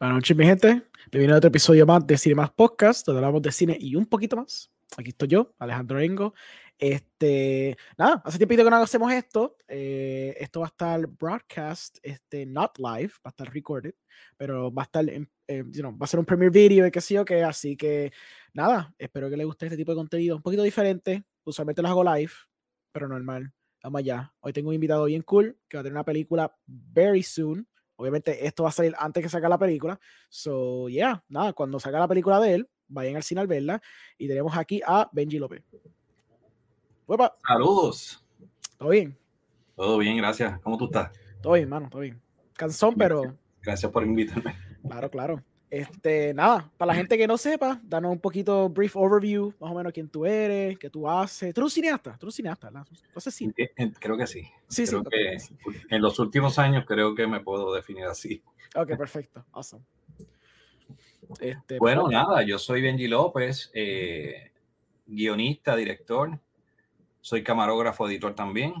Buenas 0.00 0.14
noches, 0.18 0.36
mi 0.36 0.44
gente. 0.44 0.82
Bienvenido 1.10 1.34
a 1.34 1.38
otro 1.38 1.48
episodio 1.48 1.84
más 1.84 2.06
de 2.06 2.16
Cine 2.16 2.36
Más 2.36 2.52
Podcast, 2.52 3.04
donde 3.04 3.18
hablamos 3.18 3.42
de 3.42 3.50
cine 3.50 3.76
y 3.80 3.96
un 3.96 4.06
poquito 4.06 4.36
más. 4.36 4.70
Aquí 4.96 5.08
estoy 5.08 5.26
yo, 5.26 5.56
Alejandro 5.58 5.98
Rengo. 5.98 6.34
Este, 6.78 7.76
nada, 7.96 8.22
hace 8.24 8.38
tiempo 8.38 8.54
que 8.54 8.70
no 8.70 8.76
hacemos 8.76 9.12
esto. 9.12 9.56
Eh, 9.66 10.36
esto 10.38 10.60
va 10.60 10.66
a 10.66 10.68
estar 10.68 11.04
broadcast, 11.04 11.98
este, 12.00 12.46
not 12.46 12.78
live, 12.78 13.10
va 13.16 13.24
a 13.24 13.28
estar 13.30 13.52
recorded, 13.52 13.92
pero 14.36 14.72
va 14.72 14.82
a 14.82 14.84
estar, 14.84 15.10
en, 15.10 15.28
va 15.50 16.04
a 16.04 16.06
ser 16.06 16.20
un 16.20 16.26
premiere 16.26 16.52
video 16.56 16.86
y 16.86 16.92
qué 16.92 17.00
sé 17.00 17.14
yo 17.14 17.24
qué. 17.24 17.42
Así 17.42 17.76
que, 17.76 18.12
nada, 18.52 18.94
espero 18.98 19.28
que 19.28 19.36
les 19.36 19.46
guste 19.46 19.66
este 19.66 19.76
tipo 19.76 19.90
de 19.90 19.96
contenido 19.96 20.36
un 20.36 20.42
poquito 20.42 20.62
diferente. 20.62 21.24
Usualmente 21.42 21.82
los 21.82 21.90
hago 21.90 22.04
live, 22.04 22.32
pero 22.92 23.08
normal. 23.08 23.52
Vamos 23.82 23.98
allá. 23.98 24.32
Hoy 24.38 24.52
tengo 24.52 24.68
un 24.68 24.76
invitado 24.76 25.06
bien 25.06 25.22
cool 25.22 25.58
que 25.68 25.76
va 25.76 25.80
a 25.80 25.82
tener 25.82 25.96
una 25.96 26.04
película 26.04 26.56
very 26.66 27.24
soon. 27.24 27.66
Obviamente 28.00 28.46
esto 28.46 28.62
va 28.62 28.68
a 28.68 28.72
salir 28.72 28.94
antes 28.96 29.24
que 29.24 29.28
salga 29.28 29.48
la 29.48 29.58
película. 29.58 29.98
So, 30.28 30.88
yeah, 30.88 31.20
nada, 31.28 31.52
cuando 31.52 31.80
salga 31.80 31.98
la 31.98 32.06
película 32.06 32.38
de 32.38 32.54
él, 32.54 32.70
vayan 32.86 33.16
al 33.16 33.24
cine 33.24 33.40
al 33.40 33.48
verla. 33.48 33.82
Y 34.16 34.28
tenemos 34.28 34.56
aquí 34.56 34.80
a 34.86 35.08
Benji 35.10 35.38
López. 35.40 35.64
Uepa. 37.08 37.36
Saludos. 37.44 38.24
¿Todo 38.78 38.90
bien? 38.90 39.18
Todo 39.74 39.98
bien, 39.98 40.16
gracias. 40.16 40.60
¿Cómo 40.60 40.78
tú 40.78 40.84
estás? 40.84 41.10
Todo 41.42 41.54
bien, 41.54 41.68
mano, 41.68 41.88
todo 41.90 42.02
bien. 42.02 42.22
Cansón, 42.52 42.94
pero... 42.96 43.36
Gracias 43.62 43.90
por 43.90 44.04
invitarme. 44.04 44.54
Claro, 44.86 45.10
claro. 45.10 45.44
Este, 45.70 46.32
nada, 46.32 46.70
para 46.78 46.92
la 46.92 46.94
gente 46.94 47.18
que 47.18 47.26
no 47.26 47.36
sepa, 47.36 47.78
danos 47.82 48.12
un 48.12 48.20
poquito 48.20 48.70
brief 48.70 48.96
overview, 48.96 49.52
más 49.60 49.70
o 49.70 49.74
menos 49.74 49.92
quién 49.92 50.08
tú 50.08 50.24
eres, 50.24 50.78
qué 50.78 50.88
tú 50.88 51.08
haces. 51.08 51.52
Tú 51.52 51.60
eres 51.60 51.66
un 51.66 51.70
cineasta, 51.70 52.12
tú 52.12 52.26
eres 52.26 52.34
un 52.34 52.36
cineasta, 52.36 52.70
¿verdad? 52.70 52.86
Entonces 53.06 53.34
sí. 53.34 53.52
Creo 54.00 54.16
que 54.16 54.26
sí. 54.26 54.48
Sí, 54.66 54.86
creo 54.86 55.02
sí. 55.38 55.54
Que 55.60 55.94
en 55.94 56.00
los 56.00 56.18
últimos 56.18 56.58
años 56.58 56.84
creo 56.86 57.14
que 57.14 57.26
me 57.26 57.40
puedo 57.40 57.74
definir 57.74 58.04
así. 58.04 58.42
Ok, 58.74 58.96
perfecto. 58.96 59.44
Awesome. 59.52 59.84
Este, 61.40 61.78
bueno, 61.78 62.04
pues, 62.04 62.14
nada, 62.14 62.42
yo 62.42 62.58
soy 62.58 62.80
Benji 62.80 63.06
López, 63.06 63.70
eh, 63.74 64.52
guionista, 65.06 65.76
director, 65.76 66.38
soy 67.20 67.42
camarógrafo, 67.42 68.08
editor 68.08 68.34
también. 68.34 68.72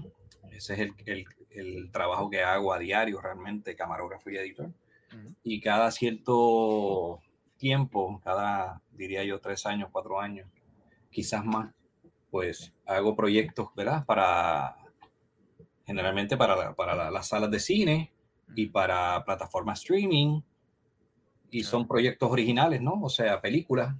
Ese 0.50 0.72
es 0.72 0.80
el, 0.80 0.94
el, 1.04 1.26
el 1.50 1.90
trabajo 1.90 2.30
que 2.30 2.42
hago 2.42 2.72
a 2.72 2.78
diario 2.78 3.20
realmente, 3.20 3.76
camarógrafo 3.76 4.30
y 4.30 4.38
editor 4.38 4.70
y 5.42 5.60
cada 5.60 5.90
cierto 5.90 7.20
tiempo, 7.56 8.20
cada, 8.22 8.82
diría 8.92 9.24
yo, 9.24 9.40
tres 9.40 9.66
años, 9.66 9.88
cuatro 9.92 10.20
años, 10.20 10.48
quizás 11.10 11.44
más, 11.44 11.74
pues 12.30 12.72
hago 12.86 13.16
proyectos, 13.16 13.68
¿verdad? 13.74 14.04
Para, 14.06 14.76
generalmente 15.86 16.36
para, 16.36 16.74
para 16.74 17.10
las 17.10 17.28
salas 17.28 17.50
de 17.50 17.60
cine 17.60 18.12
y 18.54 18.66
para 18.66 19.24
plataformas 19.24 19.80
streaming. 19.80 20.40
Y 21.50 21.64
son 21.64 21.88
proyectos 21.88 22.30
originales, 22.30 22.82
¿no? 22.82 23.00
O 23.00 23.08
sea, 23.08 23.40
películas, 23.40 23.94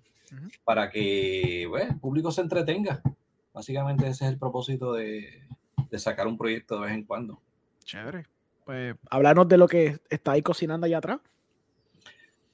para 0.65 0.91
que 0.91 1.67
bueno, 1.69 1.93
el 1.93 1.99
público 1.99 2.31
se 2.31 2.43
entretenga. 2.43 3.01
Básicamente 3.55 4.07
ese 4.07 4.27
es 4.27 4.31
el 4.33 4.39
propósito 4.39 4.93
de, 4.93 5.49
de 5.91 5.99
sacar 5.99 6.27
un 6.27 6.37
proyecto 6.37 6.79
de 6.79 6.87
vez 6.87 6.95
en 6.95 7.05
cuando. 7.05 7.41
Chévere. 7.85 8.27
Pues 8.69 8.97
hablarnos 9.09 9.49
de 9.49 9.57
lo 9.57 9.67
que 9.67 9.97
está 10.11 10.33
ahí 10.33 10.43
cocinando 10.43 10.85
allá 10.85 10.99
atrás. 10.99 11.21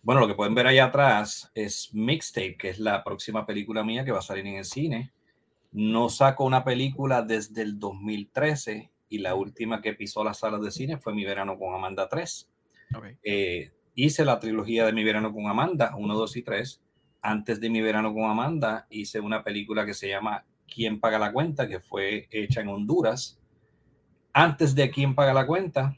Bueno, 0.00 0.20
lo 0.20 0.28
que 0.28 0.34
pueden 0.34 0.54
ver 0.54 0.68
allá 0.68 0.84
atrás 0.84 1.50
es 1.56 1.92
Mixtape, 1.92 2.56
que 2.56 2.68
es 2.68 2.78
la 2.78 3.02
próxima 3.02 3.44
película 3.44 3.82
mía 3.82 4.04
que 4.04 4.12
va 4.12 4.20
a 4.20 4.22
salir 4.22 4.46
en 4.46 4.54
el 4.54 4.64
cine. 4.64 5.12
No 5.72 6.08
saco 6.08 6.44
una 6.44 6.62
película 6.62 7.22
desde 7.22 7.62
el 7.62 7.80
2013 7.80 8.92
y 9.08 9.18
la 9.18 9.34
última 9.34 9.82
que 9.82 9.94
pisó 9.94 10.22
las 10.22 10.38
salas 10.38 10.62
de 10.62 10.70
cine 10.70 10.98
fue 10.98 11.12
Mi 11.12 11.24
Verano 11.24 11.58
con 11.58 11.74
Amanda 11.74 12.08
3. 12.08 12.48
Okay. 12.96 13.16
Eh, 13.24 13.72
hice 13.96 14.24
la 14.24 14.38
trilogía 14.38 14.86
de 14.86 14.92
Mi 14.92 15.02
Verano 15.02 15.32
con 15.32 15.48
Amanda, 15.48 15.96
1, 15.96 16.14
2 16.14 16.36
y 16.36 16.42
3. 16.42 16.80
Antes 17.22 17.60
de 17.60 17.70
Mi 17.70 17.80
Verano 17.80 18.14
con 18.14 18.30
Amanda 18.30 18.86
hice 18.88 19.18
una 19.18 19.42
película 19.42 19.84
que 19.84 19.94
se 19.94 20.10
llama 20.10 20.44
¿Quién 20.72 21.00
paga 21.00 21.18
la 21.18 21.32
cuenta? 21.32 21.66
que 21.66 21.80
fue 21.80 22.28
hecha 22.30 22.60
en 22.60 22.68
Honduras 22.68 23.40
antes 24.34 24.74
de 24.74 24.90
quién 24.90 25.14
paga 25.14 25.32
la 25.32 25.46
cuenta, 25.46 25.96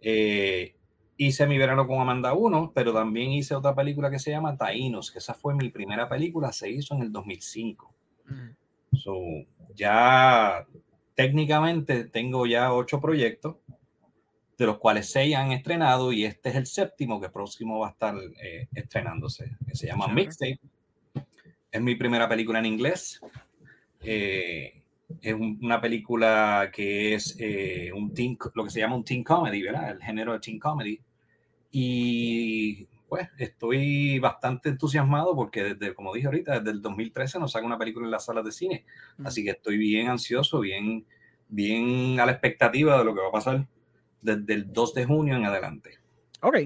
eh, 0.00 0.76
hice 1.16 1.46
mi 1.46 1.58
verano 1.58 1.86
con 1.86 2.00
Amanda 2.00 2.34
1, 2.34 2.72
pero 2.74 2.92
también 2.92 3.32
hice 3.32 3.54
otra 3.54 3.74
película 3.74 4.10
que 4.10 4.18
se 4.18 4.30
llama 4.30 4.56
Taínos, 4.56 5.10
que 5.10 5.18
esa 5.18 5.34
fue 5.34 5.54
mi 5.54 5.70
primera 5.70 6.08
película, 6.08 6.52
se 6.52 6.70
hizo 6.70 6.94
en 6.94 7.02
el 7.02 7.12
2005. 7.12 7.92
Mm. 8.26 8.96
So, 8.96 9.16
ya 9.74 10.66
técnicamente 11.14 12.04
tengo 12.04 12.46
ya 12.46 12.72
ocho 12.72 13.00
proyectos, 13.00 13.56
de 14.58 14.66
los 14.66 14.78
cuales 14.78 15.10
seis 15.10 15.34
han 15.34 15.52
estrenado 15.52 16.12
y 16.12 16.24
este 16.24 16.50
es 16.50 16.56
el 16.56 16.66
séptimo 16.66 17.20
que 17.20 17.30
próximo 17.30 17.78
va 17.78 17.88
a 17.88 17.90
estar 17.90 18.14
eh, 18.42 18.68
estrenándose, 18.74 19.56
que 19.66 19.74
se 19.74 19.86
llama 19.86 20.08
Mixtape. 20.08 20.60
Es 21.70 21.80
mi 21.80 21.94
primera 21.94 22.28
película 22.28 22.58
en 22.58 22.66
inglés. 22.66 23.20
Eh, 24.00 24.77
es 25.20 25.34
una 25.34 25.80
película 25.80 26.70
que 26.72 27.14
es 27.14 27.36
eh, 27.38 27.90
un 27.94 28.12
teen, 28.12 28.36
lo 28.54 28.64
que 28.64 28.70
se 28.70 28.80
llama 28.80 28.96
un 28.96 29.04
teen 29.04 29.24
comedy, 29.24 29.62
¿verdad? 29.62 29.90
El 29.90 30.02
género 30.02 30.32
de 30.32 30.40
teen 30.40 30.58
comedy. 30.58 31.00
Y 31.70 32.86
pues 33.08 33.28
estoy 33.38 34.18
bastante 34.18 34.68
entusiasmado 34.68 35.34
porque 35.34 35.74
desde, 35.74 35.94
como 35.94 36.12
dije 36.12 36.26
ahorita, 36.26 36.60
desde 36.60 36.70
el 36.70 36.82
2013 36.82 37.38
nos 37.38 37.52
saca 37.52 37.66
una 37.66 37.78
película 37.78 38.06
en 38.06 38.10
las 38.10 38.26
salas 38.26 38.44
de 38.44 38.52
cine. 38.52 38.84
Mm. 39.16 39.26
Así 39.26 39.44
que 39.44 39.50
estoy 39.50 39.78
bien 39.78 40.08
ansioso, 40.08 40.60
bien, 40.60 41.06
bien 41.48 42.20
a 42.20 42.26
la 42.26 42.32
expectativa 42.32 42.98
de 42.98 43.04
lo 43.04 43.14
que 43.14 43.20
va 43.20 43.28
a 43.28 43.32
pasar 43.32 43.66
desde 44.20 44.52
el 44.52 44.72
2 44.72 44.94
de 44.94 45.04
junio 45.06 45.36
en 45.36 45.44
adelante. 45.44 45.98
Ok. 46.42 46.56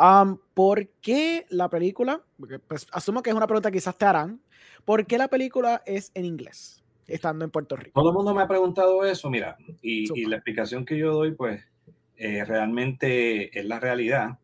Um, 0.00 0.38
¿Por 0.54 0.88
qué 1.00 1.46
la 1.50 1.68
película? 1.68 2.22
Pues, 2.66 2.86
asumo 2.90 3.22
que 3.22 3.30
es 3.30 3.36
una 3.36 3.46
pregunta 3.46 3.70
que 3.70 3.78
quizás 3.78 3.96
te 3.96 4.04
harán. 4.04 4.40
¿Por 4.84 5.06
qué 5.06 5.18
la 5.18 5.28
película 5.28 5.82
es 5.86 6.10
en 6.14 6.24
inglés? 6.24 6.81
Estando 7.06 7.44
en 7.44 7.50
Puerto 7.50 7.76
Rico. 7.76 8.00
Todo 8.00 8.10
el 8.10 8.14
mundo 8.16 8.34
me 8.34 8.42
ha 8.42 8.48
preguntado 8.48 9.04
eso, 9.04 9.30
mira, 9.30 9.56
y, 9.82 10.20
y 10.20 10.26
la 10.26 10.36
explicación 10.36 10.84
que 10.84 10.96
yo 10.96 11.12
doy, 11.12 11.32
pues, 11.32 11.62
eh, 12.16 12.44
realmente 12.44 13.58
es 13.58 13.64
la 13.64 13.80
realidad. 13.80 14.38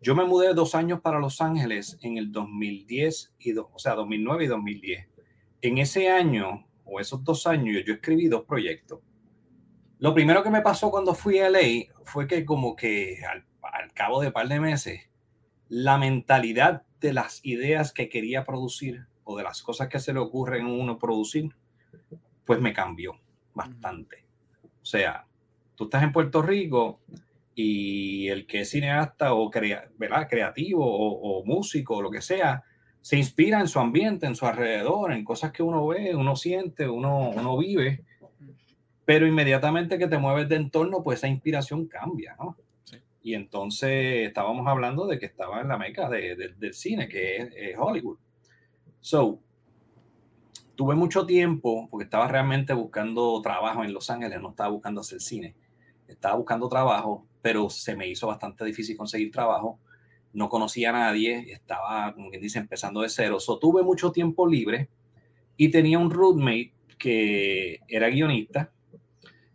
Yo 0.00 0.14
me 0.14 0.24
mudé 0.24 0.54
dos 0.54 0.74
años 0.74 1.00
para 1.00 1.18
Los 1.18 1.40
Ángeles 1.40 1.98
en 2.02 2.16
el 2.16 2.32
2010, 2.32 3.34
y 3.38 3.52
do, 3.52 3.70
o 3.72 3.78
sea, 3.78 3.94
2009 3.94 4.44
y 4.44 4.46
2010. 4.46 5.06
En 5.60 5.78
ese 5.78 6.08
año, 6.08 6.66
o 6.84 7.00
esos 7.00 7.22
dos 7.24 7.46
años, 7.46 7.82
yo 7.84 7.94
escribí 7.94 8.28
dos 8.28 8.44
proyectos. 8.44 9.00
Lo 9.98 10.14
primero 10.14 10.42
que 10.42 10.50
me 10.50 10.62
pasó 10.62 10.90
cuando 10.90 11.14
fui 11.14 11.38
a 11.40 11.50
LA 11.50 11.92
fue 12.04 12.26
que 12.28 12.44
como 12.44 12.76
que 12.76 13.18
al, 13.30 13.44
al 13.62 13.92
cabo 13.92 14.20
de 14.20 14.28
un 14.28 14.32
par 14.32 14.48
de 14.48 14.60
meses, 14.60 15.00
la 15.68 15.98
mentalidad 15.98 16.84
de 17.00 17.12
las 17.12 17.44
ideas 17.44 17.92
que 17.92 18.08
quería 18.08 18.44
producir 18.44 19.06
o 19.24 19.36
de 19.36 19.42
las 19.42 19.62
cosas 19.62 19.88
que 19.88 19.98
se 19.98 20.12
le 20.12 20.20
ocurren 20.20 20.66
a 20.66 20.72
uno 20.72 20.98
producir, 20.98 21.50
pues 22.44 22.60
me 22.60 22.72
cambió 22.72 23.18
bastante. 23.54 24.24
O 24.82 24.84
sea, 24.84 25.26
tú 25.74 25.84
estás 25.84 26.02
en 26.02 26.12
Puerto 26.12 26.42
Rico 26.42 27.00
y 27.54 28.28
el 28.28 28.46
que 28.46 28.60
es 28.60 28.70
cineasta 28.70 29.34
o 29.34 29.50
crea, 29.50 29.88
¿verdad? 29.98 30.28
creativo 30.28 30.84
o, 30.84 31.40
o, 31.40 31.44
músico 31.44 31.96
o 31.96 32.02
lo 32.02 32.10
que 32.10 32.22
sea, 32.22 32.62
se 33.00 33.16
inspira 33.16 33.60
en 33.60 33.68
su 33.68 33.80
ambiente, 33.80 34.26
en 34.26 34.36
su 34.36 34.46
alrededor, 34.46 35.12
en 35.12 35.24
cosas 35.24 35.52
que 35.52 35.62
uno 35.62 35.86
ve, 35.86 36.14
uno 36.14 36.36
siente, 36.36 36.88
uno, 36.88 37.30
uno 37.30 37.58
vive, 37.58 38.04
pero 39.04 39.26
inmediatamente 39.26 39.98
que 39.98 40.06
te 40.06 40.18
mueves 40.18 40.48
de 40.48 40.56
entorno, 40.56 41.02
pues 41.02 41.18
esa 41.18 41.28
inspiración 41.28 41.86
cambia, 41.86 42.36
¿no? 42.38 42.56
Sí. 42.84 42.98
Y 43.22 43.34
entonces 43.34 44.28
estábamos 44.28 44.66
hablando 44.68 45.06
de 45.06 45.18
que 45.18 45.26
estaba 45.26 45.60
en 45.60 45.68
la 45.68 45.78
meca 45.78 46.08
de, 46.08 46.36
de, 46.36 46.48
del 46.54 46.74
cine, 46.74 47.08
que 47.08 47.36
es, 47.38 47.48
es 47.56 47.76
Hollywood. 47.78 48.18
So, 49.00 49.40
tuve 50.78 50.94
mucho 50.94 51.26
tiempo, 51.26 51.88
porque 51.90 52.04
estaba 52.04 52.28
realmente 52.28 52.72
buscando 52.72 53.42
trabajo 53.42 53.82
en 53.82 53.92
Los 53.92 54.10
Ángeles, 54.10 54.40
no 54.40 54.50
estaba 54.50 54.70
buscando 54.70 55.00
hacer 55.00 55.20
cine, 55.20 55.56
estaba 56.06 56.36
buscando 56.36 56.68
trabajo, 56.68 57.26
pero 57.42 57.68
se 57.68 57.96
me 57.96 58.06
hizo 58.06 58.28
bastante 58.28 58.64
difícil 58.64 58.96
conseguir 58.96 59.32
trabajo, 59.32 59.80
no 60.32 60.48
conocía 60.48 60.90
a 60.90 60.92
nadie, 60.92 61.50
estaba, 61.50 62.14
como 62.14 62.30
quien 62.30 62.40
dice, 62.40 62.60
empezando 62.60 63.00
de 63.00 63.08
cero, 63.08 63.40
so, 63.40 63.58
tuve 63.58 63.82
mucho 63.82 64.12
tiempo 64.12 64.46
libre 64.46 64.88
y 65.56 65.68
tenía 65.72 65.98
un 65.98 66.12
roommate 66.12 66.72
que 66.96 67.80
era 67.88 68.08
guionista 68.08 68.70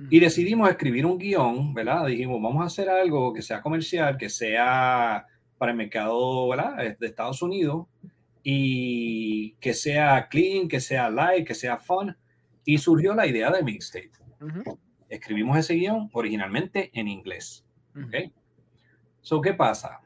y 0.09 0.19
decidimos 0.19 0.69
escribir 0.69 1.05
un 1.05 1.17
guion, 1.17 1.73
¿verdad? 1.73 2.05
Dijimos, 2.07 2.41
vamos 2.41 2.63
a 2.63 2.65
hacer 2.65 2.89
algo 2.89 3.33
que 3.33 3.41
sea 3.41 3.61
comercial, 3.61 4.17
que 4.17 4.27
sea 4.27 5.25
para 5.57 5.71
el 5.71 5.77
mercado, 5.77 6.49
¿verdad? 6.49 6.97
De 6.99 7.07
Estados 7.07 7.41
Unidos 7.41 7.87
y 8.43 9.53
que 9.61 9.73
sea 9.73 10.27
clean, 10.29 10.67
que 10.67 10.81
sea 10.81 11.09
light, 11.09 11.47
que 11.47 11.55
sea 11.55 11.77
fun. 11.77 12.15
Y 12.65 12.77
surgió 12.77 13.13
la 13.13 13.25
idea 13.25 13.49
de 13.51 13.63
mixtape. 13.63 14.11
Uh 14.41 14.45
-huh. 14.45 14.79
Escribimos 15.09 15.57
ese 15.57 15.75
guion 15.75 16.09
originalmente 16.13 16.91
en 16.93 17.07
inglés. 17.07 17.65
Uh 17.95 17.99
-huh. 17.99 18.07
¿okay? 18.07 18.33
So, 19.21 19.41
¿qué 19.41 19.53
pasa? 19.53 20.01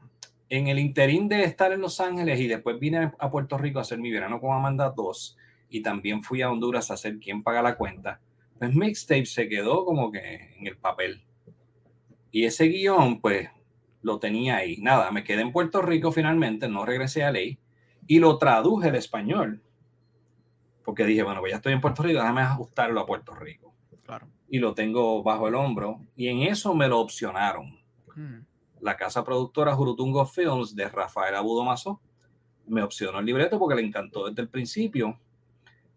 En 0.50 0.68
el 0.68 0.80
interín 0.80 1.28
de 1.28 1.44
estar 1.44 1.74
en 1.74 1.82
Los 1.82 2.00
Ángeles 2.00 2.40
y 2.40 2.48
después 2.48 2.80
vine 2.80 3.12
a 3.18 3.32
Puerto 3.32 3.58
Rico 3.58 3.80
a 3.80 3.82
hacer 3.82 4.00
mi 4.00 4.12
verano 4.12 4.40
con 4.40 4.56
Amanda 4.56 4.94
2 4.96 5.38
y 5.70 5.82
también 5.82 6.24
fui 6.24 6.42
a 6.42 6.50
Honduras 6.50 6.90
a 6.90 6.94
hacer 6.94 7.18
quién 7.20 7.44
paga 7.44 7.62
la 7.62 7.76
cuenta, 7.76 8.22
pues 8.58 8.74
mixtape 8.74 9.26
se 9.26 9.50
quedó 9.50 9.84
como 9.84 10.12
que 10.12 10.56
en 10.58 10.68
el 10.68 10.78
papel. 10.78 11.24
Y 12.32 12.46
ese 12.46 12.66
guion, 12.68 13.20
pues, 13.20 13.50
lo 14.02 14.20
tenía 14.20 14.58
ahí. 14.58 14.78
Nada, 14.78 15.12
me 15.12 15.24
quedé 15.24 15.42
en 15.42 15.52
Puerto 15.52 15.82
Rico 15.82 16.12
finalmente, 16.12 16.70
no 16.70 16.86
regresé 16.86 17.24
a 17.24 17.32
ley 17.32 17.60
y 18.08 18.20
lo 18.20 18.38
traduje 18.38 18.92
de 18.92 18.98
español. 18.98 19.62
Porque 20.84 21.06
dije, 21.06 21.24
bueno, 21.24 21.42
pues 21.42 21.52
ya 21.52 21.58
estoy 21.58 21.74
en 21.74 21.82
Puerto 21.82 22.02
Rico, 22.02 22.20
déjame 22.20 22.42
ajustarlo 22.42 23.02
a 23.02 23.06
Puerto 23.06 23.36
Rico. 23.36 23.74
Claro. 24.04 24.28
Y 24.50 24.60
lo 24.60 24.74
tengo 24.74 25.22
bajo 25.22 25.50
el 25.50 25.56
hombro. 25.56 26.00
Y 26.16 26.30
en 26.30 26.44
eso 26.44 26.74
me 26.74 26.88
lo 26.88 27.00
opcionaron. 27.00 27.78
Mm. 28.16 28.40
La 28.80 28.96
casa 28.96 29.24
productora 29.24 29.76
Jurutungo 29.76 30.26
Films 30.26 30.76
de 30.76 30.88
Rafael 30.88 31.36
Abudo 31.36 31.64
Mazo 31.66 32.00
me 32.68 32.82
opcionó 32.82 33.20
el 33.20 33.26
libreto 33.26 33.60
porque 33.60 33.76
le 33.76 33.88
encantó 33.88 34.30
desde 34.30 34.42
el 34.42 34.50
principio. 34.50 35.20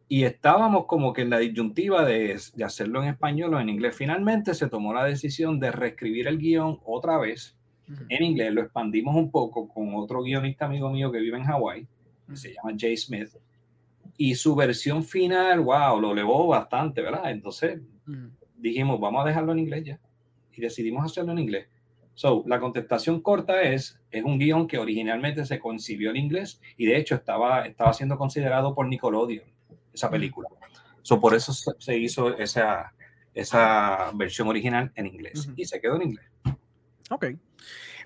Y 0.08 0.24
estábamos 0.24 0.86
como 0.86 1.12
que 1.12 1.22
en 1.22 1.30
la 1.30 1.38
disyuntiva 1.38 2.04
de, 2.04 2.40
de 2.54 2.64
hacerlo 2.64 3.00
en 3.00 3.10
español 3.10 3.54
o 3.54 3.60
en 3.60 3.68
inglés. 3.68 3.94
Finalmente 3.94 4.54
se 4.54 4.68
tomó 4.68 4.92
la 4.92 5.04
decisión 5.04 5.60
de 5.60 5.70
reescribir 5.70 6.26
el 6.26 6.38
guion 6.38 6.80
otra 6.84 7.16
vez 7.18 7.56
en 8.08 8.22
inglés. 8.22 8.52
Lo 8.52 8.62
expandimos 8.62 9.14
un 9.14 9.30
poco 9.30 9.68
con 9.68 9.94
otro 9.94 10.22
guionista 10.22 10.66
amigo 10.66 10.90
mío 10.90 11.10
que 11.10 11.18
vive 11.18 11.38
en 11.38 11.44
Hawái, 11.44 11.86
se 12.34 12.54
llama 12.54 12.76
Jay 12.78 12.96
Smith. 12.96 13.30
Y 14.16 14.34
su 14.34 14.54
versión 14.54 15.02
final, 15.02 15.60
wow, 15.60 15.98
lo 16.00 16.12
elevó 16.12 16.46
bastante, 16.48 17.00
¿verdad? 17.00 17.30
Entonces 17.30 17.80
dijimos, 18.56 19.00
vamos 19.00 19.24
a 19.24 19.28
dejarlo 19.28 19.52
en 19.52 19.60
inglés 19.60 19.84
ya. 19.84 20.00
Y 20.52 20.60
decidimos 20.60 21.04
hacerlo 21.04 21.32
en 21.32 21.38
inglés. 21.38 21.68
So, 22.14 22.44
la 22.46 22.60
contestación 22.60 23.22
corta 23.22 23.62
es, 23.62 23.98
es 24.10 24.24
un 24.24 24.38
guion 24.38 24.66
que 24.66 24.78
originalmente 24.78 25.46
se 25.46 25.58
concibió 25.58 26.10
en 26.10 26.16
inglés 26.16 26.60
y 26.76 26.84
de 26.84 26.98
hecho 26.98 27.14
estaba, 27.14 27.66
estaba 27.66 27.94
siendo 27.94 28.18
considerado 28.18 28.74
por 28.74 28.86
Nickelodeon 28.86 29.46
esa 29.92 30.10
película. 30.10 30.48
So, 31.02 31.18
por 31.18 31.34
eso 31.34 31.52
se 31.52 31.96
hizo 31.96 32.36
esa, 32.36 32.92
esa 33.32 34.10
versión 34.14 34.48
original 34.48 34.92
en 34.94 35.06
inglés 35.06 35.48
y 35.56 35.64
se 35.64 35.80
quedó 35.80 35.96
en 35.96 36.02
inglés. 36.02 36.26
Ok. 37.10 37.26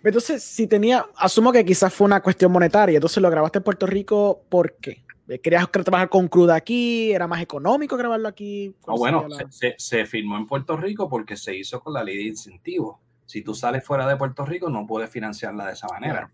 Entonces, 0.04 0.42
si 0.42 0.66
tenía, 0.66 1.06
asumo 1.16 1.50
que 1.50 1.64
quizás 1.64 1.92
fue 1.92 2.04
una 2.04 2.20
cuestión 2.20 2.52
monetaria, 2.52 2.96
entonces 2.96 3.22
lo 3.22 3.30
grabaste 3.30 3.58
en 3.58 3.64
Puerto 3.64 3.86
Rico, 3.86 4.42
¿por 4.48 4.76
qué? 4.76 5.02
¿Querías 5.42 5.70
trabajar 5.70 6.10
con 6.10 6.28
cruda 6.28 6.54
aquí? 6.54 7.10
¿Era 7.10 7.26
más 7.26 7.40
económico 7.40 7.96
grabarlo 7.96 8.28
aquí? 8.28 8.74
Ah, 8.86 8.92
bueno, 8.96 9.26
se, 9.48 9.74
se, 9.78 10.04
firmó 10.04 10.36
en 10.36 10.46
Puerto 10.46 10.76
Rico 10.76 11.08
porque 11.08 11.36
se 11.36 11.56
hizo 11.56 11.80
con 11.80 11.94
la 11.94 12.04
ley 12.04 12.16
de 12.18 12.24
incentivos. 12.24 12.98
Si 13.24 13.42
tú 13.42 13.54
sales 13.54 13.82
fuera 13.82 14.06
de 14.06 14.16
Puerto 14.16 14.44
Rico, 14.44 14.68
no 14.68 14.86
puedes 14.86 15.08
financiarla 15.08 15.66
de 15.66 15.72
esa 15.72 15.88
manera. 15.88 16.30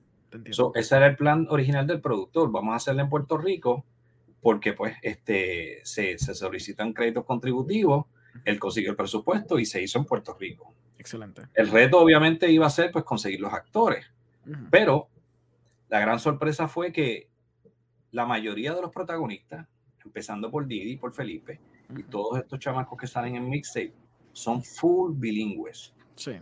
ese 0.75 0.97
era 0.97 1.07
el 1.07 1.17
plan 1.17 1.47
original 1.51 1.87
del 1.87 2.01
productor. 2.01 2.51
Vamos 2.51 2.73
a 2.73 2.77
hacerla 2.77 3.03
en 3.03 3.09
Puerto 3.09 3.39
Rico 3.39 3.85
porque 4.41 4.73
pues 4.73 4.97
este, 5.03 5.81
se, 5.85 6.19
se 6.19 6.35
solicitan 6.35 6.93
créditos 6.93 7.25
contributivos, 7.25 8.07
él 8.45 8.59
consiguió 8.59 8.91
el 8.91 8.97
presupuesto 8.97 9.59
y 9.59 9.67
se 9.67 9.83
hizo 9.83 9.99
en 9.99 10.05
Puerto 10.07 10.35
Rico. 10.39 10.75
Excelente. 11.01 11.43
El 11.55 11.71
reto 11.71 11.99
obviamente 11.99 12.53
iba 12.53 12.67
a 12.67 12.71
ser 12.71 12.93
pues 12.93 13.07
conseguir 13.07 13.41
los 13.41 13.53
actores, 13.55 14.05
pero 14.71 15.09
la 15.89 15.99
gran 15.99 16.21
sorpresa 16.21 16.69
fue 16.69 16.93
que 16.93 17.29
la 18.11 18.27
mayoría 18.27 18.75
de 18.75 18.83
los 18.83 18.91
protagonistas, 18.91 19.67
empezando 20.05 20.51
por 20.51 20.67
Didi, 20.67 20.97
por 20.99 21.15
Felipe, 21.15 21.59
y 21.97 22.03
todos 22.03 22.39
estos 22.39 22.59
chamacos 22.59 22.99
que 22.99 23.07
salen 23.07 23.35
en 23.35 23.49
mixtape, 23.49 23.95
son 24.33 24.63
full 24.63 25.15
bilingües. 25.17 25.95
Sí. 26.17 26.33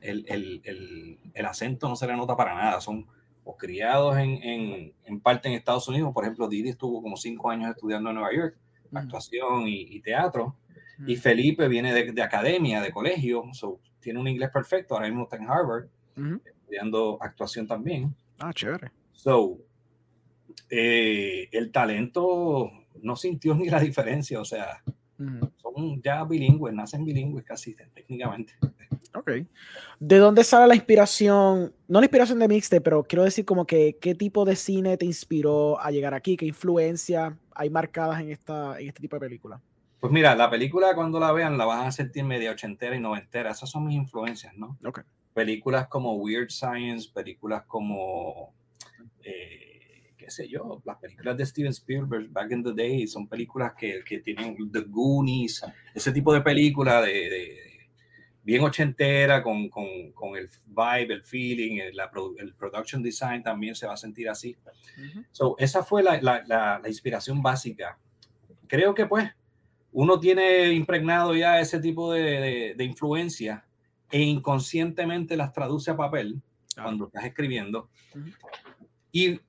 el, 0.00 0.24
el, 0.28 0.60
el, 0.64 1.18
el, 1.32 1.46
acento 1.46 1.88
no 1.88 1.94
se 1.94 2.08
le 2.08 2.16
nota 2.16 2.36
para 2.36 2.56
nada, 2.56 2.80
son 2.80 3.06
o 3.44 3.56
criados 3.56 4.16
en, 4.18 4.42
en, 4.42 4.92
en, 5.04 5.20
parte 5.20 5.48
en 5.48 5.54
Estados 5.54 5.86
Unidos, 5.86 6.12
por 6.12 6.24
ejemplo, 6.24 6.48
Didi 6.48 6.70
estuvo 6.70 7.00
como 7.00 7.16
cinco 7.16 7.48
años 7.48 7.70
estudiando 7.70 8.10
en 8.10 8.16
Nueva 8.16 8.34
York, 8.34 8.56
actuación 8.92 9.68
y, 9.68 10.00
teatro, 10.00 10.56
y 11.06 11.14
Felipe 11.14 11.68
viene 11.68 11.94
de, 11.94 12.10
de, 12.10 12.22
academia, 12.22 12.82
de 12.82 12.90
colegio, 12.90 13.44
tiene 14.00 14.18
un 14.18 14.28
inglés 14.28 14.50
perfecto, 14.50 14.94
ahora 14.94 15.08
mismo 15.08 15.24
está 15.24 15.36
en 15.36 15.48
Harvard, 15.48 15.86
estudiando 16.44 17.18
actuación 17.20 17.66
también. 17.66 18.14
Ah, 18.38 18.52
chévere. 18.52 18.90
So, 19.12 19.58
eh, 20.68 21.48
el 21.52 21.70
talento 21.70 22.70
no 23.02 23.16
sintió 23.16 23.54
ni 23.56 23.68
la 23.68 23.80
diferencia, 23.80 24.40
o 24.40 24.44
sea, 24.44 24.82
son 25.60 26.00
ya 26.02 26.24
bilingües, 26.24 26.74
nacen 26.74 27.04
bilingües 27.04 27.44
casi 27.44 27.76
técnicamente. 27.94 28.54
Ok. 29.14 29.30
¿De 29.98 30.18
dónde 30.18 30.44
sale 30.44 30.66
la 30.66 30.74
inspiración? 30.74 31.74
No 31.88 32.00
la 32.00 32.06
inspiración 32.06 32.38
de 32.38 32.48
Mixte, 32.48 32.80
pero 32.80 33.02
quiero 33.02 33.24
decir 33.24 33.44
como 33.44 33.66
que 33.66 33.96
qué 34.00 34.14
tipo 34.14 34.44
de 34.44 34.56
cine 34.56 34.96
te 34.96 35.04
inspiró 35.04 35.80
a 35.80 35.90
llegar 35.90 36.14
aquí, 36.14 36.36
qué 36.36 36.46
influencia 36.46 37.36
hay 37.54 37.68
marcadas 37.68 38.20
en, 38.20 38.30
esta, 38.30 38.80
en 38.80 38.88
este 38.88 39.00
tipo 39.00 39.16
de 39.16 39.20
película. 39.20 39.60
Pues 40.00 40.12
mira, 40.12 40.34
la 40.34 40.48
película 40.48 40.94
cuando 40.94 41.20
la 41.20 41.30
vean 41.32 41.58
la 41.58 41.66
van 41.66 41.86
a 41.86 41.92
sentir 41.92 42.24
media 42.24 42.52
ochentera 42.52 42.96
y 42.96 43.00
noventera. 43.00 43.50
Esas 43.50 43.70
son 43.70 43.84
mis 43.84 43.96
influencias, 43.96 44.54
¿no? 44.56 44.78
Ok. 44.84 45.00
Películas 45.34 45.88
como 45.88 46.14
Weird 46.14 46.50
Science, 46.50 47.10
películas 47.12 47.64
como, 47.66 48.54
eh, 49.22 50.14
qué 50.16 50.30
sé 50.30 50.48
yo, 50.48 50.82
las 50.84 50.96
películas 50.96 51.36
de 51.36 51.46
Steven 51.46 51.70
Spielberg, 51.70 52.30
Back 52.30 52.50
in 52.50 52.64
the 52.64 52.72
Day, 52.72 53.06
son 53.06 53.28
películas 53.28 53.74
que, 53.78 54.02
que 54.04 54.20
tienen 54.20 54.56
The 54.72 54.80
Goonies, 54.88 55.62
ese 55.94 56.12
tipo 56.12 56.32
de 56.32 56.40
película 56.40 57.02
de 57.02 57.70
bien 58.42 58.62
ochentera, 58.62 59.42
con, 59.42 59.68
con, 59.68 60.12
con, 60.12 60.36
el 60.36 60.48
vibe, 60.66 61.14
el 61.14 61.22
feeling, 61.22 61.78
el, 61.78 61.96
la, 61.96 62.10
el, 62.38 62.54
production 62.54 63.02
design 63.02 63.42
también 63.42 63.74
se 63.74 63.86
va 63.86 63.94
a 63.94 63.96
sentir 63.96 64.28
así. 64.28 64.56
so, 65.30 65.56
esa 65.58 65.82
fue 65.82 66.02
la, 66.02 66.20
la, 66.20 66.42
la, 66.46 66.88
inspiración 66.88 67.42
básica. 67.42 67.98
Creo 68.66 68.94
que 68.94 69.06
pues 69.06 69.30
uno 69.92 70.20
tiene 70.20 70.72
impregnado 70.72 71.34
ya 71.34 71.60
ese 71.60 71.80
tipo 71.80 72.12
de, 72.12 72.74
de, 72.76 72.84
influencia 72.84 73.64
e 74.10 74.20
inconscientemente 74.20 75.36
las 75.36 75.52
traduce 75.52 75.90
a 75.90 75.96
papel 75.96 76.40
cuando 76.74 77.06
estás 77.06 77.24
escribiendo. 77.24 77.88
Y 79.12 79.40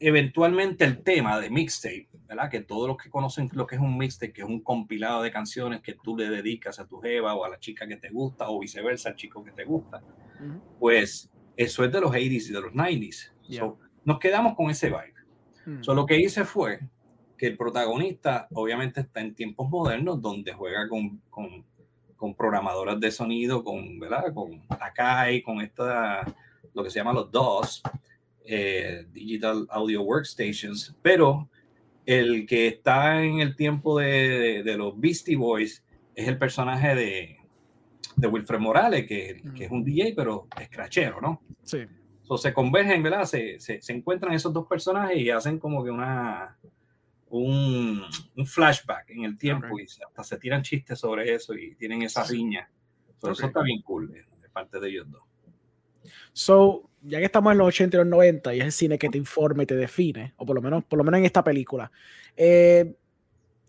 eventualmente 0.00 0.84
el 0.84 1.02
tema 1.02 1.40
de 1.40 1.50
mixtape, 1.50 2.08
¿verdad? 2.26 2.50
Que 2.50 2.60
todos 2.60 2.88
los 2.88 2.96
que 2.96 3.10
conocen 3.10 3.48
lo 3.52 3.66
que 3.66 3.76
es 3.76 3.80
un 3.80 3.96
mixtape, 3.96 4.32
que 4.32 4.42
es 4.42 4.48
un 4.48 4.60
compilado 4.60 5.22
de 5.22 5.30
canciones 5.30 5.80
que 5.80 5.94
tú 5.94 6.16
le 6.16 6.28
dedicas 6.28 6.78
a 6.78 6.86
tu 6.86 7.00
jeva 7.00 7.34
o 7.34 7.44
a 7.44 7.48
la 7.48 7.58
chica 7.58 7.86
que 7.86 7.96
te 7.96 8.10
gusta 8.10 8.48
o 8.48 8.58
viceversa 8.58 9.10
al 9.10 9.16
chico 9.16 9.44
que 9.44 9.52
te 9.52 9.64
gusta, 9.64 10.02
pues 10.78 11.30
eso 11.56 11.84
es 11.84 11.92
de 11.92 12.00
los 12.00 12.10
80s 12.10 12.48
y 12.48 12.52
de 12.52 12.60
los 12.60 12.72
90s. 12.72 13.80
nos 14.04 14.18
quedamos 14.18 14.54
con 14.54 14.70
ese 14.70 14.88
vibe. 14.88 15.14
Mm. 15.66 15.80
lo 15.94 16.04
que 16.04 16.18
hice 16.18 16.44
fue 16.44 16.80
que 17.44 17.50
el 17.50 17.58
protagonista 17.58 18.48
obviamente 18.54 19.02
está 19.02 19.20
en 19.20 19.34
tiempos 19.34 19.68
modernos 19.68 20.18
donde 20.22 20.54
juega 20.54 20.88
con, 20.88 21.20
con, 21.28 21.62
con 22.16 22.34
programadoras 22.34 22.98
de 22.98 23.10
sonido, 23.10 23.62
con, 23.62 23.98
¿verdad? 24.00 24.32
Con 24.32 24.62
Akai, 24.70 25.42
con 25.42 25.60
esta, 25.60 26.24
lo 26.72 26.82
que 26.82 26.88
se 26.88 27.00
llama 27.00 27.12
los 27.12 27.30
DOS, 27.30 27.82
eh, 28.46 29.04
Digital 29.12 29.66
Audio 29.68 30.00
Workstations, 30.00 30.96
pero 31.02 31.50
el 32.06 32.46
que 32.46 32.66
está 32.66 33.22
en 33.22 33.40
el 33.40 33.56
tiempo 33.56 33.98
de, 33.98 34.62
de, 34.64 34.76
los 34.78 34.98
Beastie 34.98 35.36
Boys 35.36 35.84
es 36.14 36.26
el 36.26 36.38
personaje 36.38 36.94
de, 36.94 37.36
de 38.16 38.26
Wilfred 38.26 38.58
Morales, 38.58 39.06
que, 39.06 39.42
que, 39.54 39.66
es 39.66 39.70
un 39.70 39.84
DJ, 39.84 40.14
pero 40.16 40.48
escrachero, 40.58 41.20
¿no? 41.20 41.42
Sí. 41.62 41.80
So, 42.22 42.38
se 42.38 42.54
convergen, 42.54 43.02
¿verdad? 43.02 43.24
Se, 43.24 43.60
se, 43.60 43.82
se, 43.82 43.92
encuentran 43.92 44.32
esos 44.32 44.50
dos 44.50 44.66
personajes 44.66 45.18
y 45.18 45.28
hacen 45.28 45.58
como 45.58 45.84
que 45.84 45.90
una 45.90 46.56
un, 47.38 48.02
un 48.36 48.46
flashback 48.46 49.10
en 49.10 49.24
el 49.24 49.38
tiempo 49.38 49.78
y 49.78 49.84
hasta 49.84 50.22
se 50.22 50.38
tiran 50.38 50.62
chistes 50.62 50.98
sobre 50.98 51.34
eso 51.34 51.54
y 51.54 51.74
tienen 51.74 52.02
esa 52.02 52.24
riña. 52.24 52.70
So, 53.20 53.32
Eso 53.32 53.46
está 53.46 53.62
bien 53.62 53.82
cool 53.82 54.10
de, 54.12 54.24
de 54.40 54.48
parte 54.52 54.78
de 54.78 54.88
ellos 54.88 55.10
dos. 55.10 55.22
So, 56.32 56.90
ya 57.02 57.18
que 57.18 57.24
estamos 57.24 57.52
en 57.52 57.58
los 57.58 57.68
80 57.68 57.96
y 57.96 57.98
los 57.98 58.06
90 58.06 58.54
y 58.54 58.58
es 58.60 58.64
el 58.64 58.72
cine 58.72 58.98
que 58.98 59.08
te 59.08 59.18
informa 59.18 59.62
y 59.62 59.66
te 59.66 59.74
define, 59.74 60.34
o 60.36 60.46
por 60.46 60.54
lo 60.54 60.62
menos, 60.62 60.84
por 60.84 60.96
lo 60.96 61.04
menos 61.04 61.18
en 61.18 61.24
esta 61.24 61.42
película, 61.42 61.90
eh, 62.36 62.94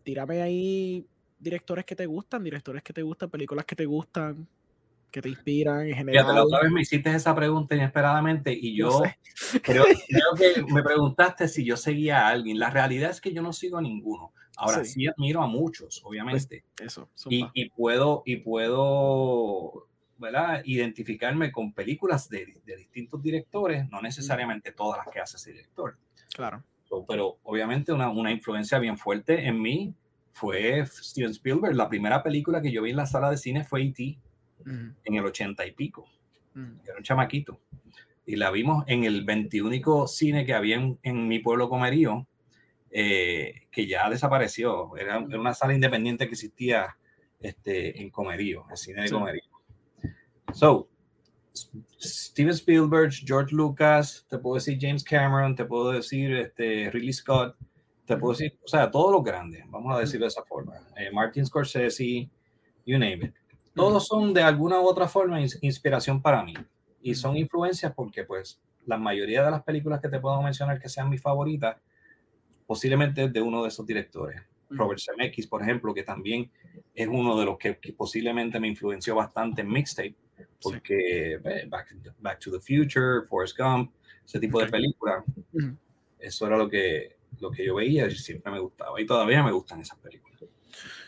tírame 0.04 0.42
ahí 0.42 1.08
directores 1.40 1.86
que 1.86 1.96
te 1.96 2.06
gustan, 2.06 2.44
directores 2.44 2.84
que 2.84 2.94
te 2.94 3.02
gustan, 3.02 3.30
películas 3.30 3.66
que 3.66 3.76
te 3.76 3.86
gustan, 3.86 4.48
que 5.16 5.22
te 5.22 5.30
inspiran 5.30 5.88
en 5.88 5.96
general. 5.96 6.36
la 6.36 6.44
otra 6.44 6.60
vez 6.60 6.72
me 6.74 6.82
hiciste 6.82 7.10
esa 7.16 7.34
pregunta 7.34 7.74
inesperadamente 7.74 8.52
y 8.52 8.76
yo 8.76 9.02
creo, 9.64 9.86
que 9.86 10.62
me 10.74 10.84
preguntaste 10.84 11.48
si 11.48 11.64
yo 11.64 11.78
seguía 11.78 12.28
a 12.28 12.32
alguien. 12.32 12.60
La 12.60 12.70
realidad 12.70 13.12
es 13.12 13.22
que 13.22 13.32
yo 13.32 13.42
no 13.42 13.54
sigo 13.54 13.78
a 13.78 13.82
ninguno. 13.82 14.34
Ahora 14.58 14.84
sí, 14.84 15.08
admiro 15.08 15.42
a 15.42 15.48
muchos, 15.48 16.02
obviamente. 16.04 16.66
Pues, 16.76 16.88
eso. 16.88 17.10
Y, 17.30 17.48
y, 17.54 17.70
puedo, 17.70 18.24
y 18.26 18.38
puedo 18.38 19.88
¿verdad? 20.18 20.62
identificarme 20.66 21.50
con 21.50 21.72
películas 21.72 22.28
de, 22.28 22.62
de, 22.66 22.76
distintos 22.76 23.24
directores, 23.24 23.90
no 23.90 24.02
necesariamente 24.02 24.74
todas 24.74 24.98
las 24.98 25.14
que 25.14 25.22
hace 25.22 25.38
ese 25.38 25.54
director. 25.54 25.98
Claro. 26.36 26.62
pero 27.08 27.38
obviamente 27.44 27.94
una, 27.94 28.10
una, 28.10 28.34
influencia 28.34 28.80
bien 28.80 28.98
fuerte 28.98 29.48
en 29.48 29.62
mí 29.62 29.96
fue 30.34 30.86
Steven 30.86 31.32
Spielberg. 31.32 31.74
La 31.74 31.88
primera 31.88 32.22
película 32.22 32.62
que 32.62 32.70
yo 32.70 32.82
vi 32.82 32.90
en 32.90 32.98
la 32.98 33.06
sala 33.06 33.30
de 33.30 33.38
cine 33.38 33.64
fue 33.64 33.82
E.T. 33.82 34.20
en 34.66 35.16
el 35.16 35.26
ochenta 35.26 35.66
y 35.66 35.72
pico. 35.72 36.10
Era 36.56 36.98
un 36.98 37.04
chamaquito. 37.04 37.60
Y 38.26 38.38
la 38.38 38.50
vimos 38.50 38.84
en 38.88 39.04
el 39.04 39.24
21 39.24 40.08
cine 40.08 40.46
que 40.46 40.54
había 40.54 40.78
en, 40.78 40.98
en 41.04 41.28
mi 41.28 41.40
pueblo 41.40 41.70
Comerío, 41.70 42.28
eh, 42.90 43.68
que 43.72 43.86
ya 43.86 44.10
desapareció. 44.10 44.96
Era, 44.98 45.18
era, 45.18 45.40
una 45.40 45.54
sala 45.54 45.74
independiente 45.74 46.26
que 46.26 46.34
existía 46.34 46.98
este, 47.40 48.02
en 48.02 48.10
Comerío, 48.10 48.66
el 48.72 48.78
cine 48.78 49.04
de. 49.04 49.12
Comerío. 49.12 49.44
So, 50.54 50.90
Steven 52.00 52.54
Spielberg, 52.54 53.12
George 53.12 53.54
Lucas, 53.54 54.26
te 54.30 54.38
puedo 54.38 54.56
decir 54.56 54.78
James 54.80 55.04
Cameron, 55.04 55.56
te 55.56 55.66
puedo 55.66 55.92
decir 55.92 56.34
este, 56.34 56.90
Ridley 56.92 57.14
Scott, 57.14 57.56
te 58.06 58.18
puedo 58.18 58.34
decir, 58.34 58.58
o 58.64 58.68
sea, 58.68 58.92
todos 58.92 59.12
los 59.12 59.24
grandes, 59.24 59.64
vamos 59.70 59.96
a 59.96 60.00
decirlo 60.00 60.26
de 60.26 60.30
esa 60.30 60.44
forma. 60.44 60.76
Eh, 60.98 61.12
Martin 61.12 61.46
Scorsese, 61.46 62.30
you 62.86 62.98
name 62.98 63.26
it. 63.26 63.34
Todos 63.76 64.08
son 64.08 64.34
de 64.34 64.42
alguna 64.42 64.80
u 64.80 64.86
otra 64.86 65.08
forma 65.08 65.40
inspiración 65.42 66.22
para 66.22 66.44
mí 66.44 66.54
y 67.02 67.14
son 67.14 67.38
influencias 67.38 67.94
porque 67.94 68.24
pues 68.24 68.60
la 68.86 68.98
mayoría 68.98 69.44
de 69.44 69.52
las 69.52 69.64
películas 69.64 70.00
que 70.02 70.10
te 70.10 70.20
puedo 70.20 70.42
mencionar 70.42 70.80
que 70.80 70.90
sean 70.90 71.10
mis 71.10 71.22
favoritas, 71.22 71.78
posiblemente 72.66 73.30
de 73.30 73.42
uno 73.42 73.64
de 73.64 73.70
esos 73.70 73.86
directores. 73.86 74.42
Robert 74.70 75.00
Zemeckis, 75.00 75.48
por 75.48 75.62
ejemplo, 75.62 75.94
que 75.94 76.04
también 76.04 76.50
es 76.94 77.08
uno 77.08 77.38
de 77.38 77.46
los 77.46 77.58
que, 77.58 77.78
posiblemente 77.96 78.60
me 78.60 78.68
influenció 78.68 79.16
bastante 79.16 79.62
en 79.62 79.70
mixtape, 79.70 80.16
porque 80.62 81.34
eh, 81.44 81.68
Back, 81.70 82.40
to 82.40 82.52
the 82.52 82.60
Future, 82.60 83.28
Forrest 83.28 83.58
Gump, 83.58 83.92
ese 84.26 84.40
tipo 84.40 84.60
de 84.60 84.68
películas, 84.68 85.24
eso 86.20 86.48
era 86.48 86.58
lo 86.58 86.68
que, 86.68 87.18
lo 87.40 87.52
que 87.52 87.66
yo 87.66 87.76
veía 87.76 88.08
y 88.08 88.16
siempre 88.16 88.52
me 88.52 88.60
gustaba. 88.60 89.00
Y 89.00 89.06
todavía 89.06 89.44
me 89.44 89.52
gustan 89.52 89.82
esas 89.82 90.00
películas. 90.00 90.44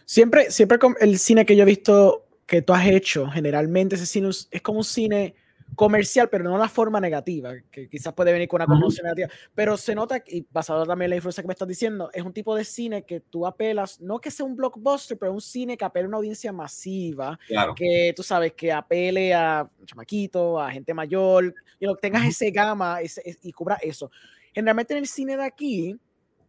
Siempre, 0.05 0.51
siempre 0.51 0.77
el 1.01 1.17
cine 1.17 1.45
que 1.45 1.55
yo 1.55 1.63
he 1.63 1.65
visto 1.65 2.26
que 2.47 2.61
tú 2.61 2.73
has 2.73 2.87
hecho, 2.87 3.27
generalmente 3.27 3.95
ese 3.95 4.05
cine 4.05 4.29
es 4.29 4.61
como 4.61 4.79
un 4.79 4.85
cine 4.85 5.35
comercial, 5.75 6.29
pero 6.29 6.45
no 6.45 6.51
de 6.51 6.55
una 6.55 6.69
forma 6.69 7.01
negativa, 7.01 7.53
que 7.69 7.89
quizás 7.89 8.13
puede 8.13 8.31
venir 8.31 8.47
con 8.47 8.59
una 8.61 8.65
connotación 8.65 9.03
negativa, 9.03 9.27
pero 9.53 9.75
se 9.75 9.93
nota, 9.93 10.23
y 10.25 10.47
basado 10.49 10.85
también 10.85 11.07
en 11.07 11.09
la 11.09 11.15
influencia 11.17 11.43
que 11.43 11.47
me 11.47 11.53
estás 11.53 11.67
diciendo, 11.67 12.09
es 12.13 12.23
un 12.23 12.31
tipo 12.31 12.55
de 12.55 12.63
cine 12.63 13.03
que 13.03 13.19
tú 13.19 13.45
apelas, 13.45 13.99
no 13.99 14.19
que 14.19 14.31
sea 14.31 14.45
un 14.45 14.55
blockbuster, 14.55 15.17
pero 15.17 15.33
un 15.33 15.41
cine 15.41 15.75
que 15.75 15.83
apele 15.83 16.05
a 16.05 16.07
una 16.07 16.17
audiencia 16.17 16.53
masiva, 16.53 17.37
que 17.75 18.13
tú 18.15 18.23
sabes, 18.23 18.53
que 18.53 18.71
apele 18.71 19.33
a 19.33 19.69
chamaquito, 19.85 20.59
a 20.59 20.71
gente 20.71 20.93
mayor, 20.93 21.53
y 21.79 21.85
know, 21.85 21.97
tengas 21.97 22.25
ese 22.25 22.49
gama 22.49 22.99
y 23.43 23.51
cubra 23.51 23.77
eso. 23.81 24.09
Generalmente 24.53 24.93
en 24.93 24.99
el 24.99 25.07
cine 25.07 25.35
de 25.35 25.43
aquí, 25.43 25.95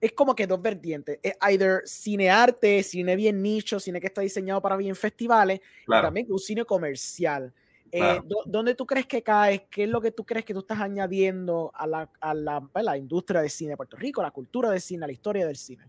es 0.00 0.12
como 0.12 0.34
que 0.34 0.46
dos 0.46 0.60
vertientes. 0.60 1.18
Es 1.22 1.34
either 1.40 1.82
cine 1.84 2.30
arte, 2.30 2.82
cine 2.82 3.16
bien 3.16 3.42
nicho, 3.42 3.80
cine 3.80 4.00
que 4.00 4.06
está 4.06 4.20
diseñado 4.20 4.60
para 4.60 4.76
bien 4.76 4.94
festivales, 4.94 5.60
y 5.86 5.90
también 5.90 6.26
un 6.30 6.38
cine 6.38 6.64
comercial. 6.64 7.52
Eh, 7.90 8.20
¿Dónde 8.46 8.74
tú 8.74 8.86
crees 8.86 9.06
que 9.06 9.22
caes? 9.22 9.62
¿Qué 9.70 9.84
es 9.84 9.88
lo 9.88 10.00
que 10.00 10.10
tú 10.10 10.24
crees 10.24 10.44
que 10.44 10.52
tú 10.52 10.60
estás 10.60 10.78
añadiendo 10.80 11.70
a 11.74 11.86
la, 11.86 12.10
a 12.20 12.34
la, 12.34 12.68
a 12.72 12.82
la 12.82 12.96
industria 12.98 13.40
de 13.40 13.48
cine 13.48 13.70
de 13.70 13.76
Puerto 13.76 13.96
Rico, 13.96 14.20
a 14.20 14.24
la 14.24 14.30
cultura 14.30 14.70
del 14.70 14.80
cine, 14.80 15.04
a 15.04 15.06
la 15.06 15.12
historia 15.12 15.46
del 15.46 15.56
cine? 15.56 15.84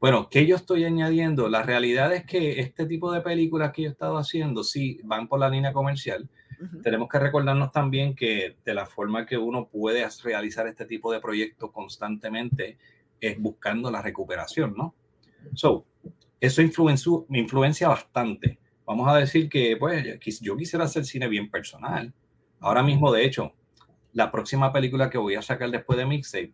Bueno, 0.00 0.28
¿qué 0.28 0.46
yo 0.46 0.56
estoy 0.56 0.84
añadiendo? 0.84 1.48
La 1.48 1.62
realidad 1.62 2.12
es 2.12 2.26
que 2.26 2.60
este 2.60 2.86
tipo 2.86 3.10
de 3.12 3.22
películas 3.22 3.72
que 3.72 3.82
yo 3.82 3.88
he 3.88 3.92
estado 3.92 4.18
haciendo, 4.18 4.62
sí, 4.62 5.00
van 5.04 5.26
por 5.26 5.40
la 5.40 5.48
línea 5.48 5.72
comercial. 5.72 6.28
Tenemos 6.82 7.08
que 7.08 7.18
recordarnos 7.18 7.70
también 7.70 8.14
que 8.14 8.56
de 8.64 8.74
la 8.74 8.86
forma 8.86 9.26
que 9.26 9.36
uno 9.36 9.68
puede 9.68 10.06
realizar 10.24 10.66
este 10.66 10.86
tipo 10.86 11.12
de 11.12 11.20
proyectos 11.20 11.70
constantemente 11.70 12.78
es 13.20 13.40
buscando 13.40 13.90
la 13.90 14.02
recuperación, 14.02 14.74
¿no? 14.76 14.94
So, 15.54 15.86
eso 16.40 16.62
me 17.28 17.38
influencia 17.38 17.88
bastante 17.88 18.58
vamos 18.86 19.08
a 19.08 19.16
decir 19.16 19.48
que 19.48 19.76
pues 19.76 20.40
yo 20.40 20.56
quisiera 20.56 20.84
hacer 20.84 21.04
cine 21.04 21.28
bien 21.28 21.50
personal. 21.50 22.14
Ahora 22.60 22.82
mismo, 22.82 23.12
de 23.12 23.24
hecho, 23.24 23.52
la 24.12 24.30
próxima 24.30 24.72
película 24.72 25.10
que 25.10 25.18
voy 25.18 25.34
a 25.34 25.42
sacar 25.42 25.70
después 25.70 25.98
de 25.98 26.06
Mixtape 26.06 26.52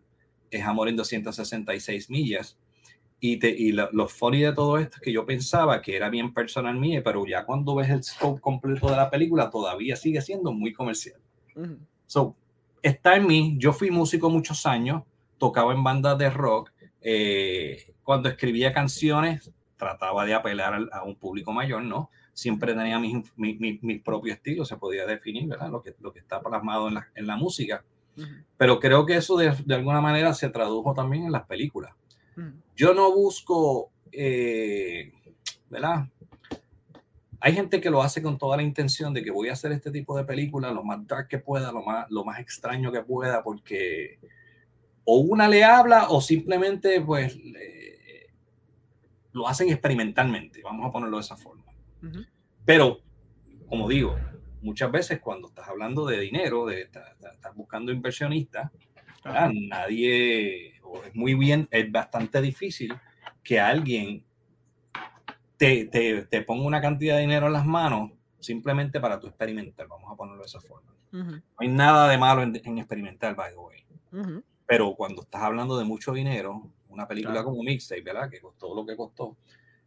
es 0.50 0.64
Amor 0.64 0.88
en 0.88 0.97
266 0.97 2.11
millas. 2.11 2.59
Y, 3.21 3.37
te, 3.37 3.50
y 3.50 3.71
lo, 3.71 4.09
funny 4.09 4.40
de 4.40 4.52
todo 4.52 4.78
esto 4.78 4.97
es 4.97 5.02
que 5.02 5.12
yo 5.12 5.25
pensaba 5.25 5.81
que 5.81 5.95
era 5.95 6.11
bien 6.11 6.35
personal 6.35 6.76
mío, 6.76 7.02
pero 7.04 7.25
ya 7.25 7.45
cuando 7.45 7.76
ves 7.76 7.88
el 7.88 8.02
scope 8.02 8.40
completo 8.40 8.90
de 8.90 8.97
la 8.97 9.11
película, 9.11 9.49
todavía 9.49 9.95
sigue 9.95 10.21
siendo 10.21 10.52
muy 10.52 10.73
comercial. 10.73 11.21
So, 12.07 12.35
está 12.83 13.14
en 13.14 13.28
mí. 13.28 13.54
Yo 13.59 13.73
fui 13.73 13.92
músico 13.92 14.28
muchos 14.28 14.66
años, 14.66 15.04
tocaba 15.42 15.72
en 15.72 15.82
bandas 15.82 16.16
de 16.18 16.30
rock. 16.30 16.70
Eh, 17.00 17.94
cuando 18.04 18.28
escribía 18.28 18.72
canciones, 18.72 19.50
trataba 19.76 20.25
de 20.25 20.34
apelar 20.34 20.88
a 20.92 21.02
un 21.02 21.16
público 21.16 21.52
mayor, 21.52 21.82
¿no? 21.82 22.11
siempre 22.32 22.75
tenía 22.75 23.00
mi, 23.00 23.25
mi, 23.34 23.78
mi, 23.82 23.99
propio 23.99 24.32
estilo, 24.32 24.64
se 24.64 24.76
podía 24.76 25.04
definir, 25.04 25.49
¿verdad? 25.49 25.68
Lo 25.68 25.82
que, 25.82 25.96
lo 26.00 26.12
que 26.12 26.20
está 26.20 26.40
plasmado 26.40 26.87
en 26.87 26.94
la, 26.94 27.08
en 27.16 27.26
la 27.26 27.34
música. 27.34 27.84
Pero 28.56 28.78
creo 28.78 29.04
que 29.04 29.16
eso 29.16 29.37
de, 29.37 29.52
de, 29.66 29.75
alguna 29.75 30.00
manera 30.00 30.32
se 30.32 30.49
tradujo 30.49 30.94
también 30.94 31.25
en 31.25 31.32
las 31.32 31.44
películas. 31.44 31.92
Yo 32.76 32.94
no 32.94 33.12
busco, 33.12 33.90
eh, 34.12 35.12
¿verdad? 35.68 36.06
Hay 37.40 37.52
gente 37.52 37.80
que 37.80 37.90
lo 37.90 38.00
hace 38.00 38.22
con 38.22 38.38
toda 38.38 38.56
la 38.56 38.62
intención 38.62 39.12
de 39.12 39.25
que 39.25 39.32
voy 39.32 39.49
a 39.49 39.54
hacer 39.54 39.72
este 39.72 39.90
tipo 39.90 40.16
de 40.16 40.25
película 40.25 40.70
lo 40.70 40.84
más 40.84 41.04
dark 41.04 41.26
que 41.26 41.38
pueda, 41.38 41.72
lo 41.72 41.82
más, 41.82 42.08
lo 42.08 42.25
más 42.25 42.38
extraño 42.38 42.92
que 42.92 43.02
pueda, 43.02 43.42
porque 43.42 44.20
o 45.04 45.16
una 45.18 45.49
le 45.49 45.64
habla 45.64 46.09
o 46.11 46.21
simplemente 46.21 47.00
pues 47.00 47.38
lo 49.32 49.49
hacen 49.49 49.71
experimentalmente, 49.71 50.61
vamos 50.62 50.87
a 50.87 50.92
ponerlo 50.92 51.16
de 51.16 51.23
esa 51.23 51.37
forma. 51.37 51.64
Pero, 52.64 53.00
como 53.68 53.88
digo, 53.88 54.16
muchas 54.61 54.90
veces 54.90 55.21
cuando 55.21 55.49
estás 55.49 55.68
hablando 55.68 56.06
de 56.06 56.21
dinero, 56.21 56.66
de 56.66 56.82
estás, 56.82 57.54
buscando 57.54 57.92
inversionistas, 57.92 58.71
nadie, 59.25 60.76
es 60.76 61.14
muy 61.14 61.35
bien, 61.35 61.68
es 61.71 61.90
bastante 61.90 62.40
difícil 62.40 62.94
que 63.42 63.59
alguien 63.59 64.25
te, 65.56 65.87
te, 65.87 66.23
te, 66.26 66.42
ponga 66.42 66.64
una 66.64 66.80
cantidad 66.80 67.16
de 67.16 67.23
dinero 67.23 67.47
en 67.47 67.52
las 67.52 67.66
manos 67.66 68.11
simplemente 68.40 69.00
para 69.00 69.21
tu 69.21 69.28
experimentar, 69.28 69.87
vamos 69.87 70.11
a 70.12 70.16
ponerlo 70.16 70.42
de 70.42 70.47
esa 70.47 70.61
forma. 70.61 70.92
No 71.12 71.42
hay 71.59 71.68
nada 71.68 72.09
de 72.09 72.18
malo 72.18 72.42
en, 72.42 72.78
experimentar, 72.78 73.35
by 73.37 73.50
the 73.50 73.59
way. 73.59 74.42
Pero 74.66 74.95
cuando 74.95 75.23
estás 75.23 75.42
hablando 75.42 75.76
de 75.76 75.85
mucho 75.85 76.12
dinero, 76.12 76.71
una 76.88 77.07
película 77.07 77.42
como 77.42 77.62
Mixtape, 77.62 78.02
¿verdad? 78.02 78.31
Que 78.31 78.40
costó 78.40 78.75
lo 78.75 78.87
que 78.87 78.97
costó, 78.97 79.37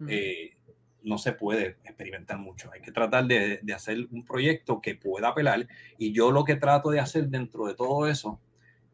eh, 0.07 0.57
no 1.03 1.17
se 1.17 1.33
puede 1.33 1.77
experimentar 1.83 2.37
mucho. 2.37 2.71
Hay 2.73 2.81
que 2.81 2.91
tratar 2.91 3.25
de, 3.25 3.61
hacer 3.73 4.07
un 4.11 4.25
proyecto 4.25 4.81
que 4.81 4.95
pueda 4.95 5.29
apelar. 5.29 5.67
Y 5.97 6.11
yo 6.11 6.31
lo 6.31 6.43
que 6.43 6.55
trato 6.55 6.89
de 6.89 6.99
hacer 6.99 7.29
dentro 7.29 7.67
de 7.67 7.75
todo 7.75 8.07
eso 8.07 8.39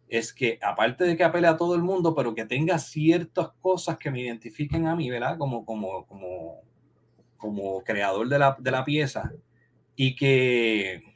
es 0.10 0.34
que, 0.34 0.60
aparte 0.62 1.06
de 1.06 1.16
que 1.16 1.24
apele 1.24 1.48
a 1.48 1.56
todo 1.56 1.74
el 1.74 1.82
mundo, 1.82 2.14
pero 2.14 2.36
que 2.36 2.46
tenga 2.46 2.78
ciertas 2.78 3.50
cosas 3.62 3.98
que 3.98 4.12
me 4.12 4.22
identifiquen 4.22 4.88
a 4.88 4.96
mí, 4.96 5.10
¿verdad? 5.10 5.38
Como, 5.38 5.66
como, 5.66 6.06
como, 6.06 6.62
como 7.38 7.82
creador 7.84 8.28
de 8.28 8.38
la, 8.38 8.58
de 8.60 8.72
la 8.72 8.84
pieza 8.84 9.32
y 9.96 10.16
que, 10.16 11.11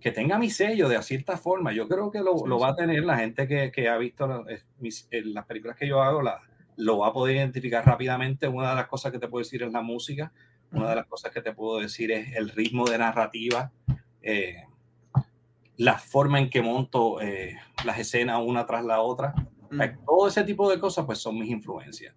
que 0.00 0.12
tenga 0.12 0.38
mi 0.38 0.50
sello 0.50 0.88
de 0.88 1.02
cierta 1.02 1.36
forma. 1.36 1.72
Yo 1.72 1.88
creo 1.88 2.10
que 2.10 2.20
lo, 2.20 2.46
lo 2.46 2.58
va 2.58 2.68
a 2.68 2.76
tener 2.76 3.04
la 3.04 3.18
gente 3.18 3.48
que, 3.48 3.72
que 3.72 3.88
ha 3.88 3.96
visto 3.98 4.26
las 4.26 5.46
películas 5.46 5.76
que 5.76 5.88
yo 5.88 6.02
hago, 6.02 6.22
la, 6.22 6.40
lo 6.76 6.98
va 6.98 7.08
a 7.08 7.12
poder 7.12 7.36
identificar 7.36 7.84
rápidamente. 7.84 8.46
Una 8.46 8.70
de 8.70 8.76
las 8.76 8.86
cosas 8.86 9.12
que 9.12 9.18
te 9.18 9.28
puedo 9.28 9.42
decir 9.42 9.62
es 9.62 9.72
la 9.72 9.82
música, 9.82 10.32
una 10.70 10.90
de 10.90 10.96
las 10.96 11.06
cosas 11.06 11.32
que 11.32 11.42
te 11.42 11.52
puedo 11.52 11.80
decir 11.80 12.12
es 12.12 12.36
el 12.36 12.50
ritmo 12.50 12.88
de 12.88 12.98
narrativa, 12.98 13.72
eh, 14.22 14.64
la 15.76 15.98
forma 15.98 16.38
en 16.38 16.50
que 16.50 16.62
monto 16.62 17.20
eh, 17.20 17.56
las 17.84 17.98
escenas 17.98 18.40
una 18.44 18.66
tras 18.66 18.84
la 18.84 19.00
otra. 19.00 19.34
Todo 20.06 20.28
ese 20.28 20.44
tipo 20.44 20.70
de 20.70 20.78
cosas 20.78 21.04
pues 21.04 21.18
son 21.18 21.38
mis 21.38 21.50
influencias 21.50 22.14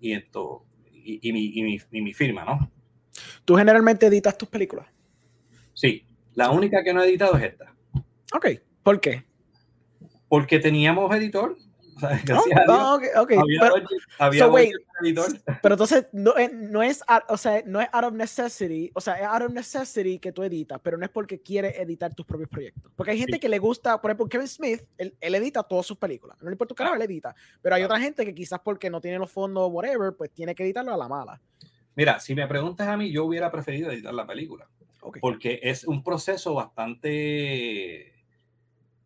y, 0.00 0.12
esto, 0.12 0.64
y, 0.92 1.32
mi, 1.32 1.46
y, 1.54 1.62
mi, 1.62 1.80
y 1.90 2.02
mi 2.02 2.12
firma, 2.12 2.44
¿no? 2.44 2.70
¿Tú 3.44 3.56
generalmente 3.56 4.06
editas 4.06 4.36
tus 4.36 4.48
películas? 4.48 4.86
Sí, 5.72 6.06
la 6.34 6.50
única 6.50 6.82
que 6.82 6.92
no 6.92 7.02
he 7.02 7.08
editado 7.08 7.36
es 7.36 7.44
esta. 7.44 7.74
Ok, 8.34 8.46
¿por 8.82 9.00
qué? 9.00 9.24
Porque 10.28 10.58
teníamos 10.58 11.14
editor, 11.14 11.56
no, 12.66 12.94
okay, 13.22 13.38
pero, 13.60 13.74
pero 15.62 15.74
entonces 15.74 16.06
no, 16.12 16.34
no, 16.52 16.82
es, 16.82 17.02
o 17.28 17.36
sea, 17.36 17.62
no 17.66 17.80
es 17.80 17.88
out 17.92 18.04
of 18.04 18.12
necessity, 18.14 18.90
o 18.94 19.00
sea, 19.00 19.14
es 19.14 19.24
out 19.24 19.42
of 19.42 19.52
necessity 19.52 20.18
que 20.18 20.32
tú 20.32 20.42
editas, 20.42 20.80
pero 20.82 20.96
no 20.96 21.04
es 21.04 21.10
porque 21.10 21.40
quieres 21.40 21.78
editar 21.78 22.14
tus 22.14 22.26
propios 22.26 22.48
proyectos. 22.48 22.92
Porque 22.96 23.12
hay 23.12 23.18
gente 23.18 23.38
que 23.38 23.48
le 23.48 23.58
gusta, 23.58 24.00
por 24.00 24.10
ejemplo, 24.10 24.28
Kevin 24.28 24.48
Smith, 24.48 24.82
él, 24.98 25.14
edita 25.20 25.62
todas 25.62 25.86
sus 25.86 25.96
películas. 25.96 26.36
No 26.40 26.48
le 26.48 26.54
importa 26.54 26.70
tu 26.70 26.74
canal, 26.74 26.96
él 26.96 27.02
edita. 27.02 27.34
Pero 27.62 27.76
hay 27.76 27.82
otra 27.82 28.00
gente 28.00 28.24
que 28.24 28.34
quizás 28.34 28.60
porque 28.60 28.90
no 28.90 29.00
tiene 29.00 29.18
los 29.18 29.30
fondos, 29.30 29.70
whatever, 29.70 30.14
pues 30.16 30.30
tiene 30.32 30.54
que 30.54 30.64
editarlo 30.64 30.92
a 30.92 30.96
la 30.96 31.08
mala. 31.08 31.40
Mira, 31.96 32.18
si 32.18 32.34
me 32.34 32.46
preguntas 32.46 32.88
a 32.88 32.96
mí, 32.96 33.12
yo 33.12 33.24
hubiera 33.24 33.50
preferido 33.50 33.90
editar 33.90 34.12
la 34.12 34.26
película. 34.26 34.68
Porque 35.20 35.60
es 35.62 35.84
un 35.84 36.02
proceso 36.02 36.54
bastante 36.54 38.14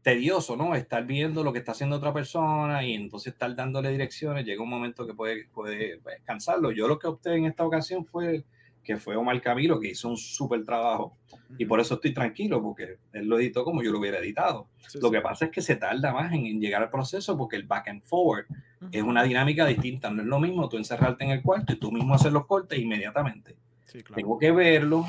tedioso, 0.03 0.57
¿no? 0.57 0.75
Estar 0.75 1.05
viendo 1.05 1.43
lo 1.43 1.53
que 1.53 1.59
está 1.59 1.73
haciendo 1.73 1.97
otra 1.97 2.13
persona 2.13 2.85
y 2.85 2.95
entonces 2.95 3.33
estar 3.33 3.55
dándole 3.55 3.91
direcciones, 3.91 4.45
llega 4.45 4.63
un 4.63 4.71
momento 4.71 5.07
que 5.07 5.15
puede, 5.15 5.49
puede 5.49 5.99
pues, 5.99 6.21
cansarlo. 6.25 6.71
Yo 6.71 6.89
lo 6.89 6.99
que 6.99 7.09
opté 7.09 7.35
en 7.35 7.47
esta 7.47 7.65
ocasión 7.65 8.05
fue 8.05 8.45
que 8.89 8.97
fue 8.97 9.17
Omar 9.17 9.39
Camilo, 9.43 9.79
que 9.79 9.89
hizo 9.89 10.09
un 10.09 10.17
súper 10.17 10.65
trabajo 10.65 11.19
y 11.59 11.67
por 11.67 11.79
eso 11.79 11.97
estoy 11.97 12.15
tranquilo, 12.15 12.63
porque 12.63 12.97
él 13.13 13.27
lo 13.27 13.39
editó 13.39 13.63
como 13.63 13.83
yo 13.83 13.93
lo 13.93 13.99
hubiera 13.99 14.19
editado. 14.19 14.67
lo 15.03 15.11
que 15.11 15.21
pasa 15.21 15.45
es 15.45 15.51
que 15.51 15.61
se 15.61 15.77
tarda 15.77 16.11
más 16.11 16.33
en, 16.33 16.59
llegar 16.59 16.83
al 16.83 16.89
proceso 16.89 17.37
porque 17.37 17.57
el 17.57 17.65
back 17.65 17.89
and 17.89 18.03
forward 18.03 18.47
es 18.91 19.03
una 19.03 19.23
dinámica 19.25 19.67
distinta. 19.67 20.11
No 20.11 20.23
es 20.23 20.29
lo 20.29 20.41
mismo 20.41 20.71
tú 20.71 20.79
encerrarte 20.79 21.23
en 21.23 21.33
el 21.33 21.43
cuarto 21.43 21.75
y 21.75 21.77
tú 21.77 21.93
mismo 21.93 22.15
hacer 22.15 22.33
los 22.33 22.47
cortes 22.47 22.79
inmediatamente. 22.79 23.57
Tengo 24.15 24.39
que 24.39 24.53
verlo, 24.53 25.05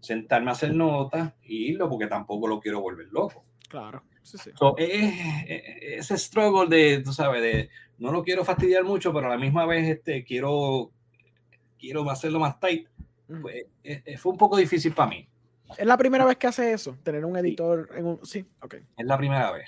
sentarme 0.00 0.50
a 0.50 0.52
hacer 0.52 0.74
notas 0.74 1.32
y 1.42 1.70
irlo 1.70 1.88
porque 1.88 2.06
tampoco 2.06 2.48
lo 2.48 2.60
quiero 2.60 2.80
volver 2.80 3.08
loco. 3.10 3.44
Claro, 3.68 4.02
sí, 4.22 4.38
sí. 4.38 4.50
ese 4.78 6.16
struggle 6.16 6.74
de, 6.74 7.02
tú 7.02 7.12
sabes, 7.12 7.42
de 7.42 7.70
no 7.98 8.12
lo 8.12 8.22
quiero 8.22 8.44
fastidiar 8.44 8.84
mucho, 8.84 9.12
pero 9.12 9.26
a 9.26 9.30
la 9.30 9.38
misma 9.38 9.66
vez 9.66 9.88
este, 9.88 10.24
quiero, 10.24 10.90
quiero 11.78 12.08
hacerlo 12.10 12.38
más 12.38 12.58
tight. 12.58 12.88
Pues, 13.42 13.66
fue 14.18 14.32
un 14.32 14.38
poco 14.38 14.56
difícil 14.56 14.94
para 14.94 15.10
mí. 15.10 15.28
¿Es 15.76 15.86
la 15.86 15.98
primera 15.98 16.24
vez 16.24 16.38
que 16.38 16.46
hace 16.46 16.72
eso? 16.72 16.96
Tener 17.02 17.24
un 17.24 17.36
editor 17.36 17.90
en 17.94 18.06
un... 18.06 18.24
Sí, 18.24 18.46
ok. 18.62 18.76
Es 18.96 19.06
la 19.06 19.18
primera 19.18 19.52
vez. 19.52 19.66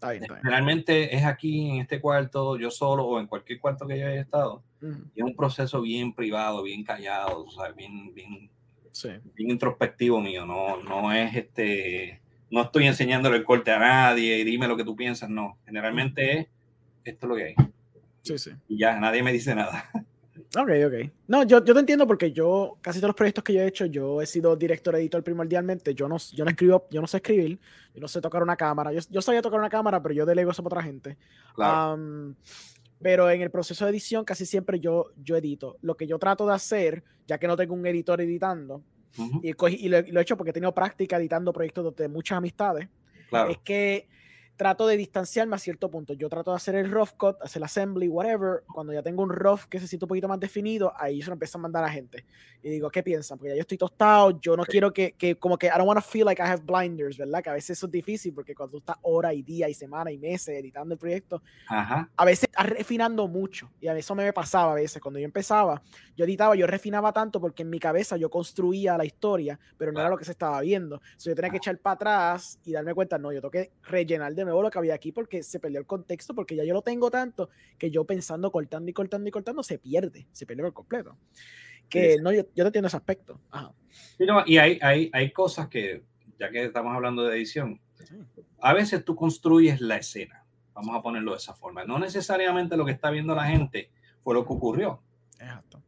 Generalmente 0.00 1.14
es 1.14 1.24
aquí 1.24 1.70
en 1.70 1.80
este 1.82 2.00
cuarto, 2.00 2.56
yo 2.56 2.70
solo 2.70 3.04
o 3.04 3.20
en 3.20 3.26
cualquier 3.26 3.60
cuarto 3.60 3.86
que 3.86 3.98
yo 3.98 4.06
haya 4.06 4.20
estado. 4.20 4.62
Y 4.80 5.20
es 5.20 5.24
un 5.24 5.34
proceso 5.34 5.82
bien 5.82 6.14
privado, 6.14 6.62
bien 6.62 6.84
callado, 6.84 7.44
o 7.44 7.50
sea, 7.50 7.72
bien, 7.72 8.14
bien, 8.14 8.48
bien 9.34 9.50
introspectivo 9.50 10.20
mío. 10.20 10.46
No, 10.46 10.82
no 10.82 11.12
es 11.12 11.34
este, 11.34 12.20
no 12.50 12.62
estoy 12.62 12.86
enseñándole 12.86 13.36
el 13.38 13.44
corte 13.44 13.70
a 13.70 13.78
nadie 13.78 14.38
y 14.38 14.44
dime 14.44 14.68
lo 14.68 14.76
que 14.76 14.84
tú 14.84 14.96
piensas. 14.96 15.28
No, 15.30 15.58
generalmente 15.64 16.38
es 16.38 16.46
esto 17.04 17.26
es 17.26 17.30
lo 17.30 17.36
que 17.36 17.44
hay. 17.44 17.54
Sí, 18.22 18.38
sí. 18.38 18.50
Y 18.68 18.78
ya, 18.78 18.98
nadie 19.00 19.22
me 19.22 19.32
dice 19.32 19.54
nada. 19.54 19.90
Ok, 20.56 20.70
ok. 20.86 21.12
No, 21.26 21.42
yo, 21.42 21.62
yo 21.62 21.74
te 21.74 21.80
entiendo 21.80 22.06
porque 22.06 22.32
yo, 22.32 22.78
casi 22.80 23.00
todos 23.00 23.10
los 23.10 23.16
proyectos 23.16 23.44
que 23.44 23.52
yo 23.52 23.60
he 23.60 23.66
hecho, 23.66 23.84
yo 23.84 24.22
he 24.22 24.26
sido 24.26 24.56
director, 24.56 24.94
editor 24.94 25.22
primordialmente. 25.22 25.94
Yo 25.94 26.08
no, 26.08 26.16
yo 26.32 26.44
no 26.44 26.50
escribo, 26.50 26.86
yo 26.90 27.02
no 27.02 27.06
sé 27.06 27.18
escribir, 27.18 27.58
yo 27.94 28.00
no 28.00 28.08
sé 28.08 28.22
tocar 28.22 28.42
una 28.42 28.56
cámara. 28.56 28.90
Yo, 28.90 29.00
yo 29.10 29.20
sabía 29.20 29.42
tocar 29.42 29.58
una 29.58 29.68
cámara, 29.68 30.02
pero 30.02 30.14
yo 30.14 30.24
delego 30.24 30.50
eso 30.50 30.62
para 30.62 30.78
otra 30.78 30.90
gente. 30.90 31.18
Pero 33.00 33.30
en 33.30 33.42
el 33.42 33.50
proceso 33.50 33.84
de 33.84 33.90
edición 33.90 34.24
casi 34.24 34.46
siempre 34.46 34.80
yo, 34.80 35.06
yo 35.22 35.36
edito. 35.36 35.76
Lo 35.82 35.96
que 35.96 36.06
yo 36.06 36.18
trato 36.18 36.46
de 36.46 36.54
hacer, 36.54 37.04
ya 37.26 37.38
que 37.38 37.46
no 37.46 37.56
tengo 37.56 37.74
un 37.74 37.86
editor 37.86 38.20
editando, 38.20 38.82
y, 39.42 39.48
y, 39.50 39.88
lo, 39.88 39.98
he 39.98 40.20
hecho 40.20 40.36
porque 40.36 40.50
he 40.50 40.52
tenido 40.52 40.74
práctica 40.74 41.16
editando 41.16 41.52
proyectos 41.52 41.96
de 41.96 42.08
muchas 42.08 42.38
amistades, 42.38 42.88
es 43.48 43.58
que 43.58 44.08
trato 44.58 44.88
de 44.88 44.96
distanciarme 44.96 45.54
a 45.54 45.58
cierto 45.58 45.88
punto. 45.88 46.12
Yo 46.14 46.28
trato 46.28 46.50
de 46.50 46.56
hacer 46.56 46.74
el 46.74 46.90
rough 46.90 47.12
cut, 47.16 47.36
hacer 47.40 47.60
el 47.60 47.64
assembly, 47.64 48.08
whatever. 48.08 48.64
Cuando 48.66 48.92
ya 48.92 49.02
tengo 49.02 49.22
un 49.22 49.30
rough 49.30 49.62
que 49.70 49.78
se 49.78 49.86
siente 49.86 50.04
un 50.04 50.08
poquito 50.08 50.26
más 50.26 50.40
definido, 50.40 50.92
ahí 50.98 51.22
se 51.22 51.28
lo 51.28 51.34
empiezo 51.34 51.58
a 51.58 51.60
mandar 51.60 51.84
a 51.84 51.88
gente. 51.88 52.26
Y 52.60 52.68
digo, 52.68 52.90
¿qué 52.90 53.04
piensan? 53.04 53.38
Porque 53.38 53.50
ya 53.50 53.54
yo 53.54 53.60
estoy 53.60 53.78
tostado, 53.78 54.40
yo 54.40 54.56
no 54.56 54.64
quiero 54.64 54.92
que, 54.92 55.12
que, 55.12 55.36
como 55.36 55.56
que 55.56 55.68
I 55.68 55.70
don't 55.76 55.86
want 55.86 56.00
to 56.00 56.04
feel 56.04 56.26
like 56.26 56.42
I 56.42 56.46
have 56.46 56.62
blinders, 56.64 57.16
¿verdad? 57.16 57.40
Que 57.40 57.50
a 57.50 57.52
veces 57.52 57.78
eso 57.78 57.86
es 57.86 57.92
difícil 57.92 58.34
porque 58.34 58.52
cuando 58.52 58.72
tú 58.72 58.78
estás 58.78 58.96
hora 59.02 59.32
y 59.32 59.42
día 59.42 59.68
y 59.68 59.74
semana 59.74 60.10
y 60.10 60.18
meses 60.18 60.58
editando 60.58 60.92
el 60.92 60.98
proyecto, 60.98 61.40
a 61.68 62.24
veces 62.24 62.48
estás 62.50 62.66
refinando 62.66 63.28
mucho. 63.28 63.70
Y 63.80 63.86
a 63.86 63.96
eso 63.96 64.16
me 64.16 64.32
pasaba 64.32 64.72
a 64.72 64.74
veces. 64.74 65.00
Cuando 65.00 65.20
yo 65.20 65.24
empezaba, 65.24 65.80
yo 66.16 66.24
editaba, 66.24 66.56
yo 66.56 66.66
refinaba 66.66 67.12
tanto 67.12 67.40
porque 67.40 67.62
en 67.62 67.70
mi 67.70 67.78
cabeza 67.78 68.16
yo 68.16 68.28
construía 68.28 68.98
la 68.98 69.04
historia, 69.04 69.56
pero 69.76 69.92
no 69.92 70.00
era 70.00 70.10
lo 70.10 70.18
que 70.18 70.24
se 70.24 70.32
estaba 70.32 70.60
viendo. 70.62 70.96
Entonces 70.96 71.26
yo 71.26 71.34
tenía 71.36 71.50
que 71.52 71.58
echar 71.58 71.78
para 71.78 71.94
atrás 71.94 72.58
y 72.64 72.72
darme 72.72 72.92
cuenta, 72.92 73.18
no, 73.18 73.30
yo 73.30 73.40
tengo 73.40 73.52
que 73.52 73.70
rellenar 73.84 74.34
de 74.34 74.47
nuevo 74.48 74.62
lo 74.62 74.70
que 74.70 74.78
había 74.78 74.94
aquí 74.94 75.12
porque 75.12 75.42
se 75.42 75.60
perdió 75.60 75.78
el 75.78 75.86
contexto, 75.86 76.34
porque 76.34 76.56
ya 76.56 76.64
yo 76.64 76.74
lo 76.74 76.82
tengo 76.82 77.10
tanto 77.10 77.50
que 77.78 77.90
yo 77.90 78.04
pensando, 78.04 78.50
cortando 78.50 78.90
y 78.90 78.92
cortando 78.92 79.28
y 79.28 79.30
cortando, 79.30 79.62
se 79.62 79.78
pierde, 79.78 80.26
se 80.32 80.46
pierde 80.46 80.62
por 80.64 80.72
completo. 80.72 81.16
Que 81.88 82.18
no, 82.20 82.32
yo, 82.32 82.42
yo 82.54 82.64
te 82.64 82.66
entiendo 82.66 82.88
ese 82.88 82.96
aspecto. 82.96 83.40
y 84.46 84.58
hay, 84.58 84.78
hay, 84.82 85.10
hay 85.12 85.32
cosas 85.32 85.68
que, 85.68 86.02
ya 86.38 86.50
que 86.50 86.64
estamos 86.64 86.94
hablando 86.94 87.24
de 87.24 87.36
edición, 87.36 87.80
a 88.60 88.72
veces 88.72 89.04
tú 89.04 89.14
construyes 89.14 89.80
la 89.80 89.96
escena, 89.96 90.44
vamos 90.74 90.96
a 90.96 91.02
ponerlo 91.02 91.32
de 91.32 91.38
esa 91.38 91.54
forma. 91.54 91.84
No 91.84 91.98
necesariamente 91.98 92.76
lo 92.76 92.84
que 92.84 92.92
está 92.92 93.10
viendo 93.10 93.34
la 93.34 93.46
gente 93.46 93.90
fue 94.22 94.34
lo 94.34 94.46
que 94.46 94.52
ocurrió. 94.52 95.02
Exacto. 95.38 95.82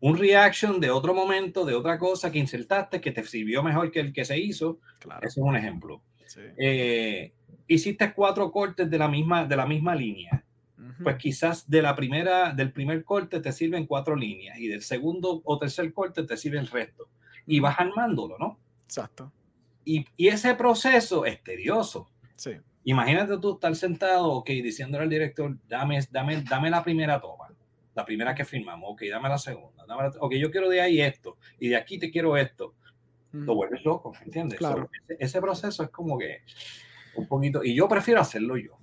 Un 0.00 0.16
reaction 0.18 0.78
de 0.78 0.90
otro 0.90 1.14
momento, 1.14 1.64
de 1.64 1.74
otra 1.74 1.98
cosa 1.98 2.30
que 2.30 2.38
insertaste, 2.38 3.00
que 3.00 3.12
te 3.12 3.24
sirvió 3.24 3.62
mejor 3.62 3.90
que 3.90 4.00
el 4.00 4.12
que 4.12 4.24
se 4.24 4.38
hizo. 4.38 4.78
Claro. 4.98 5.26
Eso 5.26 5.40
es 5.40 5.46
un 5.46 5.56
ejemplo. 5.56 6.02
Eh, 6.56 7.32
hiciste 7.66 8.12
cuatro 8.12 8.50
cortes 8.50 8.90
de 8.90 8.98
la 8.98 9.08
misma, 9.08 9.44
de 9.44 9.56
la 9.56 9.66
misma 9.66 9.94
línea. 9.94 10.42
Pues 11.02 11.16
quizás 11.16 11.68
de 11.68 11.82
la 11.82 11.94
primera, 11.94 12.52
del 12.52 12.72
primer 12.72 13.04
corte 13.04 13.40
te 13.40 13.52
sirven 13.52 13.86
cuatro 13.86 14.16
líneas 14.16 14.58
y 14.58 14.68
del 14.68 14.82
segundo 14.82 15.42
o 15.44 15.58
tercer 15.58 15.92
corte 15.92 16.22
te 16.22 16.36
sirve 16.36 16.58
el 16.58 16.68
resto. 16.68 17.08
Y 17.46 17.60
vas 17.60 17.78
armándolo, 17.78 18.38
¿no? 18.38 18.58
Exacto. 18.84 19.30
Y, 19.84 20.06
y 20.16 20.28
ese 20.28 20.54
proceso 20.54 21.26
es 21.26 21.42
tedioso. 21.42 22.08
Sí. 22.36 22.52
Imagínate 22.88 23.36
tú 23.38 23.54
estar 23.54 23.74
sentado, 23.74 24.30
ok, 24.30 24.48
diciéndole 24.48 25.02
al 25.02 25.10
director, 25.10 25.58
dame, 25.66 25.98
dame, 26.08 26.42
dame 26.42 26.70
la 26.70 26.84
primera 26.84 27.20
toma, 27.20 27.52
la 27.96 28.04
primera 28.04 28.32
que 28.32 28.44
firmamos, 28.44 28.92
ok, 28.92 29.02
dame 29.10 29.28
la 29.28 29.38
segunda, 29.38 29.84
dame 29.88 30.08
ok, 30.20 30.34
yo 30.34 30.52
quiero 30.52 30.68
de 30.68 30.80
ahí 30.80 31.00
esto, 31.00 31.36
y 31.58 31.68
de 31.68 31.76
aquí 31.76 31.98
te 31.98 32.12
quiero 32.12 32.36
esto. 32.36 32.74
Lo 33.32 33.56
vuelves 33.56 33.84
loco, 33.84 34.12
¿entiendes? 34.24 34.56
Claro. 34.56 34.88
ese, 35.18 35.40
proceso 35.40 35.82
es 35.82 35.90
como 35.90 36.16
que 36.16 36.42
un 37.20 37.28
poquito, 37.28 37.64
y 37.64 37.74
yo 37.74 37.88
prefiero 37.88 38.20
hacerlo 38.20 38.56
yo. 38.56 38.78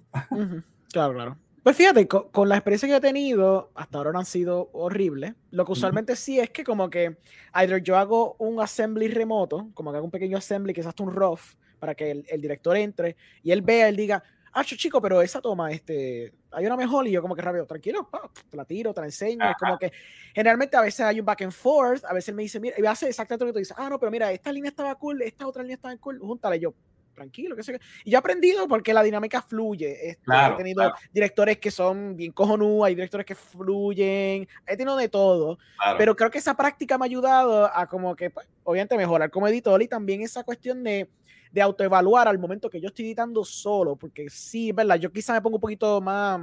Claro, 0.91 1.13
claro. 1.13 1.37
Pues 1.63 1.77
fíjate, 1.77 2.09
con, 2.09 2.49
la 2.49 2.55
experiencia 2.55 2.89
que 2.89 2.95
he 2.95 2.99
tenido, 2.99 3.71
hasta 3.73 3.97
ahora 3.97 4.11
no 4.11 4.19
han 4.19 4.25
sido 4.25 4.69
horribles. 4.73 5.33
Lo 5.49 5.65
que 5.65 5.71
usualmente 5.71 6.17
sí 6.17 6.37
es 6.37 6.49
que 6.49 6.65
como 6.65 6.89
que 6.89 7.17
either 7.53 7.81
yo 7.81 7.97
hago 7.97 8.35
un 8.37 8.59
assembly 8.59 9.07
remoto, 9.07 9.69
como 9.73 9.91
que 9.91 9.97
hago 9.97 10.05
un 10.05 10.11
pequeño 10.11 10.37
assembly 10.37 10.73
que 10.73 10.81
es 10.81 10.87
hasta 10.87 11.03
un 11.03 11.13
rough, 11.13 11.39
para 11.79 11.95
que 11.95 12.11
el, 12.11 12.41
director 12.41 12.75
entre 12.75 13.15
y 13.43 13.51
él 13.51 13.61
vea, 13.61 13.87
él 13.87 13.95
diga, 13.95 14.21
ah, 14.51 14.63
chico, 14.65 15.01
pero 15.01 15.21
esa 15.21 15.39
toma, 15.39 15.71
este, 15.71 16.33
hay 16.51 16.65
una 16.65 16.75
mejor 16.75 17.07
y 17.07 17.11
yo 17.11 17.21
como 17.21 17.33
que 17.33 17.41
rápido, 17.41 17.65
tranquilo, 17.65 18.09
te 18.49 18.57
la 18.57 18.65
tiro, 18.65 18.93
te 18.93 18.99
la 18.99 19.07
enseño. 19.07 19.49
Es 19.49 19.55
como 19.57 19.77
que 19.77 19.93
generalmente 20.35 20.75
a 20.75 20.81
veces 20.81 20.99
hay 21.01 21.21
un 21.21 21.25
back 21.25 21.43
and 21.43 21.53
forth, 21.53 22.03
a 22.03 22.13
veces 22.13 22.29
él 22.29 22.35
me 22.35 22.43
dice, 22.43 22.59
mira, 22.59 22.75
y 22.77 22.85
hace 22.85 23.07
exactamente 23.07 23.45
lo 23.45 23.49
que 23.49 23.53
tú 23.53 23.59
dices, 23.59 23.75
ah, 23.77 23.89
no, 23.89 23.97
pero 23.97 24.11
mira, 24.11 24.33
esta 24.33 24.51
línea 24.51 24.67
estaba 24.69 24.95
cool, 24.95 25.21
esta 25.21 25.47
otra 25.47 25.63
línea 25.63 25.75
estaba 25.75 25.95
cool, 25.95 26.19
júntale 26.19 26.59
yo 26.59 26.73
tranquilo, 27.13 27.55
que 27.55 27.63
sé 27.63 27.79
Y 28.03 28.11
yo 28.11 28.17
he 28.17 28.19
aprendido 28.19 28.67
porque 28.67 28.93
la 28.93 29.03
dinámica 29.03 29.41
fluye. 29.41 30.09
Este, 30.09 30.31
he 30.31 30.57
tenido 30.57 30.93
directores 31.11 31.57
que 31.57 31.71
son 31.71 32.15
bien 32.15 32.31
cojonú, 32.31 32.83
hay 32.83 32.95
directores 32.95 33.25
que 33.25 33.35
fluyen, 33.35 34.47
he 34.67 34.77
tenido 34.77 34.95
de 34.97 35.09
todo. 35.09 35.57
Pero 35.97 36.15
creo 36.15 36.29
que 36.29 36.39
esa 36.39 36.55
práctica 36.55 36.97
me 36.97 37.05
ha 37.05 37.07
ayudado 37.07 37.69
a 37.73 37.87
como 37.87 38.15
que, 38.15 38.29
pues, 38.29 38.47
obviamente, 38.63 38.97
mejorar 38.97 39.29
como 39.29 39.47
editor 39.47 39.81
y 39.81 39.87
también 39.87 40.21
esa 40.21 40.43
cuestión 40.43 40.83
de, 40.83 41.09
de 41.51 41.61
autoevaluar 41.61 42.27
al 42.27 42.39
momento 42.39 42.69
que 42.69 42.81
yo 42.81 42.87
estoy 42.87 43.05
editando 43.05 43.45
solo, 43.45 43.95
porque 43.95 44.29
sí, 44.29 44.71
¿verdad? 44.71 44.95
Yo 44.95 45.11
quizá 45.11 45.33
me 45.33 45.41
pongo 45.41 45.57
un 45.57 45.61
poquito 45.61 46.01
más 46.01 46.41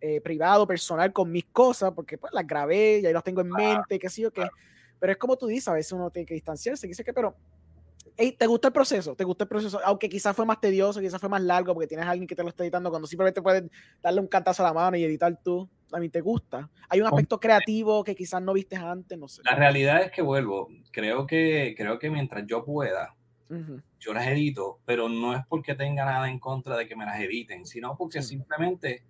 eh, 0.00 0.20
privado, 0.20 0.66
personal 0.66 1.12
con 1.12 1.30
mis 1.30 1.46
cosas, 1.46 1.92
porque 1.92 2.18
pues 2.18 2.32
las 2.32 2.46
grabé 2.46 3.00
y 3.00 3.06
ahí 3.06 3.12
las 3.12 3.24
tengo 3.24 3.40
en 3.40 3.50
mente, 3.50 3.98
qué 3.98 4.08
sé 4.08 4.22
yo 4.22 4.30
qué. 4.30 4.46
Pero 4.98 5.12
es 5.12 5.18
como 5.18 5.36
tú 5.36 5.46
dices, 5.46 5.68
a 5.68 5.72
veces 5.74 5.92
uno 5.92 6.10
tiene 6.10 6.26
que 6.26 6.34
distanciarse, 6.34 6.86
dice 6.86 7.04
que, 7.04 7.12
pero 7.12 7.34
¿te 8.16 8.46
gusta 8.46 8.68
el 8.68 8.72
proceso? 8.72 9.14
¿Te 9.14 9.24
gusta 9.24 9.44
el 9.44 9.48
proceso? 9.48 9.80
Aunque 9.84 10.08
quizás 10.08 10.34
fue 10.34 10.46
más 10.46 10.60
tedioso, 10.60 11.00
quizás 11.00 11.20
fue 11.20 11.28
más 11.28 11.42
largo 11.42 11.74
porque 11.74 11.86
tienes 11.86 12.06
a 12.06 12.10
alguien 12.10 12.26
que 12.26 12.34
te 12.34 12.42
lo 12.42 12.48
está 12.48 12.64
editando 12.64 12.90
cuando 12.90 13.06
simplemente 13.06 13.42
puedes 13.42 13.64
darle 14.02 14.20
un 14.20 14.26
cantazo 14.26 14.62
a 14.64 14.68
la 14.68 14.72
mano 14.72 14.96
y 14.96 15.04
editar 15.04 15.38
tú. 15.42 15.68
A 15.92 15.98
mí 15.98 16.08
te 16.08 16.20
gusta. 16.20 16.68
Hay 16.88 17.00
un 17.00 17.06
aspecto 17.06 17.38
creativo 17.38 18.02
que 18.02 18.14
quizás 18.14 18.42
no 18.42 18.52
viste 18.52 18.76
antes, 18.76 19.16
no 19.16 19.28
sé. 19.28 19.42
La 19.44 19.54
realidad 19.54 20.02
es 20.02 20.10
que 20.10 20.22
vuelvo. 20.22 20.68
Creo 20.90 21.26
que, 21.26 21.74
creo 21.76 21.98
que 21.98 22.10
mientras 22.10 22.44
yo 22.46 22.64
pueda, 22.64 23.14
yo 24.00 24.12
las 24.12 24.26
edito, 24.26 24.80
pero 24.84 25.08
no 25.08 25.36
es 25.36 25.46
porque 25.46 25.74
tenga 25.74 26.04
nada 26.04 26.28
en 26.28 26.40
contra 26.40 26.76
de 26.76 26.88
que 26.88 26.96
me 26.96 27.04
las 27.04 27.20
editen, 27.20 27.66
sino 27.66 27.96
porque 27.96 28.22
simplemente 28.22 29.04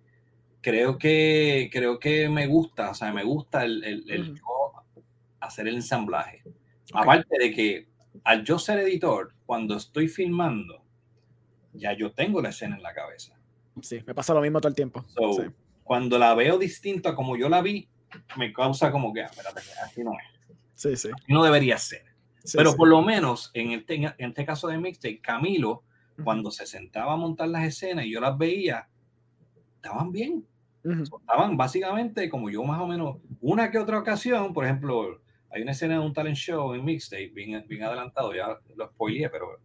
creo 0.61 0.97
que, 0.97 1.69
creo 1.71 1.97
que 1.97 2.29
me 2.29 2.45
gusta, 2.45 2.91
o 2.91 2.93
sea, 2.93 3.11
me 3.11 3.23
gusta 3.23 3.63
el, 3.63 3.83
el, 3.83 4.35
yo 4.35 4.43
hacer 5.39 5.67
el 5.67 5.75
ensamblaje. 5.75 6.43
Aparte 6.93 7.37
de 7.39 7.51
que 7.51 7.87
al 8.23 8.43
yo 8.43 8.59
ser 8.59 8.79
editor, 8.79 9.33
cuando 9.45 9.75
estoy 9.75 10.07
filmando, 10.07 10.83
ya 11.73 11.93
yo 11.93 12.11
tengo 12.11 12.41
la 12.41 12.49
escena 12.49 12.75
en 12.75 12.83
la 12.83 12.93
cabeza. 12.93 13.37
Sí, 13.81 14.03
me 14.05 14.15
pasa 14.15 14.33
lo 14.33 14.41
mismo 14.41 14.59
todo 14.59 14.69
el 14.69 14.75
tiempo. 14.75 15.05
Cuando 15.83 16.17
la 16.17 16.33
veo 16.33 16.57
distinta 16.57 17.15
como 17.15 17.37
yo 17.37 17.49
la 17.49 17.61
vi, 17.61 17.87
me 18.37 18.51
causa 18.51 18.91
como 18.91 19.13
que, 19.13 19.21
ah, 19.21 19.27
espérate, 19.27 19.61
así 19.83 20.03
no 20.03 20.11
es. 20.13 20.57
Sí, 20.73 20.95
sí. 20.95 21.09
no 21.27 21.43
debería 21.43 21.77
ser. 21.77 22.03
Pero 22.53 22.75
por 22.75 22.87
lo 22.87 23.01
menos 23.01 23.51
en 23.53 23.71
este, 23.71 23.95
en 23.95 24.13
este 24.17 24.45
caso 24.45 24.67
de 24.67 24.77
Mixtape, 24.77 25.19
Camilo, 25.19 25.83
cuando 26.23 26.51
se 26.51 26.65
sentaba 26.65 27.13
a 27.13 27.17
montar 27.17 27.49
las 27.49 27.63
escenas 27.63 28.05
y 28.05 28.11
yo 28.11 28.21
las 28.21 28.37
veía, 28.37 28.87
estaban 29.75 30.11
bien. 30.11 30.45
Estaban 30.83 31.57
básicamente 31.57 32.29
como 32.29 32.49
yo 32.49 32.63
más 32.63 32.79
o 32.79 32.87
menos, 32.87 33.17
una 33.41 33.69
que 33.69 33.77
otra 33.77 33.99
ocasión, 33.99 34.53
por 34.53 34.65
ejemplo, 34.65 35.19
hay 35.57 35.63
una 35.63 35.71
escena 35.71 35.95
de 35.95 35.99
un 36.01 36.13
talent 36.13 36.37
show 36.37 36.73
en 36.73 36.85
Mixtape, 36.85 37.31
bien, 37.33 37.65
bien 37.67 37.83
adelantado, 37.83 38.33
ya 38.33 38.59
lo 38.75 38.87
spoileé, 38.89 39.29
pero 39.29 39.59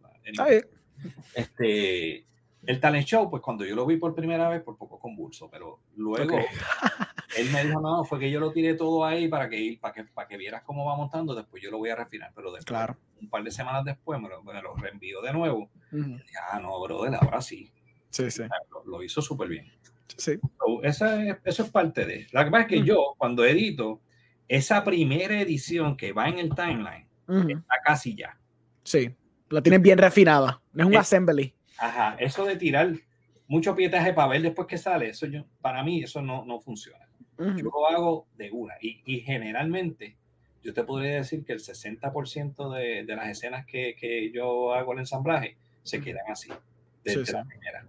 este, 1.35 2.25
el 2.65 2.79
talent 2.79 3.05
show, 3.05 3.29
pues 3.29 3.43
cuando 3.43 3.63
yo 3.63 3.75
lo 3.75 3.85
vi 3.85 3.97
por 3.97 4.15
primera 4.15 4.49
vez, 4.49 4.63
por 4.63 4.75
poco 4.75 4.99
convulso, 4.99 5.49
pero 5.51 5.81
luego 5.95 6.37
él 7.37 7.49
me 7.51 7.65
dijo, 7.65 7.79
no, 7.79 8.03
fue 8.05 8.19
que 8.19 8.31
yo 8.31 8.39
lo 8.39 8.51
tiré 8.51 8.73
todo 8.73 9.05
ahí 9.05 9.27
para 9.27 9.47
que, 9.47 9.77
para 9.79 9.93
que, 9.93 10.03
para 10.05 10.27
que 10.27 10.37
vieras 10.37 10.63
cómo 10.63 10.83
va 10.85 10.95
montando, 10.95 11.35
después 11.35 11.61
yo 11.61 11.69
lo 11.69 11.77
voy 11.77 11.91
a 11.91 11.95
refinar, 11.95 12.31
pero 12.35 12.51
después, 12.51 12.65
claro. 12.65 12.97
un 13.21 13.29
par 13.29 13.43
de 13.43 13.51
semanas 13.51 13.85
después 13.85 14.19
me 14.19 14.29
lo, 14.29 14.41
me 14.41 14.59
lo 14.61 14.75
reenvió 14.75 15.21
de 15.21 15.31
nuevo. 15.31 15.69
y 15.91 15.97
dije, 15.97 16.37
ah, 16.51 16.59
no, 16.59 16.81
brother, 16.81 17.13
ahora 17.21 17.41
sí. 17.41 17.71
Sí, 18.09 18.31
sí. 18.31 18.43
Lo, 18.85 19.03
hizo 19.03 19.21
súper 19.21 19.47
bien. 19.47 19.71
Sí. 20.17 20.39
eso, 20.83 21.05
es, 21.05 21.37
eso 21.43 21.63
es 21.63 21.69
parte 21.69 22.05
de. 22.05 22.27
La 22.31 22.43
verdad 22.43 22.61
es 22.61 22.67
que 22.67 22.83
yo, 22.83 23.15
cuando 23.17 23.45
edito, 23.45 24.01
esa 24.47 24.83
primera 24.83 25.39
edición 25.41 25.97
que 25.97 26.13
va 26.13 26.27
en 26.27 26.39
el 26.39 26.53
timeline, 26.53 27.07
está 27.27 27.75
casi 27.83 28.15
ya. 28.15 28.37
Sí, 28.83 29.15
la 29.49 29.61
tienen 29.61 29.81
bien 29.81 29.97
refinada. 29.97 30.61
No 30.73 30.83
es 30.83 30.89
un 30.89 30.97
assembly. 30.97 31.53
Ajá, 31.77 32.15
eso 32.19 32.45
de 32.45 32.55
tirar 32.55 32.93
mucho 33.47 33.75
pietaje 33.75 34.13
para 34.13 34.29
ver 34.29 34.41
después 34.41 34.67
que 34.67 34.77
sale, 34.77 35.09
eso 35.09 35.27
yo, 35.27 35.45
para 35.61 35.83
mí 35.83 36.03
eso 36.03 36.21
no, 36.21 36.45
no 36.45 36.59
funciona. 36.59 37.07
Yo 37.37 37.63
lo 37.63 37.87
hago 37.87 38.27
de 38.37 38.51
una 38.51 38.75
y, 38.79 39.01
y, 39.05 39.19
generalmente 39.21 40.15
yo 40.61 40.73
te 40.73 40.83
podría 40.83 41.15
decir 41.15 41.43
que 41.43 41.53
el 41.53 41.59
60% 41.59 42.73
de, 42.73 43.03
de, 43.03 43.15
las 43.15 43.27
escenas 43.27 43.65
que, 43.65 43.95
que, 43.99 44.31
yo 44.31 44.73
hago 44.73 44.93
el 44.93 44.99
ensamblaje 44.99 45.57
se 45.81 45.99
quedan 45.99 46.23
así, 46.29 46.49
desde 47.03 47.33
la 47.33 47.43
primera. 47.43 47.85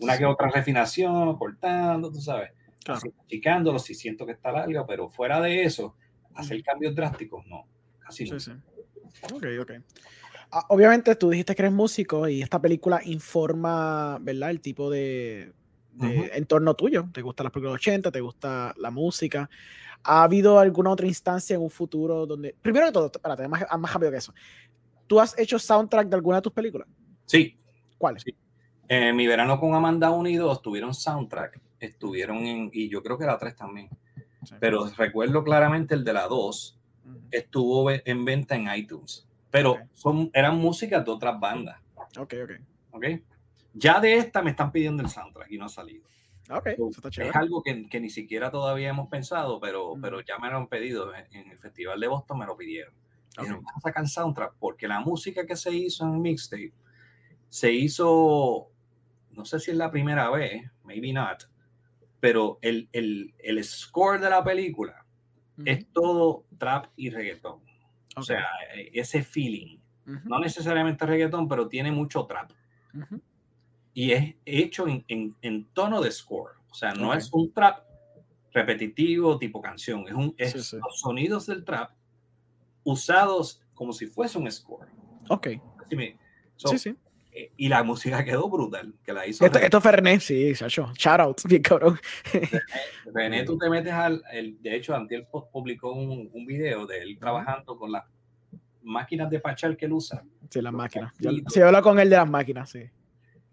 Una 0.00 0.18
que 0.18 0.24
otra 0.24 0.50
refinación, 0.50 1.36
cortando, 1.36 2.10
tú 2.10 2.20
sabes, 2.20 2.50
claro. 2.84 3.12
achicándolo 3.24 3.78
si 3.78 3.94
siento 3.94 4.26
que 4.26 4.32
está 4.32 4.52
largo, 4.52 4.86
pero 4.86 5.08
fuera 5.08 5.40
de 5.40 5.62
eso, 5.62 5.96
hacer 6.34 6.62
cambios 6.62 6.94
drásticos, 6.94 7.46
no, 7.46 7.66
casi 7.98 8.24
no. 8.24 8.36
Ok, 9.32 9.46
ok. 9.60 9.72
Ah, 10.50 10.64
obviamente 10.70 11.14
tú 11.16 11.30
dijiste 11.30 11.54
que 11.54 11.62
eres 11.62 11.72
músico 11.72 12.26
y 12.28 12.40
esta 12.42 12.60
película 12.60 13.00
informa, 13.04 14.18
¿verdad? 14.20 14.50
El 14.50 14.60
tipo 14.60 14.90
de, 14.90 15.52
de 15.92 16.30
entorno 16.34 16.74
tuyo. 16.74 17.08
¿Te 17.12 17.22
gustan 17.22 17.44
las 17.44 17.52
películas 17.52 17.74
80? 17.74 18.10
¿Te 18.10 18.20
gusta 18.20 18.74
la 18.78 18.90
música? 18.90 19.50
¿Ha 20.04 20.22
habido 20.22 20.58
alguna 20.58 20.90
otra 20.90 21.06
instancia 21.06 21.54
en 21.54 21.62
un 21.62 21.70
futuro 21.70 22.24
donde... 22.24 22.54
Primero 22.62 22.86
de 22.86 22.92
todo, 22.92 23.10
espérate, 23.12 23.46
más, 23.48 23.64
más 23.78 23.92
rápido 23.92 24.10
que 24.10 24.18
eso. 24.18 24.32
¿Tú 25.06 25.20
has 25.20 25.38
hecho 25.38 25.58
soundtrack 25.58 26.08
de 26.08 26.16
alguna 26.16 26.36
de 26.36 26.42
tus 26.42 26.52
películas? 26.52 26.88
Sí. 27.26 27.58
¿Cuáles? 27.98 28.22
Sí. 28.22 28.34
Eh, 28.88 29.12
mi 29.12 29.26
verano 29.26 29.60
con 29.60 29.74
Amanda 29.74 30.10
1 30.10 30.28
y 30.30 30.36
2 30.36 30.62
tuvieron 30.62 30.94
soundtrack. 30.94 31.60
Estuvieron 31.80 32.38
en... 32.38 32.70
Y 32.72 32.88
yo 32.88 33.02
creo 33.02 33.18
que 33.18 33.26
la 33.26 33.38
3 33.38 33.56
también. 33.56 33.88
Sí. 34.44 34.54
Pero 34.60 34.88
recuerdo 34.96 35.44
claramente 35.44 35.94
el 35.94 36.04
de 36.04 36.12
la 36.12 36.26
2 36.26 36.78
estuvo 37.30 37.90
en 37.90 38.24
venta 38.24 38.54
en 38.54 38.68
iTunes 38.74 39.28
pero 39.50 39.72
okay. 39.72 39.86
son, 39.94 40.30
eran 40.32 40.58
músicas 40.58 41.04
de 41.04 41.10
otras 41.10 41.38
bandas. 41.38 41.80
Ok, 42.18 42.34
ok. 42.42 42.50
Ok. 42.92 43.04
Ya 43.74 44.00
de 44.00 44.16
esta 44.16 44.42
me 44.42 44.50
están 44.50 44.72
pidiendo 44.72 45.02
el 45.02 45.08
soundtrack 45.08 45.50
y 45.50 45.58
no 45.58 45.66
ha 45.66 45.68
salido. 45.68 46.04
Ok, 46.50 46.70
so, 46.76 46.88
eso 46.88 47.08
está 47.08 47.24
Es 47.24 47.36
algo 47.36 47.62
que, 47.62 47.88
que, 47.88 48.00
ni 48.00 48.08
siquiera 48.08 48.50
todavía 48.50 48.88
hemos 48.88 49.08
pensado, 49.08 49.60
pero, 49.60 49.94
mm. 49.94 50.00
pero 50.00 50.20
ya 50.22 50.38
me 50.38 50.50
lo 50.50 50.56
han 50.56 50.66
pedido. 50.66 51.14
En, 51.14 51.26
en, 51.32 51.50
el 51.50 51.58
Festival 51.58 52.00
de 52.00 52.08
Boston 52.08 52.38
me 52.38 52.46
lo 52.46 52.56
pidieron. 52.56 52.94
Okay. 53.32 53.44
Dijeron, 53.44 53.64
a 53.74 53.80
sacar 53.80 54.08
soundtrack 54.08 54.54
porque 54.58 54.88
la 54.88 55.00
música 55.00 55.46
que 55.46 55.56
se 55.56 55.72
hizo 55.72 56.04
en 56.04 56.20
mixtape 56.20 56.72
se 57.48 57.72
hizo, 57.72 58.70
no 59.32 59.44
sé 59.44 59.60
si 59.60 59.70
es 59.70 59.76
la 59.76 59.90
primera 59.90 60.28
vez, 60.30 60.70
maybe 60.84 61.12
not, 61.12 61.44
pero 62.20 62.58
el, 62.62 62.88
el, 62.92 63.34
el 63.38 63.62
score 63.64 64.20
de 64.20 64.30
la 64.30 64.42
película 64.42 65.04
mm 65.56 65.62
-hmm. 65.62 65.68
es 65.70 65.92
todo 65.92 66.44
trap 66.58 66.86
y 66.96 67.10
reggaetón. 67.10 67.60
Okay. 67.60 68.16
O 68.16 68.22
sea, 68.22 68.46
ese 68.92 69.22
feeling. 69.22 69.78
Uh 70.06 70.10
-huh. 70.10 70.22
No 70.24 70.38
necesariamente 70.40 71.06
reggaetón, 71.06 71.48
pero 71.48 71.68
tiene 71.68 71.92
mucho 71.92 72.26
trap. 72.26 72.50
Uh 72.94 72.98
-huh. 72.98 73.20
Y 73.94 74.12
es 74.12 74.34
hecho 74.44 74.86
en, 74.86 75.04
en, 75.08 75.34
en, 75.42 75.64
tono 75.72 76.00
de 76.00 76.10
score. 76.10 76.52
O 76.70 76.74
sea, 76.74 76.92
no 76.94 77.08
okay. 77.08 77.18
es 77.18 77.32
un 77.32 77.52
trap 77.52 77.84
repetitivo 78.52 79.38
tipo 79.38 79.60
canción. 79.60 80.06
Es, 80.08 80.14
un, 80.14 80.34
es 80.38 80.52
sí, 80.52 80.60
sí. 80.62 80.76
los 80.76 81.00
sonidos 81.00 81.46
del 81.46 81.64
trap 81.64 81.90
usados 82.84 83.60
como 83.74 83.92
si 83.92 84.06
fuese 84.06 84.38
un 84.38 84.50
score. 84.50 84.88
Ok. 85.28 85.48
Así 85.84 85.96
me, 85.96 86.18
so, 86.56 86.68
sí, 86.68 86.78
sí. 86.78 86.96
Y 87.56 87.68
la 87.68 87.82
música 87.82 88.24
quedó 88.24 88.48
brutal. 88.48 88.94
Que 89.04 89.12
la 89.12 89.26
hizo 89.26 89.44
esto, 89.44 89.58
esto 89.58 89.80
fue 89.80 89.92
René, 89.92 90.20
sí, 90.20 90.54
Sacho. 90.54 90.92
Shout 90.94 91.20
out, 91.20 91.40
bien 91.44 91.62
cabrón. 91.62 91.98
René, 93.14 93.44
tú 93.44 93.56
te 93.56 93.70
metes 93.70 93.92
al. 93.92 94.22
El, 94.32 94.60
de 94.60 94.76
hecho, 94.76 94.94
Antiel 94.94 95.26
publicó 95.52 95.92
un, 95.92 96.30
un 96.32 96.46
video 96.46 96.86
de 96.86 97.02
él 97.02 97.18
trabajando 97.18 97.76
con 97.76 97.92
las 97.92 98.04
máquinas 98.82 99.30
de 99.30 99.40
pachar 99.40 99.76
que 99.76 99.86
él 99.86 99.92
usa. 99.92 100.24
Sí, 100.48 100.60
las 100.60 100.72
máquinas. 100.72 101.12
Yo, 101.18 101.30
sí, 101.48 101.60
hablo 101.60 101.82
con 101.82 101.98
él 101.98 102.10
de 102.10 102.16
las 102.16 102.28
máquinas, 102.28 102.70
sí. 102.70 102.84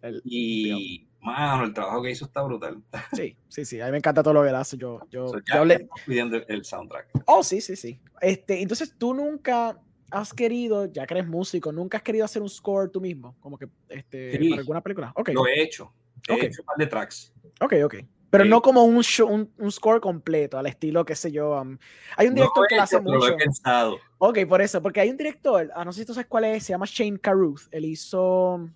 El, 0.01 0.21
y, 0.23 0.99
tío. 0.99 1.07
mano, 1.21 1.65
el 1.65 1.73
trabajo 1.73 2.01
que 2.01 2.11
hizo 2.11 2.25
está 2.25 2.41
brutal. 2.43 2.81
Sí, 3.13 3.35
sí, 3.47 3.65
sí. 3.65 3.81
A 3.81 3.85
mí 3.85 3.91
me 3.91 3.97
encanta 3.97 4.23
todo 4.23 4.35
lo 4.35 4.43
que 4.43 4.49
él 4.49 4.55
hace. 4.55 4.77
Yo, 4.77 4.99
yo, 5.09 5.27
so, 5.27 5.39
yo 5.39 5.59
hablé... 5.59 5.87
pidiendo 6.05 6.37
el 6.47 6.63
soundtrack. 6.63 7.09
Oh, 7.25 7.43
sí, 7.43 7.61
sí, 7.61 7.75
sí. 7.75 7.99
Este, 8.21 8.61
entonces, 8.61 8.95
tú 8.97 9.13
nunca 9.13 9.77
has 10.15 10.33
querido, 10.33 10.85
ya 10.85 11.05
que 11.05 11.13
eres 11.13 11.27
músico, 11.27 11.71
nunca 11.71 11.97
has 11.97 12.03
querido 12.03 12.23
hacer 12.23 12.41
un 12.41 12.49
score 12.49 12.89
tú 12.89 13.01
mismo, 13.01 13.35
como 13.39 13.57
que 13.57 13.67
este, 13.89 14.37
sí, 14.37 14.49
para 14.49 14.61
alguna 14.61 14.81
película. 14.81 15.11
Okay. 15.15 15.33
Lo 15.33 15.45
he 15.45 15.61
hecho. 15.61 15.91
He 16.27 16.33
okay. 16.33 16.47
hecho 16.47 16.61
un 16.61 16.65
par 16.65 16.77
de 16.77 16.87
tracks. 16.87 17.33
Ok, 17.59 17.73
ok. 17.83 17.95
Pero 18.29 18.43
sí. 18.43 18.49
no 18.49 18.61
como 18.61 18.83
un, 18.83 19.01
show, 19.01 19.27
un, 19.27 19.51
un, 19.57 19.71
score 19.71 19.99
completo, 19.99 20.57
al 20.57 20.65
estilo, 20.67 21.05
qué 21.05 21.15
sé 21.15 21.31
yo. 21.31 21.59
Um, 21.59 21.77
hay 22.17 22.27
un 22.27 22.35
director 22.35 22.63
no 22.63 22.67
que 22.67 22.75
lo 22.75 22.81
hace 22.81 22.99
mucho. 22.99 23.17
Lo 23.17 23.27
he 23.27 23.33
pensado. 23.33 23.97
Ok, 24.17 24.39
por 24.47 24.61
eso, 24.61 24.81
porque 24.81 25.01
hay 25.01 25.09
un 25.09 25.17
director, 25.17 25.69
ah, 25.75 25.85
no 25.85 25.91
sé 25.91 26.01
si 26.01 26.05
tú 26.05 26.13
sabes 26.13 26.27
cuál 26.27 26.45
es, 26.45 26.63
se 26.63 26.71
llama 26.71 26.85
Shane 26.87 27.19
Carruth. 27.19 27.61
Él 27.71 27.85
hizo. 27.85 28.69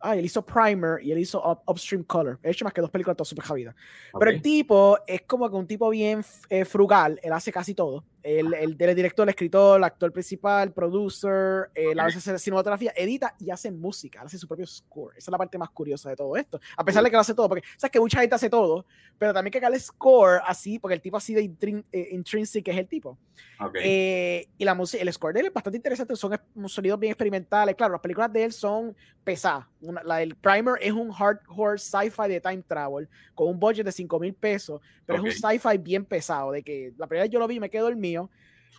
Ah, 0.00 0.16
él 0.16 0.24
hizo 0.24 0.44
Primer 0.44 1.02
y 1.02 1.12
él 1.12 1.18
hizo 1.18 1.40
Up, 1.48 1.60
Upstream 1.66 2.02
Color. 2.04 2.38
He 2.42 2.50
hecho 2.50 2.64
más 2.64 2.74
que 2.74 2.80
dos 2.80 2.90
películas, 2.90 3.16
todas 3.16 3.28
super 3.28 3.44
javidas. 3.44 3.74
Okay. 4.12 4.18
Pero 4.18 4.30
el 4.30 4.42
tipo 4.42 4.98
es 5.06 5.22
como 5.22 5.48
que 5.48 5.56
un 5.56 5.66
tipo 5.66 5.88
bien 5.90 6.24
eh, 6.48 6.64
frugal. 6.64 7.20
Él 7.22 7.32
hace 7.32 7.52
casi 7.52 7.74
todo. 7.74 8.04
El, 8.22 8.54
el, 8.54 8.76
el, 8.78 8.94
director, 8.94 9.24
el 9.24 9.30
escritor, 9.30 9.78
el 9.78 9.84
actor 9.84 10.12
principal, 10.12 10.72
producer, 10.72 11.70
eh, 11.74 11.94
la 11.94 12.04
veces 12.04 12.40
cinematografía, 12.40 12.92
edita 12.96 13.34
y 13.38 13.50
hace 13.50 13.70
música, 13.70 14.22
hace 14.22 14.38
su 14.38 14.46
propio 14.46 14.66
score. 14.66 15.16
Esa 15.16 15.30
es 15.30 15.32
la 15.32 15.38
parte 15.38 15.58
más 15.58 15.70
curiosa 15.70 16.10
de 16.10 16.16
todo 16.16 16.36
esto. 16.36 16.60
A 16.76 16.84
pesar 16.84 17.02
de 17.02 17.10
que 17.10 17.16
lo 17.16 17.20
hace 17.20 17.34
todo, 17.34 17.48
porque 17.48 17.66
sabes 17.76 17.90
que 17.90 18.00
mucha 18.00 18.20
gente 18.20 18.34
hace 18.34 18.48
todo, 18.48 18.86
pero 19.18 19.32
también 19.32 19.52
que 19.52 19.58
haga 19.58 19.68
el 19.68 19.80
score 19.80 20.40
así, 20.46 20.78
porque 20.78 20.94
el 20.94 21.00
tipo 21.00 21.16
así 21.16 21.34
de 21.34 21.42
intrin 21.42 21.84
eh, 21.92 22.08
intrinsic 22.12 22.66
es 22.68 22.76
el 22.76 22.88
tipo. 22.88 23.18
Okay. 23.58 23.82
Eh, 23.84 24.48
y 24.58 24.64
la 24.64 24.74
música, 24.74 25.02
el 25.02 25.12
score 25.12 25.34
de 25.34 25.40
él 25.40 25.46
es 25.46 25.52
bastante 25.52 25.76
interesante, 25.76 26.16
son 26.16 26.38
sonidos 26.66 26.98
bien 26.98 27.12
experimentales. 27.12 27.74
Claro, 27.74 27.92
las 27.92 28.00
películas 28.00 28.32
de 28.32 28.44
él 28.44 28.52
son 28.52 28.96
pesadas. 29.24 29.66
Una, 29.80 30.02
la 30.02 30.16
del 30.16 30.34
Primer 30.36 30.74
es 30.80 30.92
un 30.92 31.10
hardcore 31.10 31.78
sci-fi 31.78 32.28
de 32.28 32.40
time 32.40 32.62
travel 32.62 33.08
con 33.34 33.48
un 33.48 33.58
budget 33.58 33.84
de 33.84 33.92
5 33.92 34.18
mil 34.20 34.34
pesos, 34.34 34.80
pero 35.06 35.20
okay. 35.20 35.30
es 35.30 35.42
un 35.42 35.50
sci-fi 35.50 35.78
bien 35.78 36.04
pesado. 36.04 36.52
De 36.52 36.62
que 36.62 36.92
la 36.96 37.06
primera 37.06 37.24
vez 37.24 37.30
yo 37.30 37.38
lo 37.38 37.46
vi 37.46 37.60
me 37.60 37.70
quedo 37.70 37.88
el 37.88 37.96
mío. 38.12 38.30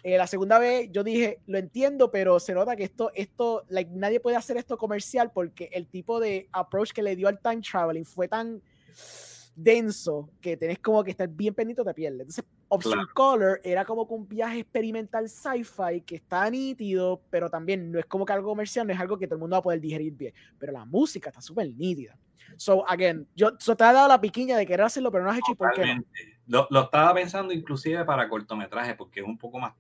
Eh, 0.04 0.18
la 0.18 0.28
segunda 0.28 0.60
vez 0.60 0.90
yo 0.92 1.04
dije, 1.04 1.40
lo 1.48 1.58
entiendo, 1.58 2.12
pero 2.12 2.40
se 2.40 2.54
nota 2.54 2.76
que 2.76 2.84
esto, 2.84 3.12
esto, 3.16 3.64
like, 3.70 3.90
nadie 3.94 4.20
puede 4.20 4.36
hacer 4.36 4.58
esto 4.58 4.78
comercial 4.78 5.32
porque 5.34 5.70
el 5.72 5.88
tipo 5.88 6.20
de 6.20 6.50
approach 6.52 6.92
que 6.92 7.02
le 7.02 7.16
dio 7.16 7.30
al 7.30 7.40
time 7.40 7.62
traveling 7.62 8.06
fue 8.06 8.28
tan 8.28 8.62
denso 9.56 10.30
que 10.42 10.58
tenés 10.58 10.80
como 10.80 11.04
que 11.04 11.12
estar 11.12 11.30
bien 11.30 11.54
pendiente 11.54 11.84
te 11.84 11.94
pierdes. 11.94 12.22
Entonces, 12.22 12.46
Option 12.68 12.94
claro. 12.94 13.10
Color 13.14 13.62
era 13.64 13.86
como 13.86 14.08
que 14.08 14.14
un 14.16 14.28
viaje 14.28 14.60
experimental 14.60 15.30
sci-fi 15.30 16.02
que 16.02 16.16
está 16.16 16.50
nítido, 16.50 17.22
pero 17.30 17.50
también 17.50 17.92
no 17.92 18.00
es 18.00 18.06
como 18.06 18.26
que 18.26 18.34
algo 18.34 18.50
comercial, 18.50 18.88
no 18.88 18.94
es 18.94 19.00
algo 19.00 19.18
que 19.18 19.28
todo 19.28 19.36
el 19.36 19.42
mundo 19.42 19.54
va 19.54 19.60
a 19.60 19.64
poder 19.64 19.80
digerir 19.80 20.14
bien. 20.14 20.34
Pero 20.58 20.74
la 20.74 20.84
música 20.84 21.30
está 21.30 21.40
súper 21.40 21.72
nítida. 21.74 22.18
So, 22.58 22.84
again, 22.90 23.28
yo 23.36 23.52
so, 23.60 23.76
te 23.76 23.84
ha 23.84 23.94
dado 23.94 24.08
la 24.08 24.20
piquiña 24.20 24.58
de 24.58 24.66
querer 24.66 24.86
hacerlo, 24.86 25.12
pero 25.12 25.24
no 25.24 25.30
has 25.30 25.38
hecho 25.38 25.56
por 25.56 25.72
qué. 25.74 25.96
No? 25.96 26.04
Lo, 26.48 26.68
lo, 26.70 26.82
estaba 26.84 27.14
pensando 27.14 27.54
inclusive 27.54 28.04
para 28.06 28.28
cortometraje, 28.28 28.96
porque 28.96 29.22
es 29.22 29.26
un 29.26 29.38
poco 29.38 29.60
más 29.60 29.74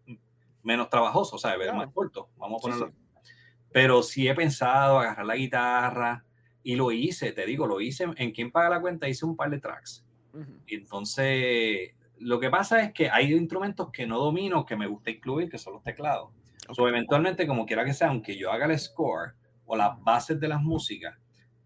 menos 0.61 0.89
trabajoso, 0.89 1.37
¿sabes? 1.37 1.67
Claro. 1.67 1.77
más 1.77 1.93
corto, 1.93 2.29
vamos 2.37 2.61
a 2.61 2.61
ponerlo. 2.61 2.87
Sí, 2.87 2.93
sí. 2.93 3.31
Pero 3.71 4.03
sí 4.03 4.27
he 4.27 4.35
pensado 4.35 4.99
agarrar 4.99 5.25
la 5.25 5.35
guitarra 5.35 6.25
y 6.63 6.75
lo 6.75 6.91
hice, 6.91 7.33
te 7.33 7.45
digo, 7.45 7.67
lo 7.67 7.81
hice 7.81 8.07
en 8.15 8.31
Quién 8.31 8.51
Paga 8.51 8.69
la 8.69 8.81
Cuenta, 8.81 9.09
hice 9.09 9.25
un 9.25 9.35
par 9.35 9.49
de 9.49 9.59
tracks. 9.59 10.05
Uh 10.33 10.39
-huh. 10.39 10.61
Entonces, 10.67 11.91
lo 12.19 12.39
que 12.39 12.49
pasa 12.49 12.81
es 12.81 12.93
que 12.93 13.09
hay 13.09 13.33
instrumentos 13.33 13.89
que 13.91 14.07
no 14.07 14.19
domino, 14.19 14.65
que 14.65 14.77
me 14.77 14.87
gusta 14.87 15.11
incluir, 15.11 15.49
que 15.49 15.57
son 15.57 15.73
los 15.73 15.83
teclados. 15.83 16.29
Okay. 16.63 16.75
So, 16.75 16.87
eventualmente, 16.87 17.45
como 17.45 17.65
quiera 17.65 17.83
que 17.83 17.93
sea, 17.93 18.07
aunque 18.07 18.37
yo 18.37 18.51
haga 18.51 18.65
el 18.65 18.79
score 18.79 19.33
o 19.65 19.75
las 19.75 20.01
bases 20.01 20.39
de 20.39 20.47
las 20.47 20.61
músicas, 20.61 21.17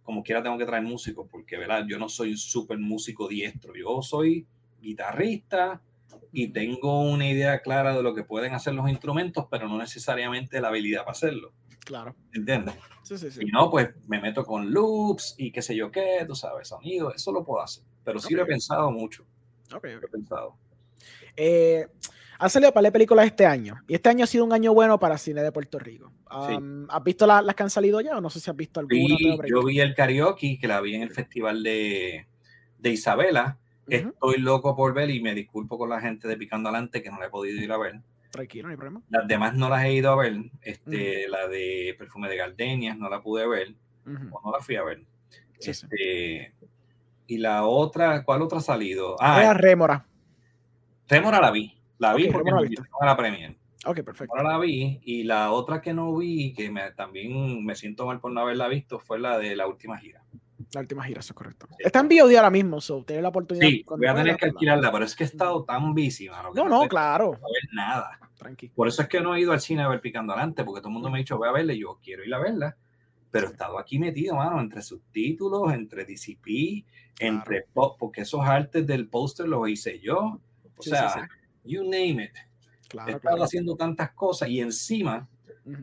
como 0.02 0.24
quiera 0.24 0.42
tengo 0.42 0.58
que 0.58 0.66
traer 0.66 0.84
músicos, 0.84 1.28
porque 1.30 1.58
¿verdad? 1.58 1.86
yo 1.88 2.00
no 2.00 2.10
soy 2.10 2.32
un 2.32 2.38
súper 2.38 2.80
músico 2.80 3.28
diestro, 3.28 3.74
yo 3.76 4.02
soy 4.02 4.48
guitarrista 4.88 5.82
y 6.32 6.50
tengo 6.50 7.02
una 7.02 7.28
idea 7.28 7.62
clara 7.62 7.96
de 7.96 8.04
lo 8.04 8.14
que 8.14 8.24
pueden 8.24 8.54
hacer 8.54 8.74
los 8.74 8.90
instrumentos, 8.90 9.46
pero 9.50 9.68
no 9.68 9.78
necesariamente 9.78 10.62
la 10.62 10.70
habilidad 10.70 11.02
para 11.02 11.12
hacerlo. 11.12 11.54
Claro. 11.86 12.16
¿Entiendes? 12.34 12.76
Sí, 13.04 13.18
sí, 13.18 13.32
sí. 13.32 13.40
Y 13.44 13.46
no, 13.46 13.70
pues 13.70 13.90
me 14.08 14.20
meto 14.20 14.44
con 14.44 14.72
loops 14.72 15.36
y 15.38 15.52
qué 15.52 15.62
sé 15.62 15.76
yo 15.76 15.90
qué, 15.90 16.26
tú 16.28 16.36
sabes, 16.36 16.68
sonido, 16.68 17.14
eso 17.14 17.32
lo 17.32 17.46
puedo 17.46 17.62
hacer. 17.62 17.84
Pero 18.04 18.20
sí 18.20 18.28
okay. 18.28 18.38
lo 18.38 18.44
he 18.44 18.46
pensado 18.46 18.92
mucho. 18.92 19.24
Ok, 19.72 19.78
okay. 19.78 19.94
Lo 19.96 20.08
he 20.08 20.10
pensado. 20.10 20.58
Eh, 21.36 21.88
han 22.40 22.50
salido 22.50 22.72
para 22.74 22.92
películas 22.92 23.26
este 23.26 23.46
año. 23.46 23.82
Y 23.88 23.96
este 23.96 24.10
año 24.10 24.24
ha 24.24 24.28
sido 24.28 24.44
un 24.44 24.54
año 24.54 24.74
bueno 24.74 25.00
para 25.00 25.18
cine 25.18 25.42
de 25.42 25.52
Puerto 25.52 25.80
Rico. 25.80 26.12
Um, 26.30 26.84
sí. 26.84 26.88
¿Has 26.90 27.04
visto 27.04 27.26
la, 27.26 27.42
las 27.42 27.56
que 27.56 27.64
han 27.64 27.70
salido 27.70 28.02
ya 28.02 28.18
o 28.18 28.22
no 28.22 28.30
sé 28.30 28.40
si 28.40 28.50
has 28.50 28.56
visto 28.56 28.80
alguna? 28.80 29.16
Sí, 29.18 29.38
yo 29.50 29.64
vi 29.64 29.80
el 29.80 29.96
karaoke, 29.96 30.58
que 30.60 30.68
la 30.68 30.82
vi 30.82 30.96
en 30.96 31.04
el 31.04 31.12
festival 31.12 31.64
de, 31.64 32.28
de 32.78 32.90
Isabela. 32.90 33.60
Uh 33.88 33.92
-huh. 33.92 34.10
Estoy 34.14 34.38
loco 34.40 34.76
por 34.76 34.94
ver 34.94 35.10
y 35.10 35.22
me 35.22 35.34
disculpo 35.34 35.78
con 35.78 35.90
la 35.90 36.02
gente 36.02 36.28
de 36.28 36.38
Picando 36.38 36.70
Adelante 36.70 37.02
que 37.02 37.10
no 37.10 37.20
la 37.20 37.28
he 37.28 37.30
podido 37.30 37.62
ir 37.62 37.72
a 37.72 37.78
ver. 37.78 38.02
Tranquilo, 38.32 38.68
no 38.68 38.72
hay 38.72 38.78
problema. 38.78 39.02
Las 39.10 39.28
demás 39.28 39.56
no 39.56 39.70
las 39.70 39.84
he 39.86 39.94
ido 39.94 40.12
a 40.12 40.16
ver. 40.18 40.36
Este, 40.62 41.26
uh 41.26 41.28
-huh. 41.28 41.30
La 41.30 41.48
de 41.48 41.96
Perfume 41.98 42.30
de 42.30 42.38
Gardenias 42.38 42.98
no 42.98 43.10
la 43.10 43.22
pude 43.22 43.48
ver. 43.48 43.70
Uh 44.06 44.10
-huh. 44.10 44.30
O 44.32 44.42
no 44.44 44.52
la 44.52 44.60
fui 44.64 44.76
a 44.76 44.84
ver. 44.84 45.04
Sí, 45.60 45.72
este, 45.72 46.54
sí. 46.60 46.68
Y 47.28 47.38
la 47.38 47.66
otra, 47.66 48.24
¿cuál 48.24 48.42
otra 48.42 48.60
ha 48.60 48.62
salido? 48.62 49.16
Ah, 49.20 49.42
Era 49.42 49.54
Rémora. 49.54 50.06
Rémora 51.08 51.40
la 51.42 51.52
vi. 51.52 51.74
La 52.00 52.14
vi 52.14 52.24
okay, 52.24 52.34
porque 52.34 52.52
me 52.52 52.60
a 53.02 53.06
la 53.06 53.18
Premier. 53.18 53.56
Ok, 53.86 54.02
perfecto. 54.04 54.36
Ahora 54.36 54.52
la 54.52 54.60
vi 54.60 55.00
y 55.04 55.24
la 55.24 55.52
otra 55.52 55.82
que 55.82 55.94
no 55.94 56.16
vi, 56.16 56.54
que 56.54 56.70
me, 56.70 56.92
también 56.92 57.64
me 57.64 57.76
siento 57.76 58.06
mal 58.06 58.20
por 58.20 58.32
no 58.32 58.42
haberla 58.42 58.68
visto, 58.68 59.00
fue 59.00 59.20
la 59.20 59.38
de 59.38 59.56
la 59.56 59.68
última 59.68 59.98
gira. 59.98 60.24
La 60.74 60.82
última 60.82 61.04
gira, 61.06 61.22
eso 61.22 61.32
es 61.32 61.38
correcto. 61.38 61.68
Está 61.80 62.00
en 62.00 62.10
VOD 62.10 62.36
ahora 62.36 62.50
mismo, 62.50 62.82
so 62.82 63.04
tiene 63.04 63.22
la 63.22 63.30
oportunidad. 63.30 63.68
Sí, 63.68 63.86
voy 63.88 64.08
a 64.08 64.16
tener 64.16 64.36
que 64.36 64.46
alquilarla, 64.48 64.92
pero 64.92 65.06
es 65.06 65.16
que 65.16 65.24
he 65.24 65.28
estado 65.28 65.64
tan 65.64 65.94
busy, 65.94 66.30
mano, 66.30 66.52
No, 66.54 66.68
no, 66.68 66.88
claro. 66.88 67.32
No 67.32 67.48
ver 67.54 67.74
nada. 67.74 68.20
Tranqui. 68.38 68.70
Por 68.70 68.88
eso 68.88 69.02
es 69.02 69.08
que 69.08 69.22
no 69.22 69.36
he 69.36 69.42
ido 69.42 69.54
al 69.54 69.62
cine 69.62 69.84
a 69.84 69.88
ver 69.88 70.02
Picando 70.02 70.34
Adelante, 70.34 70.64
porque 70.64 70.82
todo 70.82 70.90
el 70.90 70.94
mundo 70.94 71.10
me 71.10 71.18
ha 71.18 71.20
dicho, 71.20 71.38
voy 71.38 71.48
a 71.48 71.54
verla 71.54 71.74
y 71.74 71.80
yo 71.80 72.00
quiero 72.04 72.24
ir 72.24 72.34
a 72.34 72.40
verla. 72.40 72.76
Pero 73.32 73.48
he 73.48 73.52
estado 73.52 73.80
aquí 73.80 73.98
metido, 73.98 74.36
mano, 74.36 74.60
entre 74.60 74.82
subtítulos, 74.82 75.74
entre 75.74 76.06
DCP, 76.06 76.86
entre 77.20 77.64
pop, 77.74 77.98
porque 77.98 78.22
esos 78.22 78.42
artes 78.42 78.86
del 78.86 79.08
póster 79.08 79.48
los 79.48 79.68
hice 79.70 80.00
yo. 80.00 80.40
O 80.78 80.84
sea, 80.84 81.28
you 81.64 81.84
name 81.84 82.24
it. 82.26 82.36
he 83.08 83.12
estado 83.12 83.44
haciendo 83.44 83.76
tantas 83.76 84.12
cosas 84.12 84.50
y 84.50 84.62
encima, 84.62 85.28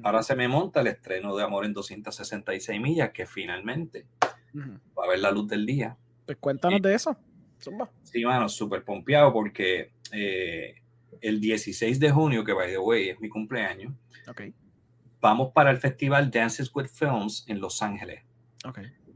ahora 0.03 0.23
se 0.23 0.37
me 0.37 0.47
monta 0.47 0.81
el 0.81 0.89
estreno 0.89 1.35
de 1.35 1.43
Amor 1.43 1.65
en 1.65 1.73
266 1.73 2.81
millas, 2.81 3.11
que 3.11 3.27
finalmente 3.27 4.07
va 4.55 5.05
a 5.05 5.09
ver 5.09 5.19
la 5.19 5.31
luz 5.31 5.49
del 5.49 5.67
día. 5.67 5.97
Pues 6.27 6.39
cuéntanos 6.39 6.81
de 6.81 6.95
eso. 6.95 7.17
Sí, 8.03 8.25
mano, 8.25 8.49
súper 8.49 8.85
pompeado 8.85 9.33
porque 9.33 9.93
eh, 10.13 10.75
el 11.21 11.41
16 11.41 11.99
de 11.99 12.11
junio, 12.11 12.45
que 12.45 12.53
by 12.53 12.71
the 12.71 12.79
way 12.79 13.09
es 13.09 13.21
mi 13.21 13.29
cumpleaños, 13.29 13.93
vamos 15.21 15.53
para 15.53 15.71
el 15.71 15.79
festival 15.79 16.31
Dances 16.31 16.71
with 16.75 16.87
Films 16.87 17.45
en 17.49 17.61
Los 17.61 17.83
Ángeles. 17.83 18.23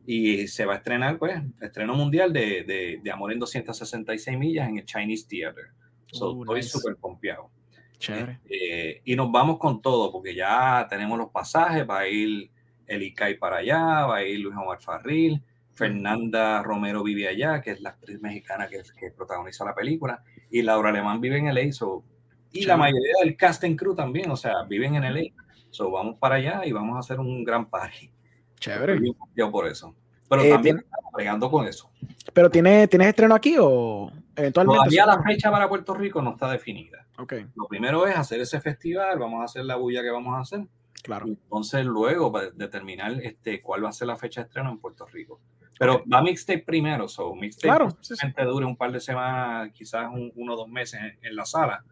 Y 0.06 0.48
se 0.48 0.64
va 0.64 0.74
a 0.74 0.76
estrenar, 0.78 1.18
pues, 1.18 1.42
estreno 1.60 1.94
mundial 1.94 2.32
de, 2.32 3.00
de, 3.02 3.10
Amor 3.10 3.32
en 3.32 3.38
266 3.38 4.38
millas 4.38 4.68
en 4.68 4.78
el 4.78 4.84
Chinese 4.86 5.26
Theater. 5.28 5.66
So, 6.06 6.30
oh, 6.30 6.42
estoy 6.42 6.62
súper 6.62 6.96
pompeado. 6.96 7.50
Chévere. 7.98 8.40
Eh, 8.48 9.02
y 9.04 9.16
nos 9.16 9.30
vamos 9.30 9.58
con 9.58 9.82
todo, 9.82 10.10
porque 10.10 10.34
ya 10.34 10.86
tenemos 10.88 11.18
los 11.18 11.30
pasajes, 11.30 11.86
va 11.86 11.98
a 12.00 12.08
ir 12.08 12.50
el 12.88 13.02
ICAI 13.02 13.38
para 13.38 13.58
allá, 13.58 14.06
va 14.06 14.16
a 14.16 14.24
ir 14.24 14.40
Luis 14.40 14.56
Omar 14.56 14.80
Farril, 14.80 15.42
Fernanda 15.74 16.62
Romero 16.62 17.04
vive 17.04 17.28
allá, 17.28 17.60
que 17.60 17.70
es 17.70 17.80
la 17.80 17.90
actriz 17.90 18.20
mexicana 18.20 18.66
que, 18.68 18.82
que 18.98 19.12
protagoniza 19.12 19.64
la 19.64 19.74
película, 19.74 20.22
y 20.50 20.62
Laura 20.62 20.88
Alemán 20.88 21.20
vive 21.20 21.38
en 21.38 21.54
LA, 21.54 21.70
so, 21.70 22.02
y 22.50 22.64
la 22.64 22.76
mayoría 22.76 23.12
del 23.22 23.36
cast 23.36 23.64
crew 23.76 23.94
también, 23.94 24.30
o 24.30 24.36
sea, 24.36 24.64
viven 24.68 24.96
en 24.96 25.04
LA, 25.14 25.30
so 25.70 25.90
vamos 25.90 26.16
para 26.18 26.36
allá 26.36 26.62
y 26.64 26.72
vamos 26.72 26.96
a 26.96 27.00
hacer 27.00 27.20
un 27.20 27.44
gran 27.44 27.68
party. 27.68 28.10
Chévere. 28.58 29.00
Yo 29.36 29.50
por 29.52 29.68
eso. 29.68 29.94
Pero 30.28 30.42
eh, 30.42 30.50
también 30.50 30.84
bregando 31.12 31.50
con 31.50 31.66
eso. 31.66 31.90
¿Pero 32.32 32.50
tiene, 32.50 32.86
tienes 32.88 33.08
estreno 33.08 33.34
aquí 33.34 33.56
o 33.58 34.10
eventualmente? 34.36 34.78
Todavía 34.78 35.06
la 35.06 35.22
fecha 35.22 35.50
para 35.50 35.68
Puerto 35.68 35.94
Rico 35.94 36.20
no 36.20 36.32
está 36.32 36.50
definida. 36.50 37.06
Okay. 37.16 37.46
Lo 37.54 37.66
primero 37.66 38.06
es 38.06 38.16
hacer 38.16 38.40
ese 38.40 38.60
festival, 38.60 39.18
vamos 39.18 39.40
a 39.40 39.44
hacer 39.44 39.64
la 39.64 39.76
bulla 39.76 40.02
que 40.02 40.10
vamos 40.10 40.34
a 40.34 40.40
hacer. 40.40 40.66
Claro. 41.02 41.26
entonces 41.26 41.84
luego 41.84 42.32
determinar 42.54 43.12
este, 43.22 43.60
cuál 43.60 43.84
va 43.84 43.88
a 43.88 43.92
ser 43.92 44.08
la 44.08 44.16
fecha 44.16 44.40
de 44.40 44.46
estreno 44.46 44.70
en 44.70 44.78
Puerto 44.78 45.06
Rico. 45.06 45.40
Pero 45.78 46.02
va 46.12 46.20
mixtape 46.22 46.64
primero, 46.64 47.06
so 47.08 47.34
mixtape 47.34 47.68
claro, 47.68 48.52
dure 48.52 48.66
un 48.66 48.76
par 48.76 48.90
de 48.90 49.00
semanas, 49.00 49.70
quizás 49.72 50.10
uno 50.12 50.54
o 50.54 50.56
dos 50.56 50.68
meses 50.68 51.00
en, 51.22 51.36
la 51.36 51.46
sala, 51.46 51.84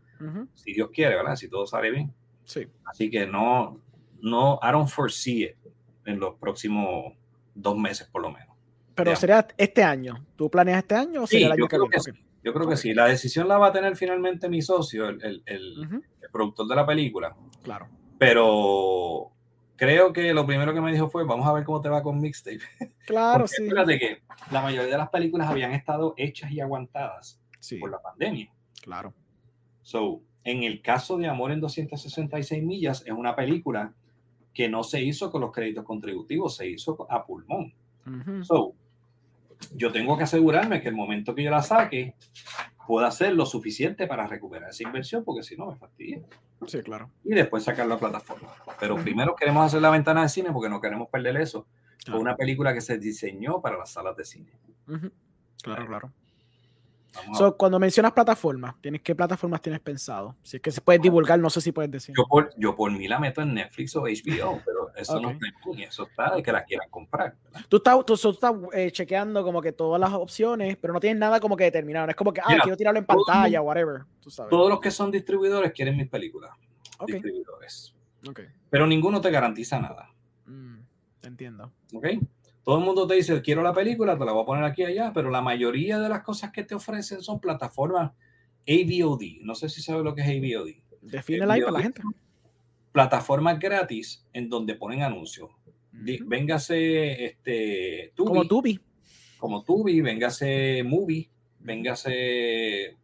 si 0.54 0.72
Dios 0.72 0.90
quiere, 0.92 1.14
¿verdad? 1.14 1.36
Si 1.36 1.48
todo 1.48 1.66
sale 1.66 1.90
bien. 1.90 2.12
Sí. 2.42 2.66
Así 2.84 3.08
que 3.08 3.26
no, 3.26 3.80
no, 4.20 4.58
I 4.60 4.72
don't 4.72 4.88
foresee 4.88 5.44
it 5.44 5.56
en 6.04 6.18
los 6.18 6.34
próximos 6.34 7.12
dos 7.54 7.78
meses 7.78 8.08
por 8.08 8.22
lo 8.22 8.32
menos. 8.32 8.56
Pero 8.96 9.14
sería 9.14 9.46
este 9.56 9.84
año. 9.84 10.26
¿Tú 10.36 10.50
planeas 10.50 10.78
este 10.78 10.94
año 10.94 11.22
o 11.22 11.26
sería 11.26 11.46
el 11.46 11.52
año 11.52 11.68
que 11.68 11.78
viene? 11.78 12.00
Sí. 12.00 12.10
Yo 12.42 12.52
creo 12.52 12.68
que 12.68 12.76
sí. 12.76 12.94
La 12.94 13.06
decisión 13.06 13.46
la 13.46 13.58
va 13.58 13.68
a 13.68 13.72
tener 13.72 13.96
finalmente 13.96 14.48
mi 14.48 14.62
socio, 14.62 15.08
el, 15.08 15.22
el, 15.22 15.42
el 15.46 16.02
productor 16.32 16.66
de 16.66 16.76
la 16.76 16.86
película. 16.86 17.36
Claro. 17.62 17.88
Pero 18.18 19.30
creo 19.76 20.12
que 20.12 20.32
lo 20.32 20.46
primero 20.46 20.72
que 20.74 20.80
me 20.80 20.92
dijo 20.92 21.08
fue, 21.08 21.24
vamos 21.24 21.46
a 21.46 21.52
ver 21.52 21.64
cómo 21.64 21.80
te 21.80 21.88
va 21.88 22.02
con 22.02 22.20
mixtape. 22.20 22.60
Claro, 23.06 23.46
sí. 23.46 23.68
Fíjate 23.68 23.98
que 23.98 24.22
la 24.50 24.62
mayoría 24.62 24.90
de 24.90 24.98
las 24.98 25.10
películas 25.10 25.48
habían 25.48 25.72
estado 25.72 26.14
hechas 26.16 26.50
y 26.50 26.60
aguantadas 26.60 27.40
por 27.80 27.90
la 27.90 28.00
pandemia. 28.00 28.50
Claro. 28.82 29.12
So, 29.82 30.22
en 30.44 30.62
el 30.62 30.82
caso 30.82 31.16
de 31.18 31.28
Amor 31.28 31.52
en 31.52 31.60
266 31.60 32.62
millas, 32.62 33.02
es 33.06 33.12
una 33.12 33.36
película 33.36 33.92
que 34.52 34.68
no 34.68 34.82
se 34.82 35.02
hizo 35.02 35.30
con 35.30 35.42
los 35.42 35.52
créditos 35.52 35.84
contributivos, 35.84 36.56
se 36.56 36.68
hizo 36.68 37.06
a 37.10 37.24
pulmón. 37.24 37.74
So, 38.42 38.74
yo 39.74 39.92
tengo 39.92 40.16
que 40.16 40.24
asegurarme 40.24 40.80
que 40.80 40.88
el 40.88 40.94
momento 40.94 41.34
que 41.34 41.42
yo 41.42 41.50
la 41.50 41.62
saque, 41.62 42.14
pueda 42.86 43.08
hacer 43.08 43.34
lo 43.34 43.44
suficiente 43.46 44.06
para 44.06 44.26
recuperar 44.26 44.70
esa 44.70 44.84
inversión, 44.84 45.24
porque 45.24 45.42
si 45.42 45.56
no 45.56 45.66
me 45.66 45.76
fastidia. 45.76 46.22
Sí, 46.66 46.82
claro. 46.82 47.10
Y 47.24 47.34
después 47.34 47.64
sacar 47.64 47.86
la 47.86 47.98
plataforma. 47.98 48.48
Pero 48.80 48.96
primero 48.96 49.34
queremos 49.36 49.66
hacer 49.66 49.82
la 49.82 49.90
ventana 49.90 50.22
de 50.22 50.28
cine 50.28 50.52
porque 50.52 50.68
no 50.68 50.80
queremos 50.80 51.08
perder 51.08 51.36
eso. 51.36 51.66
Fue 52.04 52.18
una 52.18 52.36
película 52.36 52.72
que 52.72 52.80
se 52.80 52.98
diseñó 52.98 53.60
para 53.60 53.76
las 53.76 53.90
salas 53.90 54.16
de 54.16 54.24
cine. 54.24 54.52
Claro, 55.62 55.86
claro 55.86 56.12
cuando 57.56 57.78
mencionas 57.78 58.12
plataformas, 58.12 58.74
¿tienes, 58.80 59.00
¿qué 59.02 59.14
plataformas 59.14 59.62
tienes 59.62 59.80
pensado? 59.80 60.36
Si 60.42 60.56
es 60.56 60.62
que 60.62 60.70
se 60.70 60.80
puede 60.80 60.98
divulgar, 60.98 61.38
no 61.38 61.50
sé 61.50 61.60
si 61.60 61.72
puedes 61.72 61.90
decir. 61.90 62.14
Yo 62.16 62.26
por, 62.26 62.52
yo 62.56 62.76
por 62.76 62.90
mí 62.90 63.08
la 63.08 63.18
meto 63.18 63.42
en 63.42 63.54
Netflix 63.54 63.96
o 63.96 64.02
HBO, 64.02 64.60
pero 64.64 64.94
eso 64.94 65.20
no 65.20 65.30
está 65.30 65.46
en 65.46 65.80
eso 65.80 66.04
está 66.04 66.34
de 66.34 66.42
que 66.42 66.52
la 66.52 66.64
quieran 66.64 66.88
comprar. 66.90 67.34
Tú 67.68 67.78
estás, 67.78 68.04
tú, 68.04 68.14
estás 68.14 68.54
eh, 68.72 68.90
chequeando 68.90 69.42
como 69.42 69.60
que 69.62 69.72
todas 69.72 70.00
las 70.00 70.12
opciones, 70.12 70.76
pero 70.76 70.92
no 70.92 71.00
tienes 71.00 71.18
nada 71.18 71.40
como 71.40 71.56
que 71.56 71.64
determinado. 71.64 72.08
Es 72.08 72.16
como 72.16 72.32
que, 72.32 72.40
ah, 72.40 72.58
quiero 72.62 72.76
tirarlo 72.76 72.98
en 72.98 73.06
pantalla, 73.06 73.62
whatever. 73.62 74.02
Todos 74.50 74.68
los 74.68 74.80
que 74.80 74.90
son 74.90 75.10
distribuidores 75.10 75.72
quieren 75.72 75.96
mis 75.96 76.08
películas. 76.08 76.50
Distribuidores. 77.06 77.94
Pero 78.70 78.86
ninguno 78.86 79.20
te 79.20 79.30
garantiza 79.30 79.78
nada. 79.78 80.10
Mm, 80.46 80.78
entiendo. 81.22 81.72
¿Ok? 81.94 82.06
Todo 82.66 82.78
el 82.78 82.84
mundo 82.84 83.06
te 83.06 83.14
dice, 83.14 83.40
quiero 83.42 83.62
la 83.62 83.72
película, 83.72 84.18
te 84.18 84.24
la 84.24 84.32
voy 84.32 84.42
a 84.42 84.44
poner 84.44 84.64
aquí 84.64 84.82
allá, 84.82 85.12
pero 85.14 85.30
la 85.30 85.40
mayoría 85.40 86.00
de 86.00 86.08
las 86.08 86.24
cosas 86.24 86.50
que 86.50 86.64
te 86.64 86.74
ofrecen 86.74 87.22
son 87.22 87.38
plataformas 87.38 88.10
AVOD. 88.66 89.22
No 89.42 89.54
sé 89.54 89.68
si 89.68 89.80
sabes 89.80 90.02
lo 90.02 90.16
que 90.16 90.22
es 90.22 90.26
AVOD. 90.26 90.70
Define 91.00 91.44
ahí 91.44 91.60
para 91.60 91.70
la 91.70 91.80
gente. 91.80 92.02
Plataformas 92.90 93.60
gratis 93.60 94.26
en 94.32 94.48
donde 94.48 94.74
ponen 94.74 95.04
anuncios. 95.04 95.48
Véngase 95.92 97.26
este, 97.26 98.12
Tubi, 98.16 98.28
Como 98.28 98.48
Tubi. 98.48 98.80
Como 99.38 99.62
Tubi, 99.62 100.00
véngase 100.00 100.82
Movie, 100.82 101.30
véngase... 101.60 102.96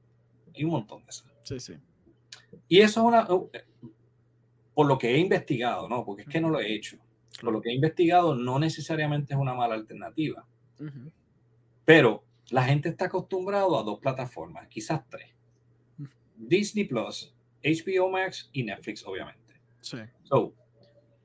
Y 0.55 0.65
un 0.65 0.71
montón 0.73 1.05
de 1.05 1.11
eso. 1.11 1.25
Sí, 1.45 1.61
sí. 1.61 1.75
Y 2.67 2.81
eso 2.81 3.01
es 3.01 3.07
una... 3.07 3.29
Por 4.75 4.87
lo 4.89 4.99
que 4.99 5.15
he 5.15 5.19
investigado, 5.19 5.89
¿no? 5.89 6.05
Porque 6.05 6.23
es 6.23 6.29
que 6.29 6.41
no 6.41 6.51
lo 6.51 6.59
he 6.59 6.75
hecho 6.75 6.99
por 7.41 7.53
lo 7.53 7.61
que 7.61 7.71
he 7.71 7.75
investigado, 7.75 8.35
no 8.35 8.59
necesariamente 8.59 9.35
es 9.35 9.41
una 9.41 9.55
mala 9.55 9.75
alternativa. 9.75 10.45
Pero 11.85 12.25
la 12.51 12.65
gente 12.65 12.89
está 12.89 13.07
acostumbrado 13.07 13.79
a 13.79 13.83
dos 13.83 13.99
plataformas, 14.01 14.69
quizás 14.69 15.03
tres. 15.09 15.31
Disney 16.37 16.85
Plus, 16.85 17.35
HBO 17.63 18.11
Max 18.11 18.51
y 18.53 18.65
Netflix, 18.65 19.07
obviamente. 19.07 19.61
Sí. 19.81 19.99
So, 20.25 20.55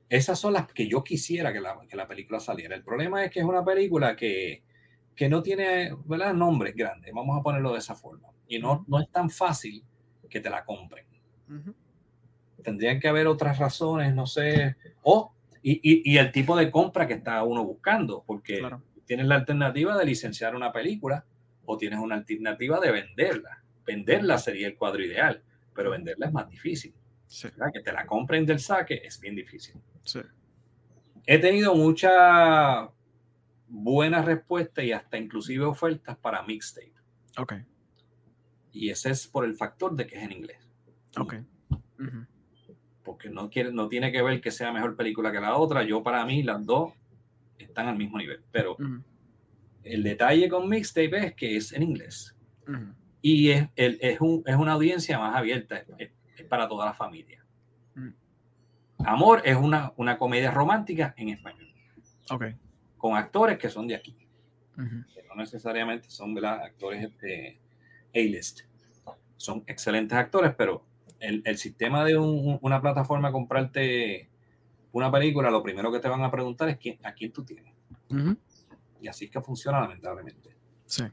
esas 0.08 0.38
son 0.38 0.54
las 0.54 0.66
que 0.72 0.88
yo 0.88 1.04
quisiera 1.04 1.52
que 1.52 1.60
la, 1.60 1.78
que 1.88 1.96
la 1.96 2.08
película 2.08 2.40
saliera. 2.40 2.74
El 2.74 2.82
problema 2.82 3.24
es 3.24 3.30
que 3.30 3.40
es 3.40 3.44
una 3.44 3.64
película 3.64 4.16
que, 4.16 4.62
que 5.14 5.28
no 5.28 5.42
tiene 5.42 5.94
¿verdad? 6.06 6.32
nombres 6.32 6.74
grandes, 6.74 7.12
vamos 7.12 7.38
a 7.38 7.42
ponerlo 7.42 7.72
de 7.72 7.78
esa 7.78 7.94
forma. 7.94 8.28
Y 8.46 8.58
no, 8.58 8.84
no 8.88 9.00
es 9.00 9.10
tan 9.10 9.28
fácil 9.28 9.84
que 10.30 10.40
te 10.40 10.48
la 10.48 10.64
compren. 10.64 11.06
Tendrían 12.62 13.00
que 13.00 13.08
haber 13.08 13.26
otras 13.26 13.58
razones, 13.58 14.14
no 14.14 14.26
sé. 14.26 14.76
O 15.02 15.32
y, 15.70 16.16
el 16.16 16.32
tipo 16.32 16.56
de 16.56 16.70
compra 16.70 17.06
que 17.06 17.14
está 17.14 17.42
uno 17.42 17.64
buscando, 17.64 18.22
porque 18.26 18.66
tienes 19.04 19.26
la 19.26 19.36
alternativa 19.36 19.96
de 19.96 20.04
licenciar 20.04 20.54
una 20.54 20.72
película 20.72 21.24
o 21.64 21.76
tienes 21.76 21.98
una 21.98 22.14
alternativa 22.14 22.80
de 22.80 22.92
venderla. 22.92 23.62
Venderla 23.84 24.38
sería 24.38 24.66
el 24.66 24.76
cuadro 24.76 25.02
ideal, 25.02 25.42
pero 25.74 25.90
venderla 25.90 26.26
es 26.26 26.32
más 26.32 26.48
difícil. 26.48 26.94
Que 27.72 27.80
te 27.80 27.92
la 27.92 28.06
compren 28.06 28.46
del 28.46 28.58
saque 28.58 29.02
es 29.04 29.20
bien 29.20 29.34
difícil. 29.34 29.74
He 31.26 31.38
tenido 31.38 31.74
muchas 31.74 32.88
buenas 33.68 34.24
respuestas 34.24 34.84
y 34.84 34.92
hasta 34.92 35.18
inclusive 35.18 35.64
ofertas 35.64 36.16
para 36.16 36.42
mixtape. 36.42 36.94
Ok. 37.36 37.54
Y 38.72 38.90
ese 38.90 39.10
es 39.10 39.26
por 39.26 39.44
el 39.44 39.54
factor 39.54 39.94
de 39.94 40.06
que 40.06 40.16
es 40.16 40.22
en 40.22 40.32
inglés. 40.32 40.58
Ok 41.18 41.34
porque 43.08 43.30
no, 43.30 43.48
quiere, 43.48 43.72
no 43.72 43.88
tiene 43.88 44.12
que 44.12 44.20
ver 44.20 44.38
que 44.38 44.50
sea 44.50 44.70
mejor 44.70 44.94
película 44.94 45.32
que 45.32 45.40
la 45.40 45.56
otra. 45.56 45.82
Yo, 45.82 46.02
para 46.02 46.26
mí, 46.26 46.42
las 46.42 46.66
dos 46.66 46.92
están 47.56 47.88
al 47.88 47.96
mismo 47.96 48.18
nivel. 48.18 48.42
Pero 48.52 48.76
el 49.82 50.02
detalle 50.02 50.46
con 50.50 50.68
Mixtape 50.68 51.16
es 51.16 51.34
que 51.34 51.56
es 51.56 51.72
en 51.72 51.84
inglés. 51.84 52.36
Y 53.22 53.48
es, 53.48 53.66
es, 53.76 54.20
un, 54.20 54.42
es, 54.44 54.56
una 54.56 54.72
audiencia 54.72 55.18
más 55.18 55.34
abierta, 55.34 55.84
es, 55.96 56.10
para 56.50 56.68
toda 56.68 56.84
la 56.84 56.92
familia. 56.92 57.42
Amor 58.98 59.40
es 59.42 59.56
una, 59.56 59.94
una, 59.96 60.18
comedia 60.18 60.50
romántica 60.50 61.14
en 61.16 61.30
español. 61.30 61.72
Okay. 62.28 62.56
Con 62.98 63.16
actores 63.16 63.56
que 63.56 63.70
son 63.70 63.86
de 63.86 63.94
aquí. 63.94 64.18
no 64.76 65.34
necesariamente 65.34 66.10
son 66.10 66.34
de 66.34 66.46
actores 66.46 67.18
de 67.20 67.58
A-list. 68.14 68.64
Son 69.38 69.64
excelentes 69.66 70.18
actores, 70.18 70.54
pero 70.54 70.84
el, 71.20 71.42
el 71.44 71.58
sistema 71.58 72.04
de 72.04 72.16
un, 72.16 72.58
una 72.62 72.80
plataforma 72.80 73.32
comprarte 73.32 74.28
una 74.92 75.10
película, 75.10 75.50
lo 75.50 75.62
primero 75.62 75.92
que 75.92 76.00
te 76.00 76.08
van 76.08 76.22
a 76.22 76.30
preguntar 76.30 76.68
es 76.68 76.78
quién, 76.78 76.98
a 77.04 77.12
quién 77.12 77.32
tú 77.32 77.44
tienes. 77.44 77.74
Y 79.00 79.08
así 79.08 79.26
es 79.26 79.30
que 79.30 79.40
funciona 79.40 79.80
lamentablemente. 79.80 80.56
Sí. 80.86 81.04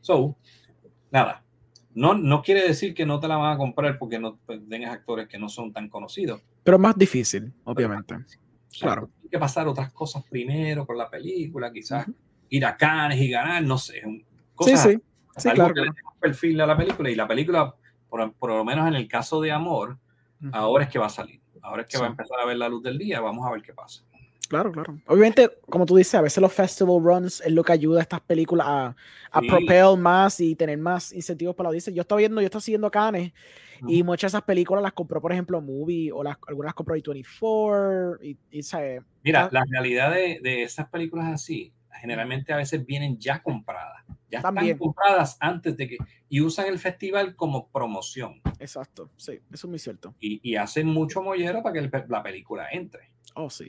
So, 0.00 0.36
nada. 1.10 1.44
No, 1.94 2.14
no 2.14 2.42
quiere 2.42 2.62
decir 2.62 2.94
que 2.94 3.06
no 3.06 3.18
te 3.18 3.28
la 3.28 3.36
van 3.36 3.54
a 3.54 3.58
comprar 3.58 3.98
porque 3.98 4.18
no 4.18 4.38
pues, 4.46 4.60
tengas 4.68 4.92
actores 4.92 5.28
que 5.28 5.38
no 5.38 5.48
son 5.48 5.72
tan 5.72 5.88
conocidos. 5.88 6.42
Pero 6.62 6.78
más 6.78 6.96
difícil, 6.96 7.52
obviamente. 7.64 8.16
claro. 8.78 9.10
Hay 9.22 9.28
que 9.28 9.38
pasar 9.38 9.66
otras 9.68 9.92
cosas 9.92 10.24
primero 10.28 10.86
con 10.86 10.98
la 10.98 11.08
película, 11.08 11.72
quizás 11.72 12.06
ir 12.48 12.64
a 12.64 12.76
Cannes 12.76 13.20
y 13.20 13.30
ganar, 13.30 13.62
no 13.62 13.78
sé. 13.78 14.02
Cosas, 14.54 14.82
sí, 14.82 14.90
sí. 14.92 15.02
sí 15.36 15.50
claro. 15.50 15.74
Que 15.74 15.82
perfil 16.20 16.60
a 16.60 16.66
la 16.66 16.76
película 16.76 17.10
y 17.10 17.14
la 17.14 17.26
película, 17.26 17.74
por, 18.10 18.32
por, 18.34 18.50
lo 18.50 18.64
menos 18.64 18.86
en 18.88 18.94
el 18.94 19.08
caso 19.08 19.40
de 19.40 19.52
Amor, 19.52 19.98
ahora 20.52 20.84
es 20.84 20.90
que 20.90 20.98
va 20.98 21.06
a 21.06 21.10
salir. 21.10 21.40
Ahora 21.62 21.82
es 21.82 21.88
que 21.88 21.98
va 21.98 22.06
a 22.06 22.10
empezar 22.10 22.38
a 22.40 22.46
ver 22.46 22.56
la 22.56 22.68
luz 22.68 22.82
del 22.82 22.98
día. 22.98 23.20
Vamos 23.20 23.46
a 23.46 23.52
ver 23.52 23.62
qué 23.62 23.72
pasa. 23.72 24.02
Claro, 24.48 24.72
claro. 24.72 24.98
Obviamente, 25.06 25.48
como 25.68 25.86
tú 25.86 25.96
dices, 25.96 26.14
a 26.16 26.22
veces 26.22 26.42
los 26.42 26.52
festival 26.52 27.00
runs 27.00 27.40
es 27.40 27.52
lo 27.52 27.62
que 27.62 27.72
ayuda 27.72 28.00
a 28.00 28.02
estas 28.02 28.20
películas 28.20 28.66
a, 28.68 28.96
a 29.30 29.40
propel 29.42 29.96
más 29.96 30.40
y 30.40 30.56
tener 30.56 30.76
más 30.76 31.12
incentivos 31.12 31.54
para 31.54 31.66
la 31.66 31.68
audiencia. 31.68 31.92
Yo 31.92 32.02
estaba 32.02 32.18
viendo, 32.18 32.40
yo 32.40 32.46
estaba 32.46 32.60
siguiendo 32.60 32.90
Canes 32.90 33.32
y 33.86 34.02
muchas 34.02 34.32
de 34.32 34.38
esas 34.38 34.44
películas 34.44 34.82
las 34.82 34.92
compró, 34.92 35.20
por 35.20 35.32
ejemplo, 35.32 35.60
Movie 35.60 36.10
o 36.10 36.24
las, 36.24 36.36
algunas 36.48 36.70
las 36.70 36.74
compró 36.74 36.96
A24. 36.96 38.18
Y, 38.22 38.38
y 38.50 38.60
Mira, 39.22 39.48
la 39.52 39.64
realidad 39.70 40.10
de, 40.12 40.40
de 40.42 40.64
esas 40.64 40.88
películas 40.88 41.28
así, 41.28 41.72
generalmente 42.00 42.52
a 42.52 42.56
veces 42.56 42.84
vienen 42.84 43.18
ya 43.18 43.42
compradas. 43.42 44.04
Ya 44.30 44.38
están 44.38 44.78
compradas 44.78 45.36
antes 45.40 45.76
de 45.76 45.88
que. 45.88 45.98
Y 46.28 46.40
usan 46.40 46.66
el 46.66 46.78
festival 46.78 47.34
como 47.34 47.68
promoción. 47.68 48.40
Exacto, 48.58 49.10
sí, 49.16 49.40
eso 49.50 49.66
es 49.66 49.70
muy 49.70 49.78
cierto. 49.78 50.14
Y, 50.20 50.40
y 50.48 50.56
hacen 50.56 50.86
mucho 50.86 51.22
mollero 51.22 51.62
para 51.62 51.74
que 51.74 52.04
la 52.08 52.22
película 52.22 52.68
entre. 52.70 53.10
Oh, 53.34 53.50
sí. 53.50 53.68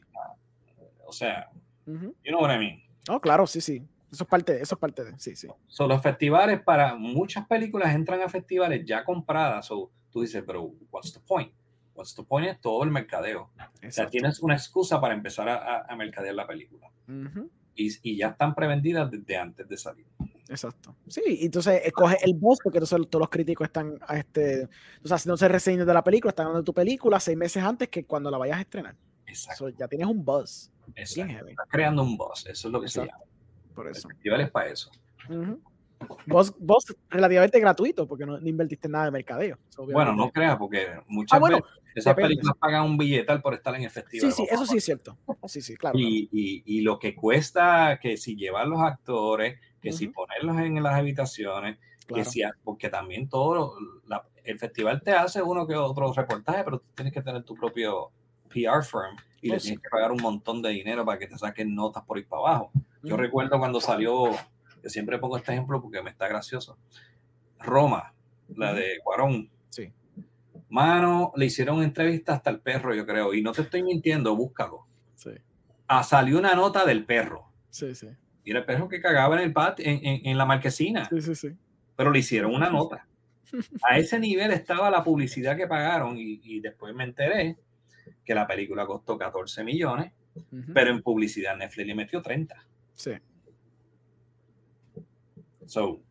O 1.06 1.12
sea, 1.12 1.50
you 1.86 2.14
know 2.26 2.42
what 2.42 2.54
I 2.54 2.58
mean. 2.58 2.84
Oh, 3.10 3.20
claro, 3.20 3.48
sí, 3.48 3.62
sí. 3.62 3.84
Eso 4.12 4.26
es 4.26 4.30
parte, 4.30 4.62
eso 4.62 4.76
es 4.76 4.80
parte 4.80 5.06
de, 5.06 5.18
sí, 5.18 5.36
sí. 5.36 5.48
Son 5.68 5.88
los 5.88 6.02
festivales 6.02 6.62
para 6.62 6.96
muchas 6.96 7.48
películas 7.48 7.96
entran 7.96 8.22
a 8.22 8.28
festivales 8.28 8.86
ya 8.86 9.06
compradas. 9.06 9.66
So, 9.66 9.90
tú 10.12 10.22
dices, 10.22 10.44
pero 10.46 10.74
what's 10.92 11.14
the 11.14 11.20
point? 11.22 11.52
What's 11.94 12.14
the 12.16 12.24
point 12.24 12.48
es 12.48 12.60
todo 12.60 12.84
el 12.84 12.92
mercadeo. 12.92 13.52
O 13.88 13.92
sea, 13.92 14.10
tienes 14.10 14.42
una 14.42 14.56
excusa 14.56 15.00
para 15.00 15.14
empezar 15.14 15.48
a, 15.48 15.86
a 15.88 15.96
mercadear 15.96 16.36
la 16.36 16.46
película. 16.46 16.92
Y, 17.76 17.90
y, 18.02 18.18
ya 18.18 18.30
están 18.30 18.54
prevendidas 18.54 19.10
desde 19.10 19.38
antes 19.38 19.68
de 19.68 19.78
salir. 19.78 20.06
Exacto. 20.50 20.96
Sí, 21.08 21.40
entonces 21.42 21.82
escoge 21.86 22.18
el 22.24 22.34
boss 22.34 22.60
porque 22.62 22.80
entonces 22.80 23.10
todos 23.10 23.22
los 23.22 23.30
críticos 23.30 23.66
están 23.66 23.98
a 24.06 24.18
este, 24.18 24.68
o 25.04 25.08
sea, 25.08 25.16
haciéndose 25.16 25.48
reseñas 25.48 25.88
de 25.88 25.94
la 25.94 26.04
película, 26.04 26.30
están 26.30 26.48
dando 26.48 26.64
tu 26.64 26.74
película 26.74 27.20
seis 27.20 27.38
meses 27.38 27.64
antes 27.64 27.88
que 27.88 28.06
cuando 28.06 28.30
la 28.30 28.38
vayas 28.38 28.58
a 28.58 28.62
estrenar. 28.62 28.96
Exacto. 29.26 29.70
ya 29.70 29.88
tienes 29.88 30.08
un 30.08 30.24
buzz. 30.26 30.70
Exacto. 30.96 31.48
Estás 31.48 31.68
creando 31.70 32.04
un 32.04 32.18
buzz, 32.18 32.46
eso 32.48 32.68
es 32.68 32.72
lo 32.72 32.82
que 32.82 32.90
se 32.90 33.06
llama. 33.06 33.24
Por 33.74 33.88
eso. 33.88 34.10
El 34.24 34.42
es 34.42 34.52
para 34.52 34.70
eso. 34.70 34.92
Vos, 36.26 36.54
vos 36.60 36.86
relativamente 37.10 37.60
gratuito 37.60 38.08
porque 38.08 38.26
no, 38.26 38.40
invertiste 38.40 38.88
nada 38.88 39.06
de 39.06 39.12
mercadeo. 39.12 39.58
Bueno, 39.78 40.14
no 40.14 40.32
creas, 40.32 40.58
porque 40.58 40.88
muchas 41.08 41.42
ah, 41.42 41.48
veces 41.48 41.64
esas 41.96 42.16
películas 42.16 42.56
pagan 42.60 42.84
un 42.84 42.98
billetal 42.98 43.42
por 43.42 43.54
estar 43.54 43.76
en 43.76 43.84
el 43.84 43.90
festival. 43.90 44.32
Sí, 44.32 44.44
sí, 44.44 44.48
eso 44.50 44.66
sí 44.66 44.78
es 44.78 44.86
cierto. 44.86 45.18
Sí, 45.46 45.62
sí, 45.62 45.76
claro. 45.76 45.98
Y, 45.98 46.30
y, 46.32 46.64
y, 46.66 46.82
lo 46.82 47.00
que 47.00 47.16
cuesta 47.16 48.00
que 48.02 48.18
si 48.18 48.36
llevar 48.36 48.68
los 48.68 48.80
actores, 48.80 49.60
que 49.82 49.92
si 49.92 50.08
ponerlos 50.08 50.58
en 50.60 50.82
las 50.82 50.94
habitaciones, 50.94 51.80
que 52.08 52.26
si, 52.26 52.42
porque 52.64 52.90
también 52.90 53.30
todo 53.30 53.76
la, 54.06 54.26
el 54.44 54.60
festival 54.60 55.02
te 55.02 55.12
hace 55.12 55.42
uno 55.42 55.68
que 55.68 55.76
otro 55.76 56.14
reportaje, 56.14 56.64
pero 56.64 56.80
tú 56.80 56.86
tienes 56.96 57.14
que 57.14 57.22
tener 57.22 57.44
tu 57.44 57.56
propio 57.56 58.12
PR 58.50 58.84
firm 58.84 59.16
y 59.42 59.50
le 59.50 59.58
oh, 59.58 59.60
tienes 59.60 59.82
que 59.82 59.90
pagar 59.90 60.12
un 60.12 60.22
montón 60.22 60.62
de 60.62 60.70
dinero 60.70 61.06
para 61.06 61.18
que 61.18 61.28
te 61.28 61.38
saquen 61.38 61.74
notas 61.74 62.04
por 62.04 62.18
ir 62.18 62.28
para 62.28 62.42
abajo. 62.42 62.72
Yo 63.04 63.18
recuerdo 63.18 63.58
cuando 63.58 63.82
salió, 63.82 64.30
que 64.82 64.90
siempre 64.90 65.18
pongo 65.20 65.38
este 65.38 65.52
ejemplo 65.52 65.82
porque 65.82 66.02
me 66.02 66.10
está 66.10 66.28
gracioso, 66.28 66.78
Roma, 67.60 68.14
la 68.56 68.74
de 68.74 69.00
Cuarón. 69.04 69.50
Sí. 69.70 69.92
Mano, 70.70 71.32
le 71.36 71.46
hicieron 71.46 71.84
entrevista 71.84 72.34
hasta 72.34 72.50
el 72.50 72.60
perro, 72.60 72.94
yo 72.94 73.06
creo, 73.06 73.34
y 73.34 73.42
no 73.42 73.52
te 73.52 73.62
estoy 73.62 73.84
mintiendo, 73.84 74.36
búscalo. 74.36 74.86
Sí. 75.16 75.32
Ah, 75.88 76.04
salió 76.04 76.40
una 76.40 76.56
nota 76.56 76.86
del 76.86 77.06
perro. 77.06 77.52
Sí, 77.70 77.94
sí. 77.96 78.08
Y 78.44 78.52
era 78.52 78.60
el 78.60 78.66
perro 78.66 78.88
que 78.88 79.02
cagaba 79.02 79.36
en 79.36 79.44
el 79.44 79.54
patio, 79.54 79.86
en, 79.86 80.06
en, 80.06 80.22
en, 80.26 80.38
la 80.38 80.46
marquesina. 80.46 81.06
Sí, 81.06 81.22
sí, 81.22 81.36
sí. 81.36 81.50
Pero 81.96 82.12
le 82.12 82.20
hicieron 82.20 82.56
una 82.56 82.70
nota. 82.70 83.08
A 83.84 83.98
ese 83.98 84.20
nivel 84.20 84.52
estaba 84.52 84.90
la 84.90 85.04
publicidad 85.04 85.56
que 85.56 85.68
pagaron 85.68 86.18
y, 86.18 86.40
y 86.44 86.60
después 86.60 86.96
me 86.96 87.04
enteré 87.04 87.58
que 88.24 88.34
la 88.34 88.48
película 88.48 88.86
costó 88.86 89.18
14 89.18 89.64
millones, 89.64 90.14
pero 90.74 90.92
en 90.92 91.02
publicidad 91.02 91.58
Netflix 91.58 91.88
le 91.88 91.96
metió 91.96 92.22
30. 92.22 92.56
Sí. 92.94 93.12
So, 95.72 96.02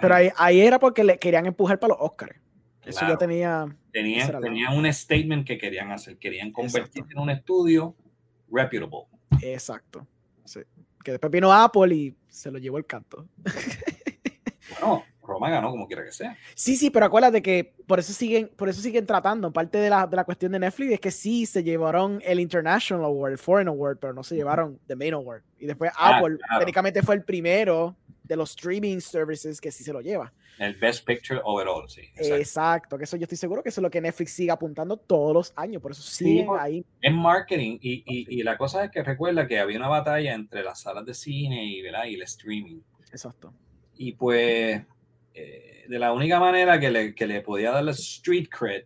pero 0.00 0.14
ahí, 0.16 0.30
ahí, 0.36 0.60
era 0.60 0.80
porque 0.80 1.04
le 1.04 1.16
querían 1.16 1.46
empujar 1.46 1.78
para 1.78 1.94
los 1.94 1.98
Oscars. 2.00 2.36
Eso 2.84 3.06
ya 3.06 3.16
tenía. 3.16 3.68
Tenían, 3.92 4.40
tenía 4.40 4.70
un 4.70 4.92
statement 4.92 5.46
que 5.46 5.58
querían 5.58 5.92
hacer. 5.92 6.18
Querían 6.18 6.50
convertirse 6.50 7.12
en 7.12 7.18
un 7.20 7.30
estudio 7.30 7.94
reputable. 8.50 9.06
Exacto. 9.42 10.04
Sí. 10.44 10.58
Que 11.04 11.12
después 11.12 11.30
vino 11.30 11.52
Apple 11.52 11.94
y 11.94 12.16
se 12.26 12.50
lo 12.50 12.58
llevó 12.58 12.78
el 12.78 12.86
canto. 12.86 13.28
Bueno, 14.80 15.02
Roma 15.20 15.50
ganó 15.50 15.72
como 15.72 15.88
quiera 15.88 16.04
que 16.04 16.12
sea. 16.12 16.36
Sí, 16.54 16.76
sí, 16.76 16.90
pero 16.90 17.04
acuérdate 17.04 17.42
que 17.42 17.74
por 17.88 17.98
eso 17.98 18.12
siguen, 18.12 18.48
por 18.54 18.68
eso 18.68 18.80
siguen 18.80 19.04
tratando. 19.04 19.52
Parte 19.52 19.78
de 19.78 19.90
la, 19.90 20.06
de 20.06 20.14
la 20.14 20.22
cuestión 20.22 20.52
de 20.52 20.60
Netflix 20.60 20.92
es 20.92 21.00
que 21.00 21.10
sí 21.10 21.44
se 21.44 21.64
llevaron 21.64 22.22
el 22.24 22.38
International 22.38 23.04
Award, 23.04 23.32
el 23.32 23.38
Foreign 23.38 23.66
Award, 23.66 23.98
pero 23.98 24.12
no 24.12 24.22
se 24.22 24.36
llevaron 24.36 24.78
the 24.86 24.94
Main 24.94 25.14
Award. 25.14 25.42
Y 25.58 25.66
después 25.66 25.90
ah, 25.96 26.18
Apple 26.18 26.38
técnicamente 26.60 27.02
fue 27.02 27.16
el 27.16 27.24
primero 27.24 27.96
de 28.30 28.36
los 28.36 28.50
streaming 28.50 29.00
services 29.00 29.60
que 29.60 29.72
sí 29.72 29.82
se 29.82 29.92
lo 29.92 30.00
lleva. 30.00 30.32
El 30.56 30.76
Best 30.76 31.04
Picture 31.04 31.40
Overall, 31.42 31.88
sí. 31.88 32.02
Exacto. 32.14 32.96
que 32.96 33.04
eso 33.04 33.16
yo 33.16 33.24
estoy 33.24 33.36
seguro 33.36 33.60
que 33.60 33.70
eso 33.70 33.80
es 33.80 33.82
lo 33.82 33.90
que 33.90 34.00
Netflix 34.00 34.32
sigue 34.32 34.52
apuntando 34.52 34.96
todos 34.96 35.34
los 35.34 35.52
años, 35.56 35.82
por 35.82 35.90
eso 35.90 36.02
siguen 36.02 36.46
ahí. 36.56 36.84
En 37.02 37.16
marketing, 37.16 37.78
y, 37.80 38.04
y, 38.06 38.40
y, 38.40 38.42
la 38.44 38.56
cosa 38.56 38.84
es 38.84 38.92
que 38.92 39.02
recuerda 39.02 39.48
que 39.48 39.58
había 39.58 39.78
una 39.78 39.88
batalla 39.88 40.32
entre 40.32 40.62
las 40.62 40.80
salas 40.80 41.04
de 41.04 41.12
cine 41.12 41.64
y, 41.64 41.82
¿verdad? 41.82 42.04
y 42.04 42.14
el 42.14 42.22
streaming. 42.22 42.80
Exacto. 43.10 43.52
Y 43.96 44.12
pues 44.12 44.80
eh, 45.34 45.84
de 45.88 45.98
la 45.98 46.12
única 46.12 46.38
manera 46.38 46.78
que 46.78 46.90
le, 46.90 47.14
que 47.16 47.26
le 47.26 47.40
podía 47.40 47.72
dar 47.72 47.88
street 47.88 48.48
cred 48.48 48.84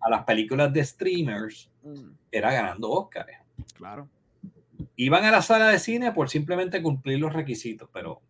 a 0.00 0.10
las 0.10 0.24
películas 0.24 0.72
de 0.72 0.84
streamers 0.84 1.70
mm. 1.82 2.10
era 2.32 2.50
ganando 2.50 2.90
Oscars. 2.90 3.36
Claro. 3.74 4.08
Iban 4.96 5.24
a 5.24 5.30
la 5.30 5.42
sala 5.42 5.68
de 5.68 5.78
cine 5.78 6.12
por 6.12 6.30
simplemente 6.30 6.80
cumplir 6.80 7.18
los 7.18 7.32
requisitos, 7.32 7.90
pero 7.92 8.22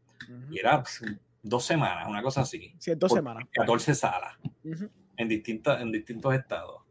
era 0.53 0.83
pues, 0.83 1.03
dos 1.43 1.65
semanas, 1.65 2.09
una 2.09 2.23
cosa 2.23 2.43
así. 2.43 2.75
Sí, 2.79 2.95
dos 2.95 3.13
semanas. 3.13 3.45
14 3.53 3.95
salas 3.95 4.37
en, 5.17 5.29
distintas, 5.29 5.81
en 5.81 5.93
distintos 5.93 6.35
estados. 6.35 6.83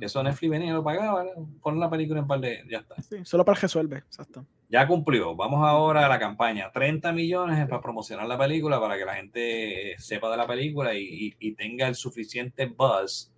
Eso 0.00 0.22
Netflix 0.22 0.50
venía 0.50 0.68
y 0.68 0.72
lo 0.72 0.84
pagaba, 0.84 1.24
pon 1.60 1.80
la 1.80 1.90
película 1.90 2.20
en 2.20 2.26
par 2.28 2.38
de. 2.38 2.62
Ya 2.70 2.78
está. 2.78 3.02
Sí, 3.02 3.16
solo 3.24 3.44
para 3.44 3.60
resuelve, 3.60 3.98
exacto. 3.98 4.46
Ya 4.68 4.86
cumplió. 4.86 5.34
Vamos 5.34 5.66
ahora 5.66 6.06
a 6.06 6.08
la 6.08 6.20
campaña. 6.20 6.70
30 6.70 7.12
millones 7.12 7.66
para 7.66 7.82
promocionar 7.82 8.28
la 8.28 8.38
película, 8.38 8.80
para 8.80 8.96
que 8.96 9.04
la 9.04 9.14
gente 9.14 9.96
sepa 9.98 10.30
de 10.30 10.36
la 10.36 10.46
película 10.46 10.94
y, 10.94 11.34
y, 11.38 11.54
tenga 11.54 11.88
el 11.88 11.96
suficiente 11.96 12.66
buzz 12.66 13.32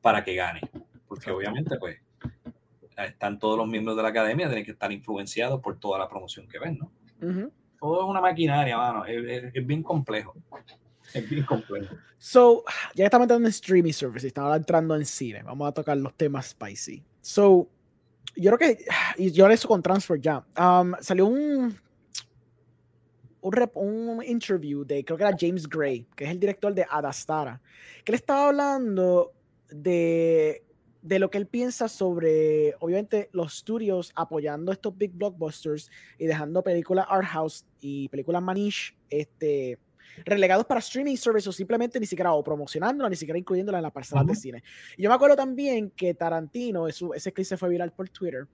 para 0.00 0.24
que 0.24 0.34
gane. 0.34 0.62
Porque 1.06 1.30
obviamente, 1.30 1.76
pues, 1.78 1.98
están 2.96 3.38
todos 3.38 3.58
los 3.58 3.68
miembros 3.68 3.94
de 3.96 4.02
la 4.04 4.08
academia, 4.08 4.46
tienen 4.46 4.64
que 4.64 4.72
estar 4.72 4.90
influenciados 4.90 5.60
por 5.60 5.78
toda 5.78 5.98
la 5.98 6.08
promoción 6.08 6.48
que 6.48 6.58
ven, 6.58 6.78
¿no? 6.78 6.90
Todo 7.84 8.02
es 8.02 8.08
una 8.08 8.22
maquinaria, 8.22 8.78
mano. 8.78 9.04
Es, 9.04 9.66
bien 9.66 9.82
complejo. 9.82 10.34
Es 11.12 11.28
bien 11.28 11.44
complejo. 11.44 11.94
So, 12.16 12.64
ya 12.94 13.04
estamos 13.04 13.26
entrando 13.26 13.46
en 13.46 13.50
streaming 13.50 13.92
service, 13.92 14.26
estamos 14.26 14.56
entrando 14.56 14.96
en 14.96 15.04
cine. 15.04 15.42
Vamos 15.42 15.68
a 15.68 15.72
tocar 15.72 15.94
los 15.98 16.14
temas 16.14 16.46
spicy. 16.46 17.02
So, 17.20 17.68
yo 18.36 18.56
creo 18.56 18.58
que, 18.58 18.86
y 19.18 19.30
yo 19.32 19.46
eso 19.50 19.68
con 19.68 19.82
Transfer 19.82 20.18
ya, 20.18 20.42
um, 20.58 20.94
salió 21.02 21.26
un, 21.26 21.76
un, 23.42 23.52
rep, 23.52 23.76
un, 23.76 24.22
interview 24.24 24.82
de, 24.82 25.04
creo 25.04 25.18
que 25.18 25.24
era 25.24 25.36
James 25.38 25.68
Gray, 25.68 26.06
que 26.16 26.24
es 26.24 26.30
el 26.30 26.40
director 26.40 26.72
de 26.72 26.86
Adastara, 26.88 27.60
que 28.02 28.12
le 28.12 28.16
estaba 28.16 28.48
hablando 28.48 29.34
de, 29.68 30.64
de 31.04 31.18
lo 31.18 31.28
que 31.30 31.36
él 31.36 31.46
piensa 31.46 31.86
sobre, 31.86 32.74
obviamente, 32.80 33.28
los 33.32 33.58
estudios 33.58 34.10
apoyando 34.16 34.72
estos 34.72 34.96
big 34.96 35.12
blockbusters 35.12 35.90
y 36.18 36.24
dejando 36.24 36.62
películas 36.62 37.06
art 37.10 37.26
house 37.26 37.66
y 37.78 38.08
películas 38.08 38.42
manish, 38.42 38.96
este, 39.10 39.78
relegados 40.24 40.64
para 40.64 40.80
streaming 40.80 41.16
services 41.16 41.48
o 41.48 41.52
simplemente 41.52 42.00
ni 42.00 42.06
siquiera 42.06 42.32
o 42.32 42.42
promocionándola, 42.42 43.10
ni 43.10 43.16
siquiera 43.16 43.38
incluyéndola 43.38 43.78
en 43.78 43.82
la 43.82 43.90
parcela 43.90 44.24
de 44.24 44.34
cine. 44.34 44.62
Y 44.96 45.02
yo 45.02 45.10
me 45.10 45.14
acuerdo 45.14 45.36
también 45.36 45.90
que 45.90 46.14
Tarantino, 46.14 46.88
ese 46.88 47.32
clip 47.34 47.46
se 47.46 47.58
fue 47.58 47.68
viral 47.68 47.92
por 47.92 48.08
Twitter, 48.08 48.46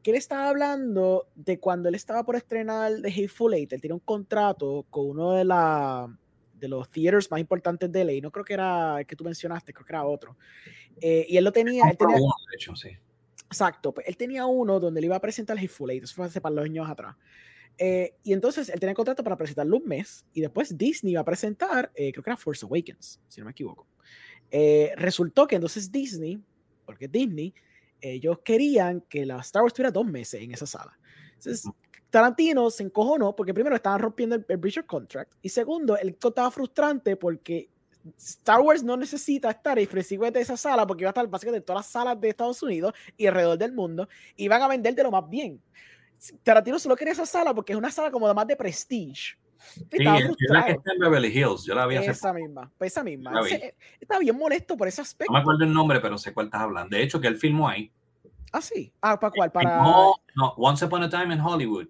que 0.00 0.12
él 0.12 0.16
estaba 0.16 0.50
hablando 0.50 1.26
de 1.34 1.58
cuando 1.58 1.88
él 1.88 1.96
estaba 1.96 2.22
por 2.22 2.36
estrenar 2.36 2.92
The 3.02 3.08
Hateful 3.08 3.54
Eight, 3.54 3.72
él 3.72 3.80
tiene 3.80 3.94
un 3.94 4.00
contrato 4.00 4.86
con 4.88 5.10
uno 5.10 5.32
de 5.32 5.44
la 5.44 6.16
de 6.58 6.68
los 6.68 6.90
theaters 6.90 7.30
más 7.30 7.40
importantes 7.40 7.90
de 7.90 8.04
LA. 8.04 8.20
No 8.22 8.30
creo 8.30 8.44
que 8.44 8.54
era 8.54 9.00
el 9.00 9.06
que 9.06 9.16
tú 9.16 9.24
mencionaste, 9.24 9.72
creo 9.72 9.86
que 9.86 9.92
era 9.92 10.04
otro. 10.04 10.36
Eh, 11.00 11.26
y 11.28 11.36
él 11.36 11.44
lo 11.44 11.52
tenía. 11.52 11.84
Él 11.88 11.96
tenía 11.96 12.16
uno, 12.16 12.34
de 12.50 12.56
hecho, 12.56 12.74
sí. 12.76 12.90
Exacto, 13.46 13.94
pues 13.94 14.06
él 14.06 14.16
tenía 14.16 14.44
uno 14.44 14.78
donde 14.78 15.00
le 15.00 15.06
iba 15.06 15.16
a 15.16 15.20
presentar 15.20 15.56
el 15.56 15.64
Hateful 15.64 15.90
Eight, 15.90 16.04
eso 16.04 16.14
fue 16.14 16.26
hace 16.26 16.40
para 16.40 16.54
los 16.54 16.64
años 16.66 16.88
atrás. 16.88 17.16
Eh, 17.78 18.16
y 18.24 18.32
entonces 18.32 18.68
él 18.68 18.80
tenía 18.80 18.92
contrato 18.92 19.22
para 19.22 19.36
presentarlo 19.36 19.76
un 19.76 19.86
mes 19.86 20.26
y 20.34 20.40
después 20.40 20.76
Disney 20.76 21.12
iba 21.12 21.20
a 21.20 21.24
presentar, 21.24 21.90
eh, 21.94 22.12
creo 22.12 22.24
que 22.24 22.30
era 22.30 22.36
Force 22.36 22.66
Awakens, 22.66 23.20
si 23.28 23.40
no 23.40 23.46
me 23.46 23.52
equivoco. 23.52 23.86
Eh, 24.50 24.92
resultó 24.96 25.46
que 25.46 25.54
entonces 25.54 25.90
Disney, 25.90 26.42
porque 26.84 27.08
Disney, 27.08 27.54
ellos 28.00 28.40
querían 28.44 29.00
que 29.02 29.24
la 29.24 29.38
Star 29.38 29.62
Wars 29.62 29.72
tuviera 29.72 29.92
dos 29.92 30.06
meses 30.06 30.42
en 30.42 30.52
esa 30.52 30.66
sala. 30.66 30.98
Entonces 31.34 31.70
Tarantino 32.10 32.70
se 32.70 32.82
encojonó 32.82 33.36
porque 33.36 33.52
primero 33.52 33.76
estaban 33.76 34.00
rompiendo 34.00 34.36
el, 34.36 34.44
el 34.48 34.86
contract 34.86 35.34
y 35.42 35.48
segundo, 35.48 35.96
él 35.96 36.16
estaba 36.22 36.50
frustrante 36.50 37.16
porque 37.16 37.68
Star 38.16 38.60
Wars 38.60 38.82
no 38.82 38.96
necesita 38.96 39.50
estar 39.50 39.78
exclusivamente 39.78 40.38
en 40.38 40.42
esa 40.42 40.56
sala 40.56 40.86
porque 40.86 41.02
iba 41.02 41.08
a 41.08 41.12
estar 41.12 41.26
básicamente 41.26 41.58
en 41.58 41.64
todas 41.64 41.84
las 41.84 41.92
salas 41.92 42.20
de 42.20 42.28
Estados 42.30 42.62
Unidos 42.62 42.94
y 43.16 43.26
alrededor 43.26 43.58
del 43.58 43.72
mundo 43.72 44.08
y 44.36 44.48
van 44.48 44.62
a 44.62 44.68
vender 44.68 44.94
de 44.94 45.02
lo 45.02 45.10
más 45.10 45.28
bien. 45.28 45.60
Tarantino 46.42 46.78
solo 46.78 46.96
quería 46.96 47.12
esa 47.12 47.26
sala 47.26 47.54
porque 47.54 47.72
es 47.72 47.78
una 47.78 47.90
sala 47.90 48.10
como 48.10 48.26
de 48.26 48.34
más 48.34 48.46
de 48.46 48.56
prestige. 48.56 49.38
Sí, 49.58 49.84
estaba 49.90 50.20
la 50.50 50.64
que 50.64 50.72
está 50.72 50.92
en 50.92 50.98
Beverly 51.00 51.28
Hills, 51.28 51.64
yo 51.64 51.74
la 51.74 51.84
hace 51.84 52.10
Esa 52.10 52.32
misma, 52.32 52.70
pues 52.78 52.92
esa 52.92 53.02
misma. 53.02 53.32
está 54.00 54.18
bien 54.18 54.36
molesto 54.36 54.76
por 54.76 54.88
ese 54.88 55.02
aspecto. 55.02 55.32
No 55.32 55.38
me 55.38 55.42
acuerdo 55.42 55.64
el 55.64 55.72
nombre, 55.72 56.00
pero 56.00 56.16
sé 56.16 56.32
cuál 56.32 56.46
estás 56.46 56.62
hablando. 56.62 56.96
De 56.96 57.02
hecho, 57.02 57.20
que 57.20 57.26
él 57.26 57.36
filmó 57.36 57.68
ahí. 57.68 57.90
Ah, 58.52 58.62
sí. 58.62 58.92
Ah, 59.00 59.18
¿para 59.18 59.32
cuál? 59.32 59.52
Para... 59.52 59.82
No, 59.82 60.14
no, 60.36 60.54
Once 60.56 60.84
Upon 60.84 61.02
a 61.02 61.10
Time 61.10 61.34
in 61.34 61.40
Hollywood. 61.40 61.88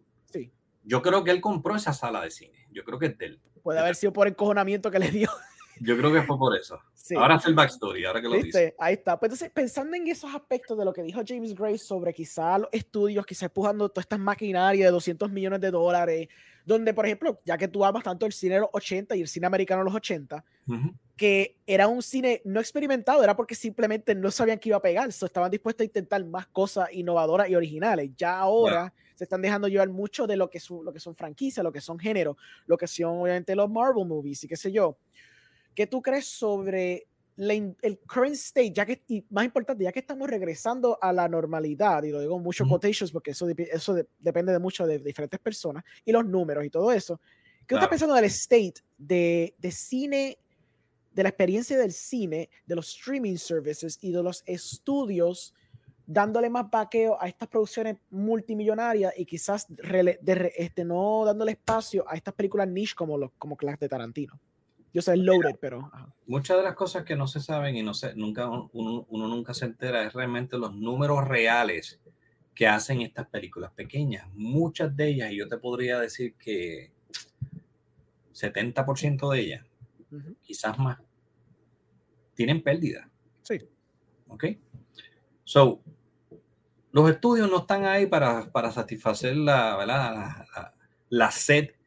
Sí. 0.89 0.95
Yo 0.95 1.03
creo 1.03 1.22
que 1.22 1.30
él 1.30 1.41
compró 1.41 1.76
esa 1.76 1.93
sala 1.93 2.22
de 2.22 2.30
cine. 2.30 2.66
Yo 2.70 2.84
creo 2.84 2.99
que 2.99 3.07
es 3.07 3.18
de 3.18 3.26
él. 3.26 3.41
Puede 3.62 3.78
haber 3.78 3.95
sido 3.95 4.12
por 4.12 4.26
el 4.26 4.34
cojonamiento 4.34 4.91
que 4.91 4.99
le 4.99 5.11
dio. 5.11 5.28
Yo 5.80 5.97
creo 5.97 6.12
que 6.12 6.22
fue 6.22 6.39
por 6.39 6.57
eso. 6.57 6.80
Ahora 7.16 7.36
es 7.36 7.47
el 7.47 7.55
backstory, 7.55 8.05
ahora 8.05 8.20
que 8.20 8.28
lo 8.28 8.34
dice. 8.34 8.74
Ahí 8.78 8.95
está. 8.95 9.18
Pues 9.18 9.28
entonces, 9.30 9.51
pensando 9.51 9.97
en 9.97 10.07
esos 10.09 10.34
aspectos 10.34 10.76
de 10.76 10.84
lo 10.84 10.93
que 10.93 11.03
dijo 11.03 11.20
James 11.26 11.55
Gray 11.55 11.78
sobre 11.78 12.12
quizá 12.12 12.59
los 12.59 12.68
estudios, 12.72 13.24
quizá 13.24 13.47
empujando 13.47 13.89
todas 13.89 14.05
estas 14.05 14.18
maquinarias 14.18 14.86
de 14.86 14.91
200 14.91 15.30
millones 15.30 15.61
de 15.61 15.70
dólares, 15.70 16.28
donde, 16.68 16.92
por 16.92 17.06
ejemplo, 17.06 17.40
ya 17.46 17.56
que 17.56 17.66
tú 17.66 17.82
amas 17.82 18.04
tanto 18.04 18.26
el 18.26 18.32
cine 18.32 18.56
de 18.56 18.60
los 18.60 18.68
80 18.74 19.16
y 19.16 19.22
el 19.22 19.28
cine 19.28 19.46
americano 19.46 19.80
de 19.80 19.84
los 19.86 19.94
80, 19.94 20.44
que 21.16 21.56
era 21.66 21.88
un 21.88 22.02
cine 22.02 22.42
no 22.44 22.60
experimentado, 22.60 23.24
era 23.24 23.34
porque 23.34 23.54
simplemente 23.54 24.14
no 24.14 24.30
sabían 24.30 24.58
que 24.58 24.68
iba 24.68 24.76
a 24.76 24.82
pegar, 24.82 25.10
so 25.10 25.24
estaban 25.24 25.50
dispuestos 25.50 25.80
a 25.80 25.86
intentar 25.86 26.22
más 26.26 26.46
cosas 26.48 26.90
innovadoras 26.92 27.48
y 27.48 27.54
originales. 27.54 28.10
Ya 28.18 28.38
ahora 28.38 28.92
se 29.14 29.24
están 29.24 29.40
dejando 29.40 29.66
llevar 29.66 29.88
mucho 29.88 30.26
de 30.26 30.36
lo 30.36 30.50
que, 30.50 30.60
son, 30.60 30.84
lo 30.84 30.92
que 30.92 31.00
son 31.00 31.14
franquicias, 31.14 31.64
lo 31.64 31.72
que 31.72 31.80
son 31.80 31.98
géneros, 31.98 32.36
lo 32.66 32.76
que 32.76 32.86
son 32.86 33.22
obviamente 33.22 33.56
los 33.56 33.70
Marvel 33.70 34.06
movies 34.06 34.44
y 34.44 34.48
qué 34.48 34.56
sé 34.56 34.70
yo. 34.70 34.98
¿Qué 35.74 35.86
tú 35.86 36.02
crees 36.02 36.26
sobre 36.26 37.07
el 37.39 38.01
current 38.07 38.34
state, 38.34 38.72
ya 38.72 38.84
que, 38.84 39.03
y 39.09 39.24
más 39.30 39.45
importante, 39.45 39.84
ya 39.84 39.93
que 39.93 40.01
estamos 40.01 40.28
regresando 40.28 40.99
a 41.01 41.12
la 41.12 41.28
normalidad, 41.28 42.03
y 42.03 42.11
lo 42.11 42.20
digo 42.20 42.39
mucho 42.39 42.66
quotations 42.66 43.12
porque 43.12 43.30
eso, 43.30 43.49
eso 43.49 43.97
depende 44.18 44.53
de 44.53 44.59
mucho 44.59 44.86
de, 44.86 44.99
diferentes 44.99 45.39
personas, 45.39 45.84
y 46.05 46.12
los 46.12 46.26
números 46.26 46.64
y 46.64 46.70
todo 46.70 46.91
eso, 46.91 47.20
¿qué 47.66 47.74
estás 47.74 47.89
pensando 47.89 48.14
del 48.14 48.24
state 48.24 48.74
de, 48.97 49.55
de 49.59 49.70
cine, 49.70 50.39
de 51.12 51.22
la 51.22 51.28
experiencia 51.28 51.78
del 51.78 51.93
cine, 51.93 52.51
de 52.66 52.74
los 52.74 52.89
streaming 52.89 53.36
services 53.36 53.99
y 54.03 54.11
de 54.11 54.22
los 54.22 54.43
estudios 54.47 55.55
dándole 56.09 56.49
más 56.49 56.70
vaqueo 56.70 57.20
a 57.20 57.28
estas 57.28 57.49
producciones 57.49 57.99
multimillonarias 58.11 59.12
y 59.16 59.26
quizás 59.26 59.66
de, 59.68 60.53
este, 60.57 60.82
no 60.82 61.22
dándole 61.26 61.53
espacio 61.53 62.09
a 62.09 62.16
estas 62.16 62.32
películas 62.32 62.66
niche 62.66 62.95
como, 62.97 63.18
los, 63.18 63.30
como 63.39 63.59
las 63.61 63.78
de 63.78 63.89
Tarantino? 63.89 64.41
Yo 64.99 65.03
sé 65.03 65.16
loaded, 65.16 65.55
pero. 65.61 65.88
Muchas 66.26 66.57
de 66.57 66.64
las 66.64 66.74
cosas 66.74 67.05
que 67.05 67.14
no 67.14 67.28
se 67.28 67.38
saben 67.38 67.76
y 67.76 67.84
no 67.84 67.94
sé, 67.94 68.16
nunca 68.16 68.49
uno, 68.49 69.07
nunca 69.09 69.55
se 69.55 69.66
entera 69.66 70.03
es 70.03 70.12
realmente 70.12 70.59
los 70.59 70.74
números 70.74 71.28
reales 71.28 72.01
que 72.53 72.66
hacen 72.66 73.03
estas 73.03 73.28
películas 73.28 73.70
pequeñas. 73.70 74.26
Muchas 74.34 74.96
de 74.96 75.11
ellas, 75.11 75.30
y 75.30 75.36
yo 75.36 75.46
te 75.46 75.57
podría 75.57 76.01
decir 76.01 76.34
que 76.34 76.90
70% 78.34 79.30
de 79.30 79.40
ellas, 79.40 79.64
quizás 80.42 80.76
más, 80.80 80.99
tienen 82.34 82.61
pérdida. 82.61 83.09
Sí. 83.42 83.61
¿Ok? 84.26 84.46
So, 85.44 85.80
los 86.90 87.09
estudios 87.09 87.49
no 87.49 87.59
están 87.59 87.84
ahí 87.84 88.07
para, 88.07 88.51
para 88.51 88.72
satisfacer 88.72 89.36
la, 89.36 89.76
la, 89.86 90.44
la, 90.57 90.74
la 91.09 91.30
sed 91.30 91.78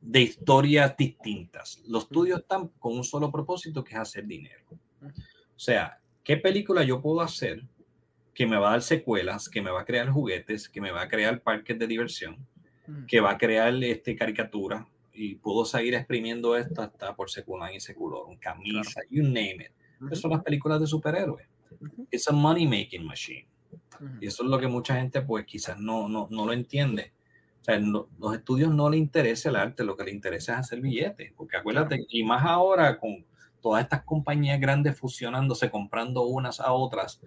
de 0.00 0.22
historias 0.22 0.96
distintas. 0.96 1.82
Los 1.86 2.04
estudios 2.04 2.40
están 2.40 2.68
con 2.78 2.96
un 2.96 3.04
solo 3.04 3.30
propósito, 3.30 3.82
que 3.82 3.94
es 3.94 4.00
hacer 4.00 4.26
dinero. 4.26 4.64
O 5.02 5.58
sea, 5.58 6.00
¿qué 6.22 6.36
película 6.36 6.84
yo 6.84 7.00
puedo 7.00 7.20
hacer 7.20 7.64
que 8.34 8.46
me 8.46 8.56
va 8.56 8.68
a 8.68 8.70
dar 8.72 8.82
secuelas, 8.82 9.48
que 9.48 9.60
me 9.60 9.70
va 9.70 9.80
a 9.80 9.84
crear 9.84 10.08
juguetes, 10.10 10.68
que 10.68 10.80
me 10.80 10.92
va 10.92 11.02
a 11.02 11.08
crear 11.08 11.40
parques 11.40 11.78
de 11.78 11.86
diversión, 11.86 12.36
que 13.06 13.20
va 13.20 13.32
a 13.32 13.38
crear 13.38 13.74
este, 13.82 14.14
caricatura 14.14 14.86
y 15.12 15.34
puedo 15.34 15.64
seguir 15.64 15.94
exprimiendo 15.94 16.56
esto 16.56 16.80
hasta 16.82 17.14
por 17.16 17.28
secular 17.28 17.74
y 17.74 17.80
seculor, 17.80 18.26
camisa, 18.38 19.00
you 19.10 19.24
name 19.24 19.56
it. 19.56 19.72
Esas 20.06 20.20
son 20.20 20.30
las 20.30 20.44
películas 20.44 20.80
de 20.80 20.86
superhéroes. 20.86 21.48
Es 22.10 22.28
a 22.28 22.32
money 22.32 22.66
making 22.66 23.04
machine. 23.04 23.46
Y 24.20 24.28
eso 24.28 24.44
es 24.44 24.48
lo 24.48 24.60
que 24.60 24.68
mucha 24.68 24.94
gente 24.94 25.20
pues 25.22 25.44
quizás 25.44 25.78
no, 25.78 26.08
no, 26.08 26.28
no 26.30 26.46
lo 26.46 26.52
entiende 26.52 27.12
los 27.76 28.34
estudios 28.34 28.74
no 28.74 28.88
le 28.88 28.96
interesa 28.96 29.50
el 29.50 29.56
arte, 29.56 29.84
lo 29.84 29.96
que 29.96 30.04
le 30.04 30.10
interesa 30.10 30.54
es 30.54 30.58
hacer 30.60 30.80
billetes, 30.80 31.32
porque 31.36 31.58
acuérdate, 31.58 32.06
y 32.08 32.24
más 32.24 32.44
ahora 32.44 32.98
con 32.98 33.26
todas 33.60 33.82
estas 33.82 34.04
compañías 34.04 34.58
grandes 34.58 34.98
fusionándose, 34.98 35.70
comprando 35.70 36.22
unas 36.26 36.60
a 36.60 36.72
otras, 36.72 37.20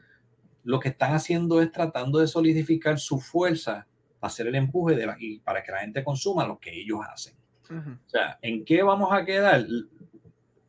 lo 0.64 0.80
que 0.80 0.89
están 0.89 1.14
haciendo 1.14 1.62
es 1.62 1.72
tratando 1.72 2.20
de 2.20 2.28
solidificar 2.28 3.00
su 3.00 3.20
fuerza 3.20 3.88
para 4.20 4.30
hacer 4.30 4.48
el 4.48 4.56
empuje 4.56 4.96
de 4.96 5.06
la, 5.06 5.16
y 5.20 5.39
para 5.39 5.64
que 5.64 5.72
la 5.72 5.82
gente 5.82 6.04
consuma 6.04 6.48
lo 6.48 6.60
que 6.60 6.72
ellos 6.74 7.00
hacen. 7.08 7.36
O 7.70 8.10
sea, 8.10 8.38
¿en 8.42 8.66
qué 8.66 8.84
vamos 8.84 9.14
a 9.14 9.24
quedar? 9.24 9.66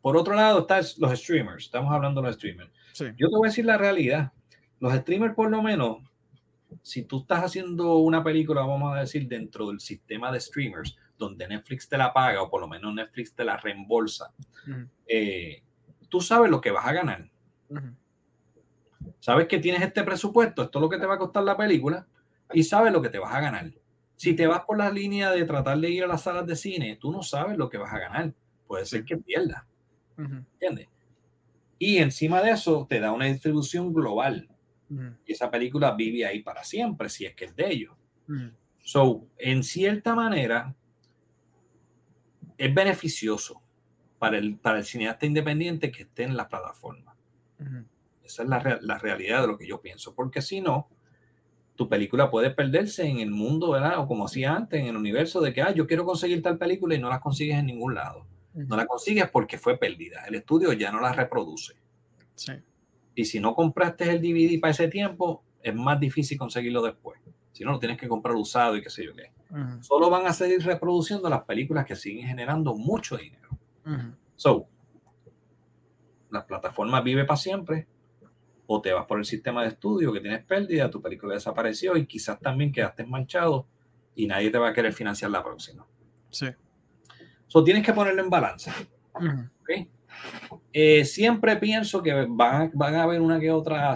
Por 0.01 0.17
otro 0.17 0.35
lado, 0.35 0.61
están 0.61 0.85
los 0.99 1.19
streamers. 1.19 1.65
Estamos 1.65 1.93
hablando 1.93 2.21
de 2.21 2.29
los 2.29 2.37
streamers. 2.37 2.71
Yo 3.17 3.29
te 3.29 3.37
voy 3.37 3.49
a 3.49 3.51
decir 3.51 3.65
la 3.65 3.79
realidad. 3.79 4.33
Los 4.81 4.95
streamers, 4.95 5.35
por 5.35 5.51
lo 5.51 5.63
menos, 5.63 5.99
si 6.83 7.05
tú 7.05 7.21
estás 7.21 7.45
haciendo 7.45 7.97
una 7.99 8.23
película, 8.23 8.63
vamos 8.63 8.95
a 8.95 9.01
decir, 9.01 9.29
dentro 9.29 9.69
del 9.69 9.81
sistema 9.81 10.33
de 10.33 10.41
streamers, 10.41 10.97
donde 11.19 11.47
Netflix 11.47 11.89
te 11.89 11.99
la 11.99 12.13
paga 12.13 12.43
o 12.43 12.51
por 12.51 12.61
lo 12.61 12.69
menos 12.69 12.95
Netflix 12.95 13.35
te 13.35 13.45
la 13.45 13.57
reembolsa, 13.57 14.33
eh, 15.07 15.63
tú 16.09 16.21
sabes 16.21 16.51
lo 16.51 16.61
que 16.61 16.71
vas 16.71 16.87
a 16.87 16.93
ganar. 16.93 17.31
Sabes 19.21 19.47
que 19.47 19.59
tienes 19.59 19.83
este 19.83 20.03
presupuesto, 20.03 20.63
esto 20.63 20.79
es 20.79 20.83
lo 20.83 20.89
que 20.89 20.99
te 20.99 21.07
va 21.07 21.15
a 21.15 21.19
costar 21.19 21.45
la 21.45 21.57
película 21.57 22.07
y 22.53 22.63
sabes 22.65 22.93
lo 22.93 23.03
que 23.03 23.09
te 23.09 23.19
vas 23.19 23.35
a 23.35 23.41
ganar. 23.41 23.73
Si 24.17 24.35
te 24.35 24.47
vas 24.47 24.65
por 24.65 24.79
la 24.79 24.91
línea 24.91 25.31
de 25.31 25.45
tratar 25.45 25.79
de 25.79 25.91
ir 25.91 26.05
a 26.05 26.07
las 26.07 26.23
salas 26.23 26.47
de 26.47 26.57
cine, 26.57 26.97
tú 27.01 27.11
no 27.11 27.23
sabes 27.23 27.57
lo 27.57 27.69
que 27.69 27.79
vas 27.79 27.93
a 27.93 27.99
ganar. 27.99 28.33
Puede 28.67 28.87
ser 28.87 29.05
que 29.05 29.17
pierdas. 29.17 29.65
¿Entiendes? 30.17 30.89
Y 31.79 31.99
encima 31.99 32.41
de 32.43 32.53
eso 32.53 32.87
te 32.89 33.01
da 33.01 33.11
una 33.11 33.25
distribución 33.25 33.93
global. 33.93 34.49
Y 35.27 35.33
esa 35.33 35.51
película 35.51 35.93
vive 35.93 36.27
ahí 36.27 36.43
para 36.43 36.65
siempre, 36.65 37.09
si 37.09 37.25
es 37.25 37.35
que 37.35 37.47
es 37.47 37.57
de 37.57 37.71
ellos. 37.71 37.95
So, 38.83 39.27
en 39.39 39.63
cierta 39.63 40.15
manera, 40.15 40.75
es 42.59 42.75
beneficioso 42.75 43.63
para 44.19 44.39
el, 44.39 44.57
para 44.57 44.79
el 44.79 44.85
cineasta 44.85 45.27
independiente 45.27 45.91
que 45.91 46.03
esté 46.03 46.25
en 46.25 46.37
la 46.37 46.49
plataforma. 46.49 47.17
Esa 48.25 48.43
es 48.43 48.49
la, 48.49 48.79
la, 48.81 48.99
realidad 48.99 49.43
de 49.43 49.47
lo 49.47 49.59
que 49.59 49.67
yo 49.67 49.81
pienso, 49.81 50.15
porque 50.15 50.43
si 50.43 50.61
no, 50.61 50.89
tu 51.77 51.89
película 51.89 52.31
puede 52.31 52.51
perderse 52.51 53.07
en 53.07 53.21
el 53.21 53.31
mundo, 53.31 53.71
¿verdad? 53.71 53.99
O 53.99 54.07
como 54.07 54.25
hacía 54.25 54.55
antes, 54.55 54.81
en 54.81 54.87
el 54.87 54.97
universo 54.97 55.41
de 55.41 55.53
que, 55.53 55.63
ah, 55.63 55.73
yo 55.73 55.87
quiero 55.87 56.05
conseguir 56.05 56.43
tal 56.43 56.59
película 56.59 56.95
y 56.95 56.99
no 56.99 57.09
la 57.09 57.21
consigues 57.21 57.59
en 57.59 57.67
ningún 57.67 57.95
lado. 57.95 58.27
No 58.55 58.77
la 58.77 58.87
consigues 58.87 59.31
porque 59.31 59.59
fue 59.59 59.79
perdida. 59.79 60.25
El 60.27 60.35
estudio 60.35 60.73
ya 60.73 60.93
no 60.93 61.01
la 61.01 61.13
reproduce. 61.13 61.75
Sí. 62.35 62.53
Y 63.15 63.25
si 63.25 63.41
no 63.41 63.55
compraste 63.55 64.11
el 64.11 64.21
DVD 64.21 64.61
para 64.61 64.71
ese 64.71 64.89
tiempo, 64.89 65.45
es 65.63 65.75
más 65.75 66.01
difícil 66.01 66.39
conseguirlo 66.39 66.83
después. 66.83 67.21
Si 67.53 67.65
no, 67.65 67.73
lo 67.73 67.79
tienes 67.79 67.99
que 67.99 68.09
comprar 68.09 68.35
usado 68.35 68.77
y 68.77 68.83
qué 68.83 68.91
sé 68.91 69.05
yo 69.05 69.15
qué. 69.15 69.31
Solo 69.81 70.09
van 70.09 70.27
a 70.27 70.33
seguir 70.33 70.63
reproduciendo 70.65 71.29
las 71.29 71.45
películas 71.45 71.85
que 71.85 71.95
siguen 71.95 72.27
generando 72.27 72.75
mucho 72.75 73.17
dinero. 73.17 73.51
So, 74.37 74.67
la 76.31 76.47
plataforma 76.47 77.03
vive 77.03 77.25
para 77.25 77.37
siempre 77.37 77.87
o 78.67 78.81
te 78.81 78.93
vas 78.93 79.05
por 79.05 79.19
el 79.19 79.27
sistema 79.27 79.63
de 79.63 79.69
estudio 79.69 80.13
que 80.13 80.21
tienes 80.21 80.45
pérdida, 80.45 80.91
tu 80.91 81.03
película 81.03 81.35
desapareció 81.35 81.97
y 81.97 82.07
quizás 82.07 82.41
también 82.41 82.73
quedaste 82.73 83.05
manchado 83.05 83.67
y 84.15 84.27
nadie 84.27 84.51
te 84.51 84.59
va 84.59 84.71
a 84.71 84.73
querer 84.73 84.95
financiar 84.95 85.31
la 85.31 85.43
próxima. 85.43 85.87
Sí. 86.31 86.47
So, 87.49 87.63
tienes 87.63 87.85
que 87.85 87.93
ponerlo 87.93 88.23
en 88.23 88.31
balanza. 88.31 88.75
Eh, 90.73 91.05
siempre 91.05 91.57
pienso 91.57 92.03
que 92.03 92.27
van, 92.29 92.71
van 92.75 92.95
a 92.95 93.03
haber 93.03 93.21
una 93.21 93.39
que 93.39 93.51
otra 93.51 93.95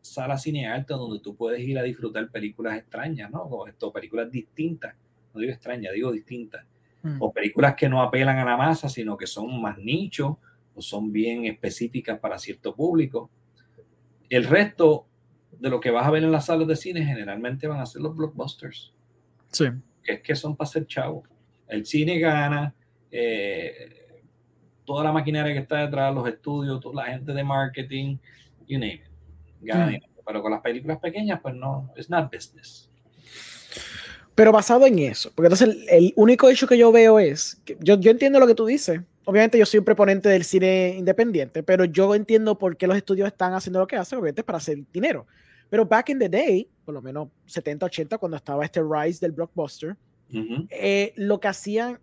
sala 0.00 0.38
cinearte 0.38 0.94
donde 0.94 1.20
tú 1.20 1.36
puedes 1.36 1.60
ir 1.60 1.78
a 1.78 1.82
disfrutar 1.82 2.30
películas 2.30 2.76
extrañas, 2.76 3.30
¿no? 3.30 3.42
O 3.42 3.66
esto, 3.66 3.92
películas 3.92 4.30
distintas. 4.30 4.94
No 5.32 5.40
digo 5.40 5.52
extrañas, 5.52 5.92
digo 5.92 6.12
distintas. 6.12 6.64
mm. 7.02 7.16
o 7.20 7.32
películas 7.32 7.74
que 7.76 7.88
no 7.88 8.02
apelan 8.02 8.38
a 8.38 8.44
la 8.44 8.56
masa, 8.56 8.88
sino 8.88 9.16
que 9.16 9.26
son 9.26 9.60
más 9.60 9.78
nichos 9.78 10.36
o 10.74 10.82
son 10.82 11.12
bien 11.12 11.44
específicas 11.46 12.18
para 12.18 12.38
cierto 12.38 12.74
público. 12.74 13.30
El 14.28 14.44
resto 14.44 15.06
de 15.58 15.70
lo 15.70 15.80
que 15.80 15.90
vas 15.90 16.06
a 16.06 16.10
ver 16.10 16.22
en 16.22 16.32
las 16.32 16.46
salas 16.46 16.68
de 16.68 16.76
cine 16.76 17.04
generalmente 17.04 17.66
van 17.66 17.80
a 17.80 17.86
ser 17.86 18.02
los 18.02 18.16
blockbusters. 18.16 18.92
Sí. 19.50 19.66
Que 20.02 20.14
es 20.14 20.22
que 20.22 20.36
son 20.36 20.56
para 20.56 20.70
ser 20.70 20.86
chavos. 20.86 21.28
El 21.66 21.84
cine 21.84 22.18
gana, 22.18 22.74
eh, 23.10 23.97
toda 24.88 25.04
la 25.04 25.12
maquinaria 25.12 25.52
que 25.52 25.58
está 25.58 25.84
detrás, 25.84 26.14
los 26.14 26.26
estudios, 26.26 26.80
toda 26.80 27.04
la 27.04 27.12
gente 27.12 27.34
de 27.34 27.44
marketing, 27.44 28.16
you 28.66 28.78
name 28.78 28.94
it, 28.94 29.02
gana 29.60 29.90
mm. 29.90 30.00
Pero 30.26 30.42
con 30.42 30.50
las 30.50 30.62
películas 30.62 30.98
pequeñas, 30.98 31.40
pues 31.42 31.54
no, 31.54 31.92
it's 31.94 32.08
not 32.08 32.32
business. 32.32 32.90
Pero 34.34 34.50
basado 34.50 34.86
en 34.86 34.98
eso, 34.98 35.30
porque 35.34 35.48
entonces 35.48 35.76
el, 35.90 36.14
único 36.16 36.48
hecho 36.48 36.66
que 36.66 36.78
yo 36.78 36.90
veo 36.90 37.18
es, 37.18 37.60
que 37.66 37.76
yo, 37.80 38.00
yo 38.00 38.10
entiendo 38.10 38.40
lo 38.40 38.46
que 38.46 38.54
tú 38.54 38.64
dices, 38.64 39.00
obviamente 39.26 39.58
yo 39.58 39.66
soy 39.66 39.78
un 39.78 39.84
preponente 39.84 40.30
del 40.30 40.44
cine 40.44 40.94
independiente, 40.96 41.62
pero 41.62 41.84
yo 41.84 42.14
entiendo 42.14 42.58
por 42.58 42.78
qué 42.78 42.86
los 42.86 42.96
estudios 42.96 43.28
están 43.28 43.52
haciendo 43.52 43.80
lo 43.80 43.86
que 43.86 43.96
hacen, 43.96 44.18
obviamente 44.18 44.42
para 44.42 44.56
hacer 44.56 44.78
dinero. 44.90 45.26
Pero 45.68 45.84
back 45.84 46.08
in 46.08 46.18
the 46.18 46.30
day, 46.30 46.66
por 46.86 46.94
lo 46.94 47.02
menos 47.02 47.28
70, 47.44 47.84
80, 47.84 48.16
cuando 48.16 48.38
estaba 48.38 48.64
este 48.64 48.80
rise 48.82 49.20
del 49.20 49.32
blockbuster, 49.32 49.98
eh, 50.70 51.12
lo 51.16 51.40
que 51.40 51.48
hacían 51.48 51.98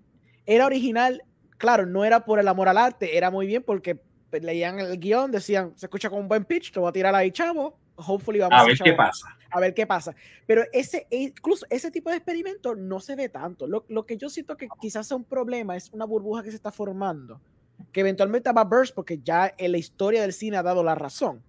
era 0.46 0.68
original, 0.68 1.24
claro, 1.58 1.86
no 1.86 2.06
era 2.06 2.26
por 2.26 2.40
el 2.40 2.48
amor 2.48 2.70
al 2.70 2.78
arte, 2.78 3.18
era 3.18 3.32
muy 3.32 3.48
bien 3.48 3.64
porque 3.64 4.00
leían 4.32 4.80
el 4.80 5.00
guion, 5.00 5.32
decían, 5.32 5.74
se 5.76 5.86
escucha 5.86 6.10
con 6.10 6.20
un 6.20 6.28
buen 6.28 6.44
pitch, 6.44 6.72
te 6.72 6.80
voy 6.80 6.90
a 6.90 6.92
tirar 6.92 7.16
ahí, 7.16 7.32
chavo, 7.32 7.78
hopefully 7.96 8.40
vamos 8.40 8.60
a 8.60 8.66
ver 8.66 8.78
qué 8.78 8.94
pasa. 8.94 9.38
A 9.50 9.60
ver 9.60 9.74
qué 9.74 9.88
pasa. 9.88 10.14
Pero 10.46 10.64
ese, 10.74 11.08
e, 11.10 11.18
incluso 11.18 11.66
ese 11.70 11.90
tipo 11.92 12.10
de 12.10 12.18
experimento 12.18 12.76
no 12.76 13.00
se 13.00 13.16
ve 13.16 13.30
tanto. 13.30 13.68
Lo, 13.68 13.86
lo 13.88 14.06
que 14.06 14.18
yo 14.18 14.30
siento 14.30 14.58
que 14.58 14.68
quizás 14.82 15.08
sea 15.08 15.16
un 15.16 15.24
problema 15.24 15.78
es 15.78 15.90
una 15.94 16.04
burbuja 16.06 16.44
que 16.44 16.50
se 16.50 16.58
está 16.58 16.72
formando, 16.72 17.40
que 17.94 18.02
eventualmente 18.02 18.52
va 18.52 18.62
a 18.62 18.66
burst 18.66 18.94
porque 18.94 19.20
ya 19.24 19.54
en 19.58 19.72
la 19.72 19.78
historia 19.78 20.22
del 20.22 20.34
cine 20.34 20.58
ha 20.58 20.64
dado 20.64 20.84
la 20.84 20.96
razón 20.96 21.42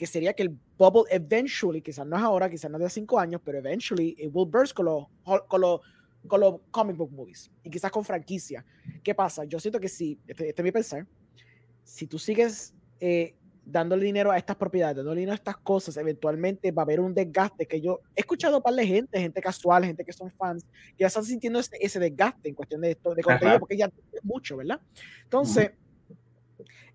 que 0.00 0.06
sería 0.06 0.32
que 0.32 0.44
el 0.44 0.58
bubble 0.78 1.02
eventually, 1.10 1.82
quizás 1.82 2.06
no 2.06 2.16
es 2.16 2.22
ahora, 2.22 2.48
quizás 2.48 2.70
no 2.70 2.78
es 2.78 2.84
de 2.84 2.88
cinco 2.88 3.20
años, 3.20 3.42
pero 3.44 3.58
eventually 3.58 4.16
it 4.16 4.30
will 4.32 4.48
burst 4.48 4.72
con 4.72 4.86
los, 4.86 5.04
con 5.46 5.60
los, 5.60 5.80
con 6.26 6.40
los 6.40 6.60
comic 6.70 6.96
book 6.96 7.12
movies 7.12 7.50
y 7.62 7.70
quizás 7.70 7.90
con 7.90 8.04
franquicia. 8.04 8.64
¿Qué 9.02 9.14
pasa? 9.14 9.44
Yo 9.44 9.58
siento 9.58 9.80
que 9.80 9.88
si, 9.88 10.18
este, 10.26 10.48
este 10.48 10.62
es 10.62 10.64
mi 10.64 10.72
pensar, 10.72 11.06
si 11.84 12.06
tú 12.06 12.18
sigues 12.18 12.74
eh, 13.00 13.34
dándole 13.64 14.04
dinero 14.04 14.30
a 14.30 14.36
estas 14.36 14.56
propiedades, 14.56 14.96
dándole 14.96 15.20
dinero 15.20 15.32
a 15.32 15.36
estas 15.36 15.56
cosas, 15.58 15.96
eventualmente 15.96 16.72
va 16.72 16.82
a 16.82 16.84
haber 16.84 17.00
un 17.00 17.14
desgaste 17.14 17.66
que 17.66 17.80
yo 17.80 18.00
he 18.14 18.20
escuchado 18.20 18.56
a 18.56 18.62
par 18.62 18.74
de 18.74 18.86
gente, 18.86 19.18
gente 19.18 19.40
casual, 19.40 19.84
gente 19.84 20.04
que 20.04 20.12
son 20.12 20.30
fans, 20.30 20.64
que 20.96 21.02
ya 21.02 21.06
están 21.06 21.24
sintiendo 21.24 21.58
ese, 21.58 21.76
ese 21.80 21.98
desgaste 21.98 22.48
en 22.48 22.54
cuestión 22.54 22.80
de, 22.80 22.92
esto, 22.92 23.14
de 23.14 23.22
contenido, 23.22 23.58
porque 23.58 23.76
ya 23.76 23.86
es 23.86 24.24
mucho, 24.24 24.56
¿verdad? 24.56 24.80
Entonces, 25.24 25.72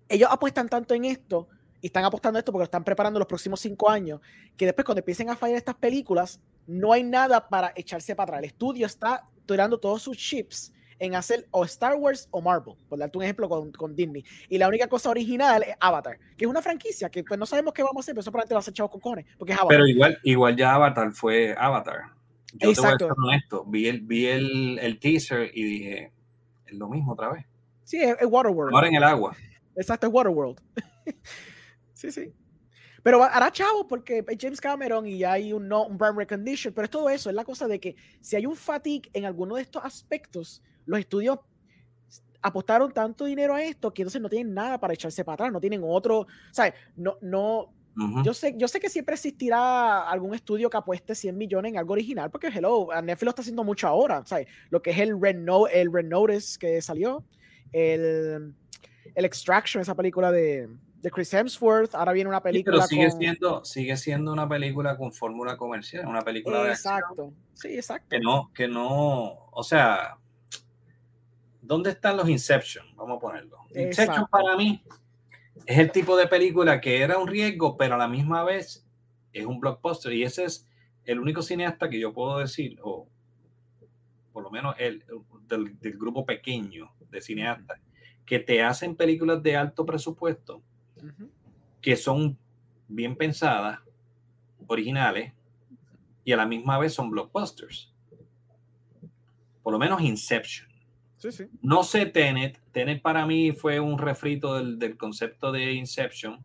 ellos 0.08 0.28
apuestan 0.30 0.68
tanto 0.68 0.94
en 0.94 1.04
esto 1.04 1.48
y 1.80 1.86
están 1.86 2.04
apostando 2.04 2.38
esto 2.38 2.52
porque 2.52 2.62
lo 2.62 2.64
están 2.64 2.84
preparando 2.84 3.18
los 3.18 3.28
próximos 3.28 3.60
cinco 3.60 3.90
años, 3.90 4.20
que 4.56 4.66
después 4.66 4.84
cuando 4.84 5.00
empiecen 5.00 5.30
a 5.30 5.36
fallar 5.36 5.56
estas 5.56 5.76
películas, 5.76 6.40
no 6.66 6.92
hay 6.92 7.02
nada 7.02 7.48
para 7.48 7.72
echarse 7.76 8.14
para 8.14 8.24
atrás. 8.24 8.38
El 8.40 8.46
estudio 8.46 8.86
está 8.86 9.28
tirando 9.46 9.78
todos 9.78 10.02
sus 10.02 10.16
chips 10.16 10.72
en 10.98 11.14
hacer 11.14 11.46
o 11.50 11.64
Star 11.64 11.94
Wars 11.96 12.28
o 12.30 12.40
Marvel, 12.40 12.74
por 12.88 12.98
darte 12.98 13.18
un 13.18 13.24
ejemplo 13.24 13.48
con, 13.48 13.70
con, 13.72 13.94
Disney. 13.94 14.24
Y 14.48 14.58
la 14.58 14.68
única 14.68 14.88
cosa 14.88 15.10
original 15.10 15.62
es 15.62 15.74
Avatar, 15.78 16.18
que 16.36 16.44
es 16.44 16.50
una 16.50 16.62
franquicia 16.62 17.10
que 17.10 17.22
pues 17.22 17.38
no 17.38 17.46
sabemos 17.46 17.74
qué 17.74 17.82
vamos 17.82 17.98
a 17.98 18.00
hacer, 18.00 18.14
pero 18.14 18.22
eso 18.22 18.30
probablemente 18.30 18.54
va 18.54 18.60
a 18.60 18.62
ser 18.62 18.74
chavos 18.74 18.92
con 18.92 19.00
cojones, 19.00 19.26
porque 19.38 19.52
es 19.52 19.58
Pero 19.68 19.86
igual, 19.86 20.18
igual 20.22 20.56
ya 20.56 20.74
Avatar 20.74 21.12
fue 21.12 21.54
Avatar. 21.58 22.12
Yo 22.54 22.70
Exacto. 22.70 23.08
Te 23.08 23.60
Vi, 23.66 23.88
el, 23.88 24.00
vi 24.00 24.26
el, 24.26 24.78
el, 24.78 24.98
teaser 24.98 25.50
y 25.52 25.62
dije, 25.62 26.12
es 26.64 26.72
lo 26.72 26.88
mismo 26.88 27.12
otra 27.12 27.30
vez. 27.30 27.44
Sí, 27.84 28.00
es, 28.00 28.16
es 28.18 28.26
Waterworld. 28.26 28.74
Ahora 28.74 28.88
en 28.88 28.94
el 28.94 29.04
agua. 29.04 29.36
Exacto, 29.76 30.06
es 30.06 30.12
Waterworld. 30.12 30.60
Sí, 31.92 32.12
sí. 32.12 32.30
Pero 33.06 33.22
hará 33.22 33.52
chavo 33.52 33.86
porque 33.86 34.24
James 34.36 34.60
Cameron 34.60 35.06
y 35.06 35.22
hay 35.22 35.52
un, 35.52 35.68
no, 35.68 35.86
un 35.86 35.96
brand 35.96 36.18
recognition, 36.18 36.74
pero 36.74 36.86
es 36.86 36.90
todo 36.90 37.08
eso, 37.08 37.30
es 37.30 37.36
la 37.36 37.44
cosa 37.44 37.68
de 37.68 37.78
que 37.78 37.94
si 38.20 38.34
hay 38.34 38.46
un 38.46 38.56
fatigue 38.56 39.08
en 39.12 39.24
alguno 39.24 39.54
de 39.54 39.62
estos 39.62 39.84
aspectos, 39.84 40.60
los 40.86 40.98
estudios 40.98 41.38
apostaron 42.42 42.90
tanto 42.92 43.24
dinero 43.26 43.54
a 43.54 43.62
esto 43.62 43.94
que 43.94 44.02
entonces 44.02 44.20
no 44.20 44.28
tienen 44.28 44.52
nada 44.52 44.80
para 44.80 44.92
echarse 44.92 45.24
para 45.24 45.34
atrás, 45.34 45.52
no 45.52 45.60
tienen 45.60 45.82
otro, 45.84 46.26
¿sabes? 46.50 46.74
No, 46.96 47.16
no, 47.20 47.72
yo, 48.24 48.34
sé, 48.34 48.56
yo 48.58 48.66
sé 48.66 48.80
que 48.80 48.90
siempre 48.90 49.14
existirá 49.14 50.10
algún 50.10 50.34
estudio 50.34 50.68
que 50.68 50.76
apueste 50.76 51.14
100 51.14 51.38
millones 51.38 51.74
en 51.74 51.78
algo 51.78 51.92
original, 51.92 52.28
porque 52.32 52.48
hello, 52.48 52.88
Netflix 53.04 53.22
lo 53.22 53.30
está 53.30 53.42
haciendo 53.42 53.62
mucho 53.62 53.86
ahora, 53.86 54.26
¿sabes? 54.26 54.48
Lo 54.70 54.82
que 54.82 54.90
es 54.90 54.98
el 54.98 55.20
Red, 55.20 55.36
no, 55.36 55.68
el 55.68 55.92
Red 55.92 56.06
Notice 56.06 56.58
que 56.58 56.82
salió, 56.82 57.24
el, 57.70 58.52
el 59.14 59.24
Extraction, 59.24 59.80
esa 59.80 59.94
película 59.94 60.32
de, 60.32 60.68
de 61.06 61.12
Chris 61.12 61.32
Hemsworth, 61.32 61.94
ahora 61.94 62.12
viene 62.12 62.28
una 62.28 62.42
película. 62.42 62.78
pero 62.78 62.86
sigue, 62.88 63.08
siendo, 63.12 63.64
sigue 63.64 63.96
siendo 63.96 64.32
una 64.32 64.48
película 64.48 64.96
con 64.96 65.12
fórmula 65.12 65.56
comercial, 65.56 66.04
una 66.04 66.22
película 66.22 66.64
de 66.64 66.70
Exacto, 66.70 67.32
sí, 67.54 67.76
exacto. 67.76 68.08
Que 68.10 68.18
no, 68.18 68.50
que 68.52 68.66
no, 68.66 69.46
o 69.52 69.62
sea, 69.62 70.18
¿dónde 71.62 71.90
están 71.90 72.16
los 72.16 72.28
Inception? 72.28 72.84
Vamos 72.96 73.18
a 73.18 73.20
ponerlo. 73.20 73.56
Inception 73.72 74.26
para 74.26 74.56
mí 74.56 74.82
es 75.64 75.78
el 75.78 75.92
tipo 75.92 76.16
de 76.16 76.26
película 76.26 76.80
que 76.80 77.00
era 77.00 77.18
un 77.18 77.28
riesgo, 77.28 77.76
pero 77.76 77.94
a 77.94 77.98
la 77.98 78.08
misma 78.08 78.42
vez 78.42 78.84
es 79.32 79.46
un 79.46 79.60
blockbuster 79.60 80.12
y 80.12 80.24
ese 80.24 80.46
es 80.46 80.68
el 81.04 81.20
único 81.20 81.40
cineasta 81.40 81.88
que 81.88 82.00
yo 82.00 82.12
puedo 82.12 82.38
decir, 82.38 82.80
o 82.82 83.06
por 84.32 84.42
lo 84.42 84.50
menos 84.50 84.74
el, 84.80 85.04
del, 85.46 85.78
del 85.78 85.96
grupo 85.96 86.26
pequeño 86.26 86.90
de 87.10 87.20
cineastas, 87.20 87.78
que 88.24 88.40
te 88.40 88.60
hacen 88.60 88.96
películas 88.96 89.40
de 89.40 89.56
alto 89.56 89.86
presupuesto 89.86 90.64
que 91.80 91.96
son 91.96 92.38
bien 92.88 93.16
pensadas, 93.16 93.80
originales, 94.66 95.32
y 96.24 96.32
a 96.32 96.36
la 96.36 96.46
misma 96.46 96.78
vez 96.78 96.94
son 96.94 97.10
blockbusters. 97.10 97.92
Por 99.62 99.72
lo 99.72 99.78
menos 99.78 100.00
Inception. 100.00 100.68
No 101.62 101.82
sé 101.82 102.06
Tenet. 102.06 102.60
Tenet 102.72 103.02
para 103.02 103.26
mí 103.26 103.52
fue 103.52 103.80
un 103.80 103.98
refrito 103.98 104.54
del, 104.54 104.96
concepto 104.96 105.52
de 105.52 105.72
Inception. 105.72 106.44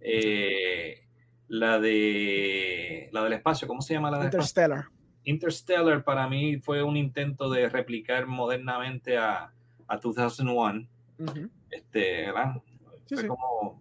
Eh, 0.00 1.06
la 1.48 1.78
de 1.80 3.08
la 3.12 3.24
del 3.24 3.32
espacio, 3.34 3.66
¿cómo 3.66 3.80
se 3.80 3.94
llama 3.94 4.10
la 4.10 4.18
de 4.18 4.24
Interstellar. 4.26 4.86
Interstellar 5.24 6.04
para 6.04 6.28
mí 6.28 6.58
fue 6.58 6.82
un 6.82 6.96
intento 6.96 7.50
de 7.50 7.68
replicar 7.68 8.26
modernamente 8.26 9.16
a, 9.16 9.52
a 9.86 9.96
2001. 9.96 10.86
este, 11.70 12.26
¿verdad? 12.26 12.62
Como 13.26 13.80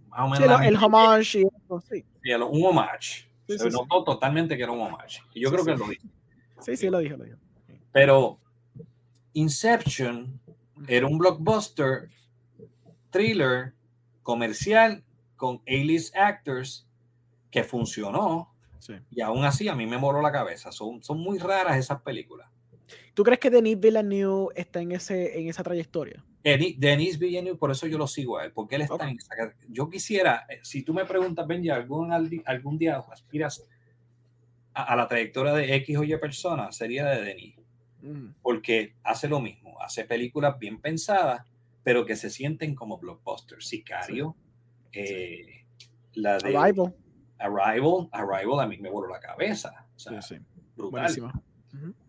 el 0.66 0.76
homage 0.76 1.40
y 1.40 1.48
sí. 1.90 2.06
un 2.24 2.66
homage. 2.66 3.30
Se 3.48 3.70
notó 3.70 4.04
totalmente 4.04 4.58
que 4.58 4.64
era 4.64 4.72
un 4.72 4.82
homage. 4.82 5.22
Y 5.34 5.42
yo 5.42 5.52
creo 5.52 5.64
que 5.64 5.76
lo 5.76 5.88
dijo. 5.88 6.08
Sí, 6.60 6.76
sí, 6.76 6.90
lo 6.90 7.00
dijo, 7.00 7.18
lo 7.18 7.24
dijo. 7.24 7.38
Pero 7.92 8.40
Inception 9.34 10.40
era 10.88 11.08
un 11.08 11.18
blockbuster 11.18 12.10
thriller 13.10 13.74
comercial 14.24 15.04
con 15.36 15.62
A-list 15.68 16.16
actors 16.16 16.88
que 17.50 17.64
funcionó. 17.64 18.54
Y 19.12 19.22
aún 19.22 19.44
así 19.44 19.68
a 19.68 19.76
mí 19.76 19.86
me 19.86 19.98
moró 19.98 20.22
la 20.22 20.32
cabeza. 20.32 20.72
Son, 20.72 21.04
son 21.04 21.20
muy 21.20 21.40
raras 21.40 21.78
esas 21.78 22.02
películas. 22.02 22.50
¿Tú 23.14 23.24
crees 23.24 23.40
que 23.40 23.50
Denis 23.50 23.80
Villeneuve 23.80 24.54
está 24.56 24.80
en, 24.80 24.94
ese, 24.94 25.40
en 25.40 25.50
esa 25.50 25.64
trayectoria? 25.64 26.24
Denis 26.78 27.20
Villeneuve, 27.20 27.58
por 27.58 27.72
eso 27.72 27.88
yo 27.88 27.98
lo 27.98 28.08
sigo 28.08 28.38
a 28.38 28.46
él, 28.46 28.52
porque 28.54 28.76
él 28.76 28.84
está 28.84 29.10
en 29.10 29.18
esa... 29.18 29.36
Yo 29.68 29.90
quisiera, 29.90 30.46
eh, 30.50 30.60
si 30.62 30.84
tú 30.84 30.94
me 30.94 31.06
preguntas, 31.06 31.46
Benji, 31.46 31.70
algún, 31.70 32.12
algún 32.46 32.78
día 32.78 33.04
aspiras 33.12 33.68
a, 34.74 34.96
la 34.96 35.08
trayectoria 35.08 35.54
de 35.54 35.76
X 35.76 35.98
o 35.98 36.04
Y 36.04 36.16
persona, 36.18 36.72
sería 36.72 37.06
de 37.06 37.22
Denis. 37.24 37.56
Mm. 38.02 38.28
Porque 38.42 38.94
hace 39.04 39.28
lo 39.28 39.42
mismo, 39.42 39.82
hace 39.82 40.06
películas 40.06 40.58
bien 40.58 40.80
pensadas, 40.80 41.42
pero 41.84 42.06
que 42.06 42.16
se 42.16 42.30
sienten 42.30 42.76
como 42.76 42.98
blockbusters. 42.98 43.68
Sicario, 43.68 44.36
eh, 44.94 45.66
la 46.14 46.38
de 46.38 46.56
Arrival. 46.56 46.96
Arrival, 47.40 48.10
Arrival 48.12 48.60
a 48.60 48.68
mí 48.68 48.78
me 48.78 48.90
voló 48.90 49.10
la 49.10 49.20
cabeza. 49.20 49.86
O 49.96 50.00
sea, 50.00 50.20
brutal 50.76 51.12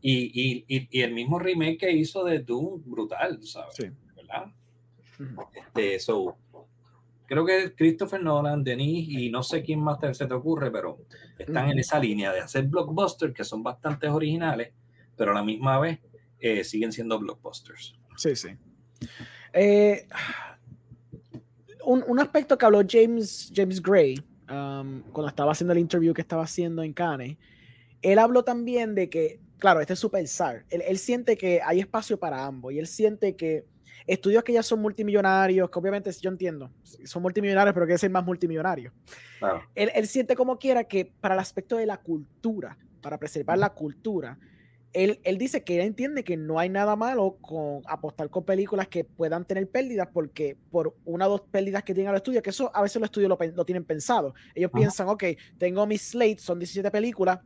y, 0.01 0.65
y, 0.69 0.89
y, 0.91 1.03
el 1.03 1.13
mismo 1.13 1.39
remake 1.39 1.79
que 1.79 1.93
hizo 1.93 2.25
de 2.25 2.39
Doom, 2.41 2.83
brutal, 2.87 3.43
¿sabes? 3.43 3.75
Sí. 3.75 3.87
¿Verdad? 4.29 4.53
este, 5.75 5.99
creo 7.27 7.45
que 7.45 7.75
Christopher 7.75 8.23
Nolan, 8.23 8.63
Denis 8.63 9.09
y 9.09 9.31
no 9.31 9.43
sé 9.43 9.63
quién 9.63 9.81
más 9.81 9.99
se 10.17 10.27
te 10.27 10.35
ocurre, 10.35 10.71
pero 10.71 10.99
están 11.39 11.71
en 11.71 11.79
esa 11.79 11.99
línea 11.99 12.33
de 12.33 12.41
hacer 12.41 12.67
blockbusters 12.67 13.35
que 13.35 13.45
son 13.45 13.63
bastante 13.63 14.09
originales, 14.09 14.73
pero 15.17 15.33
a 15.33 15.35
la 15.35 15.43
misma 15.43 15.79
vez 15.79 15.99
eh, 16.39 16.65
siguen 16.65 16.93
siendo 16.93 17.19
blockbusters. 17.19 17.97
Sí, 18.17 18.37
sí. 18.37 18.49
Eh, 19.53 20.07
un, 21.85 22.05
un, 22.07 22.21
aspecto 22.21 22.57
que 22.57 22.67
habló 22.67 22.83
James, 22.87 23.53
James 23.55 23.81
Gray 23.81 24.19
um, 24.51 25.03
cuando 25.13 25.29
estaba 25.29 25.53
haciendo 25.53 25.73
el 25.73 25.79
interview 25.79 26.13
que 26.13 26.21
estaba 26.21 26.43
haciendo 26.43 26.83
en 26.83 26.93
Cannes, 26.93 27.37
él 28.03 28.19
habló 28.19 28.43
también 28.45 28.95
de 28.95 29.09
que 29.09 29.41
claro, 29.59 29.81
este 29.81 29.93
es 29.93 29.99
super 29.99 30.25
Él, 30.71 30.83
él 30.87 30.99
siente 30.99 31.37
que 31.37 31.61
hay 31.63 31.81
espacio 31.81 32.19
para 32.19 32.45
ambos 32.45 32.73
y 32.73 32.79
él 32.79 32.87
siente 32.87 33.37
que 33.37 33.65
estudios 34.09 34.43
que 34.43 34.55
ya 34.55 34.63
son 34.63 34.81
multimillonarios, 34.81 35.71
que 35.71 35.79
obviamente 35.79 36.11
yo 36.21 36.31
entiendo, 36.31 36.73
son 37.05 37.23
multimillonarios, 37.23 37.75
pero 37.75 37.87
que 37.87 37.99
ser 37.99 38.11
más 38.11 38.25
multimillonarios. 38.25 38.93
Él, 39.75 39.91
él, 39.95 40.07
siente 40.09 40.35
como 40.35 40.59
quiera 40.59 40.85
que 40.85 41.13
para 41.21 41.35
el 41.35 41.41
aspecto 41.41 41.77
de 41.77 41.87
la 41.87 41.99
cultura, 41.99 42.79
para 43.03 43.19
preservar 43.19 43.59
la 43.59 43.71
cultura, 43.71 44.39
él, 44.95 45.21
él, 45.25 45.37
dice 45.37 45.63
que 45.63 45.77
él 45.77 45.87
entiende 45.87 46.25
que 46.25 46.39
no 46.39 46.59
hay 46.59 46.71
nada 46.71 46.97
malo 46.97 47.37
con 47.43 47.83
apostar 47.87 48.31
con 48.31 48.45
películas 48.45 48.89
que 48.89 49.05
puedan 49.05 49.45
tener 49.45 49.69
pérdidas, 49.69 50.09
porque 50.11 50.57
por 50.71 50.97
una 51.05 51.27
o 51.27 51.31
dos 51.31 51.43
pérdidas 51.43 51.85
que 51.85 51.93
tienen 51.93 52.11
al 52.11 52.17
estudio, 52.17 52.43
que 52.43 52.51
eso 52.51 52.71
a 52.75 52.81
veces 52.81 52.99
los 53.01 53.09
estudios 53.09 53.31
lo, 53.55 53.65
tienen 53.67 53.85
pensado. 53.85 54.35
Ellos 54.55 54.71
piensan, 54.73 55.09
ok, 55.09 55.25
tengo 55.59 55.87
mis 55.87 56.01
slates, 56.01 56.43
son 56.43 56.59
17 56.59 56.91
películas, 56.91 57.41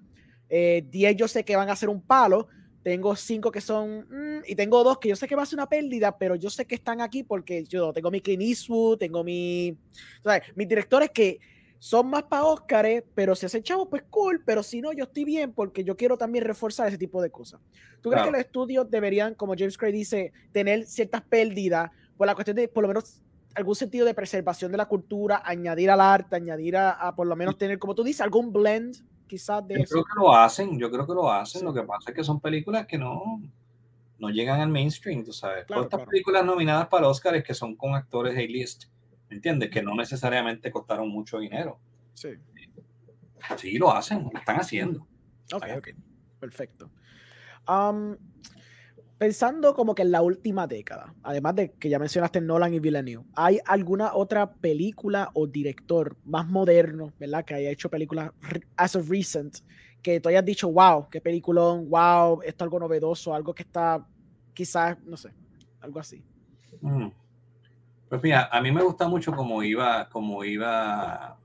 eh, 0.49 0.87
10 0.89 1.17
yo 1.17 1.27
sé 1.27 1.45
que 1.45 1.57
van 1.57 1.69
a 1.69 1.77
ser 1.77 1.89
un 1.89 2.01
palo, 2.01 2.47
tengo 2.83 3.15
cinco 3.15 3.51
que 3.51 3.61
son, 3.61 4.07
mm, 4.11 4.43
y 4.47 4.55
tengo 4.55 4.83
dos 4.83 4.99
que 4.99 5.09
yo 5.09 5.17
sé 5.17 5.29
que 5.29 5.37
va 5.37 5.43
a 5.43 5.47
ser 5.47 5.57
una 5.57 5.69
pérdida, 5.69 6.17
pero 6.19 6.35
yo 6.35 6.51
sé 6.51 6.67
que 6.67 6.75
están 6.75 7.01
aquí 7.01 7.23
porque 7.23 7.65
yo 7.65 7.93
tengo 7.93 8.11
mi 8.11 8.21
Clint 8.21 8.43
Eastwood, 8.43 8.99
tengo 8.99 9.23
mi, 9.23 9.77
mis 10.55 10.69
directores 10.69 11.11
que 11.11 11.39
son 11.79 12.09
más 12.09 12.23
para 12.25 12.45
Óscares, 12.45 13.03
pero 13.15 13.35
si 13.35 13.47
hacen 13.47 13.63
chavos, 13.63 13.89
pues 13.91 14.05
cool, 14.09 14.43
pero 14.45 14.63
si 14.63 14.81
no, 14.81 14.93
yo 14.93 15.05
estoy 15.05 15.25
bien 15.25 15.53
porque 15.53 15.83
yo 15.83 15.97
quiero 15.97 16.17
también 16.17 16.45
reforzar 16.45 16.89
ese 16.89 16.99
tipo 16.99 17.21
de 17.21 17.31
cosas. 17.31 17.61
¿Tú 18.01 18.11
crees 18.11 18.25
que 18.25 18.31
los 18.31 18.41
estudios 18.41 18.91
deberían, 18.91 19.35
como 19.35 19.55
James 19.57 19.77
Craig 19.77 19.93
dice, 19.93 20.33
tener 20.53 20.87
ciertas 20.87 21.23
pérdidas 21.23 21.91
por 22.17 22.27
la 22.27 22.35
cuestión 22.35 22.57
de, 22.57 22.69
por 22.69 22.83
lo 22.83 22.89
menos, 22.89 23.21
algún 23.55 23.75
sentido 23.75 24.07
de 24.07 24.15
preservación 24.15 24.71
de 24.71 24.79
la 24.79 24.87
cultura, 24.87 25.43
añadir 25.45 25.91
al 25.91 26.01
arte, 26.01 26.37
añadir 26.37 26.77
a, 26.77 27.15
por 27.17 27.27
lo 27.27 27.37
menos 27.37 27.59
tener, 27.59 27.79
como 27.79 27.95
tú 27.95 28.05
dices, 28.05 28.21
algún 28.21 28.53
blend 28.53 28.97
quizás 29.33 29.67
de 29.67 29.79
yo 29.79 29.85
creo 29.87 30.05
que 30.05 30.21
lo 30.21 30.37
hacen, 30.37 30.79
yo 30.79 30.91
creo 30.91 31.07
que 31.07 31.15
lo 31.15 31.33
hacen. 31.33 31.65
Lo 31.65 31.73
que 31.73 31.83
pasa 31.85 32.11
es 32.11 32.15
que 32.15 32.23
son 32.23 32.39
películas 32.39 32.87
que 32.87 32.99
no, 32.99 33.41
no 34.19 34.29
llegan 34.29 34.61
al 34.61 34.69
mainstream, 34.69 35.25
tú 35.25 35.33
sabes. 35.33 35.67
Todas 35.67 35.85
estas 35.85 36.07
películas 36.07 36.45
nominadas 36.45 36.87
para 36.89 37.09
Oscar 37.09 37.35
es 37.37 37.43
que 37.43 37.55
son 37.55 37.75
con 37.75 37.95
actores 37.95 38.37
A-list, 38.37 38.85
¿me 39.31 39.37
entiendes? 39.37 39.71
Que 39.71 39.83
no 39.83 39.95
necesariamente 39.95 40.71
costaron 40.71 41.09
mucho 41.09 41.39
dinero. 41.39 41.79
Sí. 42.13 42.35
Sí, 43.57 43.79
lo 43.79 43.91
hacen, 43.91 44.23
lo 44.23 44.39
están 44.39 44.57
haciendo. 44.57 45.09
Ok, 45.51 45.65
ok. 45.79 45.89
Perfecto. 46.39 46.91
Um, 47.67 48.19
pensando 49.23 49.73
como 49.73 49.95
que 49.95 50.03
en 50.03 50.11
la 50.11 50.21
última 50.21 50.67
década, 50.67 51.15
además 51.23 51.55
de 51.55 51.71
que 51.75 51.89
ya 51.89 52.01
mencionaste 52.01 52.41
Nolan 52.41 52.75
y 52.75 52.81
Villeneuve, 52.81 53.25
¿hay 53.37 53.61
alguna 53.67 54.15
otra 54.15 54.53
película 54.53 55.31
o 55.35 55.47
director 55.47 56.17
más 56.25 56.49
moderno, 56.49 57.13
¿verdad? 57.21 57.45
Que 57.45 57.55
haya 57.55 57.71
hecho 57.71 57.89
películas 57.89 58.33
as 58.77 58.97
of 58.97 59.09
recent, 59.09 59.59
que 60.03 60.19
tú 60.19 60.29
hayas 60.29 60.45
dicho, 60.45 60.73
wow, 60.73 61.09
qué 61.09 61.21
peliculón, 61.21 61.89
wow, 61.89 62.43
esto 62.43 62.49
es 62.49 62.63
algo 62.63 62.81
novedoso, 62.81 63.33
algo 63.33 63.55
que 63.55 63.63
está 63.63 64.05
quizás, 64.53 64.99
no 65.05 65.17
sé, 65.17 65.33
algo 65.81 66.01
así. 66.01 66.21
Mm. 66.81 67.07
Pues 68.09 68.23
mira, 68.25 68.49
a 68.51 68.61
mí 68.61 68.73
me 68.73 68.83
gusta 68.83 69.07
mucho 69.07 69.31
cómo 69.31 69.63
iba, 69.63 70.09
cómo 70.09 70.43
iba 70.43 71.39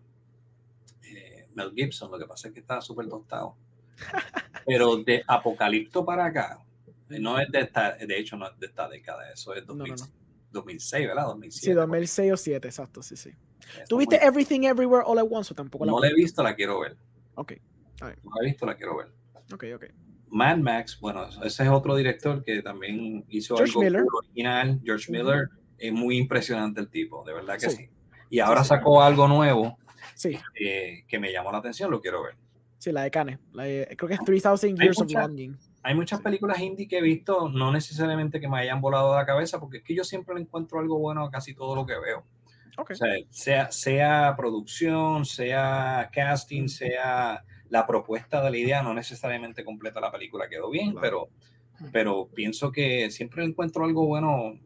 eh, 1.03 1.47
Mel 1.53 1.73
Gibson, 1.75 2.09
lo 2.09 2.17
que 2.17 2.25
pasa 2.25 2.47
es 2.47 2.55
que 2.55 2.61
estaba 2.61 2.81
súper 2.81 3.07
tostado. 3.07 3.53
Pero 4.65 4.97
de 4.97 5.23
Apocalipto 5.27 6.03
para 6.03 6.25
acá, 6.25 6.59
no 7.09 7.39
es 7.39 7.51
de 7.51 7.61
esta, 7.61 7.93
de 7.93 8.19
hecho, 8.19 8.37
no 8.37 8.47
es 8.47 8.59
de 8.59 8.67
esta 8.67 8.87
década, 8.87 9.31
eso 9.31 9.53
es 9.53 9.65
2006, 9.65 11.07
¿verdad? 11.07 11.25
2007. 11.25 11.65
Sí, 11.65 11.73
2006 11.73 12.27
o 12.27 12.31
2007, 12.31 12.67
exacto, 12.67 13.01
sí, 13.01 13.15
sí. 13.15 13.31
¿Tuviste 13.87 14.17
Everything 14.23 14.61
Everywhere 14.61 15.03
All 15.05 15.19
at 15.19 15.27
Once 15.29 15.53
o 15.53 15.55
tampoco 15.55 15.85
la 15.85 15.91
No 15.91 15.99
la 15.99 16.07
he 16.07 16.13
visto, 16.13 16.41
la 16.43 16.55
quiero 16.55 16.79
ver. 16.79 16.97
Ok. 17.35 17.53
No 18.01 18.07
la 18.07 18.41
he 18.41 18.45
visto, 18.45 18.65
la 18.65 18.75
quiero 18.75 18.97
ver. 18.97 19.07
Ok, 19.53 19.65
ok. 19.75 19.85
Mad 20.29 20.57
Max, 20.57 20.99
bueno, 20.99 21.27
ese 21.43 21.63
es 21.63 21.69
otro 21.69 21.95
director 21.95 22.43
que 22.43 22.61
también 22.61 23.25
hizo 23.29 23.57
algo 23.57 23.79
original. 23.79 24.79
George 24.83 25.11
Miller, 25.11 25.49
es 25.77 25.93
muy 25.93 26.17
impresionante 26.17 26.81
el 26.81 26.89
tipo, 26.89 27.23
de 27.25 27.33
verdad 27.33 27.57
que 27.57 27.69
sí. 27.69 27.89
Y 28.29 28.39
ahora 28.39 28.63
sacó 28.63 29.01
algo 29.01 29.27
nuevo 29.27 29.77
sí. 30.15 30.37
que 30.53 31.19
me 31.19 31.31
llamó 31.31 31.51
la 31.51 31.59
atención, 31.59 31.89
lo 31.89 32.01
quiero 32.01 32.23
ver. 32.23 32.35
Sí, 32.77 32.91
la 32.91 33.03
de 33.03 33.11
Cane. 33.11 33.39
creo 33.53 34.07
que 34.07 34.13
es 34.13 34.23
3000 34.23 34.75
Years 34.75 35.01
of 35.01 35.11
Longing 35.11 35.57
hay 35.87 35.95
muchas 35.95 36.19
películas 36.19 36.59
indie 36.59 36.85
que 36.85 36.97
he 36.97 37.01
visto, 37.01 37.47
no 37.47 37.71
necesariamente 37.71 38.41
que 38.41 38.49
me 38.49 38.59
hayan 38.59 38.81
volado 38.81 39.15
la 39.15 39.25
cabeza, 39.25 39.57
porque 39.57 39.77
es 39.77 39.83
que 39.83 39.95
yo 39.95 40.03
siempre 40.03 40.35
le 40.35 40.41
encuentro 40.41 40.79
algo 40.79 40.99
bueno 40.99 41.23
a 41.23 41.31
casi 41.31 41.53
todo 41.53 41.77
lo 41.77 41.85
que 41.85 41.97
veo. 41.97 42.25
O 42.77 43.29
sea, 43.31 43.71
sea, 43.71 44.35
producción, 44.35 45.25
sea 45.25 46.09
casting, 46.11 46.67
sea 46.67 47.41
la 47.69 47.87
propuesta 47.87 48.43
de 48.43 48.51
la 48.51 48.57
idea, 48.57 48.83
no 48.83 48.93
necesariamente 48.93 49.63
completa 49.63 50.01
la 50.01 50.11
película 50.11 50.49
quedó 50.49 50.69
bien, 50.69 50.93
pero, 50.99 51.29
pero 51.93 52.27
pienso 52.35 52.69
que 52.69 53.09
siempre 53.09 53.45
encuentro 53.45 53.85
algo 53.85 54.05
bueno 54.05 54.59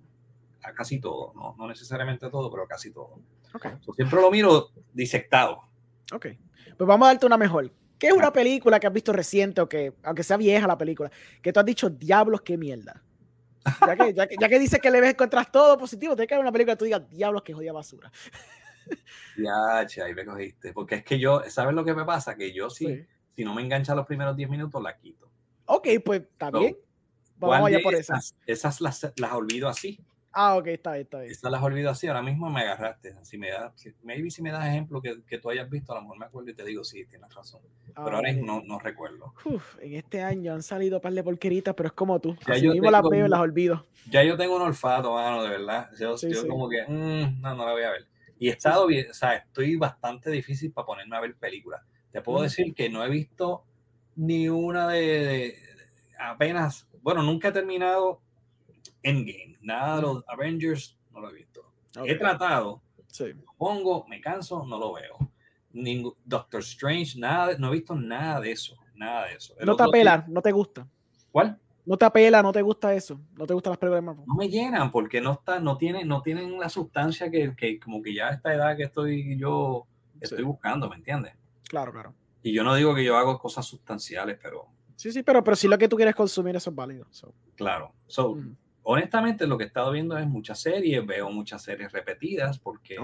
a 0.64 0.74
casi 0.74 1.00
todo, 1.00 1.34
no, 1.36 1.56
no 1.56 1.68
necesariamente 1.68 2.32
todo, 2.32 2.50
pero 2.50 2.68
casi 2.68 2.92
todo. 2.92 3.20
Okay. 3.54 3.74
siempre 3.96 4.20
lo 4.20 4.32
miro 4.32 4.70
disectado. 4.92 5.62
Ok, 6.12 6.26
pues 6.78 6.88
vamos 6.88 7.08
a 7.08 7.12
darte 7.12 7.28
una 7.28 7.38
mejor. 7.38 7.72
¿Qué 8.02 8.08
es 8.08 8.14
una 8.14 8.34
película 8.34 8.80
que 8.80 8.88
has 8.88 8.94
visto 8.94 9.14
reciente 9.14 9.62
o 9.62 9.70
que, 9.70 9.94
aunque 10.02 10.24
sea 10.24 10.36
vieja 10.36 10.66
la 10.66 10.76
película, 10.76 11.12
que 11.40 11.54
tú 11.54 11.60
has 11.60 11.66
dicho, 11.68 11.88
diablos, 11.88 12.42
qué 12.42 12.58
mierda? 12.58 13.04
Ya 13.86 13.96
que, 13.96 14.12
ya 14.12 14.26
que, 14.26 14.36
ya 14.42 14.50
que 14.50 14.58
dices 14.58 14.80
que 14.80 14.90
le 14.90 15.00
ves 15.00 15.12
encontrar 15.12 15.52
todo 15.52 15.78
positivo, 15.78 16.16
tienes 16.16 16.28
que 16.28 16.34
ver 16.34 16.42
una 16.42 16.52
película 16.52 16.74
que 16.74 16.80
tú 16.80 16.86
digas, 16.86 17.08
diablos, 17.12 17.44
que 17.44 17.54
jodida 17.54 17.74
basura. 17.74 18.12
Ya, 19.38 19.86
che, 19.86 20.02
ahí 20.02 20.16
me 20.16 20.26
cogiste. 20.26 20.74
Porque 20.74 20.96
es 20.96 21.04
que 21.04 21.20
yo, 21.20 21.44
¿sabes 21.48 21.76
lo 21.76 21.86
que 21.86 21.94
me 21.94 22.04
pasa? 22.04 22.36
Que 22.36 22.52
yo 22.52 22.72
sí, 22.72 23.06
si 23.36 23.46
no 23.46 23.54
me 23.54 23.62
engancha 23.62 23.94
los 23.94 24.08
primeros 24.08 24.36
10 24.36 24.50
minutos, 24.50 24.82
la 24.82 24.98
quito. 24.98 25.30
Ok, 25.66 25.88
pues 26.04 26.24
bien. 26.54 26.76
Vamos 27.38 27.68
allá 27.68 27.82
por 27.84 27.94
esas. 27.94 28.36
Esas 28.48 28.82
las, 28.82 29.14
las 29.16 29.34
olvido 29.34 29.70
así. 29.70 30.00
Ah, 30.34 30.56
ok, 30.56 30.68
está 30.68 30.94
bien, 30.94 31.04
está 31.04 31.20
bien. 31.20 31.32
Estas 31.32 31.52
las 31.52 31.62
olvido 31.62 31.90
así, 31.90 32.08
ahora 32.08 32.22
mismo 32.22 32.50
me 32.50 32.62
agarraste. 32.62 33.16
Si 33.24 33.38
me 33.38 33.50
da, 33.50 33.74
maybe 34.04 34.30
si 34.32 34.42
me 34.42 34.52
das 34.52 34.66
ejemplo 34.66 35.02
que, 35.02 35.22
que, 35.24 35.38
tú 35.40 35.50
hayas 35.50 35.70
visto, 35.70 35.92
a 35.92 35.96
lo 35.96 36.02
mejor 36.04 36.20
me 36.20 36.26
acuerdo 36.26 36.52
y 36.52 36.54
te 36.54 36.64
digo, 36.64 36.84
sí, 36.84 37.06
tienes 37.06 37.34
razón. 37.34 37.62
pero 37.88 38.16
ahora 38.16 38.32
no, 38.34 38.62
no 38.62 38.80
recuerdo. 38.80 39.34
Uf, 39.44 39.78
en 39.82 39.96
este 39.96 40.22
año 40.22 40.54
han 40.54 40.64
salido 40.64 40.98
un 40.98 41.02
par 41.02 41.14
de 41.14 41.24
porqueritas, 41.24 41.76
pero 41.76 41.88
es 41.88 41.94
como 41.94 42.20
tú. 42.20 42.38
Ya 42.48 42.54
así 42.54 42.64
yo 42.64 42.72
mismo 42.72 42.90
las 42.90 43.04
veo 43.10 43.26
y 43.26 43.30
las 43.30 43.40
olvido. 43.42 43.86
Ya 44.10 44.24
yo 44.24 44.38
tengo 44.38 44.56
un 44.56 44.62
olfato, 44.62 45.14
mano, 45.14 45.44
de 45.44 45.50
verdad. 45.50 45.90
Yo, 46.00 46.16
yo 46.16 46.48
como 46.48 46.70
que, 46.70 46.84
mm, 46.88 47.42
no, 47.42 47.56
no 47.56 47.66
la 47.66 47.72
voy 47.74 47.84
a 47.84 47.92
ver. 47.92 48.08
Y 48.40 48.48
he 48.50 48.52
estado 48.52 48.88
bien, 48.88 49.12
o 49.12 49.14
sea, 49.14 49.36
estoy 49.36 49.76
bastante 49.76 50.32
difícil 50.32 50.72
para 50.72 50.86
ponerme 50.86 51.16
a 51.16 51.20
ver 51.20 51.36
películas. 51.36 51.82
Te 52.12 52.22
puedo 52.22 52.42
decir 52.42 52.74
que 52.74 52.90
no 52.90 53.04
he 53.04 53.10
visto 53.10 53.66
ni 54.16 54.50
una 54.50 54.88
de, 54.88 55.00
de 55.00 55.56
apenas, 56.20 56.88
bueno, 57.02 57.22
nunca 57.22 57.50
he 57.50 57.52
terminado 57.52 58.22
Endgame, 59.04 59.58
nada 59.62 59.98
de 59.98 60.02
los 60.02 60.24
Avengers 60.28 60.98
no 61.12 61.22
lo 61.22 61.30
he 61.30 61.34
visto. 61.34 61.72
He 62.06 62.16
tratado, 62.16 62.82
pongo, 63.58 64.06
me 64.08 64.22
canso, 64.22 64.66
no 64.66 64.78
lo 64.78 64.94
veo. 64.94 65.18
Ningún, 65.74 66.14
Doctor 66.26 66.62
Strange, 66.62 67.18
nada, 67.20 67.56
no 67.58 67.70
he 67.70 67.72
visto 67.72 67.96
nada 67.96 68.40
de 68.40 68.52
eso, 68.52 68.76
nada 68.96 69.28
de 69.28 69.36
eso. 69.36 69.56
no 69.64 69.76
te 69.76 69.84
apela, 69.84 70.26
no 70.28 70.42
te 70.42 70.52
gusta. 70.52 70.88
¿Cuál? 71.32 71.60
No 71.86 71.98
te 71.98 72.06
apela, 72.06 72.44
no 72.44 72.52
te 72.52 72.62
gusta 72.62 72.94
eso, 72.94 73.20
no 73.36 73.48
te 73.48 73.54
gustan 73.54 73.72
las 73.72 73.80
películas 73.80 74.02
de 74.02 74.06
Marvel. 74.06 74.26
No 74.28 74.36
me 74.36 74.50
llenan 74.50 74.92
porque 74.92 75.20
no 75.20 75.34
está, 75.34 75.60
no 75.60 75.78
tienen, 75.78 76.08
no 76.08 76.22
tienen 76.22 76.60
la 76.60 76.70
sustancia 76.70 77.32
que, 77.32 77.56
que 77.56 77.80
como 77.80 78.02
que 78.02 78.14
ya 78.14 78.28
a 78.28 78.32
esta 78.34 78.54
edad 78.54 78.78
que 78.78 78.84
estoy 78.84 79.38
yo 79.38 79.88
estoy 80.20 80.44
buscando, 80.44 80.90
¿me 80.90 80.96
entiendes? 80.98 81.34
Claro, 81.68 81.92
claro. 81.92 82.14
Y 82.44 82.54
yo 82.54 82.64
no 82.64 82.76
digo 82.76 82.94
que 82.94 83.04
yo 83.04 83.18
hago 83.18 83.40
cosas 83.40 83.66
sustanciales, 83.66 84.38
pero 84.42 84.68
sí, 84.96 85.12
sí, 85.12 85.24
pero 85.24 85.44
pero 85.44 85.56
si 85.56 85.68
lo 85.68 85.78
que 85.78 85.88
tú 85.88 85.96
quieres 85.96 86.16
consumir 86.16 86.56
eso 86.56 86.70
es 86.70 86.76
válido. 86.76 87.08
Claro. 87.56 87.94
So, 88.08 88.38
honestamente 88.84 89.48
lo 89.48 89.58
que 89.58 89.66
he 89.66 89.68
estado 89.68 89.92
viendo 89.92 90.18
es 90.18 90.28
muchas 90.28 90.60
series, 90.60 91.06
veo 91.06 91.30
muchas 91.32 91.62
series 91.62 91.92
repetidas 91.92 92.60
porque 92.60 92.98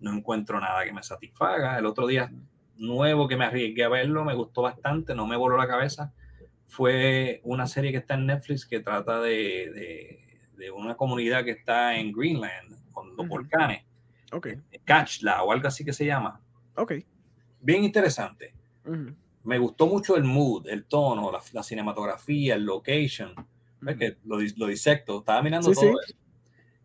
no 0.00 0.12
encuentro 0.12 0.60
nada 0.60 0.84
que 0.84 0.92
me 0.92 1.02
satisfaga. 1.02 1.78
El 1.78 1.86
otro 1.86 2.06
día 2.06 2.30
nuevo 2.76 3.28
que 3.28 3.36
me 3.36 3.44
arriesgué 3.44 3.84
a 3.84 3.88
verlo, 3.88 4.24
me 4.24 4.34
gustó 4.34 4.62
bastante, 4.62 5.14
no 5.14 5.26
me 5.26 5.36
voló 5.36 5.56
la 5.56 5.66
cabeza. 5.66 6.12
Fue 6.66 7.40
una 7.44 7.66
serie 7.66 7.90
que 7.90 7.98
está 7.98 8.14
en 8.14 8.26
Netflix 8.26 8.66
que 8.66 8.80
trata 8.80 9.20
de, 9.20 10.18
de, 10.56 10.70
una 10.70 10.96
comunidad 10.96 11.44
que 11.44 11.52
está 11.52 11.96
en 11.96 12.12
Greenland 12.12 12.92
con 12.92 13.16
los 13.16 13.26
volcanes. 13.26 13.84
Okay. 14.30 14.60
Catchla 14.84 15.42
o 15.42 15.52
algo 15.52 15.68
así 15.68 15.84
que 15.84 15.92
se 15.92 16.04
llama. 16.04 16.40
Ok. 16.74 16.92
Bien 17.60 17.84
interesante. 17.84 18.54
Me 19.44 19.58
gustó 19.58 19.86
mucho 19.86 20.16
el 20.16 20.24
mood, 20.24 20.68
el 20.68 20.84
tono, 20.84 21.32
la, 21.32 21.40
la 21.52 21.62
cinematografía, 21.62 22.54
el 22.54 22.64
location 22.64 23.34
que 23.98 24.16
lo, 24.24 24.38
lo, 24.56 24.66
disecto, 24.66 25.20
estaba 25.20 25.42
mirando 25.42 25.72
todo 25.72 26.00
eso. 26.00 26.14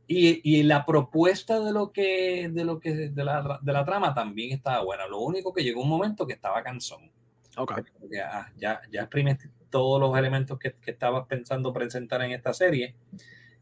Y, 0.07 0.41
y, 0.43 0.63
la 0.63 0.85
propuesta 0.85 1.59
de 1.59 1.71
lo 1.71 1.91
que, 1.91 2.49
de 2.51 2.65
lo 2.65 2.79
que, 2.79 3.09
de 3.09 3.23
la, 3.23 3.59
de 3.61 3.73
la, 3.73 3.85
trama 3.85 4.13
también 4.13 4.51
estaba 4.51 4.83
buena. 4.83 5.07
Lo 5.07 5.19
único 5.19 5.53
que 5.53 5.63
llegó 5.63 5.81
un 5.81 5.89
momento 5.89 6.27
que 6.27 6.33
estaba 6.33 6.61
cansón. 6.61 7.09
Okay. 7.55 7.83
Ah, 8.21 8.51
ya, 8.57 8.81
ya 8.91 9.01
exprimiste 9.01 9.49
todos 9.69 9.99
los 9.99 10.17
elementos 10.17 10.59
que, 10.59 10.73
que 10.73 10.91
estabas 10.91 11.25
pensando 11.27 11.71
presentar 11.71 12.21
en 12.21 12.31
esta 12.31 12.53
serie. 12.53 12.95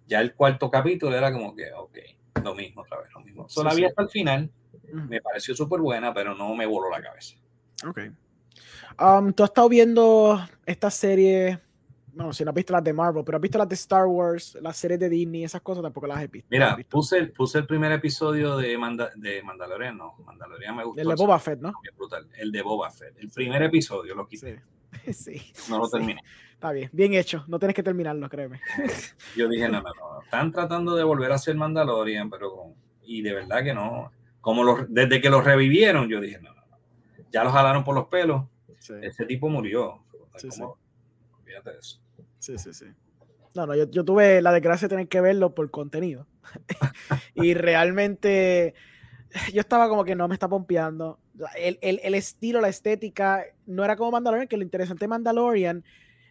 Ya 0.08 0.20
el 0.20 0.34
cuarto 0.34 0.70
capítulo 0.70 1.16
era 1.16 1.32
como 1.32 1.56
que, 1.56 1.72
ok, 1.72 1.98
lo 2.44 2.56
mismo 2.56 2.82
otra 2.82 3.00
vez, 3.00 3.10
lo 3.14 3.22
mismo. 3.22 3.48
Solo 3.48 3.70
había 3.70 3.88
hasta 3.88 4.02
el 4.02 4.10
final. 4.10 4.52
Me 4.92 5.22
pareció 5.22 5.56
súper 5.56 5.80
buena, 5.80 6.14
pero 6.14 6.36
no 6.36 6.54
me 6.56 6.66
voló 6.66 6.90
la 6.90 7.02
cabeza. 7.02 7.36
Ok. 7.88 8.00
Um, 9.00 9.32
¿Tú 9.34 9.44
has 9.44 9.50
estado 9.50 9.70
viendo 9.70 10.40
esta 10.66 10.92
serie 10.92 11.60
no, 12.14 12.34
si 12.34 12.44
no 12.44 12.50
has 12.50 12.56
visto 12.56 12.74
las 12.74 12.84
de 12.84 12.94
Marvel, 12.94 13.24
pero 13.24 13.38
has 13.38 13.42
visto 13.42 13.58
las 13.58 13.70
de 13.70 13.76
Star 13.76 14.06
Wars, 14.06 14.58
las 14.62 14.78
series 14.78 15.00
de 15.00 15.10
Disney, 15.10 15.44
esas 15.44 15.62
cosas 15.62 15.84
tampoco 15.84 16.08
las 16.08 16.22
he 16.22 16.28
visto. 16.28 16.48
Mira, 16.52 16.78
Puse, 16.90 17.28
puse 17.28 17.60
el 17.60 17.66
primer 17.66 17.92
episodio 17.92 18.58
de, 18.58 18.78
de 19.16 19.44
Mandalorian, 19.44 19.98
no, 19.98 20.16
Mandalorian 20.26 20.76
me 20.76 20.84
gustó. 20.84 21.02
El 21.02 21.08
de 21.08 21.16
Boba 21.16 21.40
Fett, 21.40 21.60
¿no? 21.60 21.74
Brutal. 21.96 22.28
El 22.38 22.52
de 22.52 22.62
Boba 22.62 22.90
Fett. 22.92 23.18
El 23.18 23.30
primer 23.30 23.64
episodio 23.64 24.16
lo 24.16 24.28
quise. 24.28 24.62
Sí. 25.14 25.42
No 25.70 25.80
lo 25.80 25.90
terminé. 25.90 26.22
Está 26.54 26.72
bien, 26.74 26.90
bien 26.92 27.14
hecho. 27.14 27.46
No 27.48 27.58
tienes 27.58 27.76
que 27.76 27.82
terminarlo, 27.82 28.30
créeme. 28.30 28.60
Yo 29.38 29.48
dije, 29.48 29.68
no, 29.70 29.82
no, 29.82 29.90
no. 29.94 30.22
Están 30.22 30.52
tratando 30.52 30.96
de 30.96 31.04
volver 31.04 31.32
a 31.32 31.38
ser 31.38 31.56
Mandalorian, 31.56 32.30
pero. 32.30 32.74
Y 33.04 33.22
de 33.22 33.34
verdad 33.34 33.64
que 33.64 33.74
no. 33.74 34.12
Como 34.42 34.64
los, 34.64 34.86
desde 34.90 35.22
que 35.22 35.30
los 35.30 35.44
revivieron, 35.44 36.10
yo 36.10 36.20
dije, 36.20 36.40
no, 36.42 36.54
no, 36.54 36.62
no. 36.68 36.78
Ya 37.32 37.44
los 37.44 37.54
jalaron 37.54 37.84
por 37.84 37.96
los 37.96 38.08
pelos. 38.08 38.44
Ese 39.02 39.26
tipo 39.26 39.50
murió. 39.50 40.04
Sí, 40.36 40.50
sí. 41.52 41.58
Fíjate 41.58 41.80
eso. 41.80 42.00
Sí, 42.40 42.58
sí, 42.58 42.74
sí. 42.74 42.86
No, 43.54 43.66
no, 43.66 43.76
yo, 43.76 43.90
yo, 43.90 44.06
tuve 44.06 44.42
la 44.42 44.54
desgracia 44.54 44.88
de 44.88 44.90
tener 44.90 45.08
que 45.08 45.22
verlo 45.22 45.54
por 45.54 45.70
contenido. 45.72 46.28
y 47.36 47.54
realmente 47.54 48.74
yo 49.54 49.62
estaba 49.62 49.90
como 49.90 50.04
que 50.04 50.16
no 50.16 50.28
me 50.28 50.36
está 50.36 50.48
pompeando. 50.48 51.20
El, 51.58 51.78
el, 51.82 52.00
el, 52.04 52.16
estilo, 52.16 52.62
la 52.62 52.70
estética, 52.70 53.46
no 53.66 53.84
era 53.84 53.96
como 53.96 54.12
Mandalorian, 54.12 54.48
que 54.48 54.58
lo 54.58 54.64
interesante 54.64 55.06
de 55.06 55.10
Mandalorian, 55.10 55.84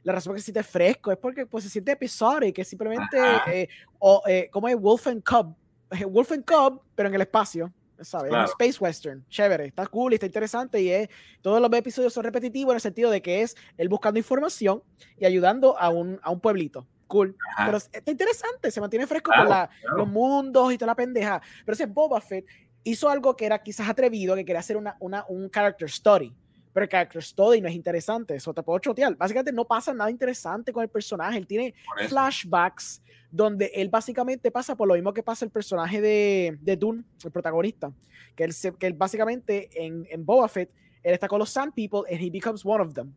la 0.03 0.13
razón 0.13 0.31
por 0.31 0.37
que 0.37 0.41
se 0.41 0.47
siente 0.47 0.63
fresco 0.63 1.13
es 1.13 1.19
porque 1.19 1.47
pues, 1.47 1.65
se 1.65 1.71
siente 1.71 1.93
episodio, 1.93 2.53
que 2.53 2.65
simplemente, 2.65 3.19
eh, 3.49 3.69
o, 3.99 4.23
eh, 4.27 4.49
como 4.51 4.69
es 4.69 4.77
Wolf 4.77 5.07
and 5.07 5.23
Cub, 5.23 5.55
Wolf 6.11 6.33
and 6.33 6.45
Cub, 6.45 6.83
pero 6.95 7.09
en 7.09 7.15
el 7.15 7.23
espacio. 7.23 7.73
¿Sabes? 8.03 8.33
Un 8.33 8.41
space 8.41 8.79
western, 8.79 9.25
chévere, 9.29 9.67
está 9.67 9.87
cool, 9.87 10.13
está 10.13 10.27
interesante 10.27 10.81
y 10.81 10.91
es, 10.91 11.09
todos 11.41 11.61
los 11.61 11.73
episodios 11.73 12.13
son 12.13 12.25
repetitivos 12.25 12.73
en 12.73 12.77
el 12.77 12.81
sentido 12.81 13.11
de 13.11 13.23
que 13.23 13.43
es 13.43 13.57
él 13.77 13.89
buscando 13.89 14.19
información 14.19 14.83
y 15.19 15.25
ayudando 15.25 15.79
a 15.79 15.91
un, 15.91 16.19
a 16.23 16.31
un 16.31 16.41
pueblito. 16.41 16.87
Cool. 17.07 17.37
Pero 17.57 17.77
está 17.77 18.11
interesante, 18.11 18.71
se 18.71 18.81
mantiene 18.81 19.05
fresco 19.07 19.33
con 19.37 19.49
la, 19.49 19.69
los 19.97 20.07
mundos 20.07 20.73
y 20.73 20.79
toda 20.79 20.93
la 20.93 20.95
pendeja. 20.95 21.43
Pero 21.65 21.75
ese 21.75 21.87
Boba 21.87 22.21
Fett 22.21 22.47
hizo 22.85 23.09
algo 23.09 23.37
que 23.37 23.47
era 23.47 23.61
quizás 23.63 23.89
atrevido, 23.89 24.37
que 24.37 24.45
quería 24.45 24.61
hacer 24.61 24.77
una, 24.77 24.97
una, 25.01 25.25
un 25.29 25.51
character 25.51 25.89
story. 25.89 26.33
Pero 26.73 26.85
el 26.85 26.91
character 26.91 27.19
story 27.21 27.61
no 27.61 27.69
es 27.69 27.75
interesante, 27.75 28.35
eso 28.35 28.55
te 28.55 28.63
puedo 28.63 28.79
chotear. 28.79 29.17
Básicamente 29.17 29.53
no 29.53 29.65
pasa 29.65 29.93
nada 29.93 30.11
interesante 30.11 30.73
con 30.73 30.83
el 30.83 30.89
personaje, 30.89 31.39
él 31.39 31.47
tiene 31.47 31.75
flashbacks 32.09 33.03
donde 33.31 33.71
él 33.75 33.89
básicamente 33.89 34.51
pasa 34.51 34.75
por 34.75 34.89
lo 34.89 34.95
mismo 34.95 35.15
que 35.15 35.23
pasa 35.23 35.45
el 35.45 35.51
personaje 35.51 36.01
de, 36.01 36.59
de 36.61 36.77
Dune, 36.77 37.05
el 37.25 37.31
protagonista, 37.31 37.93
que 38.35 38.45
él, 38.45 38.55
que 38.79 38.87
él 38.87 38.95
básicamente 38.95 39.71
en, 39.73 40.07
en 40.11 40.25
Boba 40.25 40.49
Fett, 40.49 40.71
él 41.03 41.15
está 41.15 41.29
con 41.29 41.39
los 41.39 41.51
Sand 41.51 41.73
People 41.75 42.03
and 42.11 42.21
he 42.21 42.31
becomes 42.31 42.65
one 42.65 42.83
of 42.83 42.93
them. 42.93 43.15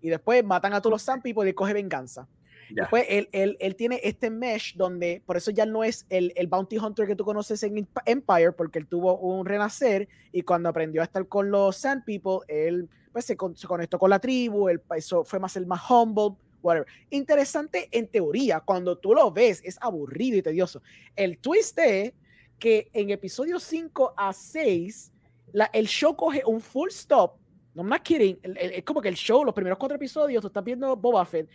Y 0.00 0.08
después 0.08 0.42
matan 0.44 0.72
a 0.72 0.80
todos 0.80 0.92
los 0.92 1.02
Sand 1.02 1.22
People 1.22 1.44
y 1.44 1.50
él 1.50 1.54
coge 1.54 1.74
venganza. 1.74 2.26
Después 2.70 3.04
él, 3.08 3.28
él, 3.32 3.56
él, 3.60 3.76
tiene 3.76 4.00
este 4.02 4.30
mesh 4.30 4.76
donde, 4.76 5.22
por 5.26 5.36
eso 5.36 5.50
ya 5.50 5.66
no 5.66 5.84
es 5.84 6.06
el, 6.08 6.32
el, 6.36 6.46
Bounty 6.46 6.78
Hunter 6.78 7.06
que 7.06 7.16
tú 7.16 7.24
conoces 7.24 7.62
en 7.62 7.88
Empire, 8.06 8.52
porque 8.52 8.78
él 8.78 8.86
tuvo 8.86 9.18
un 9.18 9.46
renacer 9.46 10.08
y 10.32 10.42
cuando 10.42 10.68
aprendió 10.68 11.00
a 11.00 11.04
estar 11.04 11.26
con 11.26 11.50
los 11.50 11.76
Sand 11.76 12.04
People, 12.04 12.40
él 12.48 12.88
pues, 13.12 13.24
se, 13.24 13.36
se 13.54 13.66
conectó 13.66 13.98
con 13.98 14.10
la 14.10 14.18
tribu, 14.18 14.68
él, 14.68 14.80
eso 14.96 15.24
fue 15.24 15.38
más 15.38 15.56
el 15.56 15.66
más 15.66 15.82
humble, 15.90 16.36
whatever. 16.62 16.86
Interesante 17.10 17.88
en 17.90 18.06
teoría, 18.06 18.60
cuando 18.60 18.98
tú 18.98 19.14
lo 19.14 19.30
ves 19.30 19.60
es 19.64 19.78
aburrido 19.80 20.38
y 20.38 20.42
tedioso. 20.42 20.82
El 21.16 21.38
twist 21.38 21.78
es 21.78 22.12
que 22.58 22.90
en 22.92 23.10
episodio 23.10 23.58
5 23.58 24.14
a 24.16 24.32
6, 24.32 25.12
la, 25.52 25.64
el 25.72 25.86
show 25.86 26.14
coge 26.14 26.42
un 26.46 26.60
full 26.60 26.90
stop. 26.90 27.36
No 27.74 27.84
me 27.84 28.00
kidding. 28.00 28.38
Es 28.42 28.84
como 28.84 29.00
que 29.00 29.08
el 29.08 29.14
show, 29.14 29.44
los 29.44 29.54
primeros 29.54 29.78
cuatro 29.78 29.96
episodios, 29.96 30.40
tú 30.40 30.48
estás 30.48 30.64
viendo 30.64 30.94
Boba 30.96 31.24
Fett, 31.24 31.48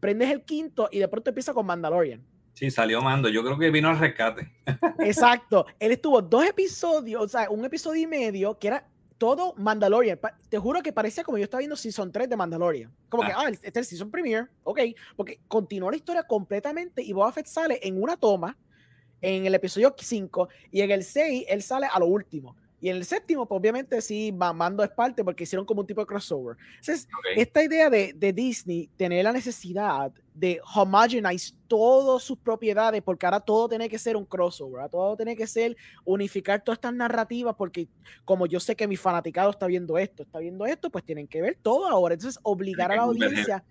prendes 0.00 0.30
el 0.30 0.42
quinto 0.42 0.88
y 0.90 0.98
de 0.98 1.08
pronto 1.08 1.30
empieza 1.30 1.52
con 1.52 1.66
Mandalorian. 1.66 2.24
Sí, 2.54 2.70
salió 2.70 3.00
Mando. 3.00 3.28
Yo 3.28 3.44
creo 3.44 3.56
que 3.56 3.70
vino 3.70 3.88
al 3.88 3.98
rescate. 3.98 4.52
Exacto. 4.98 5.66
Él 5.78 5.92
estuvo 5.92 6.20
dos 6.20 6.44
episodios, 6.44 7.22
o 7.22 7.28
sea, 7.28 7.48
un 7.50 7.64
episodio 7.64 8.02
y 8.02 8.06
medio 8.06 8.58
que 8.58 8.66
era 8.66 8.88
todo 9.16 9.54
Mandalorian. 9.56 10.18
Te 10.48 10.58
juro 10.58 10.82
que 10.82 10.92
parecía 10.92 11.22
como 11.22 11.38
yo 11.38 11.44
estaba 11.44 11.60
viendo 11.60 11.76
Season 11.76 12.10
3 12.10 12.28
de 12.28 12.36
Mandalorian. 12.36 12.92
Como 13.08 13.24
que, 13.24 13.32
ah, 13.32 13.44
ah 13.46 13.48
este 13.50 13.68
es 13.68 13.76
el 13.76 13.84
Season 13.84 14.10
Premiere, 14.10 14.46
ok. 14.64 14.80
Porque 15.16 15.40
continuó 15.46 15.90
la 15.90 15.96
historia 15.96 16.24
completamente 16.24 17.02
y 17.02 17.12
Boba 17.12 17.30
Fett 17.30 17.46
sale 17.46 17.78
en 17.82 18.02
una 18.02 18.16
toma 18.16 18.56
en 19.20 19.46
el 19.46 19.54
episodio 19.54 19.94
5 19.96 20.48
y 20.70 20.80
en 20.80 20.90
el 20.90 21.04
6 21.04 21.46
él 21.48 21.62
sale 21.62 21.86
a 21.86 21.98
lo 21.98 22.06
último. 22.06 22.56
Y 22.80 22.88
en 22.90 22.96
el 22.96 23.04
séptimo, 23.04 23.46
pues 23.46 23.58
obviamente 23.58 24.00
sí, 24.00 24.32
Mando 24.32 24.84
es 24.84 24.90
parte 24.90 25.24
porque 25.24 25.44
hicieron 25.44 25.66
como 25.66 25.80
un 25.80 25.86
tipo 25.86 26.00
de 26.00 26.06
crossover. 26.06 26.56
Entonces, 26.76 27.08
esta 27.36 27.62
idea 27.62 27.90
de, 27.90 28.12
de, 28.12 28.32
Disney 28.32 28.88
tener 28.96 29.24
la 29.24 29.32
necesidad 29.32 30.12
de 30.32 30.60
homogenize 30.74 31.54
todas 31.66 32.22
sus 32.22 32.38
propiedades, 32.38 33.02
porque 33.02 33.26
ahora 33.26 33.40
todo 33.40 33.68
tiene 33.68 33.88
que 33.88 33.98
ser 33.98 34.16
un 34.16 34.24
crossover, 34.24 34.88
todo 34.88 35.16
tiene 35.16 35.34
que 35.34 35.46
ser 35.46 35.76
unificar 36.04 36.62
todas 36.62 36.76
estas 36.76 36.94
narrativas, 36.94 37.56
porque 37.56 37.88
como 38.24 38.46
yo 38.46 38.60
sé 38.60 38.76
que 38.76 38.86
mi 38.86 38.96
fanaticado 38.96 39.50
está 39.50 39.66
viendo 39.66 39.98
esto, 39.98 40.22
está 40.22 40.38
viendo 40.38 40.64
esto, 40.64 40.88
pues 40.88 41.04
tienen 41.04 41.26
que 41.26 41.42
ver 41.42 41.58
todo 41.60 41.88
ahora. 41.88 42.14
Entonces, 42.14 42.38
obligar 42.44 42.92
a 42.92 42.96
la 42.96 43.02
audiencia 43.02 43.64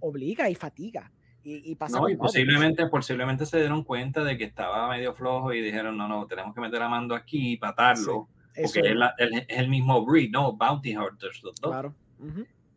obliga 0.00 0.50
y 0.50 0.54
fatiga. 0.54 1.10
Y, 1.42 1.72
y 1.72 1.74
pasa 1.74 1.98
no, 1.98 2.08
y 2.08 2.16
posiblemente, 2.16 2.86
posiblemente 2.88 3.46
se 3.46 3.58
dieron 3.58 3.82
cuenta 3.82 4.22
de 4.22 4.36
que 4.36 4.44
estaba 4.44 4.88
medio 4.88 5.14
flojo 5.14 5.52
y 5.52 5.62
dijeron, 5.62 5.96
no, 5.96 6.06
no, 6.06 6.26
tenemos 6.26 6.54
que 6.54 6.60
meter 6.60 6.82
a 6.82 6.88
Mando 6.88 7.14
aquí 7.14 7.52
y 7.52 7.56
patarlo, 7.56 8.28
porque 8.54 8.94
es, 9.18 9.44
el 9.48 9.68
mismo 9.68 10.04
breed, 10.04 10.30
¿no? 10.30 10.52
Bounty 10.52 10.96
Hunters, 10.96 11.42
los 11.42 11.54
dos. 11.60 11.70
Claro. 11.70 11.94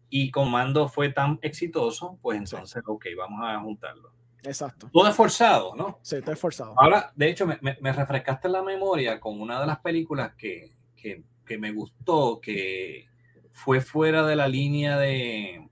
Y 0.09 0.31
con 0.31 0.49
Mando 0.49 0.87
fue 0.87 1.09
tan 1.09 1.39
exitoso, 1.41 2.17
pues 2.21 2.37
entonces, 2.37 2.81
ok, 2.85 3.05
vamos 3.17 3.41
a 3.43 3.59
juntarlo. 3.59 4.13
Exacto. 4.43 4.89
Todo 4.91 5.07
es 5.07 5.15
forzado, 5.15 5.75
¿no? 5.75 5.99
Sí, 6.01 6.21
todo 6.21 6.31
es 6.31 6.39
forzado. 6.39 6.73
Ahora, 6.77 7.11
de 7.15 7.29
hecho, 7.29 7.47
me, 7.47 7.57
me, 7.61 7.93
refrescaste 7.93 8.49
la 8.49 8.61
memoria 8.61 9.19
con 9.19 9.39
una 9.39 9.59
de 9.59 9.67
las 9.67 9.79
películas 9.79 10.33
que, 10.35 10.71
que, 10.95 11.23
que 11.45 11.57
me 11.57 11.71
gustó, 11.71 12.39
que 12.41 13.07
fue 13.51 13.81
fuera 13.81 14.25
de 14.25 14.35
la 14.35 14.47
línea 14.47 14.97
de, 14.97 15.69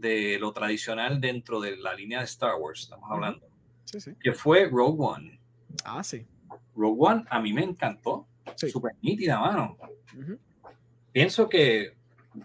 de 0.00 0.38
lo 0.38 0.52
tradicional 0.52 1.20
dentro 1.20 1.60
de 1.60 1.76
la 1.76 1.94
línea 1.94 2.20
de 2.20 2.24
Star 2.24 2.54
Wars, 2.58 2.82
estamos 2.82 3.10
hablando, 3.10 3.46
sí, 3.84 4.00
sí. 4.00 4.12
que 4.20 4.32
fue 4.32 4.68
Rogue 4.68 4.98
One. 4.98 5.40
Ah, 5.84 6.02
sí. 6.02 6.26
Rogue 6.74 6.98
One 6.98 7.24
a 7.28 7.40
mí 7.40 7.52
me 7.52 7.62
encantó, 7.62 8.26
súper 8.56 8.92
nítida, 9.02 9.38
mano. 9.38 9.76
Pienso 11.12 11.48
que, 11.48 11.96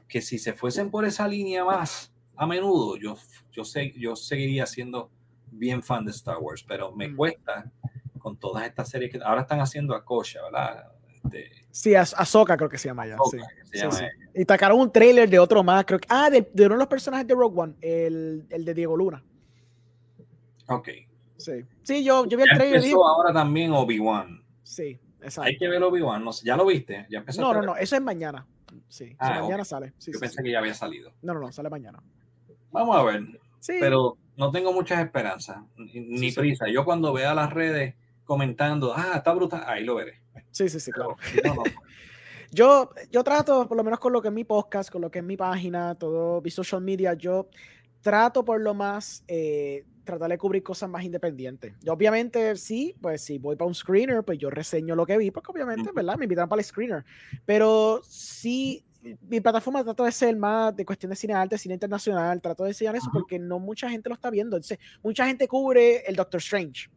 que 0.08 0.22
si 0.22 0.38
se 0.38 0.54
fuesen 0.54 0.92
por 0.92 1.06
esa 1.06 1.28
línea 1.28 1.64
más 1.64 2.12
a 2.36 2.46
menudo, 2.46 2.98
yo, 2.98 3.18
yo, 3.52 3.64
sé, 3.64 3.94
yo 3.98 4.16
seguiría 4.16 4.66
siendo 4.66 5.10
bien 5.52 5.82
fan 5.82 6.06
de 6.06 6.12
Star 6.12 6.38
Wars, 6.40 6.64
pero 6.68 6.92
me 6.92 7.08
mm. 7.08 7.16
cuesta 7.16 7.72
con 8.20 8.38
todas 8.38 8.66
estas 8.66 8.90
series 8.90 9.12
que 9.12 9.20
ahora 9.24 9.42
están 9.42 9.62
haciendo 9.62 9.96
a 9.96 10.04
Kosha, 10.04 10.42
¿verdad? 10.44 10.92
Este, 11.14 11.52
sí, 11.76 11.96
Ahsoka 11.96 12.56
creo 12.56 12.70
que 12.70 12.78
se 12.78 12.88
llama 12.88 13.06
ya. 13.08 13.18
sí. 13.30 13.38
Y 14.34 14.44
sacaron 14.44 14.80
un 14.80 14.92
trailer 14.92 15.30
de 15.30 15.40
otro 15.40 15.64
más, 15.64 15.86
creo 15.86 16.00
que. 16.00 16.08
Ah, 16.10 16.30
de, 16.30 16.48
uno 16.66 16.76
de 16.76 16.80
los 16.80 16.88
personajes 16.88 17.28
de 17.28 17.34
Rogue 17.34 17.62
One, 17.62 17.76
el, 17.82 18.46
el 18.50 18.66
de 18.66 18.74
Diego 18.74 18.96
Luna. 18.96 19.24
Ok. 20.68 20.90
Sí. 21.38 21.66
Sí, 21.84 22.04
yo, 22.04 22.26
yo 22.26 22.38
vi 22.38 22.44
el 22.44 22.50
trailer. 22.50 22.76
Empezó 22.78 23.08
ahora 23.08 23.34
también 23.34 23.72
Obi-Wan. 23.72 24.44
Sí, 24.64 25.00
exacto. 25.22 25.50
Hay 25.50 25.58
que 25.58 25.68
ver 25.68 25.84
Obi-Wan. 25.84 26.24
No, 26.24 26.32
¿Ya 26.44 26.56
lo 26.56 26.66
viste? 26.66 27.06
¿Ya 27.10 27.24
no, 27.38 27.54
no, 27.54 27.62
no. 27.62 27.76
Eso 27.76 27.96
es 27.96 28.02
mañana. 28.02 28.48
Sí. 28.88 29.16
Ah, 29.20 29.42
mañana 29.42 29.64
sale. 29.64 29.94
yo 30.00 30.20
pensé 30.20 30.42
que 30.42 30.52
ya 30.52 30.60
había 30.60 30.74
salido. 30.74 31.12
No, 31.22 31.34
no, 31.34 31.40
no. 31.40 31.52
Sale 31.52 31.70
mañana. 31.70 32.02
Vamos 32.72 32.98
a 32.98 33.04
ver. 33.04 33.24
Sí. 33.60 33.74
Pero 33.80 34.18
no 34.38 34.52
tengo 34.52 34.74
muchas 34.74 35.04
esperanzas. 35.04 35.58
Ni, 35.78 36.32
prisa. 36.32 36.68
Yo 36.68 36.86
cuando 36.86 37.14
vea 37.14 37.34
las 37.34 37.54
redes 37.54 37.96
comentando, 38.24 38.94
ah, 38.96 39.14
está 39.16 39.34
brutal, 39.34 39.64
ahí 39.68 39.84
lo 39.84 39.96
veré. 39.96 40.25
Sí, 40.52 40.70
sí, 40.70 40.80
sí, 40.80 40.92
claro. 40.92 41.16
yo, 42.52 42.90
yo 43.12 43.24
trato, 43.24 43.68
por 43.68 43.78
lo 43.78 43.84
menos 43.84 44.00
con 44.00 44.14
lo 44.14 44.22
que 44.22 44.30
es 44.30 44.34
mi 44.34 44.44
podcast, 44.44 44.90
con 44.90 45.02
lo 45.02 45.12
que 45.12 45.20
es 45.20 45.26
mi 45.26 45.38
página, 45.38 45.96
todo 45.96 46.42
mi 46.42 46.52
social 46.52 46.82
media, 46.82 47.14
yo 47.14 47.50
trato 48.02 48.46
por 48.46 48.62
lo 48.62 48.74
más 48.74 49.24
eh, 49.28 49.84
tratar 50.04 50.30
de 50.30 50.38
cubrir 50.38 50.64
cosas 50.64 50.90
más 50.90 51.04
independientes. 51.04 51.74
Yo 51.82 51.94
obviamente 51.94 52.56
sí, 52.56 52.96
pues 53.02 53.22
si 53.22 53.40
voy 53.40 53.56
para 53.56 53.68
un 53.68 53.76
screener, 53.76 54.24
pues 54.24 54.38
yo 54.38 54.50
reseño 54.50 54.96
lo 54.96 55.06
que 55.06 55.18
vi, 55.18 55.32
porque 55.32 55.52
obviamente, 55.52 55.90
¿verdad? 55.94 56.16
Me 56.16 56.26
invitan 56.26 56.48
para 56.48 56.62
el 56.62 56.66
screener. 56.66 57.04
Pero 57.46 58.02
sí, 58.08 58.86
mi 59.28 59.42
plataforma 59.42 59.84
trato 59.84 60.04
de 60.04 60.12
ser 60.12 60.36
más 60.38 60.76
de 60.76 60.86
cuestión 60.86 61.10
de 61.10 61.16
cine 61.16 61.34
arte, 61.34 61.58
cine 61.58 61.74
internacional, 61.74 62.42
trato 62.42 62.64
de 62.64 62.70
enseñar 62.70 62.96
eso 62.96 63.10
porque 63.12 63.38
no 63.38 63.60
mucha 63.60 63.90
gente 63.90 64.10
lo 64.10 64.16
está 64.16 64.30
viendo. 64.30 64.56
Entonces, 64.56 64.80
mucha 65.04 65.26
gente 65.26 65.48
cubre 65.48 66.04
el 66.08 66.16
Doctor 66.16 66.40
Strange. 66.40 66.90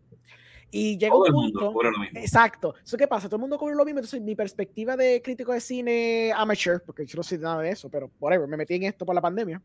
Y 0.70 0.98
llega 0.98 1.16
un 1.16 1.32
punto. 1.32 1.74
Exacto. 2.14 2.74
¿Eso 2.84 2.96
qué 2.96 3.06
pasa? 3.06 3.28
Todo 3.28 3.36
el 3.36 3.40
mundo 3.40 3.58
cubre 3.58 3.74
lo 3.74 3.84
mismo. 3.84 4.00
Entonces, 4.00 4.20
mi 4.20 4.34
perspectiva 4.34 4.96
de 4.96 5.22
crítico 5.22 5.52
de 5.52 5.60
cine 5.60 6.32
amateur, 6.34 6.82
porque 6.84 7.06
yo 7.06 7.16
no 7.16 7.22
sé 7.22 7.38
nada 7.38 7.62
de 7.62 7.70
eso, 7.70 7.88
pero 7.88 8.10
whatever, 8.20 8.46
me 8.46 8.56
metí 8.56 8.74
en 8.74 8.84
esto 8.84 9.06
por 9.06 9.14
la 9.14 9.22
pandemia, 9.22 9.62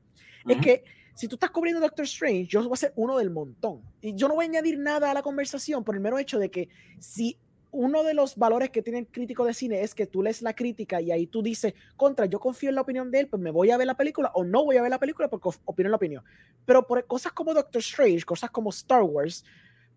es 0.48 0.58
que 0.58 0.84
si 1.14 1.28
tú 1.28 1.36
estás 1.36 1.52
cubriendo 1.52 1.82
Doctor 1.82 2.06
Strange, 2.06 2.46
yo 2.46 2.64
voy 2.64 2.74
a 2.74 2.78
ser 2.78 2.94
uno 2.96 3.18
del 3.18 3.30
montón. 3.30 3.82
Y 4.02 4.16
yo 4.16 4.28
no 4.28 4.36
voy 4.36 4.46
a 4.46 4.48
añadir 4.48 4.80
nada 4.80 5.12
a 5.12 5.14
la 5.14 5.22
conversación 5.22 5.84
por 5.84 5.96
el 5.96 6.02
mero 6.02 6.18
hecho 6.18 6.40
de 6.40 6.50
que 6.50 6.70
si 7.00 7.38
uno 7.72 8.04
de 8.04 8.14
los 8.14 8.36
valores 8.38 8.70
que 8.70 8.84
tiene 8.84 9.00
el 9.00 9.08
crítico 9.08 9.46
de 9.46 9.54
cine 9.54 9.82
es 9.82 9.96
que 9.96 10.06
tú 10.06 10.22
lees 10.22 10.44
la 10.44 10.54
crítica 10.54 11.02
y 11.02 11.12
ahí 11.12 11.26
tú 11.26 11.42
dices, 11.42 11.74
contra, 11.98 12.28
yo 12.28 12.40
confío 12.40 12.70
en 12.70 12.76
la 12.76 12.82
opinión 12.82 13.10
de 13.10 13.22
él, 13.22 13.28
pues 13.28 13.42
me 13.42 13.50
voy 13.50 13.72
a 13.72 13.78
ver 13.78 13.88
la 13.88 13.98
película 13.98 14.32
o 14.36 14.44
no 14.44 14.64
voy 14.64 14.78
a 14.78 14.84
ver 14.84 14.92
la 14.92 15.00
película 15.00 15.28
porque 15.28 15.50
opino 15.66 15.88
en 15.88 15.92
la 15.92 15.98
opinión. 15.98 16.24
Pero 16.66 16.86
por 16.86 17.06
cosas 17.08 17.32
como 17.32 17.54
Doctor 17.54 17.80
Strange, 17.80 18.24
cosas 18.26 18.52
como 18.52 18.70
Star 18.70 19.02
Wars, 19.02 19.44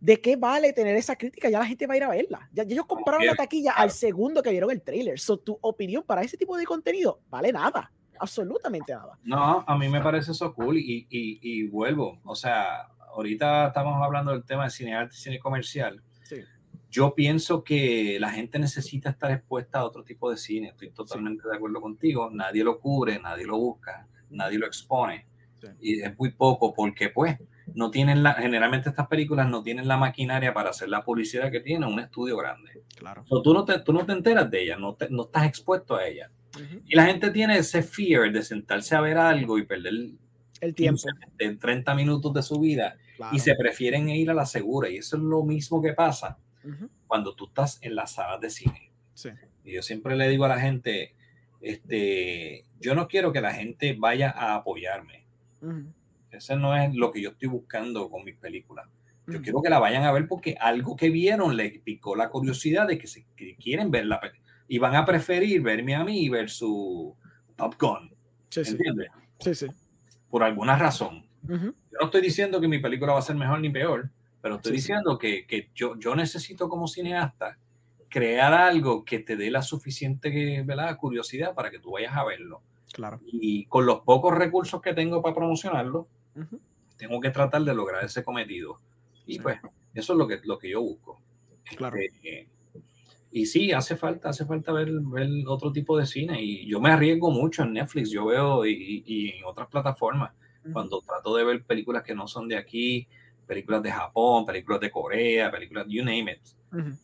¿de 0.07 0.21
qué 0.21 0.37
vale 0.37 0.73
tener 0.73 0.95
esa 0.95 1.17
crítica? 1.17 1.51
Ya 1.51 1.59
la 1.59 1.67
gente 1.67 1.85
va 1.89 1.95
a 1.95 1.97
ir 1.97 2.05
a 2.05 2.09
verla. 2.09 2.49
Ya, 2.53 2.63
ellos 2.63 2.87
compraron 2.87 3.27
la 3.27 3.35
taquilla 3.35 3.73
al 3.73 3.91
segundo 3.91 4.41
que 4.41 4.51
vieron 4.51 4.71
el 4.71 4.81
trailer. 4.81 5.19
So, 5.19 5.37
tu 5.37 5.59
opinión 5.61 6.05
para 6.05 6.23
ese 6.23 6.37
tipo 6.37 6.57
de 6.57 6.65
contenido 6.65 7.19
vale 7.29 7.53
nada. 7.53 7.91
Absolutamente 8.21 8.93
nada. 8.93 9.19
No, 9.25 9.65
a 9.67 9.77
mí 9.77 9.89
me 9.89 10.01
parece 10.01 10.31
eso 10.31 10.55
cool 10.55 10.79
y, 10.79 11.09
y, 11.11 11.41
y 11.43 11.67
vuelvo. 11.67 12.21
O 12.23 12.37
sea, 12.37 12.83
ahorita 13.15 13.67
estamos 13.67 14.01
hablando 14.01 14.31
del 14.31 14.45
tema 14.45 14.65
de 14.65 14.71
cine 14.71 14.95
arte 14.95 15.17
y 15.17 15.19
cine 15.19 15.39
comercial. 15.41 16.01
Sí 16.23 16.37
yo 16.89 17.15
pienso 17.15 17.63
que 17.63 18.17
la 18.19 18.31
gente 18.31 18.59
necesita 18.59 19.11
estar 19.11 19.31
expuesta 19.31 19.81
a 19.81 19.85
otro 19.85 20.03
tipo 20.03 20.31
de 20.31 20.39
cine. 20.39 20.69
Estoy 20.69 20.93
totalmente 20.93 21.47
de 21.47 21.55
acuerdo 21.55 21.81
contigo. 21.81 22.31
Nadie 22.33 22.65
lo 22.65 22.81
cubre, 22.81 23.19
nadie 23.19 23.45
lo 23.45 23.59
busca, 23.59 24.09
nadie 24.31 24.59
lo 24.59 24.67
expone. 24.67 25.27
Y 25.79 26.01
es 26.01 26.17
muy 26.17 26.31
poco 26.31 26.73
porque, 26.73 27.11
pues, 27.11 27.37
no 27.75 27.91
tienen 27.91 28.23
la, 28.23 28.35
generalmente 28.35 28.89
estas 28.89 29.09
películas 29.09 29.49
no 29.49 29.63
tienen 29.63 29.89
la 29.89 29.97
maquinaria 29.97 30.55
para 30.55 30.71
hacer 30.71 30.89
la 30.89 31.05
publicidad 31.05 31.51
que 31.51 31.61
tiene 31.61 31.87
un 31.87 31.99
estudio 32.01 32.37
grande. 32.37 32.83
Claro. 32.97 33.25
tú, 33.25 33.53
no 33.53 33.65
te, 33.65 33.81
tú 33.81 33.93
no 33.93 34.07
te 34.07 34.13
enteras 34.13 34.51
de 34.51 34.63
ella, 34.63 34.77
no, 34.77 34.97
no 35.11 35.25
estás 35.25 35.47
expuesto 35.47 35.97
a 35.97 36.07
ella. 36.07 36.31
Y 36.87 36.97
la 36.97 37.05
gente 37.05 37.31
tiene 37.31 37.59
ese 37.59 37.83
fear 37.83 38.33
de 38.33 38.43
sentarse 38.43 38.95
a 38.97 39.01
ver 39.03 39.19
algo 39.19 39.59
y 39.59 39.67
perder 39.67 39.93
el 40.61 40.75
tiempo 40.75 41.03
de 41.37 41.57
30 41.57 41.95
minutos 41.95 42.33
de 42.33 42.43
su 42.43 42.59
vida 42.59 42.97
y 43.33 43.39
se 43.39 43.55
prefieren 43.55 44.09
ir 44.09 44.31
a 44.31 44.35
la 44.35 44.47
segura. 44.47 44.89
Y 44.89 44.97
eso 44.97 45.17
es 45.17 45.23
lo 45.23 45.43
mismo 45.43 45.83
que 45.83 45.93
pasa 45.93 46.39
cuando 47.07 47.35
tú 47.35 47.47
estás 47.47 47.79
en 47.83 47.95
las 47.95 48.13
salas 48.13 48.41
de 48.41 48.51
cine. 48.51 48.91
Y 49.65 49.73
yo 49.73 49.83
siempre 49.83 50.17
le 50.17 50.29
digo 50.29 50.45
a 50.45 50.49
la 50.49 50.61
gente, 50.61 51.15
este, 51.61 52.65
yo 52.81 52.95
no 52.95 53.09
quiero 53.09 53.33
que 53.33 53.41
la 53.41 53.53
gente 53.53 53.97
vaya 53.99 54.31
a 54.31 54.55
apoyarme. 54.55 55.27
Eso 56.37 56.57
no 56.57 56.77
es 56.77 56.95
lo 56.95 57.11
que 57.11 57.21
yo 57.21 57.31
estoy 57.31 57.49
buscando 57.49 58.11
con 58.11 58.25
mis 58.25 58.37
películas. 58.37 58.87
Yo 59.27 59.43
quiero 59.43 59.61
que 59.61 59.71
la 59.71 59.81
vayan 59.81 60.05
a 60.05 60.13
ver 60.13 60.29
porque 60.29 60.57
algo 60.61 60.95
que 60.95 61.11
vieron 61.11 61.57
les 61.57 61.81
picó 61.81 62.15
la 62.15 62.29
curiosidad 62.29 62.87
de 62.87 62.97
que, 62.97 63.09
se, 63.09 63.27
quieren 63.59 63.91
ver 63.91 64.07
la 64.07 64.21
película. 64.21 64.45
Y 64.69 64.79
van 64.79 64.95
a 64.95 65.05
preferir 65.05 65.63
verme 65.63 65.97
a 65.97 66.05
mí 66.05 66.29
ver 66.29 66.49
su 66.49 67.17
Top 67.57 67.75
Gun. 67.81 68.15
Sí, 68.51 68.61
¿Entiendes? 68.65 69.09
Sí, 69.41 69.55
sí. 69.55 69.67
Por 70.31 70.45
alguna 70.45 70.77
razón. 70.77 71.27
Yo 71.43 71.73
no 72.01 72.07
estoy 72.07 72.21
diciendo 72.21 72.61
que 72.61 72.69
mi 72.69 72.79
película 72.79 73.15
va 73.15 73.19
a 73.19 73.23
ser 73.23 73.37
mejor 73.37 73.61
ni 73.61 73.71
peor. 73.71 74.11
Pero 74.41 74.57
estoy 74.57 74.73
diciendo 74.73 75.19
que, 75.19 75.45
que, 75.45 75.71
yo, 75.75 75.99
yo 75.99 76.15
necesito 76.15 76.69
como 76.69 76.87
cineasta 76.87 77.59
crear 78.09 78.53
algo 78.55 79.05
que 79.05 79.19
te 79.19 79.37
dé 79.37 79.51
la 79.51 79.63
suficiente 79.63 80.63
¿verdad? 80.63 80.97
curiosidad 80.97 81.55
para 81.55 81.71
que 81.71 81.79
tú 81.79 81.93
vayas 81.93 82.15
a 82.15 82.25
verlo. 82.25 82.63
Claro. 82.93 83.21
Y 83.27 83.67
con 83.67 83.87
los 83.87 84.01
pocos 84.01 84.35
recursos 84.35 84.81
que 84.81 84.95
tengo 84.95 85.21
para 85.21 85.35
promocionarlo, 85.35 86.09
tengo 86.97 87.21
que 87.21 87.31
tratar 87.31 87.63
de 87.63 87.75
lograr 87.75 88.05
ese 88.05 88.25
cometido. 88.25 88.81
Y 89.27 89.39
pues, 89.39 89.59
eso 89.95 90.13
es 90.13 90.19
lo 90.19 90.27
que, 90.27 90.41
lo 90.45 90.59
que 90.59 90.71
yo 90.71 90.83
busco. 90.83 91.21
Claro. 91.77 91.97
Este, 91.99 92.49
y 93.33 93.47
sí, 93.47 93.73
hace 93.73 93.97
falta, 93.97 94.31
hace 94.31 94.45
falta 94.45 94.73
ver, 94.73 94.91
ver, 94.93 95.29
otro 95.47 95.73
tipo 95.73 95.99
de 95.99 96.07
cine. 96.07 96.43
Y 96.43 96.67
yo 96.67 96.81
me 96.81 96.91
arriesgo 96.91 97.31
mucho 97.31 97.63
en 97.63 97.73
Netflix, 97.75 98.11
yo 98.11 98.27
veo 98.27 98.65
y, 98.65 99.03
y 99.05 99.31
en 99.31 99.45
otras 99.45 99.69
plataformas, 99.69 100.33
cuando 100.73 101.01
trato 101.01 101.37
de 101.37 101.45
ver 101.45 101.65
películas 101.65 102.03
que 102.03 102.15
no 102.15 102.27
son 102.27 102.49
de 102.49 102.57
aquí, 102.57 103.07
películas 103.47 103.83
de 103.83 103.93
Japón, 103.93 104.45
películas 104.45 104.81
de 104.81 104.91
Corea, 104.91 105.51
películas, 105.51 105.87
you 105.89 106.03
name 106.03 106.33
it. 106.33 106.41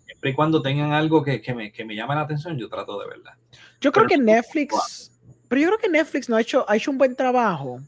Siempre 0.05 0.31
y 0.31 0.35
cuando 0.35 0.61
tengan 0.61 0.93
algo 0.93 1.23
que, 1.23 1.41
que, 1.41 1.55
me, 1.55 1.73
que 1.73 1.85
me 1.85 1.95
llame 1.95 2.15
la 2.15 2.23
atención, 2.23 2.59
yo 2.59 2.69
trato 2.69 2.99
de 3.01 3.09
verla. 3.09 3.39
Yo 3.81 3.91
creo 3.93 4.07
que 4.07 4.19
Netflix, 4.19 5.19
pero 5.49 5.61
yo 5.61 5.69
creo 5.69 5.79
que 5.79 5.89
Netflix 5.89 6.29
no 6.29 6.37
ha 6.37 6.41
hecho, 6.41 6.69
ha 6.69 6.77
hecho 6.77 6.91
un 6.91 6.99
buen 6.99 7.17
trabajo 7.17 7.81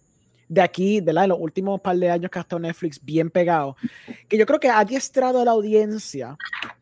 de 0.49 0.61
aquí, 0.61 1.01
de, 1.01 1.13
la, 1.13 1.23
de 1.23 1.29
los 1.29 1.39
últimos 1.41 1.81
par 1.81 1.97
de 1.97 2.11
años 2.11 2.31
que 2.31 2.39
ha 2.39 2.43
estado 2.43 2.61
Netflix 2.61 3.03
bien 3.03 3.31
pegado, 3.31 3.77
que 4.29 4.37
yo 4.37 4.47
creo 4.47 4.61
que 4.61 4.69
ha 4.69 4.79
adiestrado 4.79 5.41
a 5.41 5.45
la 5.45 5.53
audiencia 5.53 6.37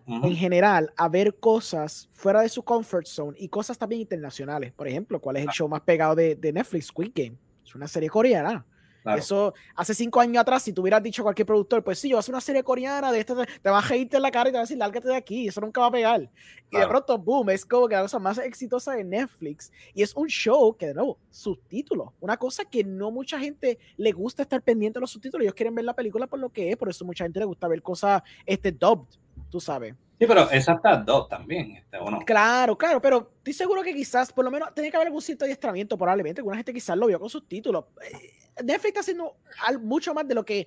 en 0.07 0.35
general 0.35 0.93
a 0.97 1.09
ver 1.09 1.37
cosas 1.39 2.09
fuera 2.13 2.43
de 2.43 2.49
su 2.49 2.63
comfort 2.63 3.07
zone 3.07 3.37
y 3.39 3.49
cosas 3.49 3.79
también 3.79 4.01
internacionales. 4.03 4.73
Por 4.73 4.89
ejemplo, 4.89 5.21
¿cuál 5.21 5.37
es 5.37 5.45
el 5.45 5.51
show 5.51 5.69
más 5.69 5.83
pegado 5.83 6.15
de, 6.15 6.35
de 6.35 6.53
Netflix? 6.53 6.87
Squid 6.87 7.13
Game. 7.15 7.37
Es 7.65 7.75
una 7.75 7.89
serie 7.89 8.09
coreana. 8.09 8.67
Eso 9.17 9.55
hace 9.75 9.95
cinco 9.95 10.21
años 10.21 10.41
atrás, 10.41 10.63
si 10.63 10.73
tú 10.73 10.83
hubieras 10.83 11.03
dicho 11.03 11.23
a 11.23 11.25
cualquier 11.25 11.47
productor, 11.47 11.83
pues 11.83 11.99
sí, 11.99 12.09
yo 12.09 12.17
voy 12.17 12.19
a 12.19 12.21
hacer 12.21 12.35
una 12.35 12.41
serie 12.41 12.63
coreana 12.63 13.11
de 13.11 13.21
esta, 13.21 13.35
te 13.35 13.71
vas 13.71 13.85
a 13.85 13.89
reírte 13.89 14.17
en 14.17 14.23
la 14.23 14.31
cara 14.31 14.49
y 14.49 14.53
te 14.53 14.59
vas 14.59 14.63
a 14.63 14.69
decir, 14.69 14.79
lárgate 14.79 15.09
de 15.09 15.17
aquí, 15.17 15.49
eso 15.49 15.61
nunca 15.61 15.81
va 15.81 15.89
a 15.89 15.91
pegar. 15.91 16.31
Y 16.71 16.79
de 16.79 16.87
pronto, 16.87 17.19
boom, 17.19 17.51
es 17.51 17.67
como 17.67 17.87
que 17.89 17.95
la 17.95 18.03
cosa 18.03 18.19
más 18.19 18.39
exitosa 18.39 18.93
de 18.93 19.05
Netflix. 19.05 19.71
Y 19.93 20.03
es 20.03 20.15
un 20.17 20.29
show 20.29 20.75
que, 20.77 20.87
de 20.87 20.95
nuevo, 20.95 21.19
subtítulos. 21.31 22.09
Una 22.21 22.39
cosa 22.39 22.65
que 22.65 22.83
no 22.83 23.11
mucha 23.11 23.39
gente 23.39 23.79
le 23.97 24.13
gusta 24.13 24.43
estar 24.43 24.63
pendiente 24.63 24.99
de 24.99 25.03
los 25.03 25.11
subtítulos. 25.11 25.45
Ellos 25.45 25.55
quieren 25.55 25.75
ver 25.75 25.85
la 25.85 25.95
película 25.95 26.27
por 26.27 26.39
lo 26.39 26.49
que 26.49 26.71
es, 26.71 26.77
por 26.77 26.89
eso 26.89 27.05
mucha 27.05 27.25
gente 27.25 27.41
le 27.41 27.47
gusta 27.47 27.69
ver 27.69 27.83
cosas 27.83 28.23
este, 28.47 28.73
dubbed, 28.73 29.07
tú 29.51 29.61
sabes. 29.61 29.95
Sí, 30.19 30.27
pero 30.29 30.49
esa 30.51 30.75
está 30.75 30.97
dos 30.99 31.29
también, 31.29 31.73
este, 31.73 31.99
¿o 31.99 32.09
no? 32.09 32.21
Claro, 32.21 32.79
claro, 32.79 33.03
pero 33.03 33.33
estoy 33.39 33.53
seguro 33.53 33.83
que 33.83 33.93
quizás, 33.93 34.33
por 34.33 34.45
lo 34.45 34.53
menos, 34.53 34.73
tiene 34.73 34.89
que 34.89 34.97
haber 34.97 35.09
algún 35.09 35.21
cierto 35.21 35.45
adiestramiento, 35.45 35.99
probablemente. 35.99 36.41
Alguna 36.41 36.57
gente 36.57 36.73
quizás 36.73 36.97
lo 36.97 37.09
vio 37.09 37.19
con 37.19 37.29
subtítulos. 37.29 37.87
Eh, 38.03 38.31
Netflix 38.63 38.87
está 38.87 39.01
haciendo 39.01 39.37
mucho 39.81 40.15
más 40.15 40.27
de 40.27 40.35
lo 40.35 40.45
que, 40.45 40.67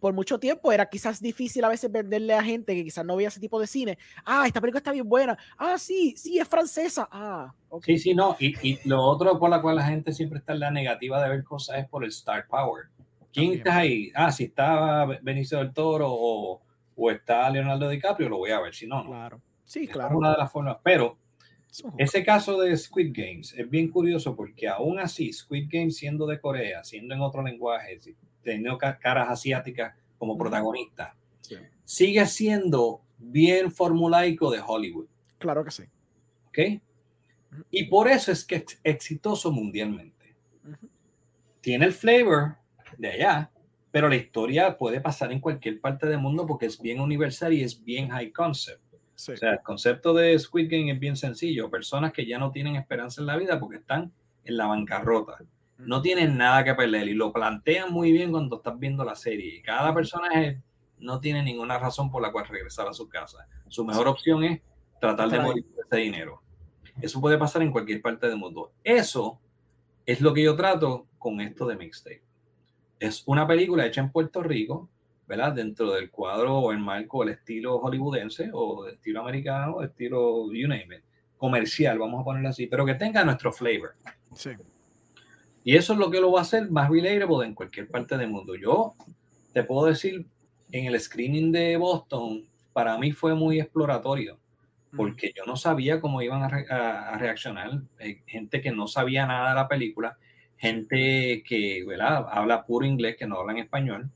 por 0.00 0.12
mucho 0.12 0.38
tiempo 0.38 0.72
era 0.72 0.88
quizás 0.88 1.20
difícil 1.20 1.64
a 1.64 1.68
veces 1.68 1.90
venderle 1.90 2.34
a 2.34 2.42
gente 2.42 2.74
que 2.74 2.84
quizás 2.84 3.04
no 3.04 3.16
veía 3.16 3.28
ese 3.28 3.40
tipo 3.40 3.60
de 3.60 3.66
cine. 3.66 3.98
Ah, 4.24 4.46
esta 4.46 4.60
película 4.60 4.78
está 4.78 4.92
bien 4.92 5.08
buena. 5.08 5.36
Ah, 5.56 5.78
sí, 5.78 6.14
sí, 6.16 6.38
es 6.38 6.48
francesa. 6.48 7.08
Ah, 7.10 7.52
Sí, 7.82 7.98
sí, 7.98 8.14
no. 8.14 8.36
Y, 8.38 8.54
y, 8.68 8.88
lo 8.88 9.02
otro 9.02 9.36
por 9.38 9.50
la 9.50 9.60
cual 9.60 9.76
la 9.76 9.86
gente 9.86 10.12
siempre 10.12 10.38
está 10.38 10.52
en 10.52 10.60
la 10.60 10.70
negativa 10.70 11.20
de 11.22 11.28
ver 11.28 11.42
cosas 11.42 11.78
es 11.78 11.88
por 11.88 12.04
el 12.04 12.10
Star 12.10 12.46
Power. 12.46 12.84
¿Quién 13.32 13.54
está 13.54 13.78
ahí? 13.78 14.12
Ah, 14.14 14.30
si 14.30 14.44
está 14.44 15.04
Benicio 15.22 15.58
del 15.58 15.72
Toro 15.72 16.06
o, 16.08 16.62
o, 16.94 17.10
está 17.10 17.50
Leonardo 17.50 17.88
DiCaprio, 17.88 18.28
lo 18.28 18.38
voy 18.38 18.52
a 18.52 18.60
ver. 18.60 18.74
Si 18.74 18.86
no, 18.86 19.02
no. 19.02 19.10
Claro. 19.10 19.40
Sí, 19.64 19.88
claro. 19.88 20.16
una 20.16 20.30
de 20.30 20.38
las 20.38 20.52
formas. 20.52 20.76
Pero 20.84 21.18
ese 21.98 22.24
caso 22.24 22.60
de 22.60 22.76
Squid 22.76 23.12
Games 23.12 23.54
es 23.56 23.68
bien 23.68 23.90
curioso 23.90 24.36
porque 24.36 24.68
aún 24.68 24.98
así, 24.98 25.32
Squid 25.32 25.68
Games 25.70 25.96
siendo 25.96 26.26
de 26.26 26.40
Corea, 26.40 26.84
siendo 26.84 27.14
en 27.14 27.20
otro 27.20 27.42
lenguaje, 27.42 27.98
teniendo 28.42 28.78
caras 28.78 29.28
asiáticas 29.28 29.94
como 30.18 30.36
protagonista, 30.36 31.16
sigue 31.84 32.24
siendo 32.26 33.02
bien 33.18 33.72
formulaico 33.72 34.50
de 34.50 34.60
Hollywood. 34.64 35.06
Claro 35.38 35.64
que 35.64 35.70
sí. 35.70 35.84
¿Ok? 36.48 36.58
Y 37.70 37.84
por 37.84 38.08
eso 38.08 38.32
es 38.32 38.44
que 38.44 38.56
es 38.56 38.80
exitoso 38.82 39.50
mundialmente. 39.50 40.34
Tiene 41.60 41.86
el 41.86 41.92
flavor 41.92 42.56
de 42.98 43.10
allá, 43.10 43.50
pero 43.90 44.08
la 44.08 44.16
historia 44.16 44.76
puede 44.76 45.00
pasar 45.00 45.32
en 45.32 45.40
cualquier 45.40 45.80
parte 45.80 46.06
del 46.06 46.18
mundo 46.18 46.46
porque 46.46 46.66
es 46.66 46.80
bien 46.80 47.00
universal 47.00 47.52
y 47.52 47.62
es 47.62 47.82
bien 47.82 48.08
high 48.08 48.32
concept. 48.32 48.83
O 49.14 49.36
sea, 49.36 49.52
el 49.52 49.62
concepto 49.62 50.12
de 50.12 50.38
Squid 50.38 50.70
Game 50.70 50.90
es 50.90 50.98
bien 50.98 51.16
sencillo. 51.16 51.70
Personas 51.70 52.12
que 52.12 52.26
ya 52.26 52.38
no 52.38 52.50
tienen 52.50 52.76
esperanza 52.76 53.20
en 53.20 53.26
la 53.26 53.36
vida 53.36 53.60
porque 53.60 53.76
están 53.76 54.12
en 54.44 54.56
la 54.56 54.66
bancarrota. 54.66 55.38
No 55.78 56.02
tienen 56.02 56.36
nada 56.36 56.64
que 56.64 56.74
perder 56.74 57.08
y 57.08 57.14
lo 57.14 57.32
plantean 57.32 57.92
muy 57.92 58.12
bien 58.12 58.30
cuando 58.30 58.56
estás 58.56 58.78
viendo 58.78 59.04
la 59.04 59.14
serie. 59.14 59.62
Cada 59.62 59.94
personaje 59.94 60.60
no 60.98 61.20
tiene 61.20 61.42
ninguna 61.42 61.78
razón 61.78 62.10
por 62.10 62.22
la 62.22 62.32
cual 62.32 62.46
regresar 62.48 62.88
a 62.88 62.92
su 62.92 63.08
casa. 63.08 63.46
Su 63.68 63.84
mejor 63.84 64.08
opción 64.08 64.44
es 64.44 64.60
tratar 65.00 65.28
de 65.30 65.40
morir 65.40 65.64
por 65.66 65.84
ese 65.84 65.96
dinero. 65.96 66.42
Eso 67.00 67.20
puede 67.20 67.38
pasar 67.38 67.62
en 67.62 67.72
cualquier 67.72 68.00
parte 68.00 68.28
del 68.28 68.36
mundo. 68.36 68.72
Eso 68.82 69.40
es 70.06 70.20
lo 70.20 70.32
que 70.32 70.42
yo 70.42 70.56
trato 70.56 71.06
con 71.18 71.40
esto 71.40 71.66
de 71.66 71.76
Mixtape. 71.76 72.22
Es 72.98 73.22
una 73.26 73.46
película 73.46 73.84
hecha 73.84 74.00
en 74.00 74.10
Puerto 74.10 74.42
Rico 74.42 74.88
¿verdad? 75.26 75.52
Dentro 75.52 75.92
del 75.92 76.10
cuadro 76.10 76.58
o 76.58 76.72
el 76.72 76.78
marco, 76.78 77.22
el 77.22 77.30
estilo 77.30 77.78
hollywoodense 77.78 78.50
o 78.52 78.86
el 78.86 78.94
estilo 78.94 79.20
americano, 79.20 79.82
estilo, 79.82 80.52
you 80.52 80.68
name 80.68 80.96
it, 80.96 81.04
comercial, 81.36 81.98
vamos 81.98 82.20
a 82.20 82.24
ponerlo 82.24 82.48
así, 82.48 82.66
pero 82.66 82.84
que 82.84 82.94
tenga 82.94 83.24
nuestro 83.24 83.52
flavor. 83.52 83.94
Sí. 84.34 84.50
Y 85.64 85.76
eso 85.76 85.94
es 85.94 85.98
lo 85.98 86.10
que 86.10 86.20
lo 86.20 86.30
va 86.30 86.40
a 86.40 86.42
hacer 86.42 86.70
más 86.70 86.90
relatable 86.90 87.46
en 87.46 87.54
cualquier 87.54 87.88
parte 87.88 88.18
del 88.18 88.28
mundo. 88.28 88.54
Yo 88.54 88.94
te 89.52 89.64
puedo 89.64 89.86
decir, 89.86 90.26
en 90.72 90.86
el 90.86 91.00
screening 91.00 91.52
de 91.52 91.76
Boston, 91.78 92.46
para 92.72 92.98
mí 92.98 93.12
fue 93.12 93.34
muy 93.34 93.60
exploratorio, 93.60 94.38
mm. 94.92 94.96
porque 94.96 95.32
yo 95.34 95.44
no 95.46 95.56
sabía 95.56 96.00
cómo 96.00 96.20
iban 96.20 96.42
a, 96.42 97.16
reaccionar. 97.16 97.80
gente 98.26 98.60
que 98.60 98.72
no 98.72 98.86
sabía 98.88 99.26
nada 99.26 99.50
de 99.50 99.54
la 99.54 99.68
película, 99.68 100.18
gente 100.58 101.42
que 101.46 101.82
¿verdad? 101.86 102.26
habla 102.30 102.66
puro 102.66 102.84
inglés, 102.84 103.16
que 103.16 103.26
no 103.26 103.38
habla 103.38 103.52
en 103.52 103.58
español 103.60 104.10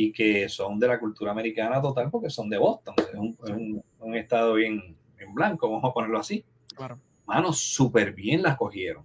y 0.00 0.12
que 0.12 0.48
son 0.48 0.78
de 0.78 0.86
la 0.86 1.00
cultura 1.00 1.32
americana 1.32 1.82
total 1.82 2.08
porque 2.08 2.30
son 2.30 2.48
de 2.48 2.56
Boston, 2.56 2.94
es 2.98 3.18
un, 3.18 3.82
un, 3.98 4.14
estado 4.14 4.54
bien 4.54 4.96
en 5.18 5.34
blanco, 5.34 5.68
vamos 5.68 5.90
a 5.90 5.92
ponerlo 5.92 6.20
así. 6.20 6.44
Claro. 6.76 7.00
Manos, 7.26 7.58
súper 7.58 8.12
bien 8.12 8.40
las 8.40 8.56
cogieron. 8.56 9.04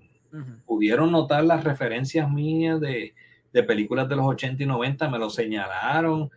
Pudieron 0.67 1.11
notar 1.11 1.45
las 1.45 1.63
referencias 1.63 2.29
mías 2.29 2.79
de, 2.79 3.15
de, 3.51 3.63
películas 3.63 4.07
de 4.07 4.17
los 4.17 4.27
80 4.27 4.61
y 4.61 4.65
90, 4.67 5.09
me 5.09 5.17
lo 5.17 5.31
señalaron. 5.31 6.29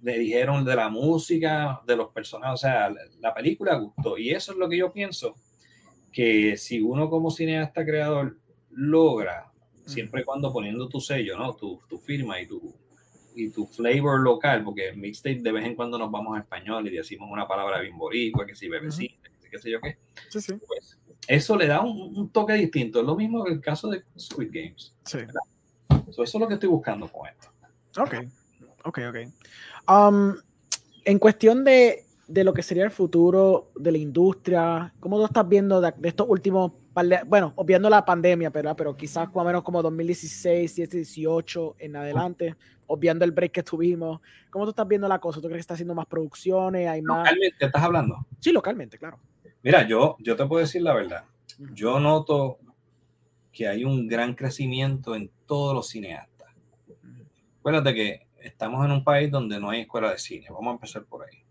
le 0.00 0.16
dijeron 0.20 0.64
de 0.64 0.76
la 0.76 0.88
música, 0.88 1.80
de 1.84 1.96
los 1.96 2.12
personajes, 2.12 2.54
o 2.54 2.56
sea, 2.56 2.94
la 3.18 3.34
película 3.34 3.74
gustó. 3.74 4.16
Y 4.16 4.30
eso 4.30 4.52
es 4.52 4.58
lo 4.58 4.68
que 4.68 4.78
yo 4.78 4.92
pienso, 4.92 5.34
que 6.12 6.56
si 6.56 6.80
uno 6.80 7.10
como 7.10 7.32
cineasta 7.32 7.84
creador 7.84 8.38
logra, 8.70 9.50
siempre 9.86 10.20
y 10.20 10.24
cuando 10.24 10.52
poniendo 10.52 10.88
tu 10.88 11.00
sello, 11.00 11.36
¿no? 11.36 11.56
Tu, 11.56 11.80
tu 11.88 11.98
firma 11.98 12.40
y 12.40 12.46
tu, 12.46 12.74
y 13.34 13.50
tu 13.50 13.66
flavor 13.66 14.20
local, 14.20 14.62
porque 14.64 14.90
en 14.90 15.00
mixtape 15.00 15.40
de 15.40 15.52
vez 15.52 15.64
en 15.64 15.74
cuando 15.74 15.98
nos 15.98 16.10
vamos 16.10 16.36
a 16.36 16.40
español 16.40 16.86
y 16.86 16.96
decimos 16.96 17.28
una 17.30 17.46
palabra 17.46 17.80
bien 17.80 17.98
boricua, 17.98 18.46
que 18.46 18.54
si 18.54 18.68
bebecita, 18.68 19.28
qué 19.50 19.58
sé 19.58 19.70
yo 19.70 19.80
qué. 19.80 19.98
Sí, 20.28 20.40
sí. 20.40 20.54
Pues, 20.66 20.98
eso 21.26 21.56
le 21.56 21.66
da 21.66 21.80
un, 21.80 22.28
toque 22.30 22.52
distinto. 22.54 23.00
Es 23.00 23.06
lo 23.06 23.16
mismo 23.16 23.44
que 23.44 23.52
el 23.52 23.60
caso 23.60 23.88
de 23.88 24.04
Squid 24.18 24.50
Games. 24.52 24.94
Sí. 25.04 25.18
eso 26.08 26.22
es 26.22 26.34
lo 26.34 26.48
que 26.48 26.54
estoy 26.54 26.68
buscando 26.68 27.08
con 27.08 27.28
esto. 27.28 27.48
Ok, 27.96 28.14
ok, 28.84 28.98
ok. 29.08 29.16
Um, 29.88 30.34
en 31.04 31.18
cuestión 31.18 31.64
de, 31.64 32.04
de, 32.26 32.44
lo 32.44 32.52
que 32.52 32.62
sería 32.62 32.84
el 32.84 32.90
futuro 32.90 33.70
de 33.76 33.92
la 33.92 33.98
industria, 33.98 34.92
¿cómo 35.00 35.18
tú 35.18 35.24
estás 35.24 35.48
viendo 35.48 35.80
de, 35.80 35.92
estos 36.02 36.26
últimos, 36.28 36.72
bueno, 37.26 37.52
obviando 37.56 37.90
la 37.90 38.04
pandemia, 38.04 38.50
pero, 38.50 38.74
pero 38.76 38.96
quizás 38.96 39.26
más 39.26 39.36
o 39.36 39.44
menos 39.44 39.62
como 39.62 39.82
2016, 39.82 40.76
2018 40.76 41.76
en 41.78 41.96
adelante, 41.96 42.56
obviando 42.86 43.24
el 43.24 43.32
break 43.32 43.52
que 43.52 43.62
tuvimos, 43.62 44.20
¿cómo 44.50 44.64
tú 44.64 44.70
estás 44.70 44.86
viendo 44.86 45.08
la 45.08 45.18
cosa? 45.18 45.40
¿Tú 45.40 45.48
crees 45.48 45.58
que 45.58 45.60
está 45.62 45.74
haciendo 45.74 45.94
más 45.94 46.06
producciones? 46.06 46.88
Hay 46.88 47.02
más... 47.02 47.18
¿Localmente 47.18 47.66
estás 47.66 47.82
hablando? 47.82 48.26
Sí, 48.38 48.52
localmente, 48.52 48.98
claro. 48.98 49.18
Mira, 49.62 49.86
yo, 49.86 50.16
yo 50.20 50.36
te 50.36 50.46
puedo 50.46 50.60
decir 50.60 50.82
la 50.82 50.94
verdad. 50.94 51.24
Yo 51.72 51.98
noto 51.98 52.58
que 53.52 53.66
hay 53.66 53.84
un 53.84 54.06
gran 54.06 54.34
crecimiento 54.34 55.14
en 55.14 55.30
todos 55.46 55.74
los 55.74 55.88
cineastas. 55.88 56.48
Acuérdate 57.60 57.94
que 57.94 58.26
estamos 58.40 58.84
en 58.84 58.92
un 58.92 59.02
país 59.02 59.30
donde 59.30 59.58
no 59.58 59.70
hay 59.70 59.82
escuela 59.82 60.10
de 60.10 60.18
cine. 60.18 60.46
Vamos 60.50 60.68
a 60.68 60.74
empezar 60.74 61.04
por 61.04 61.24
ahí. 61.24 61.42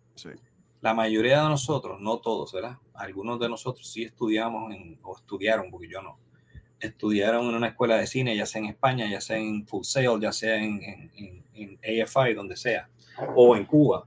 La 0.81 0.93
mayoría 0.93 1.41
de 1.41 1.49
nosotros, 1.49 1.99
no 1.99 2.19
todos, 2.19 2.53
¿verdad? 2.53 2.77
Algunos 2.95 3.39
de 3.39 3.49
nosotros 3.49 3.87
sí 3.91 4.03
estudiamos 4.03 4.73
en, 4.73 4.99
o 5.03 5.17
estudiaron, 5.17 5.69
porque 5.71 5.87
yo 5.87 6.01
no. 6.01 6.19
Estudiaron 6.79 7.47
en 7.47 7.55
una 7.55 7.67
escuela 7.67 7.95
de 7.95 8.07
cine, 8.07 8.35
ya 8.35 8.45
sea 8.45 8.61
en 8.61 8.67
España, 8.67 9.09
ya 9.09 9.21
sea 9.21 9.37
en 9.37 9.65
Full 9.65 9.83
Sail, 9.83 10.19
ya 10.19 10.33
sea 10.33 10.57
en, 10.57 10.81
en, 11.15 11.45
en 11.53 12.03
AFI, 12.03 12.33
donde 12.33 12.57
sea, 12.57 12.89
o 13.35 13.55
en 13.55 13.65
Cuba 13.65 14.03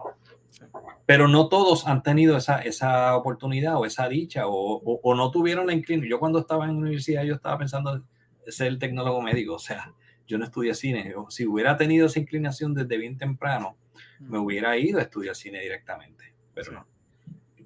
pero 1.06 1.28
no 1.28 1.48
todos 1.48 1.86
han 1.86 2.02
tenido 2.02 2.36
esa, 2.36 2.58
esa 2.60 3.16
oportunidad 3.16 3.76
o 3.76 3.86
esa 3.86 4.08
dicha 4.08 4.48
o, 4.48 4.80
o, 4.82 5.14
no 5.14 5.30
tuvieron 5.30 5.66
la 5.68 5.72
inclinación. 5.72 6.10
Yo 6.10 6.18
cuando 6.18 6.40
estaba 6.40 6.64
en 6.64 6.72
la 6.72 6.78
universidad 6.78 7.22
yo 7.22 7.34
estaba 7.34 7.58
pensando 7.58 8.04
ser 8.48 8.66
el 8.66 8.78
tecnólogo 8.78 9.22
médico, 9.22 9.54
o 9.54 9.58
sea, 9.58 9.94
yo 10.26 10.38
no 10.38 10.44
estudié 10.44 10.74
cine. 10.74 11.14
si 11.28 11.46
hubiera 11.46 11.76
tenido 11.76 12.06
esa 12.06 12.18
inclinación 12.18 12.74
desde 12.74 12.98
bien 12.98 13.16
temprano, 13.16 13.76
me 14.18 14.38
hubiera 14.38 14.76
ido 14.76 14.98
a 14.98 15.02
estudiar 15.02 15.36
cine 15.36 15.60
directamente, 15.60 16.34
pero 16.54 16.84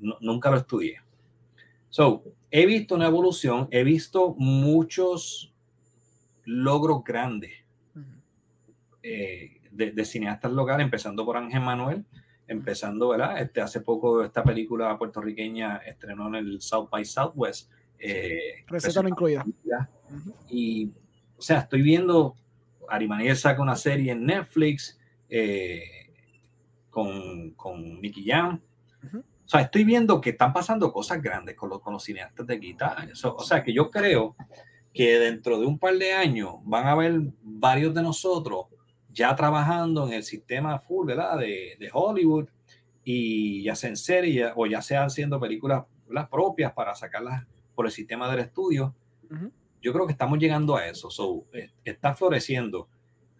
no, 0.01 0.19
nunca 0.21 0.51
lo 0.51 0.59
estudié. 0.59 1.01
So, 1.91 2.25
he 2.51 2.67
visto 2.67 2.95
una 2.95 3.07
evolución, 3.07 3.69
he 3.71 3.85
visto 3.85 4.35
muchos 4.39 5.53
logros 6.45 7.05
grandes 7.05 7.53
eh, 9.03 9.61
de, 9.71 9.93
de, 9.93 10.05
cineastas 10.05 10.53
locales, 10.53 10.85
empezando 10.85 11.25
por 11.25 11.37
Ángel 11.37 11.61
Manuel, 11.61 12.05
empezando, 12.47 13.09
¿verdad? 13.11 13.41
Este, 13.41 13.61
hace 13.61 13.81
poco 13.81 14.25
esta 14.25 14.43
película 14.43 14.99
puertorriqueña 14.99 15.77
estrenó 15.79 16.29
en 16.29 16.35
el 16.35 16.61
South 16.61 16.89
by 16.91 17.05
Southwest. 17.05 17.71
Eh, 17.99 18.65
Receta 18.67 19.03
no 19.03 19.09
incluida. 19.09 19.45
Y, 20.49 20.91
o 21.37 21.43
sea, 21.43 21.61
estoy 21.61 21.83
viendo, 21.83 22.35
Arimané 22.89 23.35
saca 23.37 23.63
una 23.63 23.77
serie 23.77 24.13
en 24.13 24.27
Netflix 24.27 24.99
eh, 25.29 25.83
con, 26.91 27.51
con 27.53 28.01
Nicky 28.01 28.25
Jam. 28.27 28.61
O 29.13 29.30
sea, 29.51 29.63
estoy 29.63 29.85
viendo 29.85 30.21
que 30.21 30.31
están 30.31 30.53
pasando 30.53 30.93
cosas 30.93 31.21
grandes 31.21 31.57
con 31.57 31.69
los, 31.71 31.81
con 31.81 31.93
los 31.93 32.05
cineastas 32.05 32.47
de 32.47 32.59
guitarra. 32.59 33.09
o 33.25 33.43
sea, 33.43 33.63
que 33.63 33.73
yo 33.73 33.91
creo 33.91 34.37
que 34.95 35.19
dentro 35.19 35.59
de 35.59 35.67
un 35.67 35.79
par 35.79 35.95
de 35.95 36.13
años 36.13 36.55
van 36.63 36.87
a 36.87 36.93
haber 36.93 37.21
varios 37.43 37.93
de 37.95 38.03
nosotros 38.03 38.67
ya 39.13 39.35
trabajando 39.35 40.07
en 40.07 40.13
el 40.13 40.23
sistema 40.23 40.79
full, 40.79 41.07
¿verdad? 41.07 41.39
De, 41.39 41.77
de 41.79 41.91
Hollywood 41.93 42.49
y 43.03 43.65
ya 43.65 43.75
sea 43.75 43.91
en 43.91 43.97
serie 43.97 44.53
o 44.55 44.67
ya 44.67 44.83
sea 44.83 45.05
haciendo 45.05 45.41
películas 45.41 45.85
las 46.09 46.29
propias 46.29 46.73
para 46.73 46.95
sacarlas 46.95 47.45
por 47.75 47.87
el 47.87 47.93
sistema 47.93 48.31
del 48.31 48.41
estudio. 48.41 48.95
Yo 49.83 49.93
creo 49.93 50.07
que 50.07 50.13
estamos 50.13 50.39
llegando 50.39 50.77
a 50.77 50.87
eso. 50.87 51.11
So, 51.11 51.47
eh, 51.53 51.71
está 51.85 52.15
floreciendo. 52.15 52.89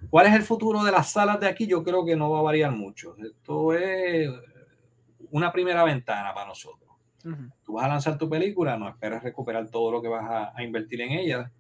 ¿Cuál 0.09 0.27
es 0.27 0.35
el 0.35 0.43
futuro 0.43 0.83
de 0.83 0.93
las 0.93 1.13
salas 1.13 1.39
de 1.41 1.47
aquí? 1.47 1.67
Yo 1.67 1.85
creo 1.85 2.05
que 2.05 2.17
no 2.17 2.31
va 2.31 2.39
a 2.39 2.43
variar 2.43 2.73
mucho. 2.73 3.15
Esto 3.19 3.75
es 3.75 4.31
una 5.31 5.53
primera 5.53 5.85
ventana 5.85 6.33
para 6.35 6.49
nosotros. 6.49 6.91
Tú 7.65 7.75
vas 7.75 7.85
a 7.85 7.89
lanzar 7.89 8.17
tu 8.17 8.31
película, 8.31 8.79
no 8.79 8.89
esperes 8.89 9.23
recuperar 9.23 9.69
todo 9.69 9.93
lo 9.93 10.01
que 10.01 10.09
vas 10.09 10.25
a, 10.25 10.53
a 10.57 10.63
invertir 10.63 11.03
en 11.03 11.13
ella, 11.13 11.53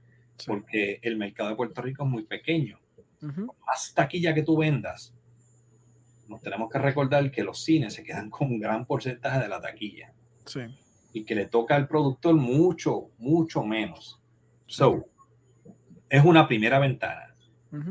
porque 0.47 0.99
el 1.03 1.17
mercado 1.17 1.51
de 1.51 1.57
Puerto 1.57 1.83
Rico 1.83 2.05
es 2.05 2.09
muy 2.09 2.25
pequeño 2.25 2.81
más 3.21 3.93
taquilla 3.95 4.35
que 4.35 4.43
tú 4.43 4.57
vendas, 4.57 5.15
nos 6.29 6.41
tenemos 6.41 6.71
que 6.71 6.79
recordar 6.79 7.31
que 7.31 7.43
los 7.43 7.63
cines 7.63 7.95
se 7.95 8.03
quedan 8.03 8.31
con 8.31 8.49
un 8.49 8.61
gran 8.61 8.87
porcentaje 8.87 9.41
de 9.41 9.49
la 9.49 9.61
taquilla. 9.61 10.13
Sí. 10.47 10.61
Y 11.13 11.25
que 11.25 11.35
le 11.35 11.47
toca 11.47 11.75
al 11.75 11.89
productor 11.89 12.37
mucho, 12.37 13.11
mucho 13.19 13.65
menos. 13.65 14.21
So, 14.67 15.07
es 16.09 16.25
una 16.25 16.47
primera 16.47 16.79
ventana. 16.79 17.27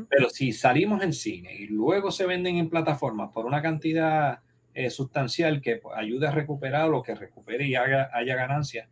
Pero 0.10 0.30
si 0.30 0.52
salimos 0.52 1.02
en 1.04 1.14
cine 1.14 1.56
y 1.56 1.68
luego 1.68 2.12
se 2.12 2.26
venden 2.26 2.58
en 2.58 2.70
plataformas 2.70 3.32
por 3.32 3.46
una 3.46 3.62
cantidad 3.62 4.42
eh, 4.74 4.90
sustancial 4.90 5.62
que 5.62 5.82
ayude 5.96 6.28
a 6.28 6.32
recuperar 6.32 6.90
lo 6.90 7.02
que 7.04 7.16
recupere 7.16 7.68
y 7.68 7.76
haga, 7.76 8.10
haya 8.14 8.36
ganancias 8.36 8.88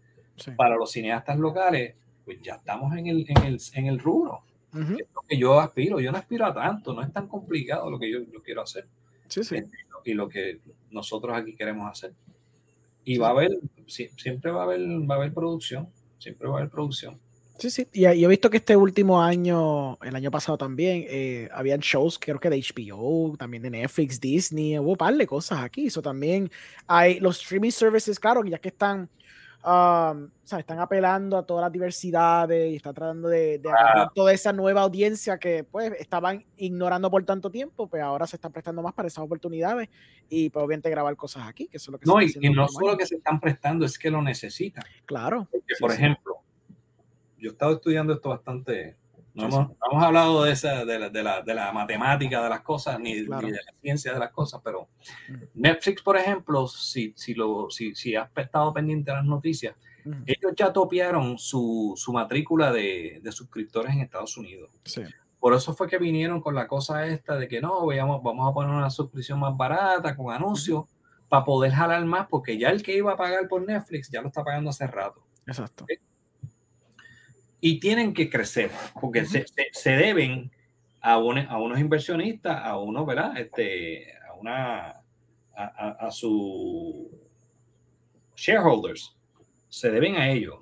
para 0.56 0.76
los 0.76 0.92
cineastas 0.92 1.38
locales, 1.38 1.96
pues 2.26 2.40
ya 2.42 2.56
estamos 2.56 2.96
en 2.96 3.08
el, 3.08 3.26
en 3.28 3.44
el, 3.46 3.60
en 3.74 3.86
el 3.88 4.00
rubro 4.00 4.44
lo 4.72 5.22
que 5.28 5.38
yo 5.38 5.60
aspiro. 5.60 6.00
Yo 6.00 6.12
no 6.12 6.18
aspiro 6.18 6.46
a 6.46 6.54
tanto, 6.54 6.94
no 6.94 7.02
es 7.02 7.12
tan 7.12 7.28
complicado 7.28 7.90
lo 7.90 8.00
que 8.00 8.12
yo, 8.12 8.20
quiero 8.44 8.62
hacer. 8.62 8.88
Sí, 9.28 9.44
sí. 9.44 9.58
Y 10.06 10.14
lo 10.14 10.30
que 10.30 10.60
nosotros 10.92 11.36
aquí 11.36 11.56
queremos 11.56 11.90
hacer. 11.90 12.14
Y 13.04 13.18
va 13.18 13.28
a 13.28 13.32
haber, 13.32 13.52
siempre 13.88 14.52
va 14.52 14.62
a 14.62 14.64
haber, 14.66 14.82
va 14.82 15.16
a 15.16 15.18
haber 15.18 15.34
producción, 15.34 15.90
siempre 16.18 16.48
va 16.48 16.56
a 16.56 16.58
haber 16.60 16.70
producción. 16.70 17.20
Sí, 17.60 17.70
sí, 17.72 17.88
y, 17.94 18.06
he 18.06 18.28
visto 18.28 18.50
que 18.50 18.58
este 18.58 18.76
último 18.76 19.22
año, 19.22 19.98
el 20.04 20.16
año 20.16 20.30
pasado 20.30 20.58
también, 20.58 21.06
eh, 21.08 21.50
habían 21.52 21.80
shows, 21.80 22.20
creo 22.20 22.40
que 22.40 22.50
de 22.50 22.58
HBO, 22.58 23.36
también 23.38 23.64
de 23.64 23.72
Netflix, 23.72 24.20
Disney, 24.20 24.78
hubo 24.78 24.92
un 24.92 24.98
par 24.98 25.16
de 25.16 25.26
cosas 25.26 25.60
aquí. 25.60 25.88
Eso 25.88 26.02
también 26.02 26.52
hay 26.86 27.20
los 27.20 27.42
streaming 27.42 27.72
services, 27.72 28.20
claro, 28.20 28.44
ya 28.46 28.60
que 28.60 28.70
están 28.70 29.10
Um, 29.68 30.30
están 30.46 30.80
apelando 30.80 31.36
a 31.36 31.46
todas 31.46 31.64
las 31.64 31.72
diversidades 31.74 32.72
y 32.72 32.78
están 32.78 32.94
tratando 32.94 33.28
de, 33.28 33.60
de 33.60 33.70
toda 34.16 34.32
esa 34.32 34.54
nueva 34.54 34.82
audiencia 34.82 35.40
que 35.40 35.66
pues 35.66 35.92
estaban 36.00 36.46
ignorando 36.56 37.12
por 37.12 37.26
tanto 37.26 37.52
tiempo, 37.52 37.90
pues 37.90 38.02
ahora 38.02 38.26
se 38.28 38.38
están 38.38 38.54
prestando 38.54 38.82
más 38.82 38.94
para 38.94 39.10
esas 39.10 39.26
oportunidades 39.26 39.90
y 40.30 40.50
pues 40.50 40.64
obviamente 40.64 40.90
grabar 40.90 41.18
cosas 41.18 41.48
aquí, 41.48 41.68
que 41.68 41.76
eso 41.76 41.92
es 41.92 41.94
lo 41.94 42.00
que 42.00 42.06
No, 42.06 42.22
y, 42.22 42.50
no 42.56 42.66
solo 42.70 42.96
que 42.96 43.06
se 43.06 43.16
están 43.16 43.42
prestando, 43.42 43.86
es 43.86 44.00
que 44.00 44.10
lo 44.10 44.22
necesitan. 44.22 44.86
Claro. 45.06 45.50
por 45.82 45.92
ejemplo, 45.92 46.37
yo 47.38 47.50
he 47.50 47.54
estado 47.54 47.74
estudiando 47.74 48.14
esto 48.14 48.30
bastante 48.30 48.98
no 49.38 49.46
hemos, 49.46 50.04
hablado 50.04 50.44
de, 50.44 50.52
esa, 50.52 50.84
de, 50.84 50.98
la, 50.98 51.10
de, 51.10 51.24
la, 51.24 51.42
de, 51.44 51.54
la, 51.54 51.72
matemática 51.72 52.42
de 52.42 52.50
las 52.50 52.62
cosas, 52.62 53.00
ni, 53.00 53.22
de 53.22 53.28
la 53.28 53.40
ciencia 53.82 54.12
de 54.14 54.20
las 54.20 54.32
cosas, 54.32 54.60
pero 54.64 54.90
Netflix, 55.54 56.02
por 56.02 56.18
ejemplo, 56.18 56.68
si, 56.68 57.14
si, 57.16 57.36
lo, 57.36 57.70
si, 57.70 57.94
si 57.94 58.16
has 58.16 58.30
estado 58.36 58.74
pendiente 58.74 59.12
de 59.12 59.18
las 59.18 59.26
noticias, 59.26 59.76
ellos 60.26 60.54
ya 60.56 60.72
topiaron 60.72 61.38
su, 61.38 61.94
su 61.98 62.14
matrícula 62.14 62.72
de, 62.72 63.20
de, 63.22 63.32
suscriptores 63.32 63.94
en 63.94 64.02
Estados 64.02 64.38
Unidos. 64.38 64.72
Sí. 64.86 65.04
Por 65.38 65.54
eso 65.54 65.74
fue 65.76 65.88
que 65.88 65.98
vinieron 65.98 66.42
con 66.42 66.56
la 66.56 66.66
cosa 66.66 67.06
esta 67.06 67.36
de 67.36 67.48
que 67.48 67.62
no, 67.62 67.86
veamos, 67.86 68.24
vamos 68.24 68.50
a 68.50 68.54
poner 68.54 68.74
una 68.74 68.90
suscripción 68.90 69.40
más 69.40 69.56
barata 69.56 70.16
con 70.16 70.34
anuncios 70.34 70.86
para 71.28 71.44
poder 71.44 71.74
jalar 71.74 72.04
más, 72.06 72.28
porque 72.28 72.58
ya 72.58 72.70
el 72.70 72.82
que 72.82 72.96
iba 72.96 73.12
a 73.12 73.18
pagar 73.18 73.48
por 73.48 73.64
Netflix 73.64 74.10
ya 74.10 74.22
lo 74.22 74.30
está 74.30 74.44
pagando 74.44 74.70
hace 74.70 74.88
rato. 74.88 75.22
Exacto 75.46 75.86
y 77.60 77.80
tienen 77.80 78.14
que 78.14 78.30
crecer 78.30 78.72
porque 79.00 79.26
se, 79.26 79.46
se, 79.72 79.92
deben 79.92 80.52
a, 81.02 81.14
a, 81.14 81.18
unos 81.18 81.80
inversionistas, 81.80 82.60
a 82.64 82.78
uno, 82.78 83.06
¿verdad? 83.06 83.38
Este, 83.38 84.14
a 84.30 84.34
una, 84.34 85.02
a, 85.56 85.98
a, 86.00 86.12
su 86.12 87.10
shareholders, 88.36 89.16
se 89.70 89.90
deben 89.90 90.16
a 90.16 90.30
ellos. 90.30 90.56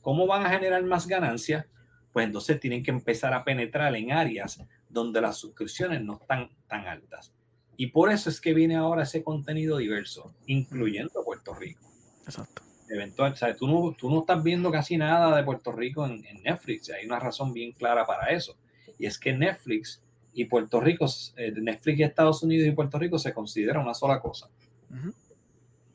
¿Cómo 0.00 0.26
van 0.26 0.44
a 0.44 0.50
generar 0.50 0.82
más 0.84 1.06
ganancias? 1.06 1.66
Pues 2.12 2.26
entonces 2.26 2.58
tienen 2.58 2.82
que 2.82 2.90
empezar 2.90 3.32
a 3.32 3.44
penetrar 3.44 3.94
en 3.94 4.10
áreas 4.10 4.60
donde 4.88 5.20
las 5.20 5.38
suscripciones 5.38 6.02
no 6.02 6.18
están 6.20 6.50
tan 6.66 6.86
altas. 6.88 7.32
Y 7.76 7.86
por 7.86 8.10
eso 8.10 8.28
es 8.28 8.40
que 8.40 8.52
viene 8.52 8.76
ahora 8.76 9.04
ese 9.04 9.22
contenido 9.22 9.78
diverso, 9.78 10.34
incluyendo 10.46 11.22
Puerto 11.24 11.54
Rico. 11.54 11.88
Exacto 12.24 12.69
eventual. 12.90 13.32
O 13.32 13.56
tú, 13.56 13.68
no, 13.68 13.96
tú 13.96 14.10
no 14.10 14.20
estás 14.20 14.42
viendo 14.42 14.70
casi 14.70 14.96
nada 14.96 15.36
de 15.36 15.44
Puerto 15.44 15.72
Rico 15.72 16.04
en, 16.06 16.22
Netflix. 16.42 16.90
Hay 16.90 17.06
una 17.06 17.18
razón 17.18 17.52
bien 17.52 17.72
clara 17.72 18.04
para 18.04 18.30
eso. 18.30 18.56
Y 18.98 19.06
es 19.06 19.18
que 19.18 19.32
Netflix 19.32 20.02
y 20.34 20.44
Puerto 20.44 20.80
Rico, 20.80 21.06
eh, 21.36 21.52
Netflix 21.56 21.98
y 21.98 22.02
Estados 22.02 22.42
Unidos 22.42 22.68
y 22.68 22.72
Puerto 22.72 22.98
Rico 22.98 23.18
se 23.18 23.32
considera 23.32 23.80
una 23.80 23.94
sola 23.94 24.20
cosa. 24.20 24.48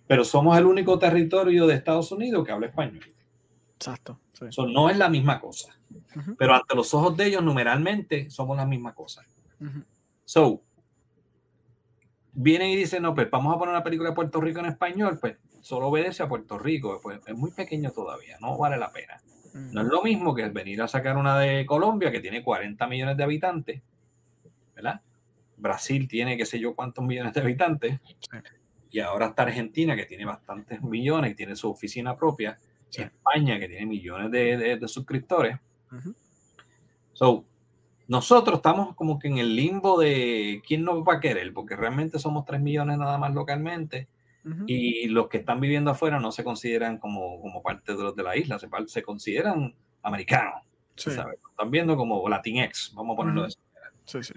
Pero 0.08 0.24
somos 0.24 0.58
el 0.58 0.66
único 0.66 0.98
territorio 0.98 1.68
de 1.68 1.76
Estados 1.76 2.12
Unidos 2.12 2.46
que 2.46 2.52
habla 2.52 2.68
español. 2.68 3.06
Exacto. 3.76 4.20
Eso 4.41 4.68
no 4.68 4.89
es 4.89 4.98
la 4.98 5.10
misma 5.10 5.39
cosa. 5.39 5.78
Pero 6.38 6.56
ante 6.56 6.76
los 6.76 6.93
ojos 6.93 7.16
de 7.16 7.28
ellos, 7.28 7.43
numeralmente, 7.43 8.30
somos 8.30 8.58
la 8.58 8.66
misma 8.66 8.93
cosa. 8.93 9.24
So, 10.24 10.62
vienen 12.36 12.70
y 12.70 12.76
dicen, 12.76 13.04
no, 13.04 13.16
pues 13.16 13.30
vamos 13.32 13.56
a 13.56 13.58
poner 13.58 13.74
una 13.74 13.84
película 13.84 14.10
de 14.10 14.16
Puerto 14.16 14.42
Rico 14.42 14.60
en 14.60 14.68
español, 14.68 15.18
pues 15.20 15.38
solo 15.62 15.88
obedece 15.88 16.22
a 16.22 16.28
Puerto 16.30 16.60
Rico, 16.60 17.00
pues 17.02 17.20
es 17.26 17.36
muy 17.36 17.52
pequeño 17.52 17.92
todavía, 17.92 18.38
no 18.40 18.58
vale 18.58 18.78
la 18.78 18.92
pena. 18.92 19.20
No 19.54 19.82
es 19.82 19.88
lo 19.88 20.04
mismo 20.04 20.36
que 20.36 20.50
venir 20.50 20.82
a 20.82 20.88
sacar 20.88 21.16
una 21.16 21.40
de 21.40 21.66
Colombia 21.66 22.12
que 22.12 22.20
tiene 22.20 22.44
40 22.44 22.88
millones 22.88 23.16
de 23.16 23.24
habitantes, 23.24 23.82
¿verdad? 24.76 25.00
Brasil 25.56 26.10
tiene 26.10 26.36
qué 26.36 26.46
sé 26.46 26.60
yo 26.60 26.76
cuántos 26.76 27.06
millones 27.06 27.34
de 27.34 27.40
habitantes, 27.40 28.00
y 28.92 29.00
ahora 29.00 29.28
está 29.28 29.44
Argentina 29.44 29.96
que 29.96 30.06
tiene 30.06 30.26
bastantes 30.26 30.82
millones 30.82 31.32
y 31.32 31.36
tiene 31.36 31.56
su 31.56 31.70
oficina 31.70 32.18
propia, 32.18 32.58
España 32.92 33.60
que 33.60 33.68
tiene 33.68 33.86
millones 33.86 34.32
de, 34.32 34.78
de, 34.78 34.88
suscriptores. 34.88 35.58
So, 37.14 37.46
nosotros 38.08 38.58
estamos 38.58 38.95
como 38.95 39.20
que 39.20 39.28
en 39.28 39.38
el 39.38 39.56
limbo 39.56 39.99
de 39.99 40.62
quién 40.66 40.84
nos 40.84 41.03
va 41.03 41.16
a 41.16 41.20
querer, 41.20 41.53
porque 41.53 41.76
realmente 41.76 42.20
somos 42.20 42.45
3 42.45 42.62
millones 42.62 42.97
nada 42.97 43.18
más 43.18 43.34
localmente 43.34 44.08
y 44.68 45.08
los 45.08 45.28
que 45.28 45.38
están 45.38 45.60
viviendo 45.60 45.89
afuera 45.89 46.20
no 46.20 46.32
se 46.32 46.43
consideran 46.43 46.99
como, 46.99 47.41
como 47.41 47.64
parte 47.64 47.95
de 47.95 48.03
los 48.03 48.16
de 48.16 48.22
la 48.22 48.38
isla, 48.38 48.60
se, 48.60 48.70
se 48.86 49.01
consideran 49.01 49.74
americanos. 50.03 50.62
Están 50.95 51.72
viendo 51.72 51.97
como 51.97 52.30
Latinx, 52.30 52.93
vamos 52.93 53.16
a 53.16 53.18
ponerlo 53.18 53.41
de 53.41 53.47
esa 53.47 53.60
manera. 53.74 53.91
Sí, 54.06 54.22
sí. 54.22 54.34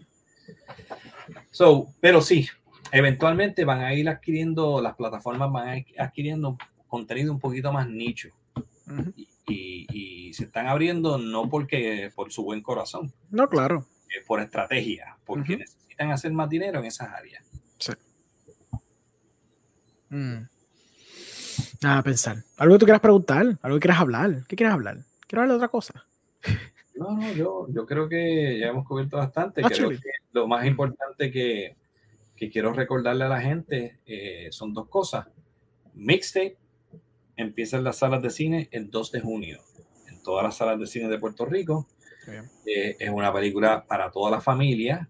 So, 1.51 1.89
pero 2.01 2.23
sí, 2.23 2.49
eventualmente 2.91 3.67
van 3.67 3.81
a 3.81 3.93
ir 3.93 4.09
adquiriendo, 4.09 4.81
las 4.81 4.97
plataformas 4.97 5.53
van 5.53 5.69
a 5.69 5.79
ir 5.79 5.87
adquiriendo 5.99 6.57
contenido 6.87 7.31
un 7.31 7.39
poquito 7.39 7.71
más 7.71 7.87
nicho. 7.87 8.31
y, 9.15 9.29
y, 9.51 10.33
se 10.33 10.45
están 10.45 10.69
abriendo 10.69 11.19
no 11.19 11.49
porque 11.49 12.13
por 12.15 12.31
su 12.31 12.45
buen 12.45 12.63
corazón. 12.63 13.13
No, 13.31 13.49
claro. 13.49 13.87
por 14.27 14.41
estrategia, 14.41 15.17
porque 15.25 15.57
necesitan 15.57 16.11
hacer 16.13 16.33
más 16.33 16.49
dinero 16.49 16.79
en 16.79 16.85
esas 16.85 17.09
áreas. 17.09 17.45
Sí. 17.79 17.93
Mm. 20.11 20.49
Nada, 21.83 22.03
pensar. 22.03 22.37
¿Algo 22.57 22.75
que 22.75 22.79
tú 22.81 22.87
quieras 22.87 23.01
preguntar? 23.01 23.59
¿Algo 23.63 23.77
que 23.77 23.81
quieras 23.81 24.01
hablar? 24.01 24.45
¿Qué 24.47 24.57
quieres 24.57 24.75
hablar? 24.75 24.99
¿Quiero 25.27 25.43
hablar 25.43 25.49
de 25.49 25.57
otra 25.57 25.69
cosa? 25.69 26.05
No, 26.95 27.17
no, 27.17 27.33
yo, 27.33 27.67
yo 27.71 27.87
creo 27.87 28.09
que 28.09 28.59
ya 28.59 28.69
hemos 28.69 28.87
cubierto 28.87 29.17
bastante. 29.17 29.63
Ah, 29.65 29.69
creo 29.69 29.91
que 29.91 30.01
lo 30.33 30.49
más 30.49 30.67
importante 30.67 31.31
que, 31.31 31.77
que, 32.35 32.51
quiero 32.51 32.73
recordarle 32.73 33.25
a 33.25 33.29
la 33.29 33.41
gente 33.41 34.01
eh, 34.05 34.49
son 34.51 34.75
dos 34.75 34.89
cosas. 34.89 35.27
Mixtape 35.95 36.57
empieza 37.39 37.79
en 37.79 37.85
las 37.85 37.97
salas 37.97 38.21
de 38.21 38.31
cine 38.31 38.69
el 38.73 38.91
2 38.91 39.13
de 39.13 39.21
junio, 39.21 39.61
en 40.09 40.23
todas 40.23 40.45
las 40.45 40.57
salas 40.57 40.79
de 40.79 40.87
cine 40.87 41.09
de 41.09 41.19
Puerto 41.19 41.47
Rico. 41.47 41.89
Eh, 42.67 42.97
es 42.99 43.09
una 43.11 43.33
película 43.33 43.87
para 43.87 44.11
toda 44.11 44.31
la 44.31 44.41
familia. 44.41 45.09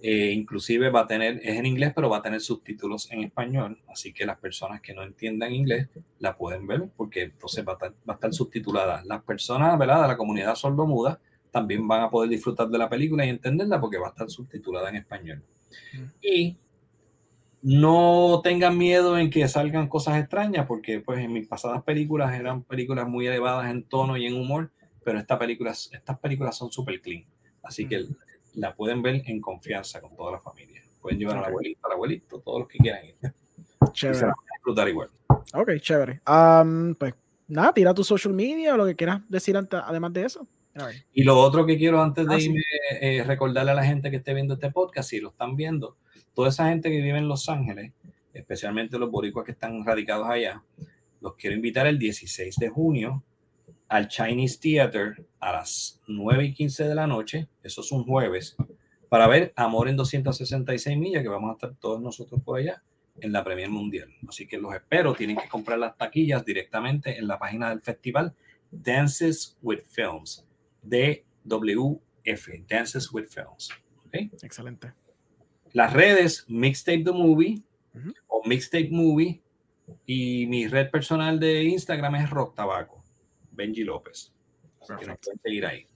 Eh, 0.00 0.32
inclusive 0.32 0.90
va 0.90 1.00
a 1.00 1.06
tener, 1.06 1.40
es 1.42 1.56
en 1.56 1.66
inglés, 1.66 1.92
pero 1.94 2.08
va 2.08 2.18
a 2.18 2.22
tener 2.22 2.40
subtítulos 2.40 3.10
en 3.10 3.24
español, 3.24 3.82
así 3.88 4.12
que 4.12 4.24
las 4.24 4.38
personas 4.38 4.80
que 4.80 4.94
no 4.94 5.02
entiendan 5.02 5.52
inglés 5.52 5.88
la 6.20 6.36
pueden 6.36 6.68
ver 6.68 6.88
porque 6.96 7.22
entonces 7.22 7.66
va 7.66 7.72
a 7.72 7.74
estar, 7.74 7.90
va 8.08 8.12
a 8.12 8.14
estar 8.14 8.32
subtitulada. 8.32 9.02
Las 9.04 9.22
personas 9.24 9.76
¿verdad? 9.76 10.02
de 10.02 10.08
la 10.08 10.16
comunidad 10.16 10.54
sordomuda 10.54 11.20
también 11.50 11.86
van 11.88 12.02
a 12.02 12.10
poder 12.10 12.30
disfrutar 12.30 12.68
de 12.68 12.78
la 12.78 12.88
película 12.88 13.26
y 13.26 13.30
entenderla 13.30 13.80
porque 13.80 13.98
va 13.98 14.06
a 14.06 14.10
estar 14.10 14.30
subtitulada 14.30 14.88
en 14.88 14.96
español. 14.96 15.42
Mm. 15.92 16.04
Y 16.22 16.56
no 17.62 18.40
tengan 18.42 18.78
miedo 18.78 19.18
en 19.18 19.30
que 19.30 19.46
salgan 19.48 19.88
cosas 19.88 20.18
extrañas 20.18 20.66
porque 20.66 21.00
pues 21.00 21.18
en 21.18 21.32
mis 21.32 21.46
pasadas 21.46 21.82
películas 21.82 22.34
eran 22.34 22.62
películas 22.62 23.08
muy 23.08 23.26
elevadas 23.26 23.70
en 23.70 23.82
tono 23.82 24.16
y 24.16 24.26
en 24.26 24.34
humor, 24.34 24.70
pero 25.04 25.18
esta 25.18 25.38
película, 25.38 25.72
estas 25.72 26.18
películas 26.18 26.56
son 26.56 26.70
súper 26.70 27.00
clean. 27.00 27.24
Así 27.62 27.86
que 27.86 28.06
la 28.54 28.74
pueden 28.74 29.02
ver 29.02 29.22
en 29.26 29.40
confianza 29.40 30.00
con 30.00 30.14
toda 30.16 30.32
la 30.32 30.40
familia. 30.40 30.82
Pueden 31.00 31.18
llevar 31.18 31.38
a 31.38 31.40
la 31.42 31.46
abuelita, 31.48 31.80
al 31.84 31.92
abuelito, 31.92 32.40
todos 32.40 32.60
los 32.60 32.68
que 32.68 32.78
quieran 32.78 33.06
ir. 33.06 33.16
Chévere. 33.92 34.18
se 34.18 34.24
van 34.24 34.34
a 34.34 34.54
disfrutar 34.54 34.88
igual. 34.88 35.10
Ok, 35.54 35.70
chévere. 35.80 36.20
pues 36.98 37.14
nada, 37.46 37.72
tira 37.72 37.94
tu 37.94 38.04
social 38.04 38.34
media 38.34 38.74
o 38.74 38.76
lo 38.76 38.86
que 38.86 38.96
quieras 38.96 39.20
decir 39.28 39.56
además 39.56 40.12
de 40.12 40.24
eso. 40.24 40.46
Y 41.12 41.24
lo 41.24 41.38
otro 41.38 41.66
que 41.66 41.76
quiero 41.76 42.00
antes 42.00 42.26
de 42.26 42.34
ah, 42.34 42.40
irme 42.40 42.60
es 43.00 43.26
recordarle 43.26 43.72
a 43.72 43.74
la 43.74 43.84
gente 43.84 44.10
que 44.10 44.18
esté 44.18 44.34
viendo 44.34 44.54
este 44.54 44.70
podcast, 44.70 45.10
si 45.10 45.20
lo 45.20 45.30
están 45.30 45.56
viendo, 45.56 45.96
toda 46.38 46.50
esa 46.50 46.68
gente 46.68 46.88
que 46.88 47.00
vive 47.00 47.18
en 47.18 47.26
Los 47.26 47.48
Ángeles, 47.48 47.92
especialmente 48.32 48.96
los 48.96 49.10
boricuas 49.10 49.44
que 49.44 49.50
están 49.50 49.84
radicados 49.84 50.28
allá, 50.30 50.62
los 51.20 51.34
quiero 51.34 51.56
invitar 51.56 51.88
el 51.88 51.98
16 51.98 52.54
de 52.54 52.68
junio 52.68 53.24
al 53.88 54.06
Chinese 54.06 54.60
Theater 54.60 55.26
a 55.40 55.54
las 55.54 56.00
9 56.06 56.44
y 56.44 56.54
15 56.54 56.84
de 56.84 56.94
la 56.94 57.08
noche, 57.08 57.48
eso 57.64 57.80
es 57.80 57.90
un 57.90 58.04
jueves, 58.04 58.56
para 59.08 59.26
ver 59.26 59.52
Amor 59.56 59.88
en 59.88 59.96
266 59.96 60.96
millas, 60.96 61.24
que 61.24 61.28
vamos 61.28 61.50
a 61.50 61.54
estar 61.54 61.74
todos 61.74 62.00
nosotros 62.00 62.40
por 62.44 62.60
allá 62.60 62.84
en 63.16 63.32
la 63.32 63.42
Premier 63.42 63.68
Mundial. 63.68 64.08
Así 64.28 64.46
que 64.46 64.58
los 64.58 64.72
espero, 64.72 65.14
tienen 65.14 65.38
que 65.38 65.48
comprar 65.48 65.80
las 65.80 65.96
taquillas 65.96 66.44
directamente 66.44 67.18
en 67.18 67.26
la 67.26 67.40
página 67.40 67.70
del 67.70 67.80
festival 67.80 68.32
Dances 68.70 69.58
with 69.60 69.80
Films, 69.88 70.46
DWF, 70.84 72.48
Dances 72.68 73.12
with 73.12 73.26
Films. 73.26 73.70
Excelente. 74.40 74.92
Las 75.72 75.92
redes 75.92 76.44
Mixtape 76.48 77.04
the 77.04 77.12
Movie 77.12 77.62
o 78.28 78.42
Mixtape 78.46 78.88
Movie 78.90 79.42
y 80.06 80.46
mi 80.46 80.66
red 80.66 80.90
personal 80.90 81.38
de 81.38 81.64
Instagram 81.64 82.16
es 82.16 82.30
Rock 82.30 82.54
Tabaco. 82.54 83.02
Benji 83.50 83.84
López. 83.84 84.32
seguir 85.42 85.66
ahí. 85.66 85.86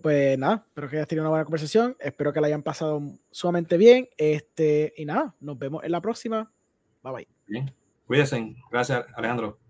Pues 0.00 0.36
nada, 0.36 0.64
espero 0.66 0.88
que 0.88 0.96
hayas 0.96 1.08
tenido 1.08 1.22
una 1.22 1.30
buena 1.30 1.44
conversación. 1.44 1.96
Espero 2.00 2.32
que 2.32 2.40
la 2.40 2.48
hayan 2.48 2.62
pasado 2.62 3.00
sumamente 3.30 3.76
bien. 3.76 4.08
Este, 4.16 4.92
y 4.96 5.04
nada, 5.04 5.34
nos 5.40 5.58
vemos 5.58 5.84
en 5.84 5.92
la 5.92 6.00
próxima. 6.00 6.52
Bye 7.02 7.12
bye. 7.12 7.28
Bien. 7.46 7.72
Cuídense. 8.06 8.54
Gracias, 8.70 9.06
Alejandro. 9.14 9.61